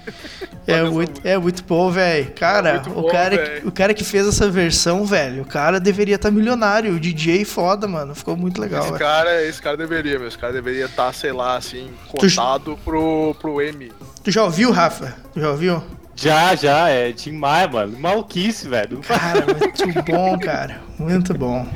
É 0.66 0.82
muito, 0.82 1.20
é 1.26 1.37
muito 1.37 1.62
bom, 1.64 1.90
velho. 1.90 2.30
Cara, 2.32 2.68
É 2.70 2.72
muito 2.74 2.90
o, 2.90 3.02
bom, 3.02 3.08
cara 3.10 3.62
o 3.64 3.70
cara 3.70 3.92
que 3.92 4.02
fez 4.02 4.26
essa 4.26 4.50
versão, 4.50 5.04
velho, 5.04 5.42
o 5.42 5.46
cara 5.46 5.78
deveria 5.78 6.14
estar 6.14 6.30
milionário. 6.30 6.94
O 6.94 7.00
DJ 7.00 7.44
foda, 7.44 7.87
mano. 7.87 8.14
Ficou 8.14 8.34
muito 8.37 8.60
legal, 8.60 8.84
Esse 8.84 8.98
cara, 8.98 9.42
esse 9.44 9.60
cara 9.60 9.76
deveria, 9.76 10.18
meu. 10.18 10.28
Esse 10.28 10.38
cara 10.38 10.52
deveria 10.54 10.87
estar, 10.87 11.12
sei 11.12 11.32
lá, 11.32 11.56
assim, 11.56 11.90
Tu- 12.18 12.28
cotado 12.28 12.78
pro, 12.82 13.34
pro 13.40 13.60
M. 13.60 13.92
Tu 14.22 14.30
já 14.30 14.42
ouviu, 14.44 14.70
Rafa? 14.70 15.14
Tu 15.34 15.40
já 15.40 15.50
ouviu? 15.50 15.82
Já, 16.16 16.54
já, 16.54 16.88
é 16.88 17.12
Maia, 17.32 17.68
mano. 17.68 17.98
Maluquice, 17.98 18.68
velho. 18.68 19.00
Cara, 19.00 19.44
muito 19.46 20.02
bom, 20.04 20.38
cara. 20.38 20.80
Muito 20.98 21.34
bom. 21.34 21.66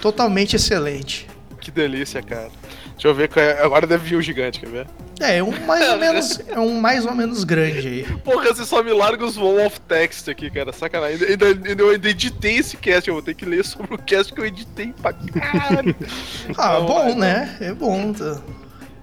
Totalmente 0.00 0.54
excelente. 0.54 1.26
Que 1.60 1.70
delícia, 1.70 2.22
cara. 2.22 2.50
Deixa 2.94 3.08
eu 3.08 3.14
ver. 3.14 3.28
qual 3.28 3.44
é- 3.44 3.62
Agora 3.62 3.86
deve 3.86 4.08
vir 4.08 4.16
o 4.16 4.22
gigante, 4.22 4.60
quer 4.60 4.68
ver? 4.68 4.86
É, 5.20 5.36
é 5.38 5.42
um 5.42 5.52
mais 5.66 5.88
ou 5.90 5.96
menos, 5.98 6.40
é 6.48 6.58
um 6.58 6.80
mais 6.80 7.06
ou 7.06 7.14
menos 7.14 7.44
grande 7.44 7.86
aí. 7.86 8.06
Porra, 8.24 8.52
você 8.54 8.64
só 8.64 8.82
me 8.82 8.92
larga 8.92 9.24
os 9.24 9.36
wall 9.36 9.64
of 9.66 9.80
text 9.82 10.28
aqui, 10.28 10.50
cara. 10.50 10.72
Sacanagem. 10.72 11.24
Ainda, 11.28 11.46
ainda, 11.46 11.82
eu 11.82 11.90
ainda 11.90 12.08
editei 12.08 12.56
esse 12.56 12.76
cast. 12.76 13.08
Eu 13.08 13.14
vou 13.14 13.22
ter 13.22 13.34
que 13.34 13.44
ler 13.44 13.64
sobre 13.64 13.94
o 13.94 13.98
cast 13.98 14.32
que 14.32 14.40
eu 14.40 14.46
editei 14.46 14.92
pra 15.00 15.12
caralho. 15.12 15.94
Ah, 16.58 16.74
Não, 16.80 16.86
bom, 16.86 17.14
né? 17.14 17.56
É 17.60 17.72
bom. 17.72 18.12
Tá. 18.12 18.40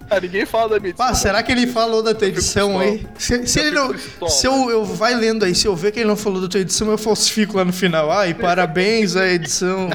Ah, 0.10 0.19
ninguém 0.19 0.45
fala 0.45 0.71
da 0.71 0.80
minha 0.80 0.89
edição. 0.89 1.06
Ah, 1.08 1.13
será 1.13 1.41
que 1.41 1.49
ele 1.54 1.65
falou 1.67 2.04
da 2.04 2.13
tua 2.13 2.27
edição 2.27 2.77
aí? 2.77 3.08
Se, 3.17 3.47
se 3.47 3.60
Eu 3.60 3.65
ele 3.67 3.71
não. 3.75 4.27
Se 4.27 4.45
eu, 4.45 4.69
eu 4.69 4.84
vai 4.84 5.15
lendo 5.15 5.45
aí, 5.45 5.56
se 5.56 5.65
eu 5.65 5.73
ver 5.73 5.93
que 5.93 5.99
ele 6.01 6.10
não 6.10 6.17
falou 6.17 6.41
da 6.41 6.49
tua 6.49 6.60
edição, 6.60 6.91
eu 6.91 6.97
falsifico 6.97 7.56
lá 7.56 7.63
no 7.63 7.71
final. 7.71 8.12
Ai, 8.12 8.34
parabéns 8.36 9.15
à 9.15 9.25
edição. 9.30 9.89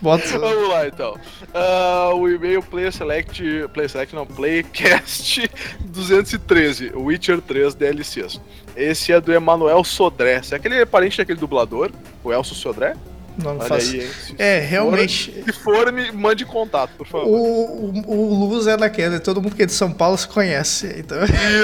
Bota. 0.00 0.26
Vamos 0.38 0.68
lá, 0.68 0.86
então. 0.86 1.16
Ah, 1.54 2.10
o 2.14 2.28
e-mail 2.28 2.62
Player 2.62 2.92
Select... 2.92 3.42
Player 3.72 3.90
Select 3.90 4.14
não, 4.14 4.26
Playcast 4.26 5.50
213, 5.80 6.92
Witcher 6.94 7.40
3 7.40 7.74
DLCs. 7.74 8.40
Esse 8.76 9.12
é 9.12 9.20
do 9.20 9.32
Emanuel 9.32 9.82
Sodré. 9.82 10.40
Será 10.42 10.58
que 10.60 10.68
ele 10.68 10.76
é 10.76 10.84
parente 10.86 11.18
daquele 11.18 11.38
dublador? 11.40 11.90
O 12.22 12.32
Elcio 12.32 12.54
Sodré? 12.54 12.94
Não, 13.42 13.54
não 13.54 13.60
faço. 13.60 13.92
aí, 13.92 14.00
hein? 14.02 14.08
Se 14.26 14.34
É, 14.38 14.60
for- 14.62 14.68
realmente. 14.68 15.32
Se 15.44 15.52
for, 15.52 15.92
me 15.92 16.10
mande 16.12 16.44
contato, 16.44 16.90
por 16.98 17.06
favor. 17.06 17.26
O, 17.28 17.92
o, 18.04 18.04
o 18.06 18.48
Luz 18.48 18.66
é 18.66 18.76
daquela, 18.76 19.18
todo 19.20 19.40
mundo 19.40 19.54
que 19.54 19.62
é 19.62 19.66
de 19.66 19.72
São 19.72 19.92
Paulo 19.92 20.18
se 20.18 20.26
conhece. 20.28 20.92
Então, 20.98 21.18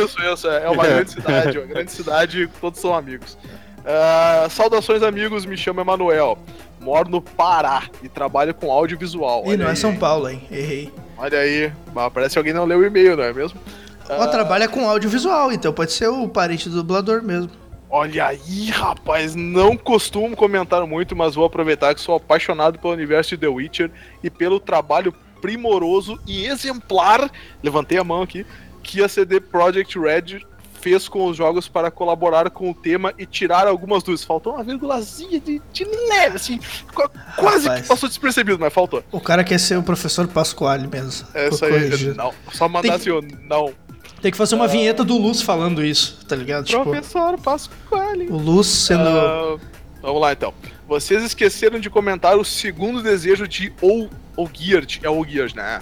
Isso, 0.04 0.16
isso. 0.22 0.48
É 0.48 0.68
uma 0.70 0.82
grande 0.86 1.10
cidade, 1.12 1.58
uma 1.58 1.66
grande 1.66 1.90
cidade, 1.92 2.48
todos 2.60 2.80
são 2.80 2.94
amigos. 2.94 3.36
Ah, 3.84 4.46
saudações, 4.50 5.02
amigos. 5.02 5.44
Me 5.44 5.56
chamo 5.56 5.80
Emanuel. 5.80 6.38
Moro 6.84 7.08
no 7.08 7.22
Pará 7.22 7.84
e 8.02 8.08
trabalho 8.10 8.52
com 8.52 8.70
audiovisual. 8.70 9.42
e 9.46 9.56
não 9.56 9.66
é 9.66 9.70
aí, 9.70 9.76
São 9.76 9.92
hein? 9.92 9.98
Paulo, 9.98 10.28
hein? 10.28 10.46
Errei. 10.50 10.92
Olha 11.16 11.38
aí. 11.38 11.72
Mas 11.94 12.12
parece 12.12 12.34
que 12.34 12.38
alguém 12.38 12.52
não 12.52 12.66
leu 12.66 12.80
o 12.80 12.84
e-mail, 12.84 13.16
não 13.16 13.24
é 13.24 13.32
mesmo? 13.32 13.58
Ela 14.06 14.28
trabalha 14.28 14.68
com 14.68 14.86
audiovisual, 14.86 15.50
então 15.50 15.72
pode 15.72 15.92
ser 15.92 16.08
o 16.08 16.28
parente 16.28 16.68
do 16.68 16.76
dublador 16.76 17.22
mesmo. 17.22 17.50
Olha 17.88 18.26
aí, 18.26 18.68
rapaz, 18.70 19.34
não 19.34 19.78
costumo 19.78 20.36
comentar 20.36 20.86
muito, 20.86 21.16
mas 21.16 21.34
vou 21.34 21.46
aproveitar 21.46 21.94
que 21.94 22.02
sou 22.02 22.16
apaixonado 22.16 22.78
pelo 22.78 22.92
universo 22.92 23.30
de 23.30 23.38
The 23.38 23.48
Witcher 23.48 23.90
e 24.22 24.28
pelo 24.28 24.60
trabalho 24.60 25.14
primoroso 25.40 26.20
e 26.26 26.44
exemplar, 26.46 27.30
levantei 27.62 27.96
a 27.96 28.04
mão 28.04 28.20
aqui, 28.20 28.44
que 28.82 29.02
a 29.02 29.08
CD 29.08 29.40
Projekt 29.40 29.98
Red 29.98 30.40
fez 30.84 31.08
com 31.08 31.24
os 31.26 31.34
jogos 31.34 31.66
para 31.66 31.90
colaborar 31.90 32.50
com 32.50 32.70
o 32.70 32.74
tema 32.74 33.14
e 33.16 33.24
tirar 33.24 33.66
algumas 33.66 34.02
dúvidas. 34.02 34.22
Faltou 34.22 34.52
uma 34.52 34.62
vírgulazinha 34.62 35.40
de, 35.40 35.62
de 35.72 35.84
leve, 35.84 36.36
assim, 36.36 36.58
qu- 36.94 37.10
quase 37.38 37.66
Rapaz. 37.66 37.82
que 37.82 37.88
passou 37.88 38.06
despercebido, 38.06 38.58
mas 38.60 38.70
faltou. 38.70 39.02
O 39.10 39.18
cara 39.18 39.42
quer 39.42 39.58
ser 39.58 39.78
o 39.78 39.82
professor 39.82 40.28
Pasquale 40.28 40.86
mesmo. 40.86 41.26
Essa 41.32 41.66
Tô 41.66 41.74
aí, 41.74 42.14
não, 42.14 42.34
só 42.52 42.68
mandar 42.68 42.82
Tem- 42.82 42.92
assim, 42.92 43.10
ó, 43.10 43.22
não. 43.48 43.72
Tem 44.20 44.30
que 44.30 44.36
fazer 44.36 44.54
uma 44.56 44.68
vinheta 44.68 45.02
do 45.02 45.16
Luz 45.16 45.40
falando 45.40 45.82
isso, 45.84 46.24
tá 46.26 46.36
ligado? 46.36 46.64
Tipo, 46.66 46.82
Professor 46.82 47.38
Pasquale. 47.40 48.26
o 48.28 48.36
Luz 48.36 48.66
sendo. 48.66 49.08
Ah, 49.08 49.56
vamos 50.02 50.20
lá 50.20 50.32
então. 50.32 50.52
Vocês 50.86 51.22
esqueceram 51.24 51.80
de 51.80 51.88
comentar 51.88 52.36
o 52.36 52.44
segundo 52.44 53.02
desejo 53.02 53.48
de 53.48 53.72
Ol- 53.80 54.10
Olgierd, 54.36 55.00
é 55.02 55.08
Olgierd, 55.08 55.56
né? 55.56 55.80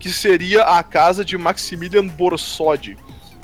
Que 0.00 0.10
seria 0.10 0.64
a 0.64 0.82
casa 0.82 1.24
de 1.24 1.38
Maximilian 1.38 2.06
Borsodi. 2.08 2.96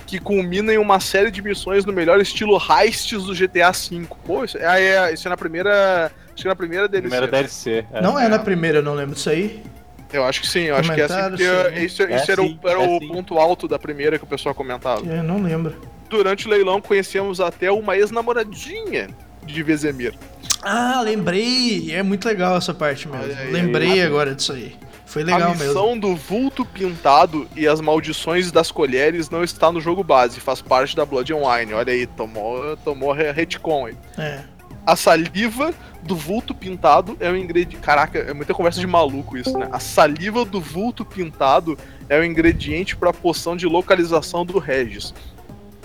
Que 0.08 0.18
culmina 0.18 0.72
em 0.72 0.78
uma 0.78 0.98
série 1.00 1.30
de 1.30 1.42
missões 1.42 1.84
no 1.84 1.92
melhor 1.92 2.18
estilo 2.18 2.58
heists 2.58 3.24
do 3.24 3.34
GTA 3.34 3.70
V. 3.72 4.06
Pô, 4.24 4.42
isso 4.42 4.56
é, 4.56 4.82
é, 4.82 5.12
isso 5.12 5.28
é 5.28 5.30
na 5.30 5.36
primeira. 5.36 6.10
Acho 6.32 6.42
que 6.42 6.48
é 6.48 6.50
na 6.50 6.56
primeira 6.56 6.88
DLC. 6.88 7.10
Primeira 7.10 7.26
DLC. 7.30 7.84
é. 7.92 8.00
Não 8.00 8.18
é 8.18 8.26
na 8.26 8.38
primeira, 8.38 8.78
eu 8.78 8.82
não 8.82 8.94
lembro 8.94 9.14
disso 9.14 9.28
aí. 9.28 9.62
Eu 10.10 10.24
acho 10.24 10.40
que 10.40 10.48
sim, 10.48 10.60
eu 10.60 10.76
acho 10.76 10.90
que 10.90 10.98
é 10.98 11.04
assim, 11.04 11.14
Comentário, 11.14 11.36
porque 11.36 11.78
sim. 11.78 11.84
isso, 11.84 12.02
É 12.04 12.16
isso 12.16 12.32
era, 12.32 12.42
sim, 12.42 12.58
o, 12.64 12.68
era 12.68 12.82
é 12.82 12.88
o 12.88 12.98
sim. 12.98 13.08
ponto 13.08 13.38
alto 13.38 13.68
da 13.68 13.78
primeira 13.78 14.18
que 14.18 14.24
o 14.24 14.26
pessoal 14.26 14.54
comentava. 14.54 15.04
Eu 15.04 15.22
não 15.22 15.42
lembro. 15.42 15.76
Durante 16.08 16.46
o 16.46 16.50
leilão 16.50 16.80
conhecemos 16.80 17.38
até 17.38 17.70
uma 17.70 17.94
ex-namoradinha 17.94 19.08
de 19.44 19.62
Vezemir. 19.62 20.14
Ah, 20.62 21.02
lembrei. 21.04 21.92
É 21.92 22.02
muito 22.02 22.26
legal 22.26 22.56
essa 22.56 22.72
parte 22.72 23.06
mesmo. 23.06 23.38
Aí, 23.38 23.52
lembrei 23.52 23.92
aí. 23.92 24.02
agora 24.02 24.34
disso 24.34 24.54
aí. 24.54 24.74
Foi 25.08 25.24
legal 25.24 25.42
a 25.42 25.54
mesmo. 25.54 25.64
missão 25.66 25.98
do 25.98 26.14
vulto 26.14 26.64
pintado 26.66 27.48
e 27.56 27.66
as 27.66 27.80
maldições 27.80 28.52
das 28.52 28.70
colheres 28.70 29.30
não 29.30 29.42
está 29.42 29.72
no 29.72 29.80
jogo 29.80 30.04
base, 30.04 30.38
faz 30.38 30.60
parte 30.60 30.94
da 30.94 31.04
Blood 31.06 31.32
and 31.32 31.36
Wine. 31.38 31.72
Olha 31.72 31.92
aí, 31.92 32.06
tomou, 32.06 32.76
tomou 32.78 33.12
re- 33.12 33.32
retcon 33.32 33.86
aí. 33.86 33.96
É. 34.18 34.40
A 34.86 34.94
saliva 34.96 35.72
do 36.02 36.14
vulto 36.14 36.54
pintado 36.54 37.16
é 37.20 37.30
o 37.30 37.36
ingrediente. 37.36 37.82
Caraca, 37.82 38.18
é 38.18 38.32
muita 38.34 38.52
conversa 38.54 38.80
de 38.80 38.86
maluco 38.86 39.36
isso, 39.36 39.56
né? 39.58 39.68
A 39.72 39.80
saliva 39.80 40.44
do 40.44 40.60
vulto 40.60 41.04
pintado 41.04 41.76
é 42.08 42.18
o 42.18 42.24
ingrediente 42.24 42.94
para 42.96 43.10
a 43.10 43.12
poção 43.12 43.56
de 43.56 43.66
localização 43.66 44.44
do 44.46 44.58
Regis. 44.58 45.12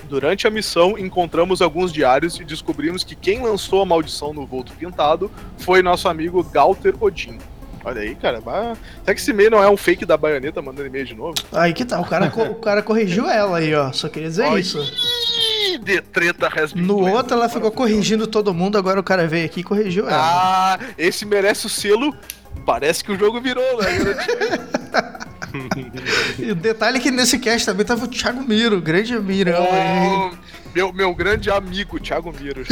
Durante 0.09 0.45
a 0.47 0.49
missão, 0.49 0.97
encontramos 0.97 1.61
alguns 1.61 1.91
diários 1.91 2.39
e 2.39 2.43
descobrimos 2.43 3.03
que 3.03 3.15
quem 3.15 3.41
lançou 3.41 3.81
a 3.81 3.85
maldição 3.85 4.33
no 4.33 4.45
vulto 4.45 4.73
pintado 4.73 5.31
foi 5.57 5.81
nosso 5.81 6.07
amigo 6.09 6.43
Galter 6.43 6.93
Odin. 7.01 7.37
Olha 7.83 8.01
aí, 8.01 8.15
cara. 8.15 8.41
Mas... 8.45 8.77
Será 9.03 9.15
que 9.15 9.21
esse 9.21 9.31
e-mail 9.31 9.51
não 9.51 9.63
é 9.63 9.69
um 9.69 9.77
fake 9.77 10.05
da 10.05 10.17
baioneta 10.17 10.61
mandando 10.61 10.87
e-mail 10.87 11.05
de 11.05 11.15
novo? 11.15 11.35
Aí 11.51 11.73
que 11.73 11.83
tá, 11.83 11.99
o 11.99 12.05
cara, 12.05 12.27
o 12.27 12.55
cara 12.55 12.81
corrigiu 12.81 13.29
ela 13.29 13.57
aí, 13.57 13.73
ó. 13.73 13.91
Só 13.91 14.09
queria 14.09 14.29
dizer 14.29 14.45
Olha 14.45 14.59
isso. 14.59 14.79
Ih, 14.79 15.77
de 15.77 16.01
treta 16.01 16.47
has 16.47 16.73
No 16.73 16.99
outro 17.09 17.35
ela 17.35 17.49
ficou 17.49 17.71
corrigindo 17.71 18.27
todo 18.27 18.53
mundo, 18.53 18.77
agora 18.77 18.99
o 18.99 19.03
cara 19.03 19.27
veio 19.27 19.45
aqui 19.45 19.61
e 19.61 19.63
corrigiu 19.63 20.07
ela. 20.07 20.17
Ah, 20.17 20.79
esse 20.97 21.25
merece 21.25 21.65
o 21.65 21.69
selo. 21.69 22.15
Parece 22.65 23.03
que 23.03 23.11
o 23.11 23.17
jogo 23.17 23.41
virou, 23.41 23.81
né? 23.81 23.87
E 26.39 26.51
o 26.51 26.55
detalhe 26.55 26.97
é 26.97 26.99
que 26.99 27.11
nesse 27.11 27.39
cast 27.39 27.65
também 27.65 27.85
tava 27.85 28.05
o 28.05 28.07
Thiago 28.07 28.41
Miro, 28.41 28.81
grande 28.81 29.17
Mirão 29.19 29.67
aí. 29.71 30.37
Meu, 30.73 30.91
meu 30.91 31.13
grande 31.13 31.49
amigo, 31.51 31.99
Thiago 31.99 32.33
Miro. 32.39 32.63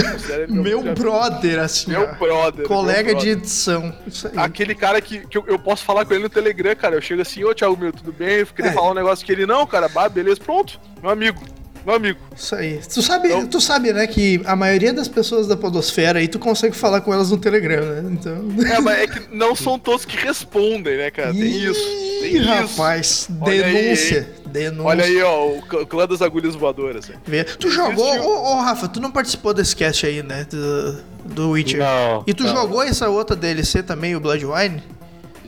Meu 0.50 0.82
grande 0.82 1.02
brother, 1.02 1.60
assim. 1.60 1.92
Meu 1.92 2.14
brother. 2.16 2.66
Colega 2.68 3.12
meu 3.12 3.16
de 3.20 3.26
brother. 3.28 3.38
edição. 3.38 3.96
Isso 4.08 4.28
aí. 4.28 4.34
Aquele 4.38 4.74
cara 4.74 5.00
que, 5.02 5.20
que 5.28 5.38
eu, 5.38 5.44
eu 5.48 5.60
posso 5.60 5.84
falar 5.84 6.04
com 6.06 6.14
ele 6.14 6.24
no 6.24 6.30
Telegram, 6.30 6.76
cara. 6.76 6.96
Eu 6.96 7.02
chego 7.02 7.22
assim, 7.22 7.44
ô 7.44 7.54
Thiago 7.54 7.78
Miro, 7.78 7.94
tudo 7.94 8.12
bem? 8.12 8.38
Eu 8.40 8.48
queria 8.48 8.72
É. 8.72 8.74
falar 8.74 8.92
um 8.92 8.96
negócio 8.96 9.26
que 9.26 9.32
ele, 9.32 9.46
não, 9.46 9.66
cara, 9.68 9.88
bah, 9.88 10.10
beleza, 10.10 10.40
pronto. 10.44 10.80
Meu 11.02 11.12
amigo, 11.12 11.42
meu 11.86 11.96
amigo. 11.96 12.20
Isso 12.36 12.54
aí. 12.56 12.80
Tu 12.94 13.02
sabe, 13.02 13.28
Então- 13.28 13.48
tu 13.48 13.60
sabe, 13.62 13.92
né, 13.94 14.06
que 14.08 14.42
a 14.46 14.56
maioria 14.56 14.94
das 14.94 15.08
pessoas 15.08 15.48
da 15.48 15.56
podosfera 15.58 16.20
aí, 16.20 16.28
tu 16.28 16.40
consegue 16.40 16.76
falar 16.76 17.02
com 17.02 17.14
elas 17.14 17.32
no 17.32 17.38
Telegram, 17.38 17.84
né? 17.86 18.10
Então... 18.12 18.34
É, 18.66 18.80
mas 18.80 19.00
é 19.00 19.08
que 19.08 19.22
não 19.36 19.56
são 19.56 19.78
todos 19.80 20.06
que 20.06 20.16
respondem, 20.18 20.98
né, 20.98 21.12
cara? 21.12 21.32
Tem 21.34 21.42
isso. 21.44 21.84
Tem 22.22 22.34
Ih, 22.36 22.38
isso. 22.40 22.48
rapaz, 22.50 23.30
Olha 23.42 23.66
aí, 23.66 23.74
denúncia. 23.74 24.30
denúncia. 24.46 24.84
Olha 24.86 25.04
aí, 25.06 25.22
ó, 25.24 25.48
o 25.48 25.62
clã- 25.88 26.08
das 26.08 26.22
agulhas 26.22 26.56
voadoras. 26.56 27.08
né? 27.10 27.16
Vê. 27.26 27.44
Tu 27.44 27.70
jogou, 27.70 28.06
ô, 28.22 28.52
ô, 28.54 28.62
Rafa, 28.62 28.88
tu 28.88 29.00
não 29.00 29.12
participou 29.12 29.54
desse 29.54 29.76
cast 29.76 30.06
aí, 30.06 30.22
né? 30.22 30.46
Do, 30.50 31.02
do 31.26 31.50
Witcher. 31.52 31.80
Não, 31.80 32.24
E 32.28 32.34
tu 32.34 32.44
não. 32.44 32.56
jogou 32.56 32.84
essa 32.84 33.10
outra 33.10 33.36
DLC 33.36 33.82
também, 33.84 34.16
o 34.16 34.20
Bloodwine? 34.20 34.84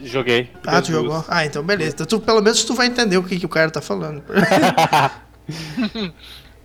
Joguei. 0.04 0.50
Ah, 0.68 0.82
tu 0.82 0.92
duas. 0.92 1.04
jogou? 1.04 1.26
Ah, 1.30 1.46
então 1.46 1.64
beleza. 1.64 1.92
Então, 1.94 2.06
tu, 2.06 2.20
pelo 2.20 2.42
menos 2.42 2.64
tu 2.66 2.74
vai 2.74 2.88
entender 2.88 3.16
o 3.18 3.24
que, 3.24 3.40
que 3.40 3.46
o 3.46 3.50
cara 3.50 3.70
tá 3.72 3.80
falando. 3.82 4.22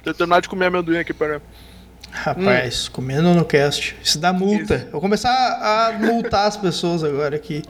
Eu 0.04 0.14
terminar 0.14 0.40
de 0.40 0.48
comer 0.48 0.66
amendoim 0.66 0.98
aqui, 0.98 1.12
pera. 1.12 1.42
Rapaz, 2.10 2.88
comendo 2.88 3.34
no 3.34 3.44
cast. 3.44 3.94
Isso 4.02 4.18
dá 4.18 4.32
multa. 4.32 4.82
Eu 4.86 4.92
vou 4.92 5.00
começar 5.00 5.28
a 5.30 5.92
multar 5.98 6.46
as 6.48 6.56
pessoas 6.56 7.04
agora 7.04 7.36
aqui. 7.36 7.62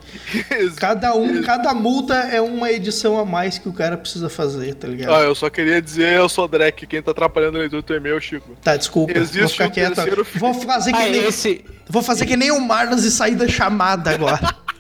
Cada 0.76 1.12
um, 1.14 1.42
cada 1.42 1.74
multa 1.74 2.14
é 2.14 2.40
uma 2.40 2.70
edição 2.70 3.18
a 3.18 3.24
mais 3.24 3.58
que 3.58 3.68
o 3.68 3.72
cara 3.72 3.96
precisa 3.96 4.28
fazer, 4.28 4.74
tá 4.74 4.86
ligado? 4.86 5.12
Ah, 5.12 5.22
eu 5.22 5.34
só 5.34 5.50
queria 5.50 5.82
dizer, 5.82 6.12
eu 6.12 6.28
sou 6.28 6.46
Drek, 6.46 6.86
quem 6.86 7.02
tá 7.02 7.10
atrapalhando 7.10 7.56
a 7.56 7.60
leitura 7.60 7.82
do 7.82 7.84
teu 7.84 7.96
e-mail, 7.96 8.20
Chico. 8.20 8.56
Tá, 8.62 8.76
desculpa. 8.76 9.18
Existe 9.18 9.40
vou 9.40 9.48
ficar 9.48 9.66
um 9.66 9.70
quieto. 9.70 10.24
Vou 10.38 10.54
fazer 10.54 10.92
que 10.92 11.02
Ah, 11.02 11.08
nem 11.08 11.24
esse. 11.24 11.64
Vou 11.88 12.02
fazer 12.02 12.24
que 12.24 12.36
nem 12.36 12.52
o 12.52 12.60
Marlos 12.60 13.04
e 13.04 13.10
sair 13.10 13.34
da 13.34 13.48
chamada 13.48 14.10
agora. 14.10 14.38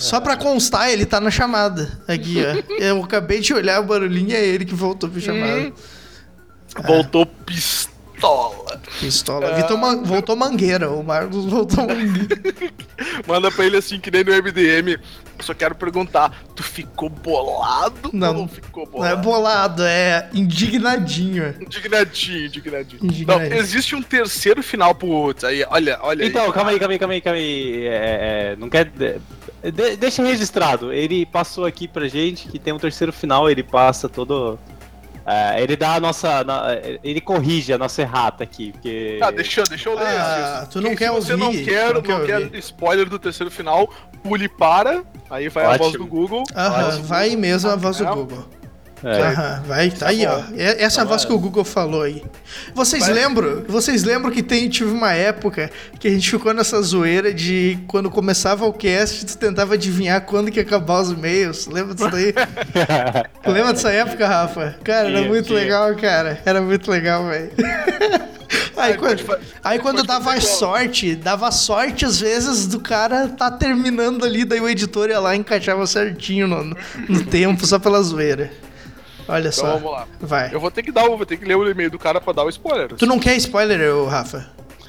Só 0.00 0.20
pra 0.20 0.36
constar, 0.36 0.90
ele 0.90 1.04
tá 1.06 1.20
na 1.20 1.30
chamada. 1.30 2.00
Aqui, 2.08 2.36
ó. 2.44 2.74
Eu 2.82 3.02
acabei 3.04 3.40
de 3.40 3.52
olhar 3.54 3.80
o 3.80 3.84
barulhinho, 3.84 4.34
é 4.34 4.44
ele 4.44 4.64
que 4.64 4.74
voltou 4.74 5.08
pra 5.10 5.20
chamada. 5.20 5.72
Voltou 6.86 7.26
pistola. 7.26 8.80
Pistola. 9.00 9.54
Vitor 9.54 9.76
Man- 9.78 10.02
voltou 10.02 10.36
mangueira. 10.36 10.90
O 10.90 11.02
Marlos 11.02 11.46
voltou 11.46 11.86
mangueira. 11.86 12.40
Manda 13.26 13.50
pra 13.50 13.64
ele 13.66 13.76
assim, 13.76 13.98
que 13.98 14.10
nem 14.10 14.22
no 14.24 14.32
MDM. 14.32 14.92
Eu 15.38 15.44
só 15.44 15.54
quero 15.54 15.74
perguntar, 15.74 16.42
tu 16.54 16.62
ficou 16.62 17.08
bolado 17.08 18.10
Não, 18.12 18.28
ou 18.28 18.34
não 18.42 18.48
ficou 18.48 18.84
Não 18.92 19.06
é 19.06 19.16
bolado? 19.16 19.22
bolado, 19.22 19.82
é 19.84 20.28
indignadinho. 20.34 21.54
Indignadinho, 21.58 22.46
indignadinho. 22.46 23.02
Indignadinho. 23.04 23.50
Não, 23.50 23.56
existe 23.58 23.94
um 23.96 24.02
terceiro 24.02 24.62
final, 24.62 24.94
putz, 24.94 25.42
aí, 25.42 25.64
olha, 25.70 25.98
olha 26.02 26.26
Então, 26.26 26.44
aí. 26.44 26.52
calma 26.52 26.70
aí, 26.72 26.78
calma 26.78 26.92
aí, 26.92 26.98
calma 26.98 27.14
aí, 27.14 27.20
calma 27.22 27.38
aí. 27.38 27.86
É, 27.86 28.52
é, 28.52 28.56
não 28.56 28.68
quer. 28.68 28.90
De- 29.62 29.96
deixa 29.96 30.22
registrado. 30.22 30.92
Ele 30.92 31.26
passou 31.26 31.64
aqui 31.66 31.86
pra 31.88 32.06
gente 32.08 32.48
que 32.48 32.58
tem 32.58 32.72
um 32.72 32.78
terceiro 32.78 33.12
final, 33.12 33.50
ele 33.50 33.62
passa 33.62 34.08
todo. 34.08 34.58
é, 35.26 35.62
ele 35.62 35.76
dá 35.76 35.94
a 35.94 36.00
nossa. 36.00 36.42
na- 36.44 36.66
ele 37.04 37.20
corrige 37.20 37.72
a 37.72 37.78
nossa 37.78 38.00
errata 38.02 38.42
aqui, 38.44 38.72
porque. 38.72 39.18
Ah, 39.22 39.30
deixa, 39.30 39.62
deixa 39.64 39.88
eu 39.90 39.94
ler. 39.96 40.06
Ah, 40.06 40.66
tu 40.70 40.80
não 40.80 40.94
quer 40.96 41.10
você 41.10 41.32
ouvir, 41.34 41.44
não 41.44 41.52
quer, 41.64 41.86
não 41.94 41.94
não 41.94 42.26
quer 42.26 42.48
quer, 42.50 42.58
spoiler 42.58 43.08
do 43.08 43.18
terceiro 43.18 43.50
final, 43.50 43.92
pule 44.22 44.48
para, 44.48 45.02
aí 45.28 45.48
vai 45.48 45.64
a 45.64 45.76
voz 45.76 45.90
Ótimo. 45.90 46.04
do 46.04 46.10
Google. 46.10 46.42
Aham, 46.56 46.82
voz 46.82 46.96
do 46.98 47.02
vai 47.04 47.24
Google. 47.28 47.40
mesmo 47.42 47.70
a 47.70 47.76
voz 47.76 47.96
do. 47.98 48.06
Google. 48.06 48.44
É. 49.02 49.22
Aham, 49.22 49.62
vai, 49.66 49.90
tá 49.90 50.08
aí, 50.08 50.26
ó. 50.26 50.40
É- 50.56 50.82
Essa 50.82 51.02
a 51.02 51.04
voz 51.04 51.24
que 51.24 51.32
o 51.32 51.38
Google 51.38 51.64
falou 51.64 52.02
aí. 52.02 52.22
Vocês 52.74 53.04
Vai. 53.06 53.14
lembram? 53.14 53.64
Vocês 53.66 54.02
lembram 54.04 54.30
que 54.30 54.42
tem, 54.42 54.68
tive 54.68 54.90
uma 54.90 55.12
época 55.12 55.70
que 55.98 56.06
a 56.06 56.10
gente 56.10 56.30
ficou 56.30 56.52
nessa 56.52 56.80
zoeira 56.82 57.32
de 57.32 57.78
quando 57.86 58.10
começava 58.10 58.66
o 58.66 58.72
cast, 58.72 59.24
tu 59.24 59.38
tentava 59.38 59.74
adivinhar 59.74 60.20
quando 60.22 60.50
que 60.50 60.58
ia 60.58 60.62
acabar 60.62 61.00
os 61.00 61.10
e-mails. 61.10 61.66
Lembra 61.66 61.94
disso 61.94 62.10
daí? 62.10 62.34
Lembra 63.46 63.72
dessa 63.72 63.90
época, 63.90 64.26
Rafa? 64.28 64.76
Cara, 64.84 65.08
era 65.08 65.22
muito 65.22 65.52
legal, 65.54 65.94
cara. 65.96 66.38
Era 66.44 66.60
muito 66.60 66.90
legal, 66.90 67.26
velho. 67.26 67.50
Aí, 68.76 68.92
Aí 68.92 68.98
quando, 68.98 69.24
pode 69.24 69.42
aí 69.62 69.78
quando 69.78 70.02
dava 70.04 70.24
fazer 70.24 70.40
sorte, 70.40 71.14
dava 71.14 71.50
sorte 71.52 72.04
às 72.04 72.18
vezes 72.18 72.66
do 72.66 72.80
cara 72.80 73.28
tá 73.28 73.50
terminando 73.50 74.24
ali, 74.24 74.44
daí 74.44 74.58
o 74.60 74.68
editor 74.68 75.10
ia 75.10 75.20
lá 75.20 75.36
e 75.36 75.38
encaixava 75.38 75.86
certinho 75.86 76.48
no- 76.48 76.74
no 77.08 77.24
tempo, 77.26 77.64
só 77.66 77.78
pela 77.78 78.02
zoeira. 78.02 78.50
Olha 79.28 79.40
Então 79.48 79.52
só. 79.52 79.72
vamos 79.74 79.92
lá. 79.92 80.06
Vai. 80.20 80.54
Eu 80.54 80.60
vou 80.60 80.70
ter 80.70 80.82
que 80.82 80.92
dar, 80.92 81.04
o- 81.08 81.16
vou 81.16 81.26
ter 81.26 81.36
que 81.36 81.44
ler 81.44 81.56
o 81.56 81.68
e-mail 81.70 81.90
do 81.90 81.98
cara 81.98 82.20
pra 82.20 82.32
dar 82.32 82.44
o 82.44 82.48
spoiler. 82.48 82.88
Tu 82.94 83.06
não 83.06 83.18
quer 83.18 83.36
spoiler, 83.36 83.94
ô, 83.94 84.06
Rafa? 84.06 84.48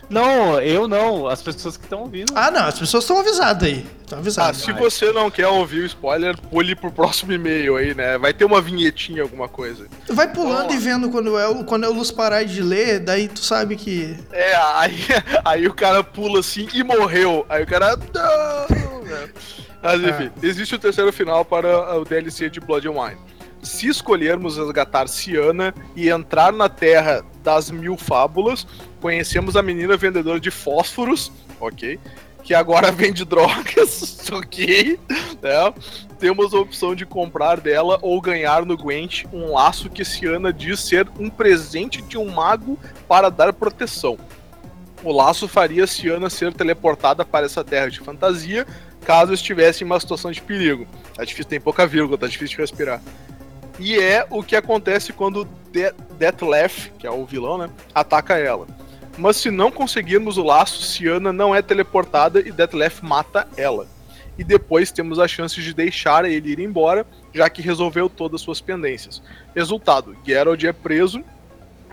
Não, 0.09 0.59
eu 0.59 0.89
não. 0.89 1.25
As 1.25 1.41
pessoas 1.41 1.77
que 1.77 1.85
estão 1.85 2.01
ouvindo. 2.01 2.33
Ah, 2.35 2.51
não, 2.51 2.65
as 2.65 2.77
pessoas 2.77 3.05
estão 3.05 3.17
avisadas 3.19 3.63
aí. 3.65 3.85
Estão 4.01 4.17
Ah, 4.17 4.21
avisadas. 4.21 4.57
se 4.57 4.73
você 4.73 5.09
não 5.13 5.31
quer 5.31 5.47
ouvir 5.47 5.79
o 5.79 5.85
spoiler, 5.85 6.37
pule 6.37 6.75
pro 6.75 6.91
próximo 6.91 7.31
e-mail 7.31 7.77
aí, 7.77 7.93
né? 7.95 8.17
Vai 8.17 8.33
ter 8.33 8.43
uma 8.43 8.59
vinhetinha, 8.61 9.21
alguma 9.21 9.47
coisa. 9.47 9.87
Vai 10.09 10.27
pulando 10.27 10.73
e 10.73 10.77
vendo 10.77 11.09
quando 11.09 11.39
eu, 11.39 11.63
quando 11.63 11.85
eu 11.85 11.93
luz 11.93 12.11
parar 12.11 12.43
de 12.43 12.61
ler, 12.61 12.99
daí 12.99 13.29
tu 13.29 13.39
sabe 13.39 13.77
que. 13.77 14.17
É, 14.33 14.53
aí, 14.75 14.95
aí 15.45 15.67
o 15.67 15.73
cara 15.73 16.03
pula 16.03 16.41
assim 16.41 16.67
e 16.73 16.83
morreu. 16.83 17.45
Aí 17.47 17.63
o 17.63 17.67
cara. 17.67 17.95
Não! 17.95 19.03
né? 19.05 19.29
Mas 19.81 20.03
enfim, 20.03 20.29
existe 20.43 20.75
o 20.75 20.79
terceiro 20.79 21.11
final 21.13 21.43
para 21.45 21.97
o 21.97 22.03
DLC 22.03 22.49
de 22.49 22.59
Blood 22.59 22.85
and 22.87 22.91
Wine. 22.91 23.17
Se 23.61 23.87
escolhermos 23.87 24.57
resgatar 24.57 25.07
Ciana 25.07 25.73
e 25.95 26.09
entrar 26.09 26.51
na 26.51 26.67
Terra 26.67 27.23
das 27.43 27.69
Mil 27.69 27.95
Fábulas, 27.95 28.65
conhecemos 28.99 29.55
a 29.55 29.61
menina 29.61 29.95
vendedora 29.95 30.39
de 30.39 30.49
fósforos, 30.49 31.31
ok? 31.59 31.99
Que 32.43 32.55
agora 32.55 32.89
vende 32.93 33.23
drogas, 33.23 34.29
ok? 34.33 34.99
Né? 35.41 35.73
Temos 36.19 36.53
a 36.53 36.59
opção 36.59 36.95
de 36.95 37.05
comprar 37.05 37.59
dela 37.59 37.99
ou 38.01 38.19
ganhar 38.19 38.65
no 38.65 38.75
Gwent 38.75 39.25
um 39.31 39.51
laço 39.51 39.89
que 39.89 40.03
Ciana 40.03 40.51
diz 40.51 40.79
ser 40.79 41.07
um 41.19 41.29
presente 41.29 42.01
de 42.01 42.17
um 42.17 42.31
mago 42.31 42.79
para 43.07 43.29
dar 43.29 43.53
proteção. 43.53 44.17
O 45.03 45.11
laço 45.11 45.47
faria 45.47 45.87
Ciana 45.87 46.29
ser 46.29 46.53
teleportada 46.53 47.25
para 47.25 47.45
essa 47.45 47.63
terra 47.63 47.89
de 47.89 47.99
fantasia 47.99 48.65
caso 49.03 49.33
estivesse 49.33 49.83
em 49.83 49.87
uma 49.87 49.99
situação 49.99 50.31
de 50.31 50.41
perigo. 50.41 50.87
Tá 51.15 51.23
difícil, 51.23 51.45
tem 51.45 51.59
pouca 51.59 51.87
vírgula, 51.87 52.17
tá 52.17 52.27
difícil 52.27 52.55
de 52.55 52.61
respirar. 52.61 53.01
E 53.79 53.99
é 53.99 54.25
o 54.29 54.43
que 54.43 54.55
acontece 54.55 55.11
quando 55.13 55.47
De 55.71 55.91
Detlef, 56.17 56.89
que 56.99 57.07
é 57.07 57.11
o 57.11 57.25
vilão, 57.25 57.57
né, 57.57 57.69
ataca 57.95 58.37
ela. 58.37 58.67
Mas 59.17 59.37
se 59.37 59.51
não 59.51 59.71
conseguirmos 59.71 60.37
o 60.37 60.43
laço, 60.43 60.83
Ciana 60.83 61.33
não 61.33 61.53
é 61.53 61.61
teleportada 61.61 62.39
e 62.39 62.51
Detlef 62.51 63.01
mata 63.01 63.47
ela. 63.57 63.87
e 64.37 64.43
depois 64.43 64.91
temos 64.91 65.19
a 65.19 65.27
chance 65.27 65.61
de 65.61 65.73
deixar 65.73 66.25
ele 66.25 66.51
ir 66.51 66.59
embora, 66.59 67.05
já 67.33 67.49
que 67.49 67.61
resolveu 67.61 68.09
todas 68.09 68.41
as 68.41 68.41
suas 68.41 68.61
pendências. 68.61 69.21
Resultado: 69.55 70.15
Geralt 70.25 70.63
é 70.63 70.73
preso 70.73 71.23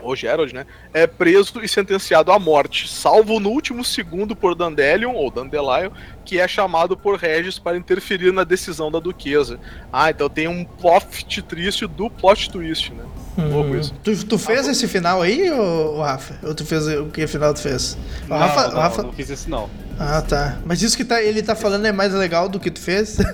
ou 0.01 0.15
Gerald, 0.15 0.53
né, 0.53 0.65
é 0.93 1.05
preso 1.07 1.61
e 1.61 1.67
sentenciado 1.67 2.31
à 2.31 2.39
morte, 2.39 2.87
salvo 2.89 3.39
no 3.39 3.49
último 3.49 3.83
segundo 3.83 4.35
por 4.35 4.55
Dandelion, 4.55 5.13
ou 5.13 5.29
Dandelion, 5.31 5.91
que 6.25 6.39
é 6.39 6.47
chamado 6.47 6.95
por 6.97 7.17
Regis 7.17 7.57
para 7.59 7.77
interferir 7.77 8.31
na 8.31 8.43
decisão 8.43 8.91
da 8.91 8.99
duquesa. 8.99 9.59
Ah, 9.91 10.09
então 10.09 10.29
tem 10.29 10.47
um 10.47 10.63
plot 10.63 11.41
triste 11.43 11.85
do 11.87 12.09
plot 12.09 12.49
twist, 12.51 12.91
né? 12.93 13.03
Louco 13.37 13.75
isso. 13.75 13.93
Tu, 14.03 14.25
tu 14.25 14.37
fez 14.37 14.67
esse 14.67 14.85
final 14.87 15.21
aí, 15.21 15.49
ô, 15.49 16.01
Rafa? 16.01 16.35
Ou 16.45 16.53
tu 16.53 16.65
fez 16.65 16.85
o 16.87 17.05
que 17.05 17.25
final 17.25 17.53
tu 17.53 17.61
fez? 17.61 17.97
O 18.25 18.29
Não, 18.29 18.37
Rafa, 18.37 18.67
não, 18.67 18.77
o 18.77 18.81
Rafa- 18.81 19.03
não 19.03 19.13
fiz 19.13 19.29
isso 19.29 19.49
não. 19.49 19.69
Ah, 19.97 20.21
tá. 20.21 20.57
Mas 20.65 20.81
isso 20.81 20.97
que 20.97 21.05
tá, 21.05 21.21
ele 21.21 21.41
tá 21.41 21.55
falando 21.55 21.85
é 21.85 21.91
mais 21.91 22.13
legal 22.13 22.49
do 22.49 22.59
que 22.59 22.69
tu 22.69 22.79
fez? 22.81 23.17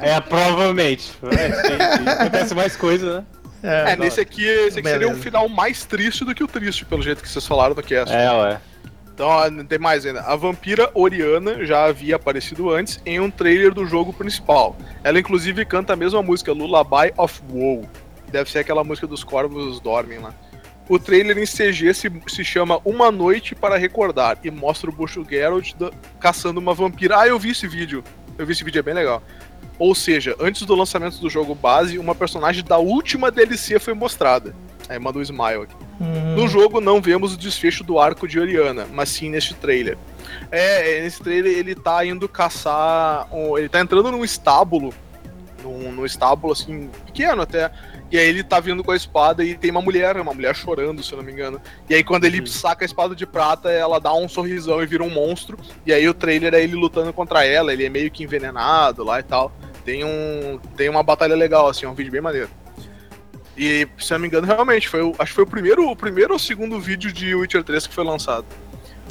É, 0.00 0.18
provavelmente. 0.20 1.12
É, 1.24 1.48
tem- 1.50 1.76
tem- 2.04 2.08
acontece 2.08 2.54
mais 2.54 2.76
coisa, 2.76 3.18
né? 3.20 3.24
É, 3.66 3.96
não. 3.96 4.04
nesse 4.04 4.20
aqui, 4.20 4.44
esse 4.44 4.78
aqui 4.78 4.88
seria 4.88 5.08
um 5.08 5.16
final 5.22 5.48
mais 5.48 5.84
triste 5.84 6.24
do 6.24 6.34
que 6.34 6.44
o 6.44 6.46
triste, 6.46 6.84
pelo 6.84 7.02
jeito 7.02 7.22
que 7.22 7.28
vocês 7.28 7.46
falaram 7.46 7.74
no 7.74 7.82
cast. 7.82 8.14
É, 8.14 8.30
ué. 8.30 8.60
Então, 9.14 9.64
tem 9.64 9.78
mais 9.78 10.04
ainda. 10.04 10.22
A 10.22 10.34
vampira 10.34 10.90
Oriana 10.92 11.64
já 11.64 11.84
havia 11.84 12.16
aparecido 12.16 12.70
antes 12.70 13.00
em 13.06 13.20
um 13.20 13.30
trailer 13.30 13.72
do 13.72 13.86
jogo 13.86 14.12
principal. 14.12 14.76
Ela, 15.04 15.20
inclusive, 15.20 15.64
canta 15.64 15.92
a 15.92 15.96
mesma 15.96 16.20
música, 16.20 16.52
Lullaby 16.52 17.12
of 17.16 17.40
Woe. 17.50 17.88
Deve 18.30 18.50
ser 18.50 18.58
aquela 18.58 18.82
música 18.82 19.06
dos 19.06 19.22
corvos 19.22 19.78
dormem 19.80 20.18
lá. 20.18 20.34
O 20.88 20.98
trailer 20.98 21.38
em 21.38 21.46
CG 21.46 21.94
se, 21.94 22.12
se 22.26 22.44
chama 22.44 22.80
Uma 22.84 23.10
Noite 23.12 23.54
para 23.54 23.78
Recordar 23.78 24.36
e 24.42 24.50
mostra 24.50 24.90
o 24.90 24.92
Bucho 24.92 25.24
Geralt 25.26 25.72
da- 25.78 25.90
caçando 26.20 26.58
uma 26.60 26.74
vampira. 26.74 27.20
Ah, 27.20 27.28
eu 27.28 27.38
vi 27.38 27.52
esse 27.52 27.66
vídeo. 27.68 28.02
Eu 28.36 28.44
vi 28.44 28.52
esse 28.52 28.64
vídeo, 28.64 28.80
é 28.80 28.82
bem 28.82 28.94
legal. 28.94 29.22
Ou 29.78 29.94
seja, 29.94 30.36
antes 30.38 30.62
do 30.62 30.74
lançamento 30.74 31.18
do 31.18 31.28
jogo 31.28 31.54
base, 31.54 31.98
uma 31.98 32.14
personagem 32.14 32.62
da 32.64 32.78
última 32.78 33.30
DLC 33.30 33.78
foi 33.78 33.92
mostrada. 33.94 34.54
Aí 34.88 34.98
manda 34.98 35.18
um 35.18 35.22
smile 35.22 35.62
aqui. 35.62 35.74
Hum, 36.00 36.34
No 36.36 36.46
jogo 36.46 36.80
não 36.80 37.00
vemos 37.00 37.34
o 37.34 37.36
desfecho 37.36 37.82
do 37.82 37.98
arco 37.98 38.28
de 38.28 38.38
Oriana, 38.38 38.86
mas 38.92 39.08
sim 39.08 39.30
neste 39.30 39.54
trailer. 39.54 39.96
É, 40.50 41.00
nesse 41.02 41.22
trailer 41.22 41.56
ele 41.58 41.74
tá 41.74 42.04
indo 42.04 42.28
caçar. 42.28 43.26
um- 43.32 43.56
ele 43.58 43.68
tá 43.68 43.80
entrando 43.80 44.10
num 44.12 44.24
estábulo. 44.24 44.92
Num, 45.62 45.90
num 45.92 46.04
estábulo 46.04 46.52
assim, 46.52 46.90
pequeno 47.06 47.42
até. 47.42 47.70
E 48.14 48.16
aí 48.16 48.28
ele 48.28 48.44
tá 48.44 48.60
vindo 48.60 48.84
com 48.84 48.92
a 48.92 48.96
espada 48.96 49.42
e 49.42 49.56
tem 49.56 49.72
uma 49.72 49.82
mulher, 49.82 50.16
uma 50.18 50.32
mulher 50.32 50.54
chorando, 50.54 51.02
se 51.02 51.12
eu 51.12 51.16
não 51.16 51.24
me 51.24 51.32
engano. 51.32 51.60
E 51.90 51.96
aí 51.96 52.04
quando 52.04 52.24
ele 52.26 52.38
Uhum. 52.38 52.46
saca 52.46 52.84
a 52.84 52.86
espada 52.86 53.12
de 53.12 53.26
prata, 53.26 53.72
ela 53.72 53.98
dá 53.98 54.14
um 54.14 54.28
sorrisão 54.28 54.80
e 54.80 54.86
vira 54.86 55.02
um 55.02 55.10
monstro. 55.10 55.58
E 55.84 55.92
aí 55.92 56.08
o 56.08 56.14
trailer 56.14 56.54
é 56.54 56.62
ele 56.62 56.76
lutando 56.76 57.12
contra 57.12 57.44
ela, 57.44 57.72
ele 57.72 57.84
é 57.84 57.88
meio 57.88 58.08
que 58.12 58.22
envenenado 58.22 59.02
lá 59.02 59.18
e 59.18 59.24
tal. 59.24 59.50
Tem 59.84 60.04
um. 60.04 60.60
Tem 60.76 60.88
uma 60.88 61.02
batalha 61.02 61.34
legal, 61.34 61.66
assim, 61.66 61.86
é 61.86 61.88
um 61.88 61.94
vídeo 61.94 62.12
bem 62.12 62.20
maneiro. 62.20 62.48
E, 63.58 63.88
se 63.98 64.12
eu 64.12 64.18
não 64.18 64.22
me 64.22 64.28
engano, 64.28 64.46
realmente, 64.46 64.88
foi 64.88 65.00
acho 65.18 65.32
que 65.32 65.34
foi 65.34 65.42
o 65.42 65.48
primeiro, 65.48 65.90
o 65.90 65.96
primeiro 65.96 66.34
ou 66.34 66.38
segundo 66.38 66.78
vídeo 66.80 67.12
de 67.12 67.34
Witcher 67.34 67.64
3 67.64 67.88
que 67.88 67.94
foi 67.94 68.04
lançado. 68.04 68.46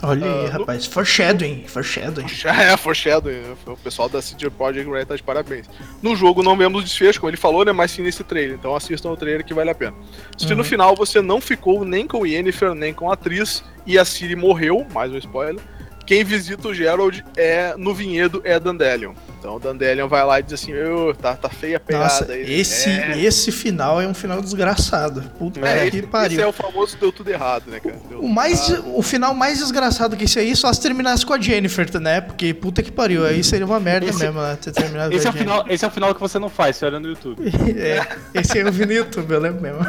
Olha 0.01 0.25
aí, 0.25 0.45
ah, 0.47 0.49
rapaz. 0.57 0.85
Foreshadowing, 0.85 1.63
foreshadowing. 1.67 2.27
Já 2.27 2.53
é 2.61 2.75
foreshadowing, 2.75 3.41
o 3.65 3.77
pessoal 3.77 4.09
da 4.09 4.21
CD 4.21 4.49
Projekt 4.49 4.89
Red 4.89 5.05
tá 5.05 5.15
de 5.15 5.23
parabéns. 5.23 5.69
No 6.01 6.15
jogo 6.15 6.43
não 6.43 6.57
vemos 6.57 6.83
desfecho, 6.83 7.19
como 7.19 7.29
ele 7.29 7.37
falou, 7.37 7.63
né, 7.63 7.71
mas 7.71 7.91
sim 7.91 8.01
nesse 8.01 8.23
trailer, 8.23 8.55
então 8.57 8.75
assistam 8.75 9.09
o 9.11 9.17
trailer 9.17 9.45
que 9.45 9.53
vale 9.53 9.69
a 9.69 9.75
pena. 9.75 9.95
Se 10.37 10.47
Uhum. 10.49 10.57
no 10.57 10.63
final 10.63 10.95
você 10.95 11.21
não 11.21 11.39
ficou 11.39 11.85
nem 11.85 12.05
com 12.07 12.25
Yennefer, 12.25 12.73
nem 12.73 12.93
com 12.93 13.09
a 13.09 13.13
atriz, 13.13 13.63
e 13.85 13.97
a 13.97 14.03
Ciri 14.05 14.35
morreu, 14.35 14.85
mais 14.93 15.11
um 15.11 15.17
spoiler, 15.17 15.61
quem 16.05 16.23
visita 16.23 16.67
o 16.67 16.73
Gerald 16.73 17.23
é, 17.37 17.73
no 17.77 17.93
vinhedo 17.93 18.41
é 18.43 18.59
Dandelion. 18.59 19.13
Então 19.39 19.55
o 19.57 19.59
Dandelion 19.59 20.07
vai 20.07 20.23
lá 20.25 20.39
e 20.39 20.43
diz 20.43 20.53
assim, 20.53 20.73
"Ô, 20.73 21.13
tá, 21.13 21.35
tá 21.35 21.49
feia 21.49 21.75
a 21.75 21.79
pegada 21.79 22.05
Nossa, 22.05 22.31
aí. 22.31 22.59
esse, 22.59 22.89
é, 22.89 23.19
esse 23.19 23.51
final 23.51 23.99
é 24.01 24.07
um 24.07 24.13
final 24.13 24.41
desgraçado. 24.41 25.21
Puta 25.37 25.59
é, 25.59 25.89
que 25.89 25.97
esse, 25.97 26.07
pariu. 26.07 26.31
esse 26.37 26.41
é 26.41 26.47
o 26.47 26.53
famoso 26.53 26.95
deu 26.97 27.11
tudo 27.11 27.29
errado, 27.29 27.63
né, 27.67 27.79
cara? 27.81 27.97
Deu 28.09 28.21
O, 28.21 28.29
mais, 28.29 28.69
errado. 28.69 28.97
o 28.97 29.01
final 29.01 29.33
mais 29.33 29.57
desgraçado 29.59 30.15
que 30.15 30.23
esse 30.23 30.39
aí 30.39 30.55
só 30.55 30.71
se 30.71 30.79
terminasse 30.79 31.25
com 31.25 31.33
a 31.33 31.39
Jennifer, 31.39 31.99
né? 31.99 32.21
Porque 32.21 32.53
puta 32.53 32.81
que 32.81 32.89
pariu, 32.91 33.25
aí 33.25 33.43
seria 33.43 33.65
uma 33.65 33.81
merda 33.81 34.09
Esse- 34.09 34.23
mesmo, 34.23 34.41
né? 34.41 34.57
Ter 34.61 34.71
terminado 34.71 35.13
Esse 35.13 35.23
com 35.23 35.27
é, 35.27 35.31
a 35.31 35.35
o 35.35 35.37
final, 35.37 35.65
esse 35.69 35.83
é 35.83 35.87
o 35.89 35.91
final 35.91 36.15
que 36.15 36.21
você 36.21 36.39
não 36.39 36.49
faz, 36.49 36.77
você 36.77 36.85
olha 36.85 36.99
no 37.01 37.09
YouTube. 37.09 37.43
É, 37.77 38.39
esse 38.39 38.57
aí 38.57 38.65
eu 38.65 38.71
vi 38.71 38.85
no 38.85 38.93
YouTube, 38.93 39.29
eu 39.29 39.39
lembro 39.41 39.61
mesmo. 39.61 39.79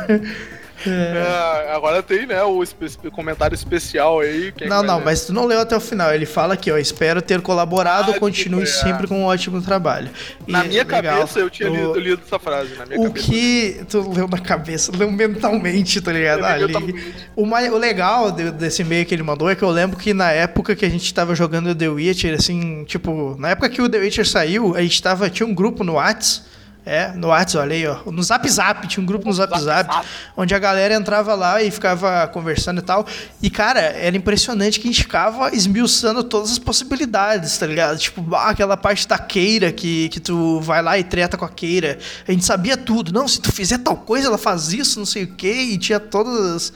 É, 0.87 1.72
agora 1.74 2.03
tem, 2.03 2.26
né, 2.26 2.43
o 2.43 2.62
espe- 2.62 3.11
comentário 3.11 3.55
especial 3.55 4.20
aí. 4.20 4.53
é 4.61 4.66
Não, 4.68 4.82
não, 4.82 4.97
ler? 4.99 5.05
mas 5.05 5.24
tu 5.26 5.32
não 5.32 5.47
leu 5.47 5.61
até 5.61 5.76
o 5.76 5.80
final. 5.80 6.12
Ele 6.12 6.26
fala 6.26 6.55
aqui, 6.55 6.70
ó. 6.70 6.76
Espero 6.78 7.20
ter 7.22 7.41
colaborado, 7.41 8.12
Ah, 8.12 8.18
continue 8.20 8.62
é. 8.62 8.66
sempre 8.66 9.07
com 9.07 9.20
um 9.20 9.24
ótimo 9.24 9.61
trabalho. 9.62 10.11
E 10.47 10.53
Na 10.53 10.64
minha 10.64 10.82
legal, 10.85 11.03
cabeça 11.03 11.39
eu 11.41 11.51
tinha 11.51 11.70
o- 11.70 11.74
lido, 11.74 11.99
lido 12.01 12.22
essa 12.26 12.39
frase, 12.39 12.74
na 12.76 12.87
minha 12.87 13.01
O 13.01 13.05
cabeça. 13.05 13.26
que 13.26 13.80
tu 13.89 14.12
leu 14.14 14.28
na 14.28 14.39
cabeça, 14.39 14.93
leu 14.97 15.11
mentalmente, 15.11 16.01
tá 16.01 16.12
ligado? 16.12 16.41
Eu 16.41 16.45
Ah, 16.45 16.57
li 16.57 16.61
li- 16.61 16.66
mentalmente. 16.66 17.14
o, 17.37 17.47
mais, 17.47 17.72
o 17.72 17.76
legal 17.78 18.30
de- 18.30 18.51
desse 18.51 18.82
e-mail 18.82 19.05
que 19.07 19.14
ele 19.14 19.22
mandou 19.22 19.49
é 19.51 19.55
que 19.55 19.62
eu 19.62 19.70
lembro 19.70 19.97
que 19.97 20.12
na 20.14 20.30
época 20.30 20.74
que 20.76 20.85
a 20.85 20.89
gente 20.89 21.12
tava 21.12 21.35
jogando 21.35 21.74
The 21.74 21.89
Witcher, 21.89 22.35
assim, 22.35 22.85
tipo, 22.85 23.37
na 23.39 23.51
época 23.51 23.68
que 23.68 23.80
o 23.82 23.89
The 23.89 23.99
Witcher 23.99 24.26
saiu, 24.26 24.74
a 24.76 24.82
gente 24.82 25.03
tava, 25.03 25.28
tinha 25.30 25.47
um 25.47 25.55
grupo 25.55 25.82
no 25.85 25.95
Whats, 25.95 26.43
é, 26.87 27.12
no 27.12 27.28
Whats, 27.28 27.55
olha 27.55 27.74
aí, 27.74 27.87
ó, 27.87 27.99
no 28.11 28.22
Zap 28.22 28.47
Zap, 28.49 28.87
tinha 28.87 29.03
um 29.03 29.07
grupo 29.07 29.26
no 29.26 29.32
Zap 29.32 29.59
Zap, 29.59 30.07
onde 30.37 30.55
a 30.55 30.59
galera 30.59 30.95
entrava 30.95 31.35
lá 31.35 31.62
e 31.62 31.70
ficava 31.70 32.26
conversando 32.28 32.78
e 32.78 32.82
tal, 32.82 33.07
e 33.43 33.49
cara, 33.49 33.80
era 33.80 34.16
impressionante 34.16 34.78
que 34.78 34.87
a 34.89 34.91
gente 34.93 35.03
ficava 35.03 35.55
esmiuçando 35.55 36.22
todas 36.22 36.53
as 36.53 36.59
possibilidades, 36.59 37.57
tá 37.57 37.66
ligado? 37.66 37.99
Tipo, 37.99 38.35
ah, 38.35 38.51
aquela 38.51 38.76
parte 38.76 39.09
da 39.09 39.18
queira 39.18 39.72
que, 39.72 40.11
que 40.11 40.20
tu 40.20 40.61
vai 40.61 40.82
lá 40.82 40.99
e 40.99 41.05
treta 41.05 41.39
com 41.39 41.45
a 41.45 41.49
queira, 41.49 41.99
a 42.28 42.32
gente 42.32 42.45
sabia 42.45 42.76
tudo, 42.76 43.12
não, 43.12 43.26
se 43.26 43.41
tu 43.41 43.51
fizer 43.51 43.78
tal 43.78 43.97
coisa, 43.97 44.28
ela 44.28 44.39
faz 44.39 44.72
isso, 44.72 44.99
não 44.99 45.07
sei 45.07 45.24
o 45.24 45.28
que, 45.28 45.51
e 45.51 45.78
tinha 45.78 45.99
todos 45.99 46.72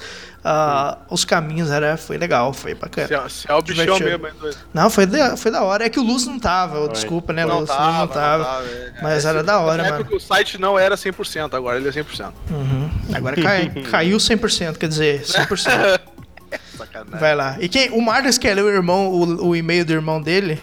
ah, 0.50 0.98
os 1.10 1.26
caminhos, 1.26 1.70
era, 1.70 1.98
foi 1.98 2.16
legal, 2.16 2.54
foi 2.54 2.74
bacana. 2.74 3.06
Se 3.06 3.14
é, 3.14 3.28
se 3.28 3.50
é 3.50 3.54
o 3.54 3.60
bichão 3.60 3.84
Divertido. 3.84 4.08
mesmo, 4.08 4.26
hein, 4.28 4.32
doido? 4.40 4.56
Não, 4.72 4.88
foi 4.88 5.04
da, 5.04 5.36
foi 5.36 5.50
da 5.50 5.62
hora. 5.62 5.84
É 5.84 5.90
que 5.90 6.00
o 6.00 6.02
Luz 6.02 6.24
não 6.26 6.38
tava, 6.38 6.78
Foi. 6.78 6.88
desculpa, 6.88 7.34
né, 7.34 7.44
Não 7.44 7.58
Luz? 7.58 7.68
tava, 7.68 7.82
Luz 7.84 7.92
não 7.92 8.00
não 8.00 8.08
tava. 8.08 8.44
tava, 8.44 8.64
é. 8.64 8.92
Mas 9.02 9.26
era 9.26 9.42
da 9.42 9.60
hora, 9.60 9.82
mano. 9.82 9.96
época 9.96 10.16
o 10.16 10.18
site 10.18 10.56
não 10.58 10.78
era 10.78 10.94
100%, 10.94 11.52
agora 11.52 11.76
ele 11.76 11.86
é 11.86 11.92
100%. 11.92 12.32
Uhum. 12.50 12.90
Agora 13.12 13.36
cai, 13.36 13.68
caiu 13.90 14.16
100%, 14.16 14.78
quer 14.78 14.88
dizer, 14.88 15.20
100%. 15.20 16.00
Sacanagem. 16.78 17.20
Vai 17.20 17.34
lá. 17.34 17.56
E 17.60 17.68
quem, 17.68 17.90
o 17.90 18.00
Marcos 18.00 18.38
quer 18.38 18.54
ler 18.54 18.64
o 18.64 18.70
irmão, 18.70 19.08
o, 19.08 19.48
o 19.48 19.56
e-mail 19.56 19.84
do 19.84 19.92
irmão 19.92 20.22
dele? 20.22 20.58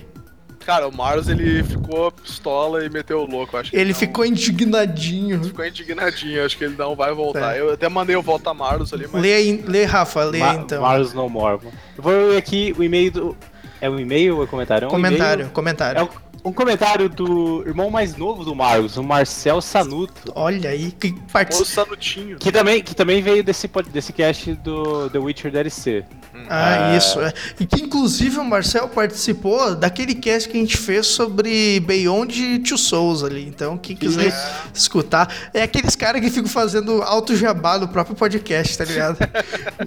Cara, 0.66 0.88
o 0.88 0.92
Mars 0.96 1.28
ele 1.28 1.64
ficou 1.64 2.12
pistola 2.12 2.84
e 2.84 2.90
meteu 2.90 3.20
o 3.22 3.26
louco, 3.30 3.56
acho 3.56 3.70
que 3.70 3.78
Ele 3.78 3.92
não- 3.92 4.00
ficou 4.00 4.26
indignadinho. 4.26 5.44
ficou 5.44 5.66
indignadinho, 5.66 6.44
acho 6.46 6.58
que 6.58 6.64
ele 6.64 6.76
não 6.76 6.96
vai 6.96 7.14
voltar. 7.14 7.56
É. 7.56 7.60
Eu 7.62 7.74
até 7.74 7.88
mandei 7.88 8.16
o 8.16 8.22
volta 8.22 8.54
Mars 8.54 8.92
ali, 8.94 9.08
mas 9.12 9.22
Lê, 9.22 9.34
aí- 9.34 9.64
lê, 9.68 9.84
Rafa, 9.86 10.24
lê 10.24 10.42
aí, 10.42 10.56
Ma- 10.56 10.62
então. 10.62 10.82
Mars 10.82 11.14
No 11.14 11.30
More. 11.30 11.60
Eu 11.96 12.04
vou 12.04 12.30
ler 12.30 12.38
aqui 12.38 12.74
o 12.78 12.84
e-mail 12.84 13.12
do. 13.12 13.38
É 13.82 13.90
um 13.90 14.00
e-mail 14.00 14.38
ou 14.38 14.44
é 14.44 14.48
comentário? 14.48 14.86
É 14.86 14.88
um 14.88 14.92
Comentário, 14.92 15.42
e-mail- 15.42 15.54
comentário. 15.54 16.00
É 16.00 16.04
um, 16.04 16.10
um 16.46 16.54
comentário 16.54 17.10
do 17.10 17.64
irmão 17.66 17.90
mais 17.90 18.16
novo 18.16 18.46
do 18.46 18.54
Marcos, 18.56 18.96
o 18.98 19.04
Marcel 19.04 19.60
Sanuto. 19.62 20.32
Olha 20.36 20.70
aí, 20.70 20.92
que 20.92 21.08
o 21.08 21.22
participa. 21.34 21.66
Sanutinho. 21.66 22.38
Que 22.38 22.52
também, 22.52 22.82
que 22.84 22.96
também 22.96 23.22
veio 23.22 23.44
desse, 23.44 23.70
desse 23.92 24.14
cast 24.14 24.54
do 24.56 25.10
The 25.10 25.18
Witcher 25.18 25.52
DLC. 25.52 26.06
Ah, 26.50 26.92
Ah. 26.92 26.98
isso. 26.98 27.20
é. 27.22 27.34
E 27.60 27.66
que 27.66 27.82
inclusive 27.82 28.38
o 28.38 28.44
Marcel 28.46 28.88
participou 28.90 29.76
daquele 29.76 30.14
cast 30.14 30.48
que 30.48 30.58
a 30.58 30.60
gente 30.60 30.78
fez 30.78 31.08
sobre 31.08 31.80
Beyond 31.80 32.60
Two 32.60 32.78
Souls 32.78 33.24
ali. 33.24 33.46
Então, 33.48 33.78
quem 33.78 33.96
quiser 33.96 34.32
escutar, 34.74 35.34
é 35.54 35.64
aqueles 35.64 35.96
caras 35.96 36.22
que 36.22 36.30
ficam 36.30 36.50
fazendo 36.50 37.02
alto 37.02 37.36
jabá 37.36 37.78
no 37.80 37.88
próprio 37.88 38.16
podcast, 38.16 38.78
tá 38.78 38.86
ligado? 38.86 39.18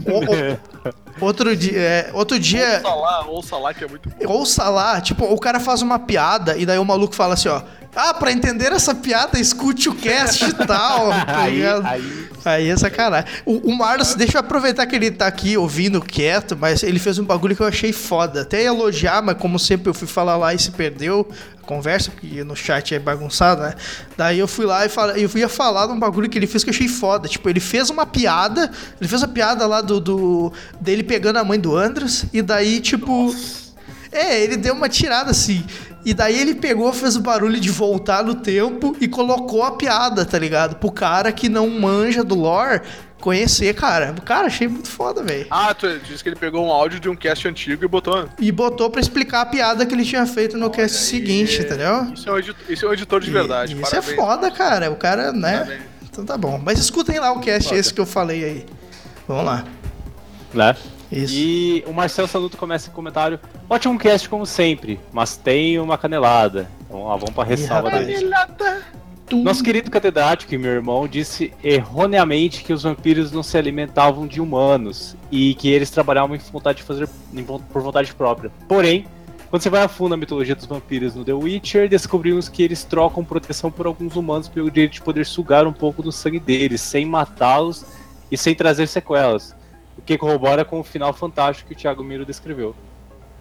O- 0.06 0.24
o- 0.24 1.24
outro 1.26 1.54
dia, 1.56 1.78
é, 1.78 2.10
outro 2.12 2.38
dia 2.38 2.80
Ouça 2.82 2.94
lá, 2.94 3.26
ouça 3.26 3.56
lá 3.56 3.74
que 3.74 3.84
é 3.84 3.88
muito 3.88 4.08
bom. 4.08 4.32
ouça 4.32 4.68
lá, 4.68 5.00
tipo, 5.00 5.24
o 5.24 5.38
cara 5.38 5.58
faz 5.60 5.82
uma 5.82 5.98
piada 5.98 6.47
e 6.56 6.64
daí 6.64 6.78
o 6.78 6.84
maluco 6.84 7.14
fala 7.14 7.34
assim, 7.34 7.48
ó. 7.48 7.62
Ah, 7.94 8.14
pra 8.14 8.30
entender 8.30 8.70
essa 8.72 8.94
piada, 8.94 9.40
escute 9.40 9.88
o 9.88 9.94
cast 9.94 10.44
e 10.44 10.52
tal. 10.52 11.08
tá 11.26 11.40
Aí, 11.40 11.66
aí. 11.66 12.28
Aí 12.44 12.68
é 12.68 12.76
sacanagem. 12.76 13.28
O, 13.44 13.70
o 13.70 13.76
Marlos, 13.76 14.14
deixa 14.14 14.38
eu 14.38 14.40
aproveitar 14.40 14.86
que 14.86 14.94
ele 14.94 15.10
tá 15.10 15.26
aqui 15.26 15.56
ouvindo 15.56 16.00
quieto, 16.00 16.56
mas 16.56 16.82
ele 16.82 16.98
fez 16.98 17.18
um 17.18 17.24
bagulho 17.24 17.56
que 17.56 17.62
eu 17.62 17.66
achei 17.66 17.92
foda. 17.92 18.42
Até 18.42 18.62
ia 18.62 18.68
elogiar, 18.68 19.22
mas 19.22 19.36
como 19.36 19.58
sempre 19.58 19.90
eu 19.90 19.94
fui 19.94 20.06
falar 20.06 20.36
lá 20.36 20.54
e 20.54 20.58
se 20.58 20.70
perdeu 20.70 21.28
a 21.60 21.66
conversa, 21.66 22.10
porque 22.10 22.44
no 22.44 22.54
chat 22.54 22.94
é 22.94 22.98
bagunçado, 22.98 23.62
né? 23.62 23.74
Daí 24.16 24.38
eu 24.38 24.48
fui 24.48 24.64
lá 24.64 24.86
e 24.86 24.88
fala, 24.88 25.18
eu 25.18 25.30
ia 25.34 25.48
falar 25.48 25.86
de 25.86 25.92
um 25.92 25.98
bagulho 25.98 26.28
que 26.28 26.38
ele 26.38 26.46
fez 26.46 26.62
que 26.62 26.70
eu 26.70 26.74
achei 26.74 26.88
foda. 26.88 27.28
Tipo, 27.28 27.48
ele 27.48 27.60
fez 27.60 27.90
uma 27.90 28.06
piada, 28.06 28.70
ele 29.00 29.08
fez 29.08 29.22
a 29.22 29.28
piada 29.28 29.66
lá 29.66 29.80
do, 29.80 30.00
do 30.00 30.52
dele 30.80 31.02
pegando 31.02 31.38
a 31.38 31.44
mãe 31.44 31.58
do 31.58 31.76
Andras, 31.76 32.26
e 32.32 32.40
daí, 32.42 32.80
tipo. 32.80 33.34
É, 34.10 34.42
ele 34.42 34.56
deu 34.56 34.72
uma 34.72 34.88
tirada 34.88 35.32
assim. 35.32 35.62
E 36.08 36.14
daí 36.14 36.38
ele 36.40 36.54
pegou, 36.54 36.90
fez 36.90 37.16
o 37.16 37.20
barulho 37.20 37.60
de 37.60 37.68
voltar 37.70 38.24
no 38.24 38.34
tempo 38.34 38.96
e 38.98 39.06
colocou 39.06 39.62
a 39.62 39.72
piada, 39.72 40.24
tá 40.24 40.38
ligado? 40.38 40.76
Pro 40.76 40.90
cara 40.90 41.30
que 41.30 41.50
não 41.50 41.68
manja 41.68 42.24
do 42.24 42.34
lore 42.34 42.80
conhecer, 43.20 43.74
cara. 43.74 44.14
Cara, 44.24 44.46
achei 44.46 44.66
muito 44.66 44.88
foda, 44.88 45.22
velho. 45.22 45.46
Ah, 45.50 45.74
tu 45.74 45.86
disse 45.98 46.22
que 46.22 46.30
ele 46.30 46.36
pegou 46.36 46.64
um 46.66 46.70
áudio 46.72 46.98
de 46.98 47.10
um 47.10 47.14
cast 47.14 47.46
antigo 47.46 47.84
e 47.84 47.88
botou. 47.88 48.26
E 48.38 48.50
botou 48.50 48.88
pra 48.88 49.02
explicar 49.02 49.42
a 49.42 49.46
piada 49.46 49.84
que 49.84 49.94
ele 49.94 50.02
tinha 50.02 50.24
feito 50.24 50.56
no 50.56 50.70
cast 50.70 50.96
seguinte, 50.96 51.60
entendeu? 51.60 52.10
Isso 52.14 52.26
é 52.26 52.32
um 52.32 52.38
editor, 52.38 52.64
isso 52.70 52.86
é 52.86 52.88
um 52.88 52.92
editor 52.94 53.20
de 53.20 53.30
verdade. 53.30 53.74
E- 53.76 53.82
Isso 53.82 53.94
é 53.94 54.00
foda, 54.00 54.50
cara. 54.50 54.90
O 54.90 54.96
cara, 54.96 55.30
né? 55.30 55.58
Parabéns. 55.58 55.82
Então 56.10 56.24
tá 56.24 56.38
bom. 56.38 56.58
Mas 56.64 56.78
escutem 56.78 57.20
lá 57.20 57.32
o 57.32 57.40
cast 57.40 57.74
esse 57.74 57.92
que 57.92 58.00
eu 58.00 58.06
falei 58.06 58.42
aí. 58.44 58.66
Vamos 59.26 59.44
lá. 59.44 59.64
Né? 60.54 60.74
Isso. 61.10 61.34
E 61.34 61.84
o 61.86 61.92
Marcel 61.92 62.26
Saluto 62.26 62.56
começa 62.56 62.90
com 62.90 62.96
comentário. 62.96 63.40
Ótimo 63.68 63.98
cast 63.98 64.28
como 64.28 64.44
sempre, 64.44 65.00
mas 65.12 65.36
tem 65.36 65.78
uma 65.78 65.96
canelada. 65.96 66.70
Então 66.86 67.04
lá, 67.04 67.16
vamos 67.16 67.30
pra 67.30 67.44
ressalva 67.44 67.90
dele. 67.90 68.30
Nosso 69.30 69.62
querido 69.62 69.90
catedrático 69.90 70.54
e 70.54 70.58
meu 70.58 70.70
irmão 70.70 71.06
disse 71.06 71.52
erroneamente 71.62 72.64
que 72.64 72.72
os 72.72 72.82
vampiros 72.82 73.30
não 73.30 73.42
se 73.42 73.58
alimentavam 73.58 74.26
de 74.26 74.40
humanos 74.40 75.16
e 75.30 75.54
que 75.54 75.68
eles 75.68 75.90
trabalhavam 75.90 76.34
em 76.34 76.38
vontade 76.38 76.78
de 76.78 76.84
fazer 76.84 77.08
por 77.70 77.82
vontade 77.82 78.14
própria. 78.14 78.50
Porém, 78.66 79.06
quando 79.50 79.62
você 79.62 79.68
vai 79.68 79.82
a 79.82 79.88
fundo 79.88 80.10
na 80.10 80.16
mitologia 80.16 80.54
dos 80.54 80.64
vampiros 80.64 81.14
no 81.14 81.24
The 81.24 81.32
Witcher, 81.32 81.88
descobrimos 81.88 82.48
que 82.48 82.62
eles 82.62 82.84
trocam 82.84 83.22
proteção 83.24 83.70
por 83.70 83.86
alguns 83.86 84.16
humanos 84.16 84.48
pelo 84.48 84.70
direito 84.70 84.92
de 84.92 85.02
poder 85.02 85.26
sugar 85.26 85.66
um 85.66 85.72
pouco 85.72 86.02
do 86.02 86.10
sangue 86.10 86.40
deles, 86.40 86.80
sem 86.80 87.04
matá-los 87.04 87.84
e 88.30 88.36
sem 88.36 88.54
trazer 88.54 88.88
sequelas. 88.88 89.54
O 89.98 90.02
que 90.02 90.16
corrobora 90.16 90.64
com 90.64 90.80
o 90.80 90.84
final 90.84 91.12
fantástico 91.12 91.68
que 91.68 91.74
o 91.74 91.76
Thiago 91.76 92.02
Miro 92.04 92.24
descreveu. 92.24 92.74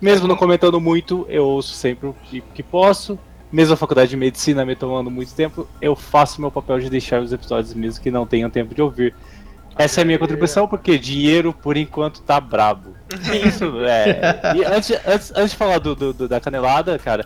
Mesmo 0.01 0.27
não 0.27 0.35
comentando 0.35 0.79
muito, 0.81 1.25
eu 1.29 1.45
ouço 1.45 1.73
sempre 1.73 2.07
o 2.07 2.13
que, 2.25 2.41
posso. 2.61 3.17
Mesmo 3.51 3.73
a 3.73 3.77
faculdade 3.77 4.09
de 4.09 4.17
medicina 4.17 4.65
me 4.65 4.75
tomando 4.75 5.09
muito 5.09 5.33
tempo, 5.33 5.67
eu 5.81 5.95
faço 5.95 6.41
meu 6.41 6.51
papel 6.51 6.79
de 6.79 6.89
deixar 6.89 7.21
os 7.21 7.31
episódios 7.31 7.73
mesmo 7.73 8.03
que 8.03 8.11
não 8.11 8.25
tenham 8.27 8.49
tempo 8.49 8.75
de 8.75 8.81
ouvir. 8.81 9.15
Essa 9.77 10.01
é 10.01 10.03
a 10.03 10.05
minha 10.05 10.19
contribuição, 10.19 10.67
porque 10.67 10.97
dinheiro, 10.97 11.53
por 11.53 11.77
enquanto, 11.77 12.21
tá 12.21 12.39
brabo. 12.41 12.95
Isso, 13.47 13.65
é. 13.85 14.53
E 14.55 14.63
antes, 14.65 14.91
antes, 15.05 15.31
antes 15.35 15.51
de 15.51 15.55
falar 15.55 15.77
do, 15.79 15.95
do- 15.95 16.13
do- 16.13 16.27
da 16.27 16.39
canelada, 16.39 16.97
cara, 16.99 17.25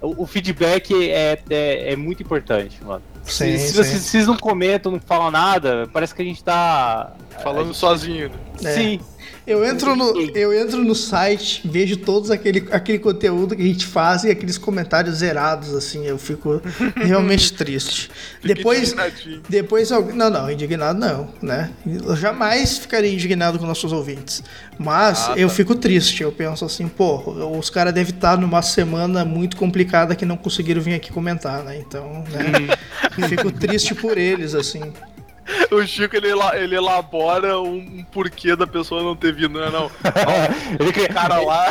o, 0.00 0.22
o 0.24 0.26
feedback 0.26 0.92
é, 1.10 1.38
é, 1.50 1.92
é 1.92 1.96
muito 1.96 2.22
importante, 2.22 2.82
mano. 2.82 3.02
Sim, 3.30 3.58
se, 3.58 3.72
vocês, 3.74 4.02
vocês 4.02 4.26
não 4.26 4.36
comentam, 4.36 4.92
não 4.92 5.00
falam 5.00 5.30
nada, 5.30 5.88
parece 5.92 6.14
que 6.14 6.22
a 6.22 6.24
gente 6.24 6.42
tá. 6.42 7.12
Falando 7.42 7.72
sozinho, 7.72 8.30
né? 8.60 8.70
É. 8.70 8.74
Sim. 8.74 9.00
Eu 9.46 9.64
entro 9.64 9.96
no, 9.96 10.18
eu 10.34 10.52
entro 10.52 10.84
no 10.84 10.94
site, 10.94 11.62
vejo 11.64 11.96
todos 11.96 12.30
aquele, 12.30 12.68
aquele 12.70 12.98
conteúdo 12.98 13.56
que 13.56 13.62
a 13.62 13.66
gente 13.66 13.86
faz 13.86 14.24
e 14.24 14.30
aqueles 14.30 14.58
comentários 14.58 15.16
zerados, 15.16 15.74
assim, 15.74 16.06
eu 16.06 16.18
fico 16.18 16.60
realmente 16.96 17.52
triste. 17.52 18.10
Depois, 18.44 18.94
depois. 19.48 19.90
Não, 19.90 20.30
não, 20.30 20.50
indignado 20.50 20.98
não, 20.98 21.28
né? 21.42 21.70
Eu 21.86 22.14
jamais 22.16 22.78
ficaria 22.78 23.12
indignado 23.12 23.58
com 23.58 23.66
nossos 23.66 23.92
ouvintes. 23.92 24.42
Mas 24.78 25.28
Ah, 25.28 25.34
eu 25.36 25.48
tá. 25.48 25.54
fico 25.54 25.74
triste, 25.74 26.22
eu 26.22 26.32
penso 26.32 26.64
assim, 26.64 26.88
pô, 26.88 27.18
os 27.58 27.68
caras 27.68 27.92
devem 27.92 28.14
estar 28.14 28.38
numa 28.38 28.62
semana 28.62 29.24
muito 29.24 29.56
complicada 29.56 30.14
que 30.14 30.24
não 30.24 30.36
conseguiram 30.36 30.80
vir 30.80 30.94
aqui 30.94 31.12
comentar, 31.12 31.62
né? 31.64 31.76
Então, 31.78 32.24
né? 32.30 33.28
fico 33.28 33.50
triste 33.52 33.94
por 33.94 34.16
eles, 34.16 34.54
assim. 34.54 34.92
O 35.70 35.86
Chico 35.86 36.16
ele, 36.16 36.28
ele 36.56 36.74
elabora 36.76 37.58
um, 37.60 37.76
um 37.76 38.04
porquê 38.10 38.56
da 38.56 38.66
pessoa 38.66 39.02
não 39.02 39.14
ter 39.14 39.32
vindo, 39.32 39.58
né? 39.60 39.70
Não. 39.70 39.90
Ele 40.80 40.92
que- 40.92 41.00
O 41.02 41.12
cara 41.14 41.40
lá 41.40 41.70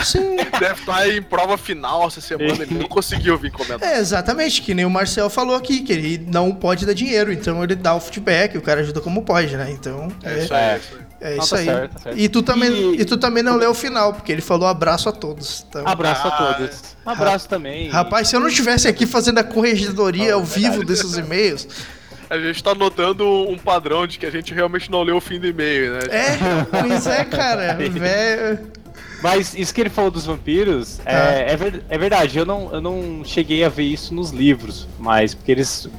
deve 0.60 0.80
estar 0.80 1.10
em 1.10 1.22
prova 1.22 1.58
final 1.58 2.06
essa 2.08 2.22
semana, 2.22 2.64
ele 2.64 2.76
não 2.76 2.88
conseguiu 2.90 3.38
vir 3.38 3.52
comentar. 3.52 3.88
É, 3.88 4.00
exatamente, 4.00 4.62
que 4.62 4.74
nem 4.74 4.86
o 4.86 4.90
Marcel 4.90 5.30
falou 5.30 5.56
aqui, 5.56 5.82
que 5.82 5.92
ele 5.92 6.26
não 6.28 6.52
pode 6.54 6.86
dar 6.86 6.94
dinheiro, 6.94 7.32
então 7.32 7.64
ele 7.64 7.76
dá 7.76 7.94
o 7.96 8.00
feedback, 8.00 8.58
o 8.58 8.62
cara 8.62 8.82
ajuda 8.82 9.02
como 9.02 9.24
pode, 9.24 9.56
né? 9.58 9.70
Então, 9.72 10.08
É, 10.24 10.34
é, 10.40 10.44
isso 10.44 10.54
aí, 10.54 10.62
é. 10.64 10.78
isso 10.78 10.96
aí. 10.96 11.02
é 11.22 11.36
Não, 11.36 11.44
isso 11.44 11.50
tá 11.50 11.58
aí. 11.60 11.66
certo, 11.66 11.94
tá 11.94 12.00
certo. 12.00 12.18
E 12.20 12.30
tu 12.30 12.42
também, 12.42 12.72
E- 12.72 13.02
e... 13.02 13.06
tu 13.06 13.18
também 13.18 13.44
não 13.44 13.58
leu 13.58 13.72
o 13.72 13.76
final, 13.76 14.14
porque 14.14 14.32
ele 14.32 14.42
falou 14.42 14.68
abraço 14.68 15.10
a 15.10 15.12
todos. 15.12 15.66
Então, 15.70 15.86
Abraço 15.88 16.28
a 16.28 16.30
Ah, 16.30 16.54
todos. 16.54 16.96
Um 17.06 17.10
abraço 17.10 17.50
também. 17.50 17.90
Rapaz, 17.90 18.28
se 18.30 18.36
eu 18.36 18.40
não 18.40 18.48
estivesse 18.48 18.88
aqui 18.88 19.06
fazendo 19.06 19.40
a 19.40 19.44
corregedoria 19.44 20.34
ao 20.36 20.44
vivo 20.44 20.84
desses 20.86 21.18
e-mails, 21.18 21.68
A 22.30 22.38
gente 22.38 22.64
tá 22.64 22.76
notando 22.76 23.26
um 23.50 23.58
padrão 23.58 24.06
de 24.06 24.20
que 24.20 24.26
a 24.26 24.30
gente 24.30 24.54
realmente 24.54 24.92
não 24.92 25.02
leu 25.02 25.18
o 25.18 25.22
fim 25.22 25.40
do 25.40 25.48
e-mail, 25.48 25.94
né? 25.94 26.00
é, 26.12 26.38
pois 26.82 27.08
é, 27.08 27.26
cara, 27.26 27.74
velho. 27.90 28.60
Mas 29.22 29.54
isso 29.54 29.74
que 29.74 29.82
ele 29.82 29.90
falou 29.90 30.10
dos 30.12 30.26
vampiros 30.26 31.00
é, 31.06 31.52
é, 31.52 31.58
ver- 31.58 31.84
é 31.90 31.98
verdade. 31.98 32.38
Eu 32.38 32.46
não, 32.46 32.70
eu 32.72 32.80
não 32.80 33.22
cheguei 33.26 33.64
a 33.64 33.70
ver 33.70 33.84
isso 33.84 34.14
nos 34.14 34.30
livros, 34.32 34.88
mas 35.00 35.34
porque 35.34 35.52
eles. 35.52 35.90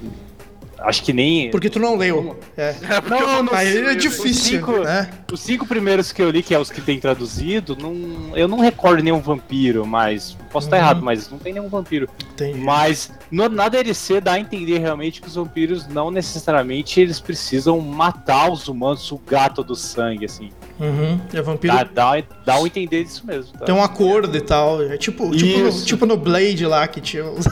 Acho 0.82 1.02
que 1.02 1.12
nem. 1.12 1.50
Porque 1.50 1.68
tu 1.68 1.78
não 1.78 1.96
leu. 1.96 2.38
É. 2.56 2.74
É 2.88 3.00
porque 3.00 3.22
eu 3.22 3.26
Não, 3.26 3.42
não 3.44 3.54
Aí 3.54 3.76
é 3.76 3.94
difícil, 3.94 4.58
cinco- 4.58 4.78
né? 4.80 5.10
Os 5.30 5.40
cinco 5.40 5.66
primeiros 5.66 6.10
que 6.12 6.20
eu 6.22 6.30
li, 6.30 6.42
que 6.42 6.54
é 6.54 6.58
os 6.58 6.70
que 6.70 6.80
tem 6.80 6.98
traduzido, 6.98 7.76
não, 7.80 8.36
eu 8.36 8.48
não 8.48 8.58
recordo 8.60 9.02
nenhum 9.02 9.20
vampiro, 9.20 9.86
mas. 9.86 10.36
Posso 10.50 10.66
estar 10.66 10.78
Uhum. 10.78 10.82
errado, 10.82 11.02
mas 11.02 11.30
não 11.30 11.38
tem 11.38 11.52
nenhum 11.52 11.68
vampiro. 11.68 12.08
Entendi. 12.32 12.58
Mas 12.58 13.12
no, 13.30 13.48
na 13.48 13.68
DLC 13.68 14.20
dá 14.20 14.32
a 14.32 14.40
entender 14.40 14.78
realmente 14.78 15.20
que 15.20 15.28
os 15.28 15.34
vampiros 15.36 15.86
não 15.86 16.10
necessariamente 16.10 17.00
eles 17.00 17.20
precisam 17.20 17.78
matar 17.80 18.50
os 18.50 18.66
humanos, 18.66 19.02
sugar 19.02 19.52
todo 19.54 19.70
o 19.70 19.76
sangue, 19.76 20.24
assim. 20.24 20.50
Uhum. 20.80 21.20
É 21.32 21.40
vampiro. 21.42 21.72
Dá, 21.74 21.84
dá, 21.84 22.22
dá 22.44 22.58
um 22.58 22.66
entender 22.66 23.04
disso 23.04 23.24
mesmo. 23.26 23.52
Tá? 23.52 23.64
Tem 23.66 23.74
um 23.74 23.82
acordo 23.82 24.36
e 24.36 24.40
tal. 24.40 24.82
É 24.82 24.96
tipo, 24.96 25.30
tipo, 25.36 25.58
no, 25.60 25.84
tipo 25.84 26.06
no 26.06 26.16
Blade 26.16 26.66
lá 26.66 26.88
que 26.88 27.00
tinha. 27.00 27.24
os- 27.26 27.44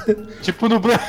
Tipo 0.43 0.69
no 0.69 0.81
Bla- 0.81 0.99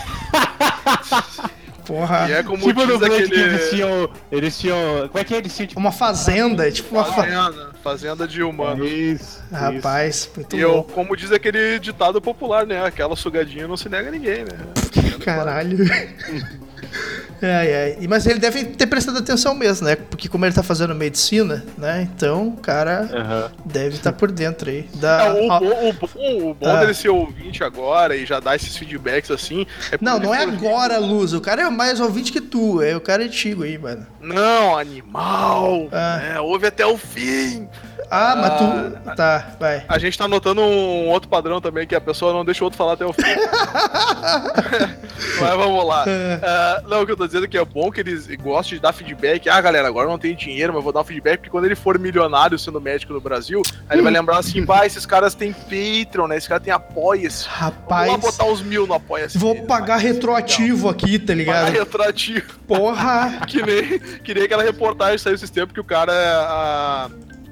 Porra. 1.89 2.29
E 2.29 2.33
é 2.33 2.43
como 2.43 2.63
tipo 2.63 2.85
diz 2.85 3.01
aquele... 3.01 3.29
que 3.29 3.39
eles 3.39 3.69
tinham. 3.71 4.09
Eles 4.31 4.59
tinham. 4.59 5.07
Como 5.07 5.17
é 5.19 5.23
que 5.23 5.33
é? 5.33 5.37
Eles 5.37 5.55
tinham 5.55 5.67
tipo. 5.67 5.79
Uma 5.79 5.91
fazenda, 5.91 6.67
é 6.67 6.71
tipo 6.71 6.93
uma 6.95 7.03
fazenda. 7.03 7.41
Fazenda, 7.41 7.71
fazenda 7.83 8.27
de 8.27 8.43
humanos. 8.43 8.87
Isso. 8.87 9.43
Rapaz, 9.51 10.29
muito 10.35 10.55
E 10.55 10.59
eu, 10.59 10.71
louco. 10.71 10.93
como 10.93 11.17
diz 11.17 11.31
aquele 11.31 11.79
ditado 11.79 12.21
popular, 12.21 12.67
né? 12.67 12.85
Aquela 12.85 13.15
sugadinha 13.15 13.67
não 13.67 13.75
se 13.75 13.89
nega 13.89 14.09
a 14.09 14.11
ninguém, 14.11 14.43
né? 14.43 14.51
Caralho. 15.25 15.79
Ai. 17.41 17.97
E- 17.99 18.07
Mas 18.07 18.25
ele 18.25 18.39
deve 18.39 18.65
ter 18.65 18.87
prestado 18.87 19.17
atenção 19.19 19.53
mesmo, 19.55 19.87
né? 19.87 19.95
Porque 19.95 20.27
como 20.27 20.45
ele 20.45 20.53
tá 20.53 20.63
fazendo 20.63 20.93
medicina, 20.95 21.63
né? 21.77 22.07
Então 22.15 22.49
o 22.49 22.57
cara 22.57 23.09
Aham. 23.13 23.51
deve 23.65 23.95
estar 23.95 24.13
por 24.13 24.31
dentro 24.31 24.69
aí. 24.69 24.87
Da... 24.95 25.25
É, 25.27 25.31
o, 25.33 25.51
Ah, 25.51 25.59
bom, 25.59 25.89
o 25.89 25.93
bom, 25.93 26.49
o 26.49 26.53
bom 26.53 26.69
Ah. 26.69 26.79
dele 26.81 26.93
ser 26.93 27.09
ouvinte 27.09 27.63
agora 27.63 28.15
e 28.15 28.25
já 28.25 28.39
dar 28.39 28.55
esses 28.55 28.75
feedbacks 28.75 29.31
assim. 29.31 29.65
É 29.91 29.97
Não, 30.01 30.13
porque 30.19 30.27
não 30.27 30.35
é 30.35 30.43
agora, 30.43 30.97
Luz. 30.99 31.33
O 31.33 31.41
cara 31.41 31.63
é 31.63 31.69
mais 31.69 31.99
ouvinte 31.99 32.31
que 32.31 32.41
tu. 32.41 32.81
É 32.81 32.95
o 32.95 33.01
cara 33.01 33.23
antigo 33.23 33.63
aí, 33.63 33.77
mano. 33.77 34.05
Não, 34.21 34.77
animal! 34.77 35.87
Ah. 35.91 36.21
É, 36.35 36.39
ouve 36.39 36.67
até 36.67 36.85
o 36.85 36.97
fim! 36.97 37.67
Ah, 38.11 38.35
mas 38.35 38.53
tu. 38.57 39.15
Tá, 39.15 39.51
vai. 39.59 39.83
A 39.87 39.99
gente 39.99 40.17
tá 40.17 40.27
notando 40.27 40.61
um 40.61 41.07
outro 41.09 41.29
padrão 41.29 41.61
também, 41.61 41.85
que 41.85 41.93
a 41.93 42.01
pessoa 42.01 42.33
não 42.33 42.43
deixa 42.43 42.63
o 42.63 42.65
outro 42.65 42.77
falar 42.77 42.93
até 42.93 43.05
o 43.05 43.13
fim. 43.13 43.21
Mas 45.39 45.49
vamos 45.55 45.85
lá. 45.85 46.05
Ah, 46.41 46.81
não, 46.87 47.01
o 47.01 47.05
que 47.05 47.11
eu 47.11 47.17
tô 47.17 47.27
dizendo 47.29 47.47
que 47.47 47.57
é 47.57 47.63
bom 47.65 47.91
que 47.91 47.99
eles 48.01 48.27
gostem 48.37 48.75
de 48.77 48.81
dar 48.81 48.93
feedback. 48.93 49.49
Ah, 49.49 49.59
galera, 49.61 49.87
agora 49.87 50.07
eu 50.07 50.11
não 50.11 50.19
tenho 50.19 50.35
dinheiro, 50.35 50.73
mas 50.73 50.83
vou 50.83 50.91
dar 50.93 51.01
um 51.01 51.03
feedback, 51.05 51.37
porque 51.37 51.49
quando 51.49 51.65
ele 51.65 51.75
for 51.75 51.97
milionário 51.97 52.57
sendo 52.59 52.81
médico 52.81 53.13
no 53.13 53.21
Brasil, 53.21 53.61
aí 53.87 53.95
ele 53.95 54.01
vai 54.03 54.11
lembrar 54.11 54.37
assim, 54.37 54.65
pá, 54.65 54.85
esses 54.85 55.05
caras 55.05 55.33
têm 55.33 55.53
Patreon, 55.53 56.27
né? 56.27 56.37
Esses 56.37 56.47
caras 56.47 56.63
têm 56.63 56.73
Apoia-se. 56.73 57.45
Vamos 57.47 57.59
Rapaz. 57.59 58.11
lá 58.11 58.17
botar 58.17 58.45
uns 58.45 58.61
mil 58.61 58.85
no 58.85 58.93
Apoia-se. 58.93 59.37
Vou 59.37 59.53
deles, 59.53 59.67
pagar 59.67 59.95
vai. 59.97 60.05
retroativo 60.05 60.89
aqui, 60.89 61.17
tá 61.19 61.27
Pagar 61.27 61.35
ligado? 61.37 61.71
retroativo. 61.71 62.59
Porra! 62.67 63.39
Que 63.47 63.61
nem, 63.63 63.99
que 63.99 64.33
nem 64.33 64.43
aquela 64.43 64.63
reportagem 64.63 65.17
saiu 65.17 65.35
esses 65.35 65.49
tempos 65.49 65.73
que 65.73 65.79
o 65.79 65.83
cara, 65.83 66.11
a 66.13 67.09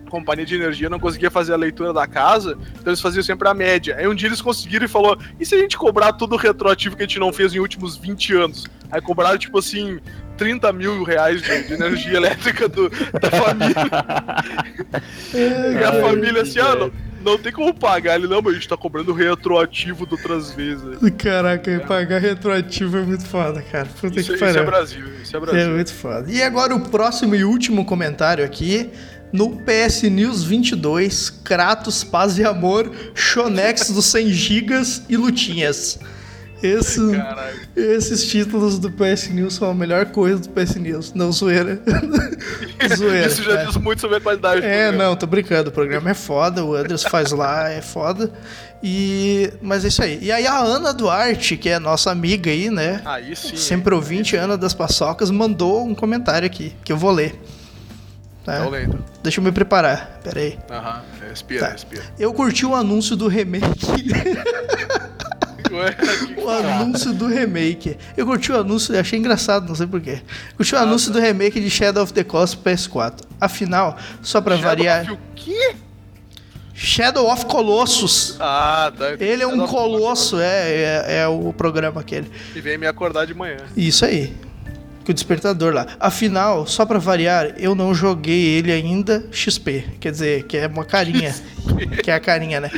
companhia 0.08 0.46
de 0.46 0.56
energia, 0.56 0.90
não 0.90 1.00
conseguia 1.00 1.30
fazer 1.32 1.54
a 1.54 1.58
leitura 1.58 1.92
da 1.94 2.08
casa, 2.08 2.58
então 2.74 2.88
eles 2.88 3.02
faziam 3.02 3.22
sempre 3.24 3.48
a 3.48 3.54
média. 3.54 3.96
Aí 3.98 4.08
um 4.08 4.16
dia 4.16 4.28
eles 4.30 4.42
conseguiram 4.42 4.86
e 4.86 4.90
falou: 4.90 5.18
e 5.40 5.46
se 5.46 5.56
a 5.56 5.58
gente 5.58 5.78
cobrar 5.78 6.14
todo 6.14 6.34
o 6.34 6.38
retroativo 6.38 6.96
que 6.96 7.04
a 7.04 7.06
gente 7.06 7.20
não 7.20 7.32
fez 7.34 7.54
em 7.54 7.60
últimos 7.60 7.98
20 7.98 8.34
anos? 8.36 8.66
Aí 8.92 9.02
cobraram, 9.02 9.38
tipo 9.38 9.58
assim, 9.60 10.00
30 10.38 10.72
mil 10.72 11.04
reais 11.04 11.42
de, 11.42 11.64
de 11.68 11.74
energia 11.74 12.16
elétrica 12.18 12.70
do- 12.70 12.90
da 12.90 13.30
família. 13.30 13.76
e 15.80 15.84
a 15.84 15.92
família 16.02 16.42
assim, 16.42 16.60
ah, 16.60 16.76
não, 16.76 16.92
não 17.22 17.38
tem 17.38 17.52
como 17.52 17.74
pagar. 17.74 18.16
Ele, 18.16 18.28
não, 18.28 18.42
mas 18.42 18.54
a 18.54 18.56
gente 18.56 18.68
tá 18.70 18.78
cobrando 18.78 19.12
retroativo 19.14 20.06
de 20.06 20.14
outras 20.14 20.52
vezes. 20.52 20.98
Caraca, 21.18 21.84
pagar 21.88 22.20
retroativo 22.22 22.98
é 22.98 23.02
muito 23.02 23.26
foda, 23.26 23.62
cara. 23.62 23.88
Puta 24.00 24.20
Isso, 24.20 24.30
que 24.30 24.36
isso 24.36 24.46
é 24.46 24.54
pariu. 24.54 24.66
Brasil, 24.66 25.06
isso 25.22 25.36
é 25.36 25.38
É 25.38 25.42
Brasil. 25.42 25.70
muito 25.72 25.94
foda. 25.94 26.32
E 26.32 26.42
agora 26.42 26.74
o 26.76 26.80
próximo 26.90 27.36
e 27.36 27.44
último 27.44 27.84
comentário 27.86 28.44
aqui. 28.44 28.90
No 29.32 29.58
PS 29.58 30.04
News 30.04 30.44
22, 30.44 31.30
Kratos, 31.30 32.04
Paz 32.04 32.38
e 32.38 32.44
Amor, 32.44 32.92
Shonex 33.14 33.90
dos 33.92 34.06
100 34.06 34.30
gigas 34.30 35.02
e 35.10 35.18
lutinhas. 35.18 36.00
Esse, 36.62 37.00
esses 37.76 38.26
títulos 38.26 38.80
do 38.80 38.92
PS 38.92 39.30
News 39.30 39.54
são 39.54 39.70
a 39.70 39.76
melhor 39.76 40.08
coisa 40.08 40.40
do 40.40 40.50
PS 40.50 40.76
News, 40.76 41.14
não 41.14 41.32
zoeira. 41.32 41.80
Zoeira. 42.98 43.28
Isso 43.28 43.44
já 43.44 43.62
é. 43.62 43.66
diz 43.66 43.78
muito 43.78 44.00
sobre 44.02 44.18
a 44.18 44.22
qualidade 44.22 44.66
É, 44.66 44.92
não, 44.92 45.16
tô 45.16 45.28
brincando. 45.28 45.70
O 45.70 45.72
programa 45.72 46.10
é 46.10 46.14
foda, 46.16 46.64
o 46.66 46.74
Anderson 46.74 47.10
faz 47.10 47.32
lá, 47.32 47.70
é 47.70 47.82
foda. 47.82 48.32
E. 48.82 49.52
Mas 49.62 49.86
é 49.86 49.88
isso 49.88 50.02
aí. 50.02 50.18
E 50.22 50.32
aí 50.32 50.48
a 50.48 50.58
Ana 50.58 50.94
Duarte, 50.94 51.58
que 51.58 51.70
é 51.70 51.78
nossa 51.78 52.10
amiga 52.10 52.50
aí, 52.50 52.72
né? 52.72 53.02
Aí 53.06 53.36
sim. 53.36 53.56
Sempre 53.56 53.94
ouvinte, 53.94 54.36
Ana 54.36 54.58
das 54.58 54.74
Paçocas, 54.74 55.30
mandou 55.30 55.86
um 55.86 55.94
comentário 55.94 56.46
aqui, 56.46 56.74
que 56.84 56.92
eu 56.92 56.98
vou 56.98 57.12
ler. 57.12 57.40
Tá? 58.48 58.60
Então 58.60 58.70
lento. 58.70 59.04
Deixa 59.22 59.42
eu 59.42 59.44
me 59.44 59.52
preparar. 59.52 60.22
Pera 60.24 60.40
aí. 60.40 60.58
Aham. 60.72 61.02
Respira, 61.30 61.66
Tá. 61.66 61.72
respira. 61.74 62.02
Eu 62.18 62.34
curti 62.34 62.66
o 62.66 62.74
anúncio 62.74 63.18
do 63.18 63.28
remake. 63.28 63.68
O 66.38 66.50
anúncio 66.50 67.12
do 67.14 67.28
remake. 67.28 67.98
Eu 68.16 68.26
curti 68.26 68.52
o 68.54 68.58
anúncio 68.60 68.96
e 68.96 68.98
achei 68.98 69.20
engraçado, 69.20 69.68
não 69.68 69.76
sei 69.76 69.86
porquê. 69.86 70.22
Curti 70.56 70.74
o 70.74 70.78
anúncio 70.78 71.12
do 71.12 71.20
remake 71.20 71.60
de 71.60 71.70
Shadow 71.70 72.04
of 72.04 72.14
the 72.14 72.24
Colossus 72.24 72.56
pro 72.56 72.72
PS4. 72.72 73.26
Afinal, 73.40 73.98
só 74.22 74.40
pra 74.40 74.56
Shadow 74.56 74.70
variar. 74.70 75.02
of 75.04 75.12
O 75.12 75.18
quê? 75.36 75.76
Shadow 76.74 77.30
of 77.32 77.46
Colossus. 77.48 78.38
Ah, 78.40 78.92
tá. 78.98 79.14
Ele 79.20 79.44
é 79.44 79.48
um 79.48 79.68
colosso, 79.68 80.40
é, 80.40 81.04
é, 81.06 81.18
é 81.20 81.28
o 81.28 81.52
programa 81.52 82.00
aquele. 82.02 82.32
E 82.56 82.62
vem 82.62 82.78
me 82.78 82.88
acordar 82.88 83.26
de 83.26 83.34
manhã. 83.34 83.58
Isso 83.76 84.06
aí. 84.06 84.34
Com 85.08 85.12
o 85.12 85.14
despertador 85.14 85.74
lá. 85.74 85.88
Afinal, 86.02 86.68
só 86.68 86.86
pra 86.86 87.00
variar, 87.00 87.54
eu 87.58 87.74
não 87.74 87.96
joguei 87.96 88.58
ele 88.58 88.74
ainda 88.74 89.26
XP. 89.32 89.86
Quer 90.02 90.12
dizer, 90.12 90.44
que 90.44 90.58
é 90.58 90.68
uma 90.68 90.84
carinha. 90.84 91.34
que 92.04 92.12
é 92.12 92.14
a 92.14 92.20
carinha, 92.20 92.60
né? 92.60 92.70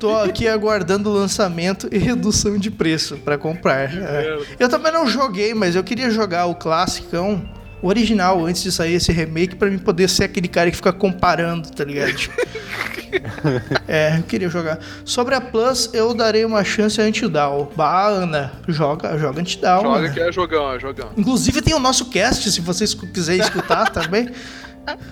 Tô 0.00 0.16
aqui 0.16 0.48
aguardando 0.48 1.08
o 1.08 1.12
lançamento 1.12 1.88
e 1.92 1.96
redução 1.96 2.58
de 2.58 2.72
preço 2.72 3.18
pra 3.18 3.38
comprar. 3.38 3.88
É. 3.96 4.36
Eu 4.58 4.68
também 4.68 4.90
não 4.90 5.06
joguei, 5.06 5.54
mas 5.54 5.76
eu 5.76 5.84
queria 5.84 6.10
jogar 6.10 6.46
o 6.46 6.56
classicão, 6.56 7.48
o 7.82 7.88
original, 7.88 8.44
antes 8.44 8.62
de 8.62 8.72
sair 8.72 8.94
esse 8.94 9.12
remake, 9.12 9.56
pra 9.56 9.70
mim 9.70 9.78
poder 9.78 10.08
ser 10.08 10.24
aquele 10.24 10.48
cara 10.48 10.70
que 10.70 10.76
fica 10.76 10.92
comparando, 10.92 11.70
tá 11.70 11.84
ligado? 11.84 12.12
Tipo, 12.14 12.34
é, 13.86 14.18
eu 14.18 14.22
queria 14.24 14.48
jogar. 14.48 14.78
Sobre 15.04 15.34
a 15.34 15.40
Plus, 15.40 15.90
eu 15.92 16.12
darei 16.14 16.44
uma 16.44 16.64
chance 16.64 17.00
a 17.00 17.04
Antidown. 17.04 17.70
Bah, 17.76 18.08
Ana, 18.08 18.52
joga, 18.66 19.16
joga 19.18 19.40
Antidown. 19.40 19.82
Joga 19.82 19.98
Ana. 19.98 20.10
que 20.10 20.20
é 20.20 20.32
jogão, 20.32 20.74
é 20.74 20.78
jogão. 20.80 21.10
Inclusive 21.16 21.62
tem 21.62 21.74
o 21.74 21.78
nosso 21.78 22.06
cast, 22.06 22.50
se 22.50 22.60
vocês 22.60 22.94
quiserem 22.94 23.40
escutar 23.40 23.90
também. 23.90 24.30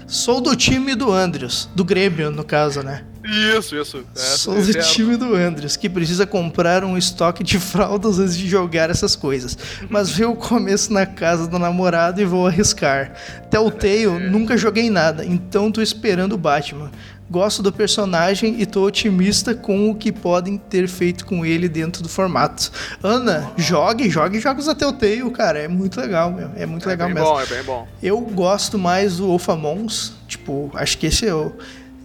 Sou 0.06 0.40
do 0.40 0.56
time 0.56 0.94
do 0.94 1.12
Andrews, 1.12 1.68
do 1.74 1.84
Grêmio, 1.84 2.30
no 2.30 2.42
caso, 2.42 2.82
né? 2.82 3.04
Isso, 3.26 3.74
isso. 3.76 4.04
É, 4.14 4.18
Sou 4.20 4.56
esse 4.58 4.72
do 4.72 4.78
é- 4.78 4.82
time 4.82 5.16
do 5.16 5.34
Andrews, 5.34 5.76
que 5.76 5.88
precisa 5.88 6.26
comprar 6.26 6.84
um 6.84 6.96
estoque 6.96 7.42
de 7.42 7.58
fraldas 7.58 8.18
antes 8.18 8.36
de 8.36 8.46
jogar 8.48 8.88
essas 8.90 9.16
coisas. 9.16 9.56
Mas 9.90 10.10
vi 10.10 10.24
o 10.24 10.34
começo 10.36 10.92
na 10.92 11.04
casa 11.06 11.46
do 11.46 11.58
namorado 11.58 12.20
e 12.20 12.24
vou 12.24 12.46
arriscar. 12.46 13.12
Telltale, 13.50 14.06
nunca 14.30 14.56
joguei 14.56 14.88
nada, 14.90 15.24
então 15.24 15.70
tô 15.72 15.82
esperando 15.82 16.34
o 16.34 16.38
Batman. 16.38 16.90
Gosto 17.28 17.60
do 17.60 17.72
personagem 17.72 18.60
e 18.60 18.64
tô 18.66 18.84
otimista 18.86 19.52
com 19.52 19.90
o 19.90 19.96
que 19.96 20.12
podem 20.12 20.56
ter 20.56 20.86
feito 20.86 21.26
com 21.26 21.44
ele 21.44 21.68
dentro 21.68 22.00
do 22.00 22.08
formato. 22.08 22.70
Ana, 23.02 23.50
jogue, 23.56 24.08
jogue 24.08 24.38
jogos 24.38 24.66
da 24.66 24.76
Telltale, 24.76 25.28
cara. 25.32 25.58
É 25.58 25.66
muito 25.66 26.00
legal, 26.00 26.30
meu. 26.30 26.52
É 26.54 26.64
muito 26.64 26.86
É 26.88 26.90
legal 26.92 27.08
bem 27.08 27.14
mesmo. 27.16 27.28
bom, 27.30 27.40
é 27.40 27.46
bem 27.46 27.62
bom. 27.64 27.88
Eu 28.00 28.20
gosto 28.20 28.78
mais 28.78 29.16
do 29.16 29.34
Us, 29.34 30.12
tipo, 30.28 30.70
acho 30.74 30.96
que 30.98 31.06
esse 31.06 31.26
é 31.26 31.34
o. 31.34 31.52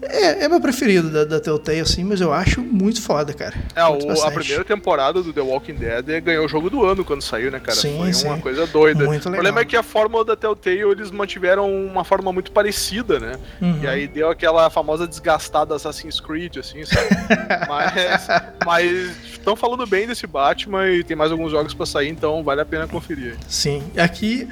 É, 0.02 0.46
é 0.46 0.50
meu 0.50 0.60
preferido 0.60 1.10
da, 1.10 1.24
da 1.26 1.40
Telltale, 1.40 1.80
assim, 1.82 2.04
mas 2.04 2.20
eu 2.22 2.34
acho 2.34 2.62
muito 2.62 3.02
foda, 3.02 3.34
cara. 3.34 3.54
É, 3.76 3.84
o- 3.86 4.24
a 4.24 4.32
primeira 4.32 4.64
temporada 4.64 5.22
do 5.22 5.32
The 5.32 5.42
Walking 5.42 5.76
Dead 5.76 6.22
ganhou 6.24 6.46
o 6.46 6.48
jogo 6.50 6.70
do 6.70 6.84
ano 6.86 7.06
quando 7.06 7.22
saiu, 7.22 7.52
né, 7.52 7.60
cara? 7.60 7.78
Sim, 7.78 7.98
Foi 8.00 8.14
sim. 8.14 8.28
uma 8.28 8.38
coisa 8.40 8.66
doida. 8.68 9.06
Muito 9.06 9.20
O 9.28 9.32
problema 9.32 9.60
legal. 9.60 9.62
é 9.62 9.66
que 9.66 9.78
a 9.78 9.84
fórmula 9.84 10.26
da 10.26 10.36
Telltale 10.36 10.80
eles 10.92 11.12
mantiveram 11.12 11.72
uma 11.72 12.04
forma 12.04 12.32
muito 12.34 12.52
parecida, 12.52 13.20
né? 13.20 13.34
Uhum. 13.62 13.80
E 13.84 13.88
aí 13.88 14.08
deu 14.08 14.30
aquela 14.30 14.70
famosa 14.70 15.08
desgastada 15.08 15.76
Assassin's 15.76 16.20
Creed, 16.20 16.58
assim, 16.58 16.84
sabe? 16.86 17.08
mas 17.70 18.28
mas 18.66 19.18
estão 19.32 19.56
falando 19.56 19.86
bem 19.86 20.08
desse 20.08 20.26
Batman 20.28 20.90
e 20.90 21.04
tem 21.04 21.16
mais 21.16 21.32
alguns 21.32 21.52
jogos 21.52 21.74
pra 21.74 21.86
sair, 21.86 22.10
então 22.10 22.44
vale 22.44 22.62
a 22.62 22.66
pena 22.66 22.88
conferir. 22.88 23.36
Sim. 23.48 23.84
Aqui, 23.98 24.48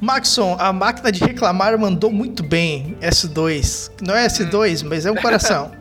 Maxon, 0.00 0.56
a 0.58 0.72
máquina 0.72 1.12
de 1.12 1.20
reclamar 1.20 1.78
mandou 1.78 2.10
muito 2.10 2.42
bem 2.42 2.96
S2. 3.00 3.90
Não 4.00 4.14
é 4.14 4.26
S2, 4.26 4.84
mas 4.84 5.04
é 5.04 5.10
um 5.10 5.16
coração. 5.16 5.72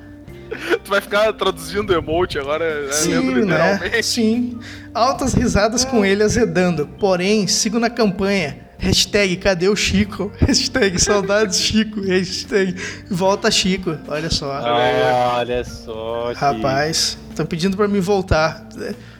Tu 0.83 0.89
vai 0.89 0.99
ficar 0.99 1.31
traduzindo 1.33 1.93
emote 1.93 2.39
agora, 2.39 2.87
né? 2.87 2.91
Sim, 2.91 3.11
lendo 3.11 3.45
né? 3.45 4.01
Sim. 4.01 4.59
Altas 4.95 5.35
risadas 5.35 5.85
com 5.85 6.03
ele 6.03 6.23
azedando. 6.23 6.87
Porém, 6.99 7.45
sigo 7.45 7.77
na 7.77 7.87
campanha. 7.87 8.57
Hashtag 8.79 9.35
cadê 9.37 9.67
o 9.67 9.75
Chico? 9.75 10.31
Hashtag 10.39 10.99
saudades 10.99 11.59
Chico. 11.59 12.01
Hashtag 12.01 12.75
volta 13.11 13.51
Chico. 13.51 13.95
Olha 14.07 14.29
só. 14.31 14.59
Olha 14.61 15.63
só. 15.63 16.31
Rapaz, 16.33 17.17
estão 17.29 17.45
pedindo 17.45 17.77
pra 17.77 17.87
mim 17.87 17.99
voltar. 17.99 18.67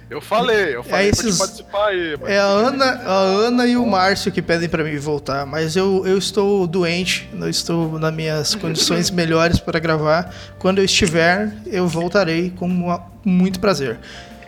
Eu 0.10 0.20
falei, 0.22 0.76
eu 0.76 0.84
falei 0.84 1.10
É 1.10 1.12
pra 1.12 1.20
esses- 1.22 1.36
te 1.36 1.39
participar 1.39 1.86
aí. 1.89 2.18
mas- 2.20 2.30
É 2.32 2.39
a 2.39 2.43
Ana, 2.45 2.86
a 3.05 3.14
Ana 3.14 3.68
e 3.68 3.78
o 3.78 3.86
Márcio 3.86 4.32
que 4.32 4.41
pedem 4.41 4.68
pra 4.68 4.84
mim 4.84 4.97
voltar, 4.97 5.45
mas 5.45 5.76
eu, 5.76 6.03
eu 6.05 6.18
estou 6.18 6.66
doente, 6.66 7.30
não 7.32 7.47
estou 7.47 7.99
nas 7.99 8.12
minhas 8.14 8.55
condições 8.55 9.12
melhores 9.12 9.60
para 9.60 9.80
gravar. 9.80 10.34
Quando 10.57 10.80
eu 10.80 10.86
estiver, 10.86 11.51
eu 11.68 11.88
voltarei 11.88 12.49
com 12.49 12.66
uma- 12.66 13.03
muito 13.24 13.60
prazer. 13.60 13.99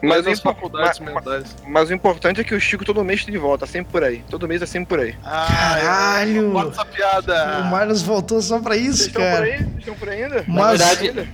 Mas, 0.03 0.25
Mas 0.25 0.39
faculdades 0.39 0.99
mas- 0.99 1.13
mentais. 1.13 1.55
mas 1.67 1.89
o 1.91 1.93
importante 1.93 2.41
é 2.41 2.43
que 2.43 2.55
o 2.55 2.59
Chico 2.59 2.83
todo 2.83 3.03
mês 3.03 3.23
tá 3.23 3.31
de 3.31 3.37
volta, 3.37 3.67
sempre 3.67 3.91
por 3.91 4.03
aí. 4.03 4.23
Todo 4.31 4.47
mês 4.47 4.59
é 4.63 4.65
sempre 4.65 4.87
por 4.89 4.99
aí. 4.99 5.13
Caralho! 5.23 6.49
Bota 6.53 6.71
essa 6.71 6.85
piada! 6.85 7.59
O 7.59 7.65
Marlos 7.65 8.01
voltou 8.01 8.41
só 8.41 8.59
pra 8.59 8.73
Vocês 8.73 8.87
isso, 8.95 9.07
estão 9.09 9.21
por 9.21 9.31
cara. 9.31 9.45
aí? 9.45 9.67
Estão 9.77 9.93
por 9.95 10.09
aí 10.09 10.23
ainda? 10.23 10.43
Mas- 10.47 10.79
Na 10.79 10.85
verdade- 10.95 11.29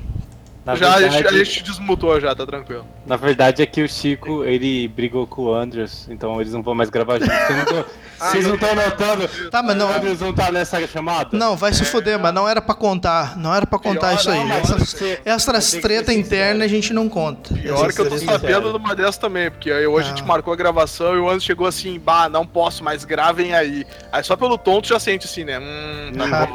Na 0.68 0.76
já, 0.76 0.95
a, 0.95 1.01
gente, 1.01 1.13
verdade, 1.13 1.39
a 1.39 1.43
gente 1.45 1.63
desmutou 1.63 2.20
já, 2.20 2.36
tá 2.36 2.45
tranquilo. 2.45 2.86
na 3.05 3.15
verdade 3.15 3.61
é 3.61 3.65
que 3.65 3.82
o 3.82 3.88
Chico, 3.88 4.43
ele 4.43 4.89
brigou 4.89 5.26
com 5.26 5.43
o 5.43 5.53
Andrews, 5.53 6.09
então 6.09 6.41
eles 6.41 6.51
não 6.51 6.61
vão 6.61 6.76
mais 6.76 6.89
gravar 6.89 7.20
juntos. 7.20 7.86
Vocês 8.18 8.45
não 8.47 8.47
Vocês 8.47 8.47
não 8.47 8.55
estão 8.55 8.76
notando? 8.76 9.49
Tá, 9.49 9.61
mas 9.63 9.76
não- 9.76 9.89
O 9.89 9.93
Andrews 9.95 10.20
não 10.20 10.34
tá 10.34 10.51
nessa 10.51 10.86
chamada? 10.88 11.30
Não, 11.38 11.55
vai 11.55 11.72
se 11.74 11.86
fuder, 11.86 12.20
mas 12.20 12.34
não 12.34 12.47
era 12.49 12.61
pra 12.61 12.74
contar. 12.76 13.38
Não 13.38 13.53
era 13.53 13.65
pra 13.65 13.78
contar 13.80 14.07
Pior, 14.09 14.20
isso 14.20 14.30
aí. 14.32 14.51
Essas, 14.51 14.95
essas 15.26 15.72
treta 15.82 16.11
ser 16.11 16.18
interna 16.20 16.53
sincero. 16.53 16.63
a 16.63 16.68
gente 16.68 16.93
não 16.93 17.07
conta. 17.09 17.53
Pior 17.53 17.93
que 17.93 18.01
eu 18.01 18.09
tô 18.09 18.18
sabendo 18.18 18.72
de 18.72 18.78
uma 18.78 18.95
dessas 18.95 19.18
também, 19.18 19.51
porque 19.51 19.72
aí 19.72 19.86
hoje 19.86 20.07
a 20.07 20.09
gente 20.09 20.24
Ah. 20.24 20.26
marcou 20.28 20.51
a 20.53 20.55
gravação 20.55 21.15
e 21.15 21.20
o 21.20 21.28
Anderson 21.30 21.45
chegou 21.45 21.68
assim, 21.68 21.99
bah, 21.99 22.28
não 22.30 22.45
posso, 22.45 22.84
mas 22.84 23.03
gravem 23.05 23.53
aí. 23.53 23.86
Aí 24.11 24.24
só 24.24 24.36
pelo 24.36 24.57
tom 24.57 24.82
tu 24.82 24.88
já 24.89 24.99
sente 24.99 25.26
assim, 25.26 25.43
né? 25.43 25.59
Hum, 25.59 26.11
tá 26.18 26.47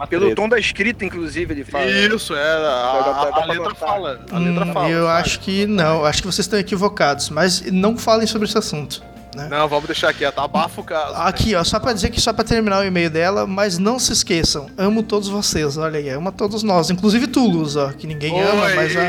Ah. 0.00 0.06
Pelo 0.06 0.34
tom 0.34 0.48
da 0.48 0.58
escrita, 0.58 1.04
inclusive, 1.04 1.52
ele 1.54 1.64
fala. 1.64 1.84
Isso, 1.86 2.34
é, 2.34 2.40
a, 2.66 3.44
letra 3.46 3.74
fala. 3.74 4.20
A 4.30 4.36
Hum, 4.36 4.44
letra 4.54 4.72
fala. 4.72 4.88
eu 4.88 5.06
sabe? 5.06 5.20
acho 5.22 5.40
que 5.40 5.66
não, 5.66 6.04
acho 6.04 6.22
que 6.22 6.26
vocês 6.26 6.46
estão 6.46 6.58
equivocados, 6.58 7.28
mas 7.30 7.62
não 7.70 7.96
falem 7.96 8.26
sobre 8.26 8.48
esse 8.48 8.56
assunto. 8.58 9.02
Né? 9.38 9.48
Não, 9.48 9.68
vamos 9.68 9.86
deixar 9.86 10.12
quieto, 10.12 10.38
abafa 10.38 10.80
o 10.80 10.84
caso. 10.84 11.14
Aqui, 11.14 11.54
ó, 11.54 11.62
só 11.64 11.78
pra 11.78 11.92
dizer 11.92 12.10
que 12.10 12.20
só 12.20 12.32
pra 12.32 12.44
terminar 12.44 12.80
o 12.80 12.84
e-mail 12.84 13.08
dela, 13.08 13.46
mas 13.46 13.78
não 13.78 13.98
se 13.98 14.12
esqueçam, 14.12 14.68
amo 14.76 15.02
todos 15.02 15.28
vocês, 15.28 15.76
olha 15.76 15.98
aí, 15.98 16.08
amo 16.08 16.32
todos 16.32 16.62
nós, 16.62 16.90
inclusive 16.90 17.26
tu, 17.26 17.46
Luz, 17.46 17.76
ó, 17.76 17.88
que 17.90 18.06
ninguém 18.06 18.40
ama, 18.40 18.64
Oi, 18.64 18.74
mas 18.74 18.96
é, 18.96 19.08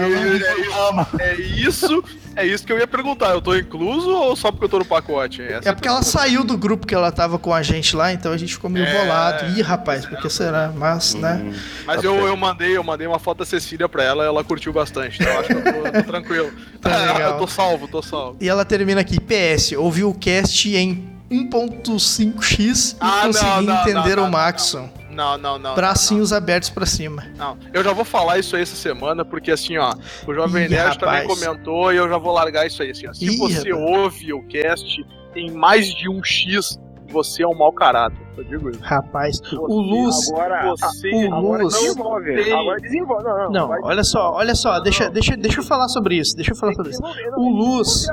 ama. 0.89 1.07
é 1.19 1.35
isso, 1.35 2.03
é 2.41 2.45
isso 2.45 2.65
que 2.65 2.71
eu 2.71 2.77
ia 2.79 2.87
perguntar. 2.87 3.29
Eu 3.31 3.41
tô 3.41 3.55
incluso 3.55 4.09
ou 4.09 4.35
só 4.35 4.51
porque 4.51 4.65
eu 4.65 4.69
tô 4.69 4.79
no 4.79 4.85
pacote? 4.85 5.41
Essa 5.41 5.69
É 5.69 5.73
porque 5.73 5.87
ela 5.87 6.01
saiu 6.03 6.43
do 6.43 6.57
grupo 6.57 6.85
que 6.87 6.95
ela 6.95 7.11
tava 7.11 7.37
com 7.39 7.53
a 7.53 7.61
gente 7.61 7.95
lá, 7.95 8.11
então 8.13 8.31
a 8.31 8.37
gente 8.37 8.53
ficou 8.53 8.69
meio 8.69 8.85
É. 8.85 8.99
bolado. 9.01 9.45
Ih, 9.57 9.61
rapaz, 9.61 10.05
por 10.05 10.17
que 10.19 10.29
será? 10.29 10.71
Mas, 10.75 11.13
né? 11.15 11.41
Hum, 11.43 11.53
Mas 11.85 12.03
eu, 12.03 12.15
eu 12.27 12.35
mandei, 12.37 12.75
eu 12.77 12.83
mandei 12.83 13.05
uma 13.07 13.19
foto 13.19 13.39
da 13.39 13.45
Cecília 13.45 13.87
pra 13.89 14.03
ela, 14.03 14.23
ela 14.23 14.43
curtiu 14.43 14.71
bastante. 14.73 15.17
Então 15.21 15.31
eu 15.33 15.39
acho 15.39 15.47
que 15.47 15.53
eu 15.53 15.63
tô, 15.63 15.91
tô 15.91 16.03
tranquilo. 16.03 16.51
Tá 16.81 16.89
legal. 17.13 17.31
eu 17.33 17.37
tô 17.39 17.47
salvo, 17.47 17.87
tô 17.89 18.01
salvo. 18.01 18.37
E 18.39 18.47
ela 18.47 18.63
termina 18.63 19.01
aqui, 19.01 19.17
PS, 19.19 19.73
ouviu 19.77 20.09
o 20.09 20.13
cast 20.13 20.73
em 20.77 21.09
1.5x 21.29 22.93
e 22.93 22.97
Ah, 22.99 23.21
consegui 23.25 23.65
não, 23.65 23.81
entender 23.81 24.15
não, 24.15 24.27
o 24.27 24.31
Maxon. 24.31 24.89
Não, 25.11 25.37
não, 25.37 25.57
não. 25.59 25.75
Bracinhos 25.75 26.31
abertos 26.31 26.69
pra 26.69 26.85
cima. 26.85 27.23
Não, 27.35 27.55
não. 27.55 27.57
Eu 27.73 27.83
já 27.83 27.91
vou 27.93 28.05
falar 28.05 28.37
isso 28.39 28.55
aí 28.55 28.61
essa 28.61 28.75
semana, 28.75 29.25
porque 29.25 29.51
assim, 29.51 29.77
ó, 29.77 29.93
o 30.27 30.33
Jovem 30.33 30.65
Ih, 30.65 30.69
Nerd 30.69 30.99
também 30.99 31.21
rapaz. 31.21 31.39
comentou 31.39 31.91
e 31.91 31.97
eu 31.97 32.07
já 32.07 32.17
vou 32.17 32.33
largar 32.33 32.65
isso 32.67 32.81
aí. 32.81 32.91
Assim, 32.91 33.07
ó, 33.07 33.13
se 33.13 33.25
Ih, 33.25 33.37
você 33.37 33.71
rapaz. 33.71 33.89
ouve 33.97 34.33
o 34.33 34.43
cast 34.47 35.05
em 35.35 35.51
mais 35.51 35.87
de 35.87 36.09
um 36.09 36.23
X, 36.23 36.79
você 37.09 37.43
é 37.43 37.47
um 37.47 37.55
mau 37.57 37.71
caráter. 37.71 38.19
Eu 38.39 38.43
digo 38.45 38.69
isso. 38.69 38.79
Rapaz, 38.81 39.41
o 39.53 39.81
Luz. 39.81 40.29
Agora, 40.31 40.69
Você 40.77 41.09
o 41.27 41.35
agora 41.35 41.63
Luz- 41.63 41.73
desenvolve. 41.75 42.51
Agora 42.53 42.79
desenvolve. 42.79 43.23
Não, 43.23 43.37
não. 43.37 43.51
Não, 43.51 43.69
olha 43.83 44.03
só, 44.03 44.31
olha 44.33 44.55
só, 44.55 44.79
deixa, 44.79 45.09
deixa, 45.09 45.35
deixa 45.35 45.59
eu 45.59 45.63
falar 45.63 45.87
sobre 45.89 46.15
isso, 46.15 46.35
deixa 46.35 46.51
eu 46.51 46.55
falar 46.55 46.73
sobre 46.73 46.91
isso. 46.91 47.01
não, 47.01 47.11
O 47.37 47.49
Luz-. 47.49 48.07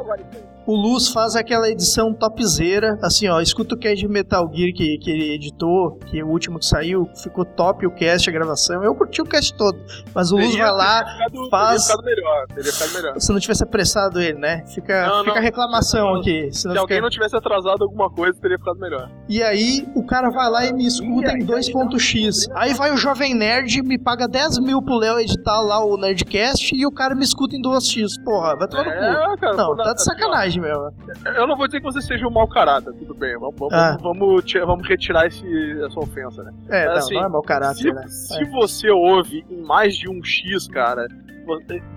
O 0.69 0.75
Luz 0.75 1.11
faz 1.11 1.37
aquela 1.37 1.71
edição 1.71 2.13
topzera, 2.13 2.99
assim, 3.01 3.29
ó, 3.29 3.41
escuta 3.41 3.77
o 3.77 3.79
cast 3.79 3.99
de 4.05 4.09
Metal 4.09 4.51
Gear 4.53 4.73
que, 4.75 4.99
que 4.99 5.11
ele 5.13 5.33
editou, 5.33 5.97
que 6.07 6.19
é 6.19 6.25
o 6.25 6.27
último 6.27 6.59
que 6.59 6.67
saiu, 6.67 7.09
ficou 7.23 7.45
top 7.45 7.87
o 7.87 7.91
cast, 7.93 8.29
a 8.29 8.33
gravação. 8.33 8.83
Eu 8.83 8.93
curti 8.97 9.23
o 9.23 9.25
cast 9.25 9.55
todo, 9.57 9.79
mas 10.13 10.33
o 10.33 10.35
Luz 10.35 10.49
Teria- 10.49 10.65
vai 10.65 10.73
lá, 10.73 11.05
teria 11.05 11.15
ficado- 11.29 11.51
faz- 11.51 11.87
Teria 11.87 11.97
ficado 11.99 12.05
melhor, 12.05 12.47
teria 12.49 12.73
ficado 12.73 12.93
melhor. 12.95 13.21
se 13.21 13.33
não 13.33 13.39
tivesse 13.39 13.63
apressado 13.63 14.21
ele, 14.21 14.41
né? 14.41 14.65
Fica, 14.75 15.07
Não, 15.07 15.19
fica 15.21 15.31
não. 15.31 15.37
a 15.37 15.41
reclamação 15.41 16.15
aqui. 16.17 16.51
senão 16.53 16.75
Se 16.75 16.81
alguém 16.81 16.97
fica- 16.97 17.03
não 17.05 17.11
tivesse 17.11 17.37
atrasado 17.37 17.85
alguma 17.85 18.11
coisa, 18.11 18.37
teria 18.41 18.59
ficado 18.59 18.81
melhor. 18.81 19.09
E 19.29 19.41
aí, 19.45 19.87
o 19.95 20.05
cara 20.05 20.16
vai 20.31 20.51
lá 20.51 20.67
e 20.67 20.73
me 20.73 20.87
escuta 20.87 21.33
em 21.33 21.45
2.x. 21.47 22.49
Aí 22.55 22.75
vai 22.75 22.93
o 22.93 22.97
Jovem 22.97 23.35
Nerd, 23.35 23.83
me 23.83 23.99
paga 23.99 24.27
10 24.27 24.59
mil 24.59 24.83
pro 24.83 24.97
Léo 24.97 25.19
editar 25.21 25.61
lá 25.61 25.85
o 25.85 25.97
Nerdcast 25.97 26.75
e 26.75 26.87
o 26.87 26.91
cara 26.91 27.15
me 27.15 27.25
escuta 27.25 27.57
em 27.57 27.63
2x. 27.63 28.23
Porra, 28.25 28.57
vai 28.57 28.69
tomar 28.69 28.85
no 28.85 28.91
cu. 28.91 28.97
É, 28.97 29.37
cara, 29.37 29.57
Não, 29.57 29.77
tá 29.77 29.93
de 29.93 30.03
sacanagem 30.05 30.61
mesmo. 30.63 30.91
Eu 31.37 31.47
não 31.47 31.57
vou 31.57 31.67
dizer 31.67 31.81
que 31.81 31.85
você 31.85 32.01
seja 32.01 32.27
um 32.27 32.31
mau 32.31 32.49
caráter, 32.49 32.93
tudo 32.95 33.15
bem. 33.15 33.35
Vamos, 33.39 33.55
vamos, 33.59 33.75
Ah. 33.75 33.97
vamos, 34.03 34.45
vamos 34.53 34.89
retirar 34.89 35.27
esse, 35.27 35.45
essa 35.85 35.99
ofensa, 36.01 36.43
né? 36.43 36.53
É, 36.71 36.87
não, 36.87 36.93
Assim, 36.95 37.15
não 37.15 37.25
é 37.25 37.29
mau 37.29 37.43
se, 37.43 37.47
caráter, 37.49 37.95
né? 37.95 38.07
se 38.09 38.45
você 38.47 38.91
ouve 38.91 39.45
em 39.51 39.63
mais 39.63 39.95
de 39.97 40.09
um 40.09 40.23
X, 40.23 40.67
cara, 40.69 41.07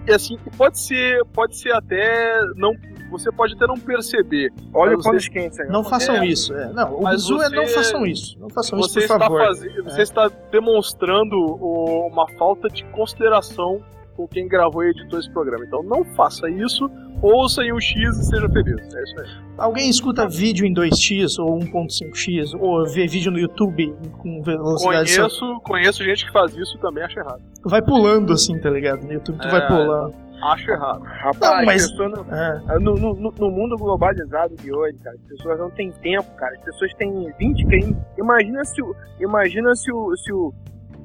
e 0.07 0.11
assim, 0.13 0.37
pode 0.57 0.79
ser, 0.79 1.23
pode 1.33 1.57
ser 1.57 1.71
até 1.73 2.39
não, 2.55 2.71
você 3.09 3.31
pode 3.31 3.53
até 3.55 3.65
não 3.67 3.75
perceber. 3.77 4.51
Olha 4.73 4.97
o 4.97 5.01
aí. 5.09 5.67
Não 5.69 5.83
façam 5.83 6.15
É. 6.15 6.25
isso. 6.27 6.53
É. 6.53 6.71
Não, 6.71 6.99
o 6.99 7.09
bizu 7.09 7.41
é 7.41 7.49
não 7.49 7.67
façam 7.67 8.05
isso. 8.05 8.37
Não 8.39 8.49
façam 8.49 8.79
isso, 8.79 8.89
Você 8.89 8.99
por 8.99 9.03
está, 9.05 9.19
favor. 9.19 9.39
faze- 9.45 9.81
você 9.81 10.01
está 10.01 10.31
demonstrando 10.51 11.35
uma 11.37 12.27
falta 12.37 12.67
de 12.69 12.83
consideração 12.85 13.81
com 14.15 14.27
quem 14.27 14.47
gravou 14.47 14.83
e 14.83 14.89
editou 14.89 15.17
esse 15.19 15.31
programa. 15.31 15.63
Então 15.65 15.81
não 15.81 16.03
faça 16.03 16.49
isso, 16.49 16.89
ouça 17.21 17.63
em 17.63 17.71
um 17.71 17.79
X 17.79 18.17
e 18.17 18.23
seja 18.25 18.49
feliz. 18.49 18.93
É 18.93 19.03
isso 19.03 19.19
aí. 19.19 19.27
Alguém 19.57 19.89
escuta 19.89 20.27
vídeo 20.27 20.65
em 20.65 20.73
2x 20.73 21.39
ou 21.39 21.57
1.5x 21.59 22.53
ou 22.59 22.85
vê 22.85 23.07
vídeo 23.07 23.31
no 23.31 23.39
YouTube 23.39 23.93
com 24.17 24.41
velocidade 24.41 25.15
Conheço, 25.15 25.59
conheço 25.63 26.03
gente 26.03 26.25
que 26.25 26.31
faz 26.33 26.53
isso 26.55 26.75
e 26.77 26.79
também 26.81 27.03
acha 27.03 27.19
errado. 27.19 27.41
vai 27.63 27.81
pulando 27.81 28.33
assim, 28.33 28.59
tá 28.59 28.69
ligado? 28.69 29.03
No 29.05 29.13
YouTube 29.13 29.37
tu 29.39 29.47
É. 29.47 29.51
vai 29.51 29.67
pulando. 29.67 30.13
Acho 30.41 30.71
errado. 30.71 31.01
Rapaz, 31.03 31.39
Não, 31.41 31.65
mas- 31.65 31.97
não- 31.97 32.35
É. 32.75 32.79
no, 32.79 32.95
no- 32.95 33.13
no- 33.15 33.33
no 33.37 33.51
mundo 33.51 33.75
globalizado 33.77 34.55
de 34.55 34.73
hoje, 34.73 34.97
cara, 34.99 35.15
as 35.15 35.21
pessoas 35.27 35.59
não 35.59 35.69
têm 35.71 35.91
tempo, 35.91 36.29
cara. 36.35 36.53
As 36.55 36.61
pessoas 36.63 36.93
têm 36.95 37.31
20 37.37 37.65
crimes. 37.67 37.95
Imagina 38.17 38.63
se 38.65 38.81
o. 38.81 38.95
Imagina 39.19 39.75
se 39.75 39.91
o. 39.91 40.15
Se 40.17 40.31
o. 40.33 40.53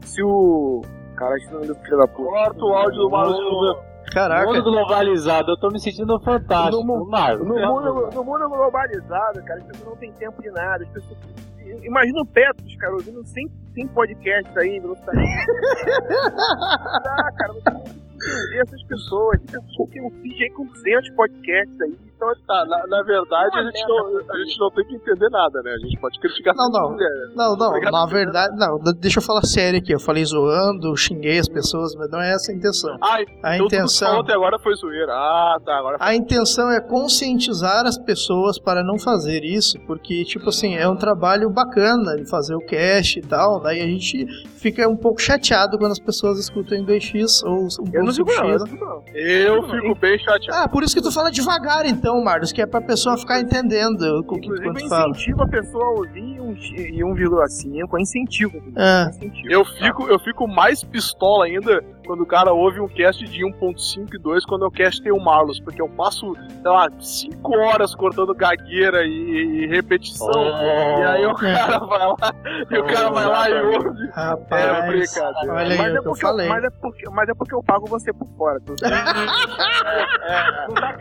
Se 0.03 0.23
o. 0.23 0.83
Cara, 1.17 1.37
esse 1.37 1.53
nome 1.53 1.67
do 1.67 1.75
filho 1.77 1.99
da 1.99 2.07
puta. 2.09 2.29
Corta 2.31 2.65
o 2.65 2.75
áudio 2.75 2.99
do 3.03 3.11
Marlos 3.11 3.95
Caraca. 4.13 4.47
Mundo 4.47 4.63
globalizado, 4.63 5.51
eu 5.51 5.57
tô 5.59 5.69
me 5.71 5.81
sentindo 5.81 6.21
fantástico. 6.21 6.85
No 6.85 6.99
mu- 6.99 7.05
Marcos. 7.07 7.47
No 7.47 7.55
mundo, 7.55 8.11
no 8.15 8.23
mundo 8.25 8.49
globalizado, 8.49 9.43
cara, 9.45 9.59
as 9.61 9.67
pessoas 9.67 9.89
não 9.89 9.97
têm 9.97 10.13
tempo 10.13 10.41
de 10.43 10.51
nada. 10.51 10.85
As 10.85 10.91
pessoas... 10.91 11.19
Imagina 11.83 12.21
o 12.21 12.27
Petros, 12.27 12.77
cara, 12.77 12.93
ouvindo 12.93 13.25
100, 13.25 13.49
100 13.75 13.89
podcasts 13.89 14.57
aí, 14.57 14.79
velocidade. 14.79 15.19
Não 15.19 17.03
dá, 17.03 17.33
cara, 17.37 17.53
você 17.55 17.71
tem 17.71 18.04
entender 18.25 18.63
essas 18.63 18.83
pessoas. 18.85 19.41
Que 19.41 19.57
feed 20.23 20.43
aí 20.45 20.51
com 20.51 20.67
200 20.67 21.11
podcasts 21.11 21.81
aí. 21.81 21.99
Então, 22.17 22.33
Tá, 22.47 22.65
na, 22.67 22.87
na 22.87 23.03
verdade, 23.03 23.59
a 23.59 23.63
gente, 23.65 23.87
não, 23.89 24.07
a 24.31 24.39
gente 24.39 24.59
não 24.61 24.71
tem 24.71 24.85
que 24.87 24.95
entender 24.97 25.29
nada, 25.31 25.63
né? 25.63 25.73
A 25.73 25.79
gente 25.79 25.99
pode 26.01 26.19
criticar 26.21 26.55
Não, 26.55 26.67
se 26.67 26.73
não. 26.73 26.93
quiser. 26.93 27.11
Não, 27.35 27.57
não, 27.57 27.81
na 27.81 28.07
verdade, 28.07 28.57
não, 28.57 28.79
deixa 28.99 29.19
eu 29.19 29.23
falar 29.23 29.43
sério 29.43 29.79
aqui. 29.79 29.93
Eu 29.95 30.01
falei 30.01 30.25
zoando, 30.25 30.95
xinguei 30.97 31.39
as 31.39 31.49
pessoas, 31.49 31.95
mas 31.95 32.11
não 32.11 32.21
é 32.21 32.33
essa 32.35 32.53
a 32.53 32.55
intenção. 32.55 32.97
Ah, 33.03 33.17
A 33.17 33.23
então 33.23 33.59
tudo 33.59 33.69
que 33.71 33.77
intenção- 33.77 34.09
falou 34.09 34.23
até 34.23 34.33
agora 34.35 34.59
foi 34.59 34.75
zoeira. 34.75 35.13
Ah, 35.13 35.59
tá, 35.65 35.77
agora 35.79 35.97
A 36.01 36.15
intenção 36.15 36.71
é 36.71 36.81
conscientizar 36.81 37.87
as 37.87 37.97
pessoas 37.99 38.59
para 38.59 38.83
não 38.83 38.99
fazer 38.99 39.43
isso, 39.45 39.79
porque, 39.87 40.25
tipo 40.25 40.49
assim, 40.49 40.75
é 40.75 40.87
um 40.89 40.97
trabalho 40.97 41.49
bacana 41.51 42.17
de 42.17 42.29
fazer 42.29 42.55
o 42.55 42.61
cast 42.61 43.19
e 43.19 43.23
tal, 43.23 43.61
daí 43.61 43.81
a 43.81 43.87
gente 43.87 44.27
fica 44.59 44.87
um 44.89 44.97
pouco 44.97 45.21
chateado 45.21 45.79
quando 45.79 45.93
as 45.93 45.99
pessoas 46.01 46.39
escutam 46.39 46.77
em 46.77 46.85
2x 46.85 47.43
ou 47.45 47.69
eu 47.93 48.05
não 48.05 48.13
digo 48.13 48.31
não, 48.35 48.49
eu 48.51 48.59
1.5x. 48.59 48.59
não 48.59 48.67
digo 48.67 48.85
não. 48.85 49.03
eu 49.15 49.63
fico 49.71 49.95
bem 49.99 50.19
chateado. 50.19 50.63
Ah, 50.63 50.69
por 50.69 50.83
isso 50.83 50.95
que 50.95 51.03
tu 51.03 51.13
fala 51.13 51.31
devagar 51.31 51.87
então, 51.87 52.04
Marlos, 52.23 52.53
que 52.53 52.61
é 52.61 52.67
pra 52.67 52.81
pessoa 52.81 53.17
ficar 53.17 53.41
entendendo 53.41 54.03
o 54.21 54.25
que 54.25 54.37
Inclusive, 54.37 54.69
eu 54.69 54.75
tu 54.75 54.89
fala. 54.89 55.11
incentivo 55.11 55.43
a 55.43 55.49
pessoa 55.49 55.85
a 55.85 55.91
ouvir 55.91 56.41
um, 56.41 56.53
e 56.53 57.03
1,5, 57.03 57.99
é 57.99 58.01
incentivo. 58.03 58.63
É. 58.77 59.09
incentivo. 59.11 59.51
Eu 59.51 59.65
fico, 59.65 60.07
eu 60.09 60.19
fico 60.19 60.47
mais 60.47 60.83
pistola 60.85 61.47
ainda 61.47 61.83
quando 62.07 62.21
o 62.23 62.27
cara 62.27 62.53
ouve 62.53 62.81
um 62.81 62.89
cast 62.89 63.25
de 63.25 63.41
1.5 63.43 64.15
e 64.15 64.19
2 64.19 64.45
quando 64.45 64.67
o 64.67 64.71
cast 64.71 65.03
tem 65.03 65.11
o 65.13 65.19
Marlos, 65.19 65.59
porque 65.61 65.81
eu 65.81 65.89
passo, 65.89 66.35
sei 66.37 66.71
lá, 66.71 66.89
5 66.99 67.57
horas 67.59 67.95
cortando 67.95 68.35
gagueira 68.35 69.05
e, 69.05 69.65
e 69.65 69.67
repetição. 69.67 70.29
Oh. 70.29 70.99
E 71.01 71.05
aí 71.05 71.27
o 71.27 71.35
cara 71.35 71.79
vai 71.79 72.07
lá, 72.07 72.35
e 72.71 72.79
o 72.79 72.85
cara 72.85 73.11
vai 73.11 73.27
lá 73.27 73.51
e 73.51 73.63
ouve. 73.63 73.89
É 74.05 74.11
Rapaz, 74.13 74.87
brincadeira. 74.87 75.55
olha 75.55 75.73
aí 75.73 75.79
mas, 75.79 75.87
é 75.87 75.93
que 75.93 75.99
eu 75.99 76.03
porque 76.05 76.21
falei. 76.21 76.49
mas, 76.49 76.65
é 76.65 76.71
porque, 76.71 77.11
mas 77.11 77.29
é 77.29 77.35
porque 77.35 77.55
eu 77.55 77.63
pago 77.63 77.87
você 77.87 78.13
por 78.13 78.29
fora. 78.37 78.61
Tu... 78.61 78.75
Não 80.69 80.75
dá 80.75 80.93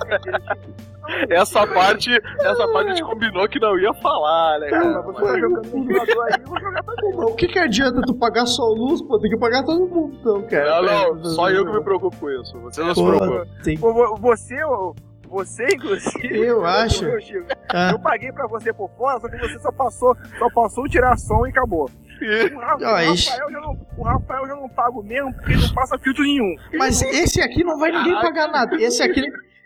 Essa 1.28 1.66
parte, 1.66 2.10
essa 2.40 2.68
parte 2.68 2.90
a 2.90 2.94
gente 2.94 3.02
combinou 3.04 3.48
que 3.48 3.58
não 3.58 3.76
ia 3.78 3.92
falar, 3.94 4.60
né, 4.60 4.68
cara? 4.68 5.00
Você 5.02 5.20
tá 5.24 5.38
jogando 5.40 5.64
jogador 5.92 6.22
aí, 6.24 6.40
eu 6.40 6.46
vou 6.46 6.60
jogar. 6.60 6.84
O 7.30 7.34
que 7.34 7.48
que 7.48 7.58
adianta 7.58 8.00
tu 8.02 8.14
pagar 8.14 8.46
só 8.46 8.68
luz, 8.68 9.02
pô? 9.02 9.18
Tem 9.18 9.30
que 9.30 9.36
pagar 9.36 9.64
todo 9.64 9.86
mundo, 9.88 10.16
então, 10.20 10.42
cara. 10.42 10.82
Não, 10.82 11.14
não, 11.16 11.24
só 11.24 11.50
eu 11.50 11.66
que 11.66 11.72
me 11.72 11.82
preocupo 11.82 12.16
com 12.16 12.30
isso. 12.30 12.56
Você 12.60 12.82
não 12.82 12.94
se 12.94 13.02
preocupa. 13.02 13.46
tem- 13.64 13.76
Você, 13.76 14.62
ô, 14.64 14.94
você, 15.28 15.64
inclusive. 15.74 16.28
Eu 16.46 16.64
acho. 16.64 17.04
Ah. 17.74 17.90
Eu 17.92 17.98
paguei 17.98 18.30
pra 18.30 18.46
você 18.46 18.72
por 18.72 18.88
fora, 18.96 19.18
só 19.18 19.28
que 19.28 19.36
você 19.38 19.58
só 19.58 19.72
passou, 19.72 20.16
só 20.38 20.48
passou 20.50 20.88
tirar 20.88 21.16
som 21.18 21.44
e 21.46 21.50
acabou. 21.50 21.88
O, 22.54 22.58
Ra- 22.58 22.76
o. 22.76 22.84
Rafael 22.84 23.50
já 23.50 23.60
não, 23.60 23.76
o 23.96 24.02
Rafael 24.04 24.46
já 24.46 24.54
não 24.54 24.68
pago 24.68 25.02
mesmo, 25.02 25.32
porque 25.34 25.52
ele 25.54 25.62
não 25.66 25.74
passa 25.74 25.98
filtro 25.98 26.22
nenhum. 26.22 26.54
Mas 26.78 27.00
esse 27.02 27.40
aqui 27.40 27.64
não 27.64 27.78
vai 27.78 27.90
ninguém 27.90 28.14
pagar 28.20 28.48
nada. 28.48 28.76
Esse 28.80 29.02
aqui, 29.02 29.22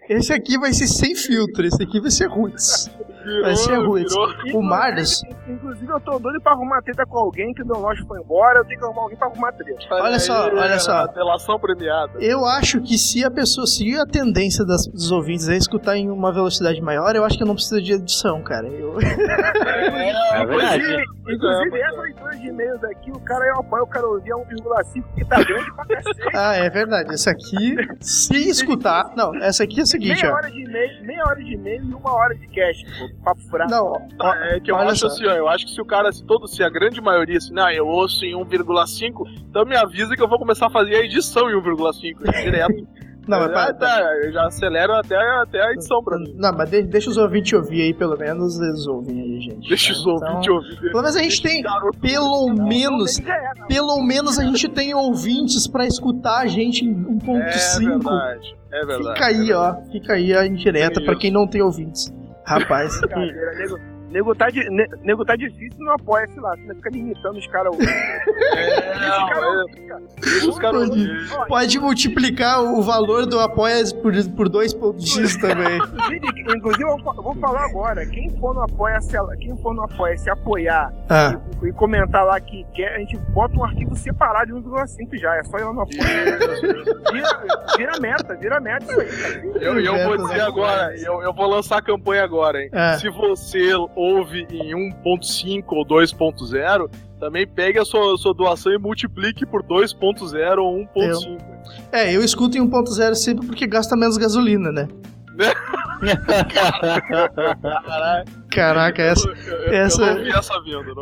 esse 0.08 0.32
aqui 0.32 0.58
vai 0.58 0.72
ser 0.72 0.86
sem 0.86 1.14
filtro. 1.14 1.66
Esse 1.66 1.82
aqui 1.82 2.00
vai 2.00 2.10
ser 2.10 2.26
roots. 2.26 2.90
Vai 3.42 3.56
ser 3.56 3.76
roots. 3.78 4.12
virou. 4.44 4.60
O 4.60 4.62
Marlos, 4.62 5.22
Inclusive, 5.48 5.90
eu 5.92 6.00
tô 6.00 6.18
doido 6.18 6.40
pra 6.40 6.52
arrumar 6.52 6.80
treta 6.82 7.04
com 7.06 7.18
alguém 7.18 7.52
que 7.52 7.62
o 7.62 7.64
download 7.64 8.02
foi 8.06 8.18
embora, 8.20 8.60
eu 8.60 8.64
tenho 8.64 8.78
que 8.78 8.84
arrumar 8.86 9.02
alguém 9.02 9.16
pra 9.18 9.26
arrumar 9.28 9.52
treta. 9.52 9.78
Olha 9.90 10.18
só, 10.18 10.44
Aí, 10.48 10.56
olha 10.56 10.78
só. 10.78 11.06
Relação 11.12 11.58
premiada. 11.58 12.12
eu 12.20 12.44
acho 12.46 12.80
que 12.80 12.96
se 12.98 13.24
a 13.24 13.30
pessoa 13.30 13.66
seguir 13.66 13.98
a 14.00 14.06
tendência 14.06 14.64
das, 14.64 14.86
dos 14.86 15.10
ouvintes 15.10 15.48
a 15.48 15.54
escutar 15.56 15.96
em 15.96 16.10
uma 16.10 16.32
velocidade 16.32 16.80
maior, 16.80 17.14
eu 17.14 17.24
acho 17.24 17.36
que 17.38 17.44
não 17.44 17.54
precisa 17.54 17.80
de 17.80 17.92
edição, 17.92 18.42
cara. 18.42 18.66
Eu- 18.68 18.94
É 20.34 20.46
verdade. 20.46 21.04
Inclusive, 21.28 21.80
essa 21.80 22.00
leitura 22.02 22.30
de 22.36 22.46
e-mails 22.48 22.84
aqui, 22.84 23.10
o 23.10 23.20
cara 23.20 23.46
eu 23.46 23.60
apoio 23.60 23.84
o 23.84 23.86
cara 23.86 24.06
ouvir 24.06 24.32
a 24.32 24.36
1,5 24.36 25.04
que 25.14 25.24
tá 25.24 25.42
grande 25.42 25.72
pra 25.74 25.86
cacete. 25.86 26.28
Ah, 26.34 26.54
é 26.56 26.68
verdade. 26.68 27.14
Esse 27.14 27.30
aqui, 27.30 27.76
se 28.00 28.48
escutar. 28.48 29.12
Não, 29.16 29.34
essa 29.36 29.64
aqui 29.64 29.80
é 29.80 29.82
o 29.82 29.86
seguinte, 29.86 30.22
meia 30.22 30.32
ó. 30.34 30.36
hora 30.36 30.50
de 30.50 30.62
e-mail, 30.62 31.04
meia 31.04 31.24
hora 31.24 31.42
de 31.42 31.54
e-mail 31.54 31.82
e 31.84 31.94
uma 31.94 32.12
hora 32.12 32.34
de 32.34 32.46
cast, 32.48 32.84
pô, 32.84 33.08
papo 33.22 33.40
furado. 33.42 33.70
Não, 33.70 33.92
ó, 34.20 34.34
É 34.34 34.60
que 34.60 34.70
eu 34.70 34.76
acho 34.76 35.06
assim, 35.06 35.26
ó, 35.26 35.32
eu 35.32 35.48
acho 35.48 35.66
que 35.66 35.72
se 35.72 35.80
o 35.80 35.84
cara, 35.84 36.10
se 36.12 36.24
todo, 36.24 36.46
se 36.46 36.62
a 36.62 36.68
grande 36.68 37.00
maioria, 37.00 37.38
assim, 37.38 37.52
não, 37.52 37.70
eu 37.70 37.86
ouço 37.86 38.24
em 38.24 38.34
1,5, 38.34 39.24
então 39.48 39.64
me 39.64 39.76
avisa 39.76 40.14
que 40.16 40.22
eu 40.22 40.28
vou 40.28 40.38
começar 40.38 40.66
a 40.66 40.70
fazer 40.70 40.96
a 40.96 41.00
edição 41.04 41.50
em 41.50 41.54
1,5, 41.54 42.42
direto. 42.42 42.86
Não, 43.26 43.38
mas 43.38 43.48
ah, 43.48 43.52
para- 43.54 43.72
tá, 43.72 44.02
eu 44.22 44.30
já 44.32 44.46
acelero 44.48 44.92
até, 44.92 45.16
até 45.40 45.58
a 45.66 45.72
edição 45.72 46.04
pra 46.04 46.18
mim. 46.18 46.34
Não, 46.36 46.52
mas 46.52 46.68
de- 46.68 46.82
deixa 46.82 47.08
os 47.08 47.16
ouvintes 47.16 47.54
ouvir 47.54 47.80
aí, 47.80 47.94
pelo 47.94 48.18
menos 48.18 48.60
eles 48.60 48.86
ouvem 48.86 49.18
aí, 49.18 49.40
gente. 49.40 49.66
Deixa 49.66 49.92
os 49.94 50.00
Então, 50.00 50.12
ouvintes 50.12 50.48
ouvir. 50.50 50.78
Pelo 50.90 51.00
menos 51.00 51.16
a 51.16 51.22
gente 51.22 51.42
tem, 51.42 51.62
pelo 52.02 52.48
menos, 52.52 53.14
Já 53.14 53.34
é, 53.34 53.52
não. 53.58 53.66
pelo 53.66 54.02
menos 54.02 54.38
a 54.38 54.44
gente 54.44 54.68
tem 54.68 54.92
ouvintes 54.94 55.66
pra 55.66 55.86
escutar 55.86 56.40
a 56.42 56.46
gente 56.46 56.84
em 56.84 56.90
É 56.90 56.94
1.5. 56.94 57.88
verdade, 57.88 58.56
é 58.70 58.84
verdade. 58.84 59.14
Fica 59.14 59.24
aí, 59.26 59.52
ó. 59.54 59.74
Fica 59.90 60.12
aí 60.12 60.34
a 60.36 60.46
indireta 60.46 61.00
pra 61.02 61.16
quem 61.16 61.30
não 61.30 61.46
tem 61.46 61.62
ouvintes. 61.62 62.12
Rapaz. 62.46 63.00
Nego, 64.14 64.32
tá 64.34 64.48
di- 64.48 64.70
ne- 64.70 64.88
nego 65.02 65.24
tá 65.24 65.34
difícil 65.34 65.74
não 65.80 65.92
apoia, 65.94 66.26
sei 66.28 66.40
lá, 66.40 66.56
você 66.56 66.66
vai 66.66 66.76
ficar 66.76 66.90
limitando 66.90 67.36
os 67.38 67.46
caras. 67.48 67.74
É, 68.54 68.98
não, 68.98 69.60
é, 69.62 70.48
os 70.48 70.58
caras 70.58 70.88
ouvir. 70.88 71.28
Pode 71.48 71.78
multiplicar 71.78 72.62
o 72.62 72.82
valor 72.82 73.26
do 73.26 73.38
apoia 73.40 73.82
por, 74.02 74.12
por 74.36 74.48
2.x 74.48 75.36
também. 75.40 75.78
Inclusive, 76.56 76.84
eu 76.84 76.96
vou- 76.98 77.34
falar 77.34 77.64
agora. 77.64 78.06
Quem 78.06 78.30
for 78.38 78.54
no 78.54 78.62
apoia, 78.62 79.00
se, 79.00 79.16
quem 79.40 79.56
for 79.58 79.74
no 79.74 79.82
apoia 79.82 80.16
se 80.16 80.30
apoiar 80.30 80.92
Ah, 81.10 81.36
e, 81.62 81.66
e 81.68 81.72
comentar 81.72 82.24
lá 82.24 82.40
que 82.40 82.64
quer, 82.74 82.94
a 82.94 82.98
gente 83.00 83.16
bota 83.32 83.56
um 83.58 83.64
arquivo 83.64 83.96
separado 83.96 84.46
de 84.46 84.52
1,5 84.68 85.18
já. 85.18 85.36
É 85.36 85.42
só 85.44 85.58
ir 85.58 85.64
lá 85.64 85.72
no 85.72 85.80
apoia. 85.82 86.38
Vira, 87.12 87.66
vira 87.76 88.00
meta, 88.00 88.34
vira 88.36 88.60
meta 88.60 88.84
isso 88.84 89.00
aí. 89.00 89.08
cara. 89.08 89.64
Eu, 89.64 89.80
eu 89.80 90.04
vou 90.08 90.16
dizer 90.16 90.40
agora, 90.42 90.94
eu, 90.98 91.22
eu 91.22 91.32
vou 91.34 91.46
lançar 91.48 91.78
a 91.78 91.82
campanha 91.82 92.22
agora, 92.24 92.62
hein? 92.62 92.68
É. 92.72 92.98
Se 92.98 93.08
você 93.10 93.72
ouve 94.04 94.46
em 94.50 94.74
1.5 94.74 95.64
ou 95.68 95.86
2.0, 95.86 96.90
também 97.18 97.46
pegue 97.46 97.78
a 97.78 97.84
sua, 97.84 98.16
sua 98.18 98.34
doação 98.34 98.72
e 98.72 98.78
multiplique 98.78 99.46
por 99.46 99.62
2.0 99.62 100.58
ou 100.58 100.78
1.5. 100.78 101.38
é, 101.90 102.14
eu 102.14 102.22
escuto 102.22 102.58
em 102.58 102.60
1.0 102.60 103.14
sempre 103.14 103.46
porque 103.46 103.66
gasta 103.66 103.96
menos 103.96 104.16
gasolina, 104.16 104.70
né? 104.70 104.88
Caraca, 108.50 109.02
essa, 109.02 109.28
Eu, 109.28 109.34
eu, 109.34 109.72
essa- 109.72 110.02
eu 110.02 110.34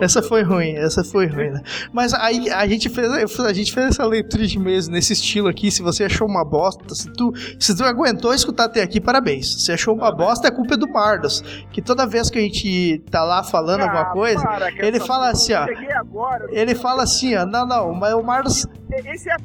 essa 0.03 0.21
vindo. 0.21 0.29
foi 0.29 0.43
ruim, 0.43 0.75
essa 0.77 1.05
foi 1.05 1.27
ruim, 1.27 1.51
né? 1.51 1.63
Mas 1.93 2.15
aí 2.15 2.49
a 2.51 2.67
gente 2.67 2.89
fez, 2.89 3.11
a 3.41 3.53
gente 3.53 3.73
fez 3.73 3.87
essa 3.89 4.07
leitura 4.07 4.47
de 4.47 4.59
mesa 4.59 4.91
nesse 4.91 5.13
estilo 5.13 5.49
aqui. 5.49 5.71
Se 5.71 5.83
você 5.83 6.05
achou 6.05 6.27
uma 6.27 6.45
bosta, 6.45 6.95
se 6.95 7.11
tu, 7.13 7.33
se 7.59 7.77
tu 7.77 7.85
aguentou 7.85 8.33
escutar 8.33 8.65
até 8.65 8.83
aqui, 8.83 9.01
parabéns. 9.01 9.65
Se 9.65 9.73
achou 9.73 9.95
uma 9.95 10.11
bosta, 10.11 10.49
é 10.49 10.51
culpa 10.51 10.77
do 10.77 10.89
Mardos. 10.89 11.43
Que 11.71 11.83
toda 11.83 12.07
vez 12.07 12.31
que 12.31 12.39
a 12.39 12.43
gente 12.43 13.03
tá 13.11 13.23
lá 13.25 13.43
falando 13.43 13.83
alguma 13.83 14.03
Ah, 14.03 14.13
coisa, 14.13 14.43
para, 14.43 14.71
ele 14.87 14.99
fala 15.01 15.29
assim, 15.31 15.53
ó. 15.53 15.67
Agora. 15.99 16.47
ele 16.51 16.75
fala 16.75 17.03
assim, 17.03 17.35
ó. 17.37 17.45
Não, 17.45 17.67
não, 17.67 17.93
mas 17.95 18.15
o 18.15 18.23
Mardos. 18.23 18.67
Esse 18.91 19.29
é. 19.31 19.37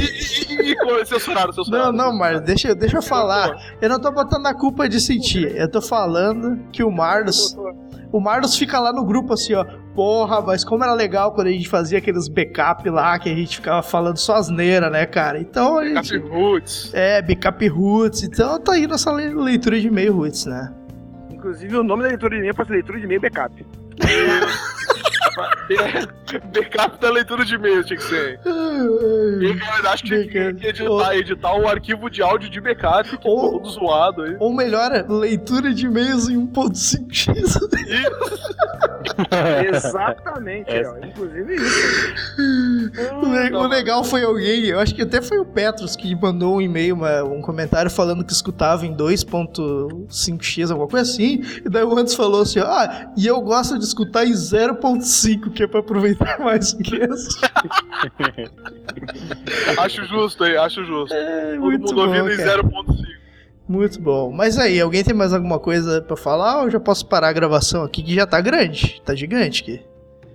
E, 0.00 0.72
e, 0.72 1.06
censuraram, 1.06 1.52
Não, 1.68 1.92
não, 1.92 2.16
Mardos, 2.16 2.42
deixa, 2.42 2.74
deixa 2.74 2.98
eu 2.98 3.02
falar. 3.02 3.56
Eu 3.80 3.88
não 3.88 4.00
tô 4.00 4.10
botando 4.10 4.46
a 4.46 4.54
culpa 4.54 4.88
de 4.88 5.00
sentir. 5.00 5.54
Eu 5.56 5.70
tô 5.70 5.80
falando 5.80 6.58
que 6.72 6.82
o 6.82 6.90
Mardos. 6.90 7.56
O 8.12 8.20
Marlos 8.20 8.56
fica 8.56 8.78
lá 8.78 8.92
no 8.92 9.04
grupo 9.04 9.34
assim, 9.34 9.52
ó. 9.54 9.64
Porra, 9.94 10.40
mas 10.40 10.64
como 10.64 10.84
era 10.84 10.92
legal 10.94 11.32
quando 11.32 11.48
a 11.48 11.50
gente 11.50 11.68
fazia 11.68 11.98
aqueles 11.98 12.28
backup 12.28 12.88
lá, 12.88 13.18
que 13.18 13.28
a 13.28 13.34
gente 13.34 13.56
ficava 13.56 13.82
falando 13.82 14.16
só 14.16 14.36
asneira, 14.36 14.88
né, 14.88 15.04
cara? 15.06 15.40
Então 15.40 15.78
a 15.78 15.84
gente. 15.86 16.16
Roots. 16.18 16.90
É, 16.94 17.20
backup 17.20 17.66
roots. 17.68 18.22
Então 18.22 18.60
tá 18.60 18.72
aí 18.72 18.86
nossa 18.86 19.10
le- 19.12 19.34
leitura 19.34 19.78
de 19.80 19.90
meio 19.90 20.14
roots, 20.16 20.46
né? 20.46 20.72
Inclusive, 21.30 21.76
o 21.76 21.82
nome 21.82 22.04
da 22.04 22.08
leitura 22.10 22.30
de 22.34 22.38
e-mail 22.38 22.54
pode 22.54 22.68
ser 22.68 22.74
leitura 22.74 22.98
de 22.98 23.04
e-mail 23.04 23.20
backup. 23.20 23.66
Backup 26.52 26.98
da 27.00 27.10
leitura 27.10 27.44
de 27.44 27.54
e-mail 27.54 27.84
tinha 27.84 27.96
que 27.98 28.04
ser. 28.04 28.40
Eu 28.44 29.90
acho 29.90 30.02
que 30.02 30.08
tinha 30.08 30.26
que 30.54 30.66
editar, 30.66 31.16
editar 31.16 31.54
um 31.56 31.68
arquivo 31.68 32.08
de 32.10 32.22
áudio 32.22 32.48
de 32.50 32.60
backup 32.60 33.16
que 33.18 33.28
Ou- 33.28 33.52
todo 33.52 33.68
zoado 33.70 34.22
aí. 34.22 34.36
Ou 34.38 34.52
melhor, 34.54 34.90
leitura 35.08 35.72
de 35.74 35.86
e-mails 35.86 36.28
em 36.28 36.36
1.5x. 36.46 37.34
Exatamente, 39.74 40.70
É. 40.70 40.86
ó. 40.88 40.96
Inclusive 41.04 41.54
isso. 41.56 42.06
O 43.22 43.32
le- 43.32 43.54
o 43.56 43.66
legal 43.66 44.04
foi 44.04 44.22
alguém, 44.24 44.66
eu 44.66 44.78
acho 44.80 44.94
que 44.94 45.02
até 45.02 45.20
foi 45.22 45.38
o 45.38 45.44
Petros 45.44 45.96
que 45.96 46.14
mandou 46.14 46.56
um 46.56 46.60
e-mail, 46.60 46.96
um 47.24 47.40
comentário 47.40 47.90
falando 47.90 48.24
que 48.24 48.32
escutava 48.32 48.84
em 48.86 48.94
2.5x, 48.94 50.70
alguma 50.70 50.88
coisa 50.88 51.10
assim. 51.10 51.42
E 51.64 51.68
daí 51.68 51.82
o 51.84 51.96
Antes 51.98 52.14
falou 52.14 52.42
assim: 52.42 52.60
Ah, 52.60 53.10
e 53.16 53.26
eu 53.26 53.40
gosto 53.40 53.78
de 53.78 53.84
escutar 53.84 54.26
em 54.26 54.32
0.5, 54.32 55.25
que 55.50 55.64
é 55.64 55.66
pra 55.66 55.80
aproveitar 55.80 56.38
mais 56.42 56.72
o 56.72 56.78
que 56.78 56.96
esse. 56.96 57.36
Acho 59.78 60.04
justo 60.04 60.44
aí, 60.44 60.56
acho 60.56 60.84
justo. 60.84 61.14
É, 61.14 61.52
Todo 61.52 61.60
muito 61.60 61.80
mundo 61.82 61.94
bom, 61.94 62.00
ouvindo 62.02 62.32
em 62.32 62.36
cara. 62.36 62.62
0.5. 62.62 62.96
Muito 63.68 64.00
bom. 64.00 64.32
Mas 64.32 64.58
aí, 64.58 64.80
alguém 64.80 65.02
tem 65.02 65.14
mais 65.14 65.32
alguma 65.32 65.58
coisa 65.58 66.00
pra 66.00 66.16
falar 66.16 66.62
ou 66.62 66.70
já 66.70 66.78
posso 66.78 67.06
parar 67.06 67.28
a 67.28 67.32
gravação 67.32 67.82
aqui 67.82 68.02
que 68.02 68.14
já 68.14 68.26
tá 68.26 68.40
grande? 68.40 69.00
Tá 69.04 69.14
gigante 69.14 69.62
aqui. 69.62 69.80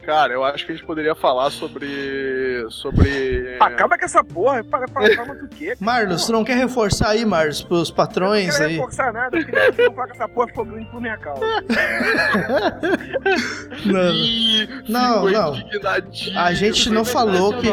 Cara, 0.05 0.33
eu 0.33 0.43
acho 0.43 0.65
que 0.65 0.71
a 0.71 0.75
gente 0.75 0.85
poderia 0.85 1.13
falar 1.13 1.51
sobre. 1.51 2.65
sobre. 2.69 3.57
Acaba 3.59 3.97
com 3.97 4.05
essa 4.05 4.23
porra. 4.23 4.63
Para, 4.63 4.87
calma 4.87 5.35
do 5.35 5.47
quê? 5.47 5.75
Marlos, 5.79 6.25
tu 6.25 6.31
não 6.31 6.43
quer 6.43 6.57
reforçar 6.57 7.09
aí, 7.09 7.23
Marlos, 7.23 7.61
pros 7.61 7.89
Eu 7.89 7.95
patrões 7.95 8.47
não 8.47 8.53
quero 8.53 8.65
aí? 8.65 8.75
reforçar 8.75 9.13
nada, 9.13 9.37
eu 9.37 9.45
queria 9.45 9.71
que 9.71 9.75
você 9.75 9.87
não 9.87 9.93
falar 9.95 10.07
que 10.07 10.13
essa 10.13 10.27
porra 10.27 10.47
ficou 10.47 10.65
grande 10.65 10.85
por 10.89 11.01
minha 11.01 11.17
causa. 11.17 11.41
Não, 13.85 14.13
Ih, 14.13 14.67
Não, 14.87 15.29
não. 15.29 15.53
A 16.37 16.53
gente 16.53 16.89
não 16.89 17.03
falou 17.05 17.53
que. 17.59 17.67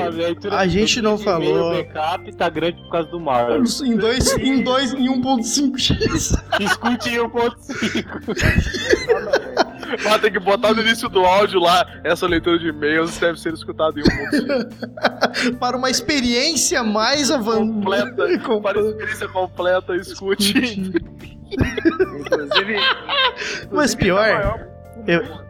a 0.50 0.66
gente 0.66 1.00
não 1.02 1.18
falou- 1.18 1.72
O 1.72 1.76
backup 1.76 2.32
tá 2.36 2.48
grande 2.48 2.80
por 2.82 2.90
causa 2.90 3.08
do 3.10 3.20
Marlos. 3.20 3.80
Em 3.82 3.96
2, 3.96 4.36
em 4.38 4.62
2, 4.62 4.92
em 4.94 5.08
1.5x. 5.08 6.34
Escute 6.60 7.10
em 7.10 7.18
1.5. 7.18 9.67
Mas 10.04 10.20
tem 10.20 10.32
que 10.32 10.38
botar 10.38 10.74
no 10.74 10.80
início 10.82 11.08
do 11.08 11.24
áudio 11.24 11.60
lá. 11.60 11.86
Essa 12.04 12.26
leitura 12.26 12.58
de 12.58 12.68
e-mails 12.68 13.16
deve 13.18 13.40
ser 13.40 13.52
escutada 13.54 13.98
em 13.98 14.02
um 14.02 14.06
1.5. 14.06 15.56
Para 15.58 15.76
uma 15.76 15.90
experiência 15.90 16.82
mais 16.82 17.30
avançada. 17.30 17.60
Completa. 17.66 18.26
Para 18.62 18.80
experiência 18.80 19.28
completa, 19.28 19.94
escute. 19.96 20.58
Inclusive. 21.50 22.76
Mas 23.70 23.94
inclusive, 23.94 23.96
pior, 23.96 24.26
tá 24.26 24.34
maior- 24.34 24.68
eu- 25.06 25.47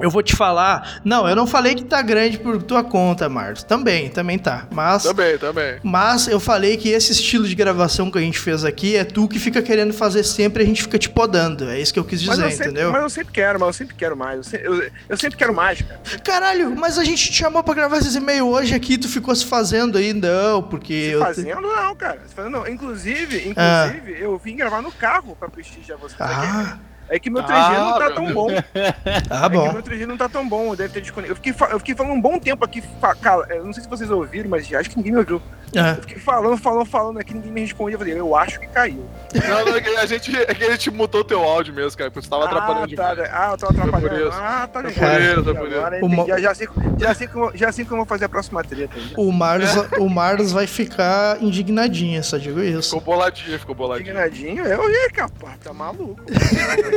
Eu 0.00 0.10
vou 0.10 0.22
te 0.22 0.34
falar. 0.36 1.00
Não, 1.04 1.28
eu 1.28 1.34
não 1.34 1.46
falei 1.46 1.74
que 1.74 1.84
tá 1.84 2.00
grande 2.02 2.38
por 2.38 2.62
tua 2.62 2.84
conta, 2.84 3.28
Marlos. 3.28 3.62
Também, 3.62 4.08
também 4.08 4.38
tá. 4.38 4.66
Mas. 4.70 5.02
Também, 5.02 5.36
também. 5.38 5.76
Mas 5.82 6.28
eu 6.28 6.38
falei 6.40 6.76
que 6.76 6.88
esse 6.90 7.12
estilo 7.12 7.46
de 7.46 7.54
gravação 7.54 8.10
que 8.10 8.18
a 8.18 8.20
gente 8.20 8.38
fez 8.38 8.64
aqui 8.64 8.96
é 8.96 9.04
tu 9.04 9.26
que 9.28 9.38
fica 9.38 9.60
querendo 9.62 9.92
fazer 9.92 10.22
sempre 10.22 10.62
e 10.62 10.64
a 10.64 10.66
gente 10.66 10.82
fica 10.82 10.98
te 10.98 11.08
podando. 11.10 11.68
É 11.68 11.80
isso 11.80 11.92
que 11.92 11.98
eu 11.98 12.04
quis 12.04 12.24
Mas 12.24 12.36
dizer, 12.36 12.46
eu, 12.46 12.50
sempre, 12.50 12.66
entendeu? 12.70 12.92
mas 12.92 13.02
eu 13.02 13.10
sempre 13.10 13.32
quero, 13.32 13.58
mas 13.60 13.66
eu 13.68 13.72
sempre 13.72 13.94
quero 13.96 14.16
mais. 14.16 14.36
Eu, 14.36 14.44
se- 14.44 14.60
eu- 14.62 14.90
eu 15.08 15.16
sempre 15.16 15.36
quero 15.38 15.54
mais, 15.54 15.82
cara. 15.82 16.00
Caralho, 16.24 16.74
mas 16.76 16.98
a 16.98 17.04
gente 17.04 17.30
te 17.30 17.36
chamou 17.36 17.62
pra 17.62 17.74
gravar 17.74 17.98
esses 17.98 18.14
e-mails 18.14 18.48
hoje 18.48 18.74
aqui, 18.74 18.96
tu 18.98 19.08
ficou 19.08 19.34
se 19.34 19.44
fazendo 19.44 19.98
aí, 19.98 20.12
não, 20.12 20.62
porque 20.62 20.92
eu. 20.92 21.20
Fazendo 21.20 21.60
não, 21.62 21.94
cara. 21.96 22.20
Se 22.26 22.34
Fazendo 22.34 22.52
não. 22.52 22.68
Inclusive, 22.68 23.52
Ah. 23.56 23.88
inclusive, 23.90 24.22
eu 24.22 24.38
vim 24.38 24.56
gravar 24.56 24.80
no 24.82 24.92
carro 24.92 25.36
pra 25.38 25.48
prestigiar 25.48 25.98
vocês. 25.98 26.20
Ah, 26.20 26.78
É 27.10 27.18
que 27.18 27.30
meu 27.30 27.42
Ah, 27.42 27.46
3G 27.46 27.78
não 27.78 27.98
tá 27.98 28.10
tão 28.10 28.32
bom. 28.32 28.48
tá 28.54 28.62
É 28.74 29.48
que 29.48 29.48
bom. 29.56 29.72
meu 29.72 29.82
3G 29.82 30.06
não 30.06 30.16
tá 30.16 30.28
tão 30.28 30.48
bom, 30.48 30.74
deve 30.76 30.92
ter 30.92 31.00
desconectado. 31.00 31.32
Eu 31.32 31.36
fiquei, 31.52 31.74
eu 31.74 31.78
fiquei 31.78 31.94
falando 31.94 32.12
um 32.12 32.20
bom 32.20 32.38
tempo 32.38 32.64
aqui, 32.64 32.82
cala- 33.20 33.46
eu 33.50 33.64
não 33.64 33.72
sei 33.72 33.82
se 33.82 33.88
vocês 33.88 34.10
ouviram, 34.10 34.50
mas 34.50 34.72
acho 34.72 34.90
que 34.90 34.96
ninguém 34.96 35.12
me 35.12 35.18
ouviu. 35.18 35.40
É. 35.74 35.90
Eu 35.90 35.96
fiquei 35.96 36.18
falando, 36.18 36.56
falando, 36.56 36.86
falando 36.86 37.18
aqui, 37.18 37.34
ninguém 37.34 37.52
me 37.52 37.60
respondia. 37.60 37.94
Eu 37.94 37.98
falei, 37.98 38.18
eu 38.18 38.34
acho 38.34 38.58
que 38.58 38.66
caiu. 38.68 39.06
Não, 39.34 39.64
não, 39.66 39.76
é 39.76 39.80
que 39.82 39.88
a 39.90 40.06
gente, 40.06 40.34
é 40.34 40.54
que 40.54 40.64
a 40.64 40.70
gente 40.70 40.90
mutou 40.90 41.22
teu 41.22 41.42
áudio 41.42 41.74
mesmo, 41.74 41.96
cara, 41.98 42.10
porque 42.10 42.24
você 42.24 42.30
tava 42.30 42.46
atrapalhando 42.46 42.84
ah, 42.84 42.86
demais. 42.86 43.18
tá, 43.18 43.24
ah, 43.32 43.50
eu 43.52 43.58
tava 43.58 43.74
Foi 43.74 43.82
por 43.82 43.96
atrapalhando. 43.96 44.28
isso. 44.30 44.38
Ah, 44.40 44.68
tá 44.72 44.80
Foi 44.80 44.90
legal. 44.90 45.10
por 45.10 45.20
isso, 45.22 45.44
foi 45.44 45.54
por 45.54 45.68
isso. 45.68 46.04
Uma- 46.06 46.22
entendi. 46.22 46.42
já, 46.42 46.54
sei, 46.54 46.68
já, 46.98 47.14
sei 47.14 47.26
como, 47.28 47.50
já 47.54 47.72
sei 47.72 47.84
como 47.84 47.94
eu 47.96 48.04
vou 48.04 48.06
fazer 48.06 48.24
a 48.24 48.28
próxima 48.30 48.64
treta. 48.64 48.98
já. 48.98 49.14
O 49.18 49.30
Marlos, 49.30 49.70
o 49.98 50.08
Marlos 50.08 50.52
vai 50.52 50.66
ficar 50.66 51.42
indignadinho, 51.42 52.24
só 52.24 52.38
digo 52.38 52.60
isso. 52.62 52.98
Ficou 52.98 53.14
boladinho, 53.14 53.58
ficou 53.58 53.74
boladinho. 53.74 54.08
Indignadinho, 54.08 54.64
eu 54.64 54.90
ia, 54.90 55.10
capaz, 55.10 55.58
tá 55.62 55.72
maluco. 55.74 56.16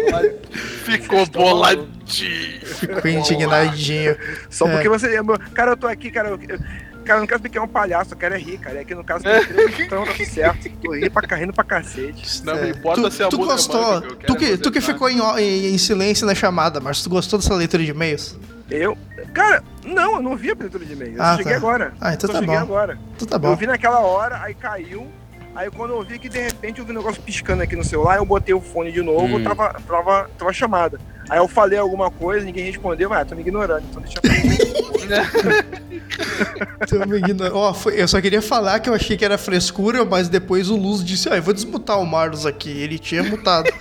Ficou 0.86 1.26
boladinho. 1.28 2.62
Ficou 2.66 3.10
indignadinho. 3.12 4.16
Só 4.50 4.68
É. 4.68 4.72
porque 4.74 4.90
você. 4.90 5.10
Cara, 5.54 5.72
eu 5.72 5.78
tô 5.78 5.88
aqui, 5.88 6.12
cara. 6.12 6.30
Eu, 6.30 6.40
eu- 6.48 6.60
cara, 7.06 7.18
eu 7.18 7.20
não 7.22 7.28
quero 7.28 7.42
ficar 7.42 7.62
um 7.64 7.68
palhaço, 7.68 8.14
eu 8.14 8.18
quero 8.18 8.36
é 8.36 8.38
rir, 8.38 8.58
cara. 8.58 8.80
É 8.82 8.84
que 8.84 8.94
no 8.96 9.04
caso 9.04 9.24
tem 9.24 9.46
três, 9.46 9.80
então 9.80 10.04
tá 10.06 10.12
tudo 10.14 10.26
certo. 10.26 10.70
Tô 10.82 10.92
rindo 10.94 11.12
pra, 11.12 11.36
rindo 11.38 11.54
pra 11.54 11.64
cacete. 11.64 12.44
Não 12.44 12.56
me 12.56 12.68
É. 12.68 12.70
importa 12.72 13.02
tu, 13.02 13.12
se 13.12 13.24
a 13.24 13.28
tu 13.30 13.42
é 13.42 13.46
gostou? 13.46 13.94
eu 13.96 14.16
Tu 14.16 14.36
que, 14.36 14.58
tu 14.58 14.72
que 14.72 14.82
ficou 14.82 15.10
em, 15.10 15.20
em- 15.40 15.74
em 15.74 15.78
silêncio 15.78 16.26
na 16.26 16.36
chamada, 16.36 16.80
mas 16.80 17.02
tu 17.02 17.10
gostou 17.10 17.40
dessa 17.40 17.54
leitura 17.56 17.84
de 17.84 17.92
e-mails? 17.92 18.38
Eu. 18.70 18.98
Cara, 19.34 19.64
não, 19.86 20.16
eu 20.16 20.22
não 20.22 20.36
vi 20.36 20.50
a 20.50 20.54
abertura 20.54 20.84
de 20.86 20.94
e-mail. 20.94 21.16
Eu 21.16 21.22
Ah, 21.22 21.38
cheguei 21.38 21.52
tá. 21.54 21.58
agora. 21.58 21.94
Ah, 22.02 22.14
então 22.14 22.30
tá 22.30 22.40
cheguei 22.40 22.56
bom. 22.56 22.62
agora. 22.62 22.98
Então 23.16 23.28
tá 23.28 23.36
Eu 23.36 23.40
bom. 23.40 23.56
vi 23.56 23.68
naquela 23.68 24.00
hora, 24.00 24.42
aí 24.42 24.54
caiu. 24.54 25.08
Aí 25.54 25.70
quando 25.70 25.94
eu 25.94 26.02
vi 26.04 26.18
que 26.18 26.30
de 26.30 26.40
repente 26.40 26.80
eu 26.80 26.86
vi 26.86 26.92
um 26.92 26.96
negócio 26.96 27.22
piscando 27.22 27.62
aqui 27.62 27.76
no 27.76 27.84
celular, 27.84 28.18
eu 28.18 28.26
botei 28.26 28.54
o 28.54 28.62
fone 28.62 28.92
de 28.92 29.02
novo, 29.02 29.38
Hum. 29.38 29.44
tava, 29.44 29.74
tava, 29.88 30.30
tava 30.38 30.54
chamada. 30.54 31.00
Aí 31.30 31.38
eu 31.40 31.48
falei 31.48 31.78
alguma 31.78 32.10
coisa, 32.10 32.46
ninguém 32.46 32.66
respondeu, 32.66 33.14
ah, 33.14 33.24
tô 33.26 33.36
me 33.36 33.42
ignorando, 33.42 33.84
então 33.90 34.02
deixa 34.02 34.18
eu 34.18 34.22
Tô 36.88 37.06
me 37.06 37.18
ignorando. 37.18 37.56
Ó, 37.56 37.76
eu 37.92 38.08
só 38.08 38.22
queria 38.22 38.42
falar 38.42 38.80
que 38.80 38.90
eu 38.90 38.94
achei 38.94 39.18
que 39.18 39.26
era 39.26 39.38
frescura, 39.38 40.06
mas 40.06 40.30
depois 40.30 40.70
o 40.70 40.76
Luz 40.78 41.04
disse: 41.04 41.28
Ah, 41.30 41.36
eu 41.36 41.44
vou 41.44 41.54
desmutar 41.54 42.00
o 42.00 42.06
Marlos 42.06 42.46
aqui. 42.46 42.70
Ele 42.70 42.98
tinha 42.98 43.22
mutado. 43.24 43.70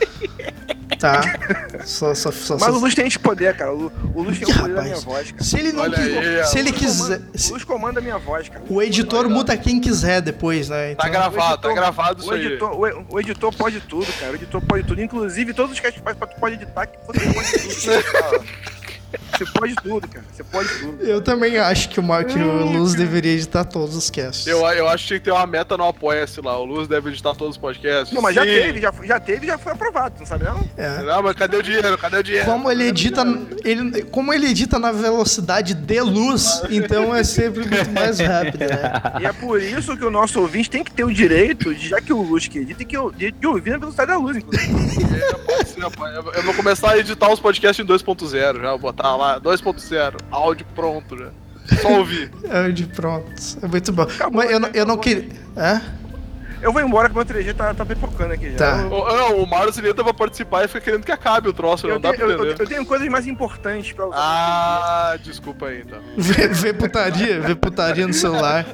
tá. 0.99 1.23
Só, 1.85 2.15
só, 2.15 2.31
só, 2.31 2.55
Mas 2.55 2.65
só- 2.65 2.73
o 2.73 2.79
Luz 2.79 2.95
tem 2.95 3.07
esse 3.07 3.19
poder, 3.19 3.57
cara. 3.57 3.73
O, 3.73 3.91
o 4.15 4.23
Luz 4.23 4.39
tem 4.39 4.49
o 4.55 4.59
poder 4.59 4.75
da 4.75 4.83
minha 4.83 4.97
voz, 5.01 5.31
cara. 5.33 5.45
Se 5.45 5.59
ele 5.59 5.73
não 5.73 5.83
Olha 5.83 5.95
quis- 5.97 6.17
aí, 6.17 6.45
se 6.47 6.59
ele 6.59 6.73
quiser. 6.73 7.19
comanda- 7.19 7.39
se- 7.39 7.51
O 7.51 7.53
Luz 7.55 7.65
comanda 7.65 8.01
a 8.01 8.03
minha 8.03 8.19
voz, 8.19 8.49
cara. 8.49 8.63
o 8.69 8.83
editor 8.83 9.29
muta 9.29 9.57
quem 9.57 9.81
quiser 9.81 10.21
depois, 10.21 10.69
né? 10.69 10.95
Tá 10.95 11.09
Então, 11.09 11.11
gravado, 11.11 11.39
tá 11.63 11.69
editor- 11.69 11.75
gravado 11.75 12.21
isso 12.21 12.31
O 12.31 12.35
aí. 12.35 12.47
editor, 12.47 12.73
o, 12.75 13.07
o 13.15 13.21
editor 13.21 13.55
pode 13.55 13.81
tudo, 13.81 14.13
cara. 14.19 14.33
O 14.33 14.35
editor 14.37 14.61
pode 14.63 14.85
tudo. 14.85 15.01
Inclusive, 15.03 15.53
todos 15.55 15.73
os 15.73 15.81
casts 15.81 15.99
que 15.99 16.05
faz 16.05 16.17
pra 16.17 16.27
tu 16.27 16.39
pode 16.41 16.55
editar, 16.57 16.87
que 16.87 16.99
você 17.07 17.21
pode 17.21 17.53
tudo. 17.53 18.45
Você 19.37 19.45
pode 19.47 19.75
tudo, 19.77 20.09
cara. 20.09 20.25
Você 20.33 20.45
pode 20.45 20.69
tudo. 20.81 21.03
eu 21.03 21.21
também 21.23 21.59
acho 21.59 21.89
que 21.89 21.99
o, 21.99 22.03
Mar- 22.03 22.25
que 22.25 22.39
o 22.39 22.65
Luz 22.67 22.95
deveria 22.95 23.33
editar 23.33 23.65
todos 23.65 23.97
os 23.97 24.11
casts. 24.11 24.47
Eu, 24.47 24.59
eu 24.71 24.89
acho 24.89 25.03
que 25.05 25.09
tinha 25.09 25.19
que 25.19 25.25
ter 25.25 25.31
uma 25.33 25.47
meta 25.47 25.77
no 25.77 25.85
Apoia-se 25.85 26.41
lá. 26.41 26.59
O 26.59 26.65
Luz 26.65 26.87
deve 26.89 27.11
editar 27.11 27.35
todos 27.35 27.57
os 27.57 27.61
podcasts. 27.61 28.13
Não, 28.15 28.23
mas 28.23 28.35
já 28.35 28.43
Sim. 28.43 28.49
teve, 28.49 28.81
já, 28.81 28.93
já 29.05 29.21
teve, 29.21 29.47
já 29.47 29.59
foi 29.59 29.73
aprovado, 29.73 30.15
não 30.19 30.27
sabe 30.27 30.45
não? 30.45 30.61
É. 30.77 31.03
Não, 31.03 31.23
mas 31.23 31.35
cadê 31.35 31.57
o 31.57 31.63
dinheiro? 31.63 31.97
Cadê 31.99 32.19
o 32.19 32.23
dinheiro? 32.23 32.47
Como 32.47 32.71
ele 32.71 32.85
edita, 32.85 33.25
ele, 33.65 34.03
como 34.05 34.33
ele 34.33 34.47
edita 34.49 34.79
na 34.79 34.93
velocidade 34.93 35.75
de 35.75 36.01
luz, 36.01 36.63
então 36.71 37.15
é 37.15 37.25
sempre 37.25 37.61
muito 37.69 37.91
mais 37.91 38.19
rápido, 38.21 38.59
né? 38.61 38.93
E 39.21 39.27
é 39.27 39.33
por 39.33 39.61
isso 39.61 39.97
que 39.97 40.05
o 40.05 40.11
nosso 40.11 40.41
ouvinte 40.41 40.71
tem 40.71 40.85
que 40.85 40.93
ter 40.93 41.05
o 41.05 41.13
direito, 41.13 41.75
de, 41.75 41.89
já 41.89 42.01
que 42.01 42.13
o 42.13 42.21
Luz 42.23 42.47
que 42.49 42.59
edita, 42.59 42.79
tem 42.79 42.87
que 42.87 42.97
de, 43.17 43.33
de 43.33 43.47
ouvir 43.47 43.71
na 43.71 43.79
velocidade 43.79 44.11
da 44.11 44.17
luz, 44.19 44.37
inclusive. 44.37 44.71
É, 45.21 45.33
pode 45.35 45.69
ser, 45.69 45.81
rapaz. 45.81 46.15
Eu 46.15 46.31
eu 46.41 46.43
vou 46.45 46.55
começar 46.55 46.93
a 46.93 46.99
editar 46.99 47.31
os 47.31 47.41
podcasts 47.41 47.85
em 47.85 47.89
2.0 47.89 48.61
já. 48.63 48.71
Vou 48.71 48.79
botar 48.79 49.00
lá 49.03 49.41
2.0. 49.41 50.17
Áudio 50.31 50.67
pronto 50.75 51.17
já. 51.17 51.31
Só 51.81 51.99
ouvir. 51.99 52.31
De 52.75 52.87
pronto. 52.87 53.31
É 53.63 53.67
muito 53.67 53.93
bom. 53.93 54.03
Acabou, 54.03 54.43
Mas 54.43 54.51
eu, 54.51 54.59
não- 54.61 54.69
né? 54.69 54.73
eu 54.75 54.87
não 54.87 54.97
queria. 54.99 55.29
É? 55.57 55.81
Eu 56.63 56.73
vou 56.73 56.83
embora 56.83 57.09
que 57.09 57.15
meu 57.15 57.25
3G 57.25 57.55
tá, 57.55 57.73
tá 57.73 57.87
pipocando 57.87 58.35
aqui 58.35 58.51
já. 58.53 58.57
Tá. 58.59 58.83
Eu, 58.83 58.91
O, 58.93 59.17
não, 59.17 59.43
o 59.43 59.47
Mário 59.47 59.73
Zileta 59.73 60.03
vai 60.03 60.13
participar 60.13 60.65
e 60.65 60.69
fica 60.69 60.81
querendo 60.81 61.05
que 61.05 61.13
acabe 61.13 61.49
o 61.49 61.53
troço, 61.53 61.87
eu 61.87 61.95
não 61.95 62.01
dá 62.01 62.11
tenho, 62.13 62.25
pra 62.27 62.27
eu- 62.35 62.39
eu- 62.39 62.45
entender. 62.47 62.63
eu 62.63 62.69
tenho 62.69 62.85
coisas 62.87 63.09
mais 63.09 63.27
importantes 63.27 63.93
pra 63.93 64.07
usar. 64.07 64.17
Ah, 64.19 65.17
desculpa 65.23 65.67
aí, 65.67 65.83
então. 65.87 65.99
Vê, 66.17 66.49
vê 66.49 66.73
putaria, 66.73 67.41
vê 67.41 67.55
putaria 67.55 68.07
no 68.07 68.13
celular. 68.13 68.67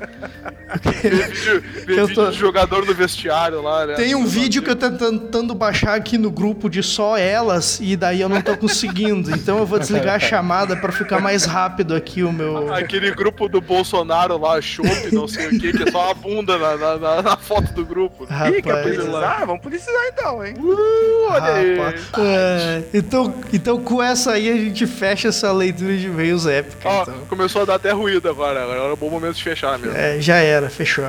Ver 0.83 1.27
vídeo, 1.27 1.65
Eu 1.87 2.07
vídeo 2.07 2.15
tô- 2.15 2.31
de 2.31 2.37
jogador 2.37 2.85
no 2.85 2.93
vestiário 2.95 3.63
lá, 3.63 3.87
né? 3.87 3.95
Tem 3.95 4.15
um 4.15 4.27
vídeo 4.27 4.63
que 4.63 4.71
eu 4.71 4.77
tô 4.77 4.91
tentando 4.91 5.55
baixar 5.55 5.95
aqui 5.95 6.19
no 6.19 6.31
grupo 6.31 6.69
de 6.69 6.83
só 6.83 7.17
elas 7.17 7.79
e 7.81 7.97
daí 7.97 8.21
eu 8.21 8.29
não 8.29 8.43
tô 8.43 8.57
conseguindo. 8.57 9.31
Então 9.31 9.59
eu 9.59 9.67
vou 9.67 9.79
desligar 9.79 10.17
a 10.17 10.19
chamada 10.19 10.77
pra 10.77 10.91
ficar 10.91 11.21
mais 11.21 11.45
rápido 11.45 11.95
aqui 11.95 12.23
o 12.23 12.33
meu. 12.33 12.73
Aquele 12.75 13.11
grupo 13.13 13.49
do 13.49 13.61
Bolsonaro 13.61 14.37
lá, 14.39 14.61
chope, 14.61 15.13
não 15.15 15.29
sei 15.29 15.47
o 15.47 15.51
que, 15.59 15.73
que 15.73 15.89
é 15.89 15.93
só 15.93 16.11
a 16.11 16.15
bunda 16.15 16.59
na, 16.59 16.77
na, 16.77 16.97
na- 16.97 17.23
na 17.23 17.37
foto 17.37 17.76
do 17.77 17.85
grupo. 17.85 18.25
Ih, 18.25 18.63
quer 18.63 18.75
Rapaz. 18.75 18.97
precisar? 18.97 19.45
Vamos 19.47 19.63
precisar 19.63 20.09
então, 20.09 20.45
hein? 20.45 20.55
Uh, 20.59 21.31
olha 21.31 21.55
aí. 21.55 21.79
É, 22.19 22.83
então, 22.93 23.35
então 23.53 23.81
com 23.81 24.03
essa 24.03 24.33
aí 24.33 24.51
a 24.51 24.57
gente 24.57 24.87
fecha 24.87 25.29
essa 25.29 25.53
leitura 25.53 25.97
de 25.97 26.07
e-mails 26.07 26.47
épica. 26.47 26.89
Ó, 26.89 27.03
então. 27.03 27.15
começou 27.29 27.63
a 27.63 27.65
dar 27.65 27.75
até 27.75 27.93
ruído 27.93 28.29
agora. 28.29 28.63
Agora 28.63 28.79
é 28.79 28.93
um 28.93 28.97
bom 28.97 29.11
momento 29.11 29.37
de 29.37 29.45
fechar 29.45 29.79
mesmo. 29.79 29.97
É, 29.97 30.21
já 30.21 30.37
era, 30.37 30.69
fechou. 30.69 31.05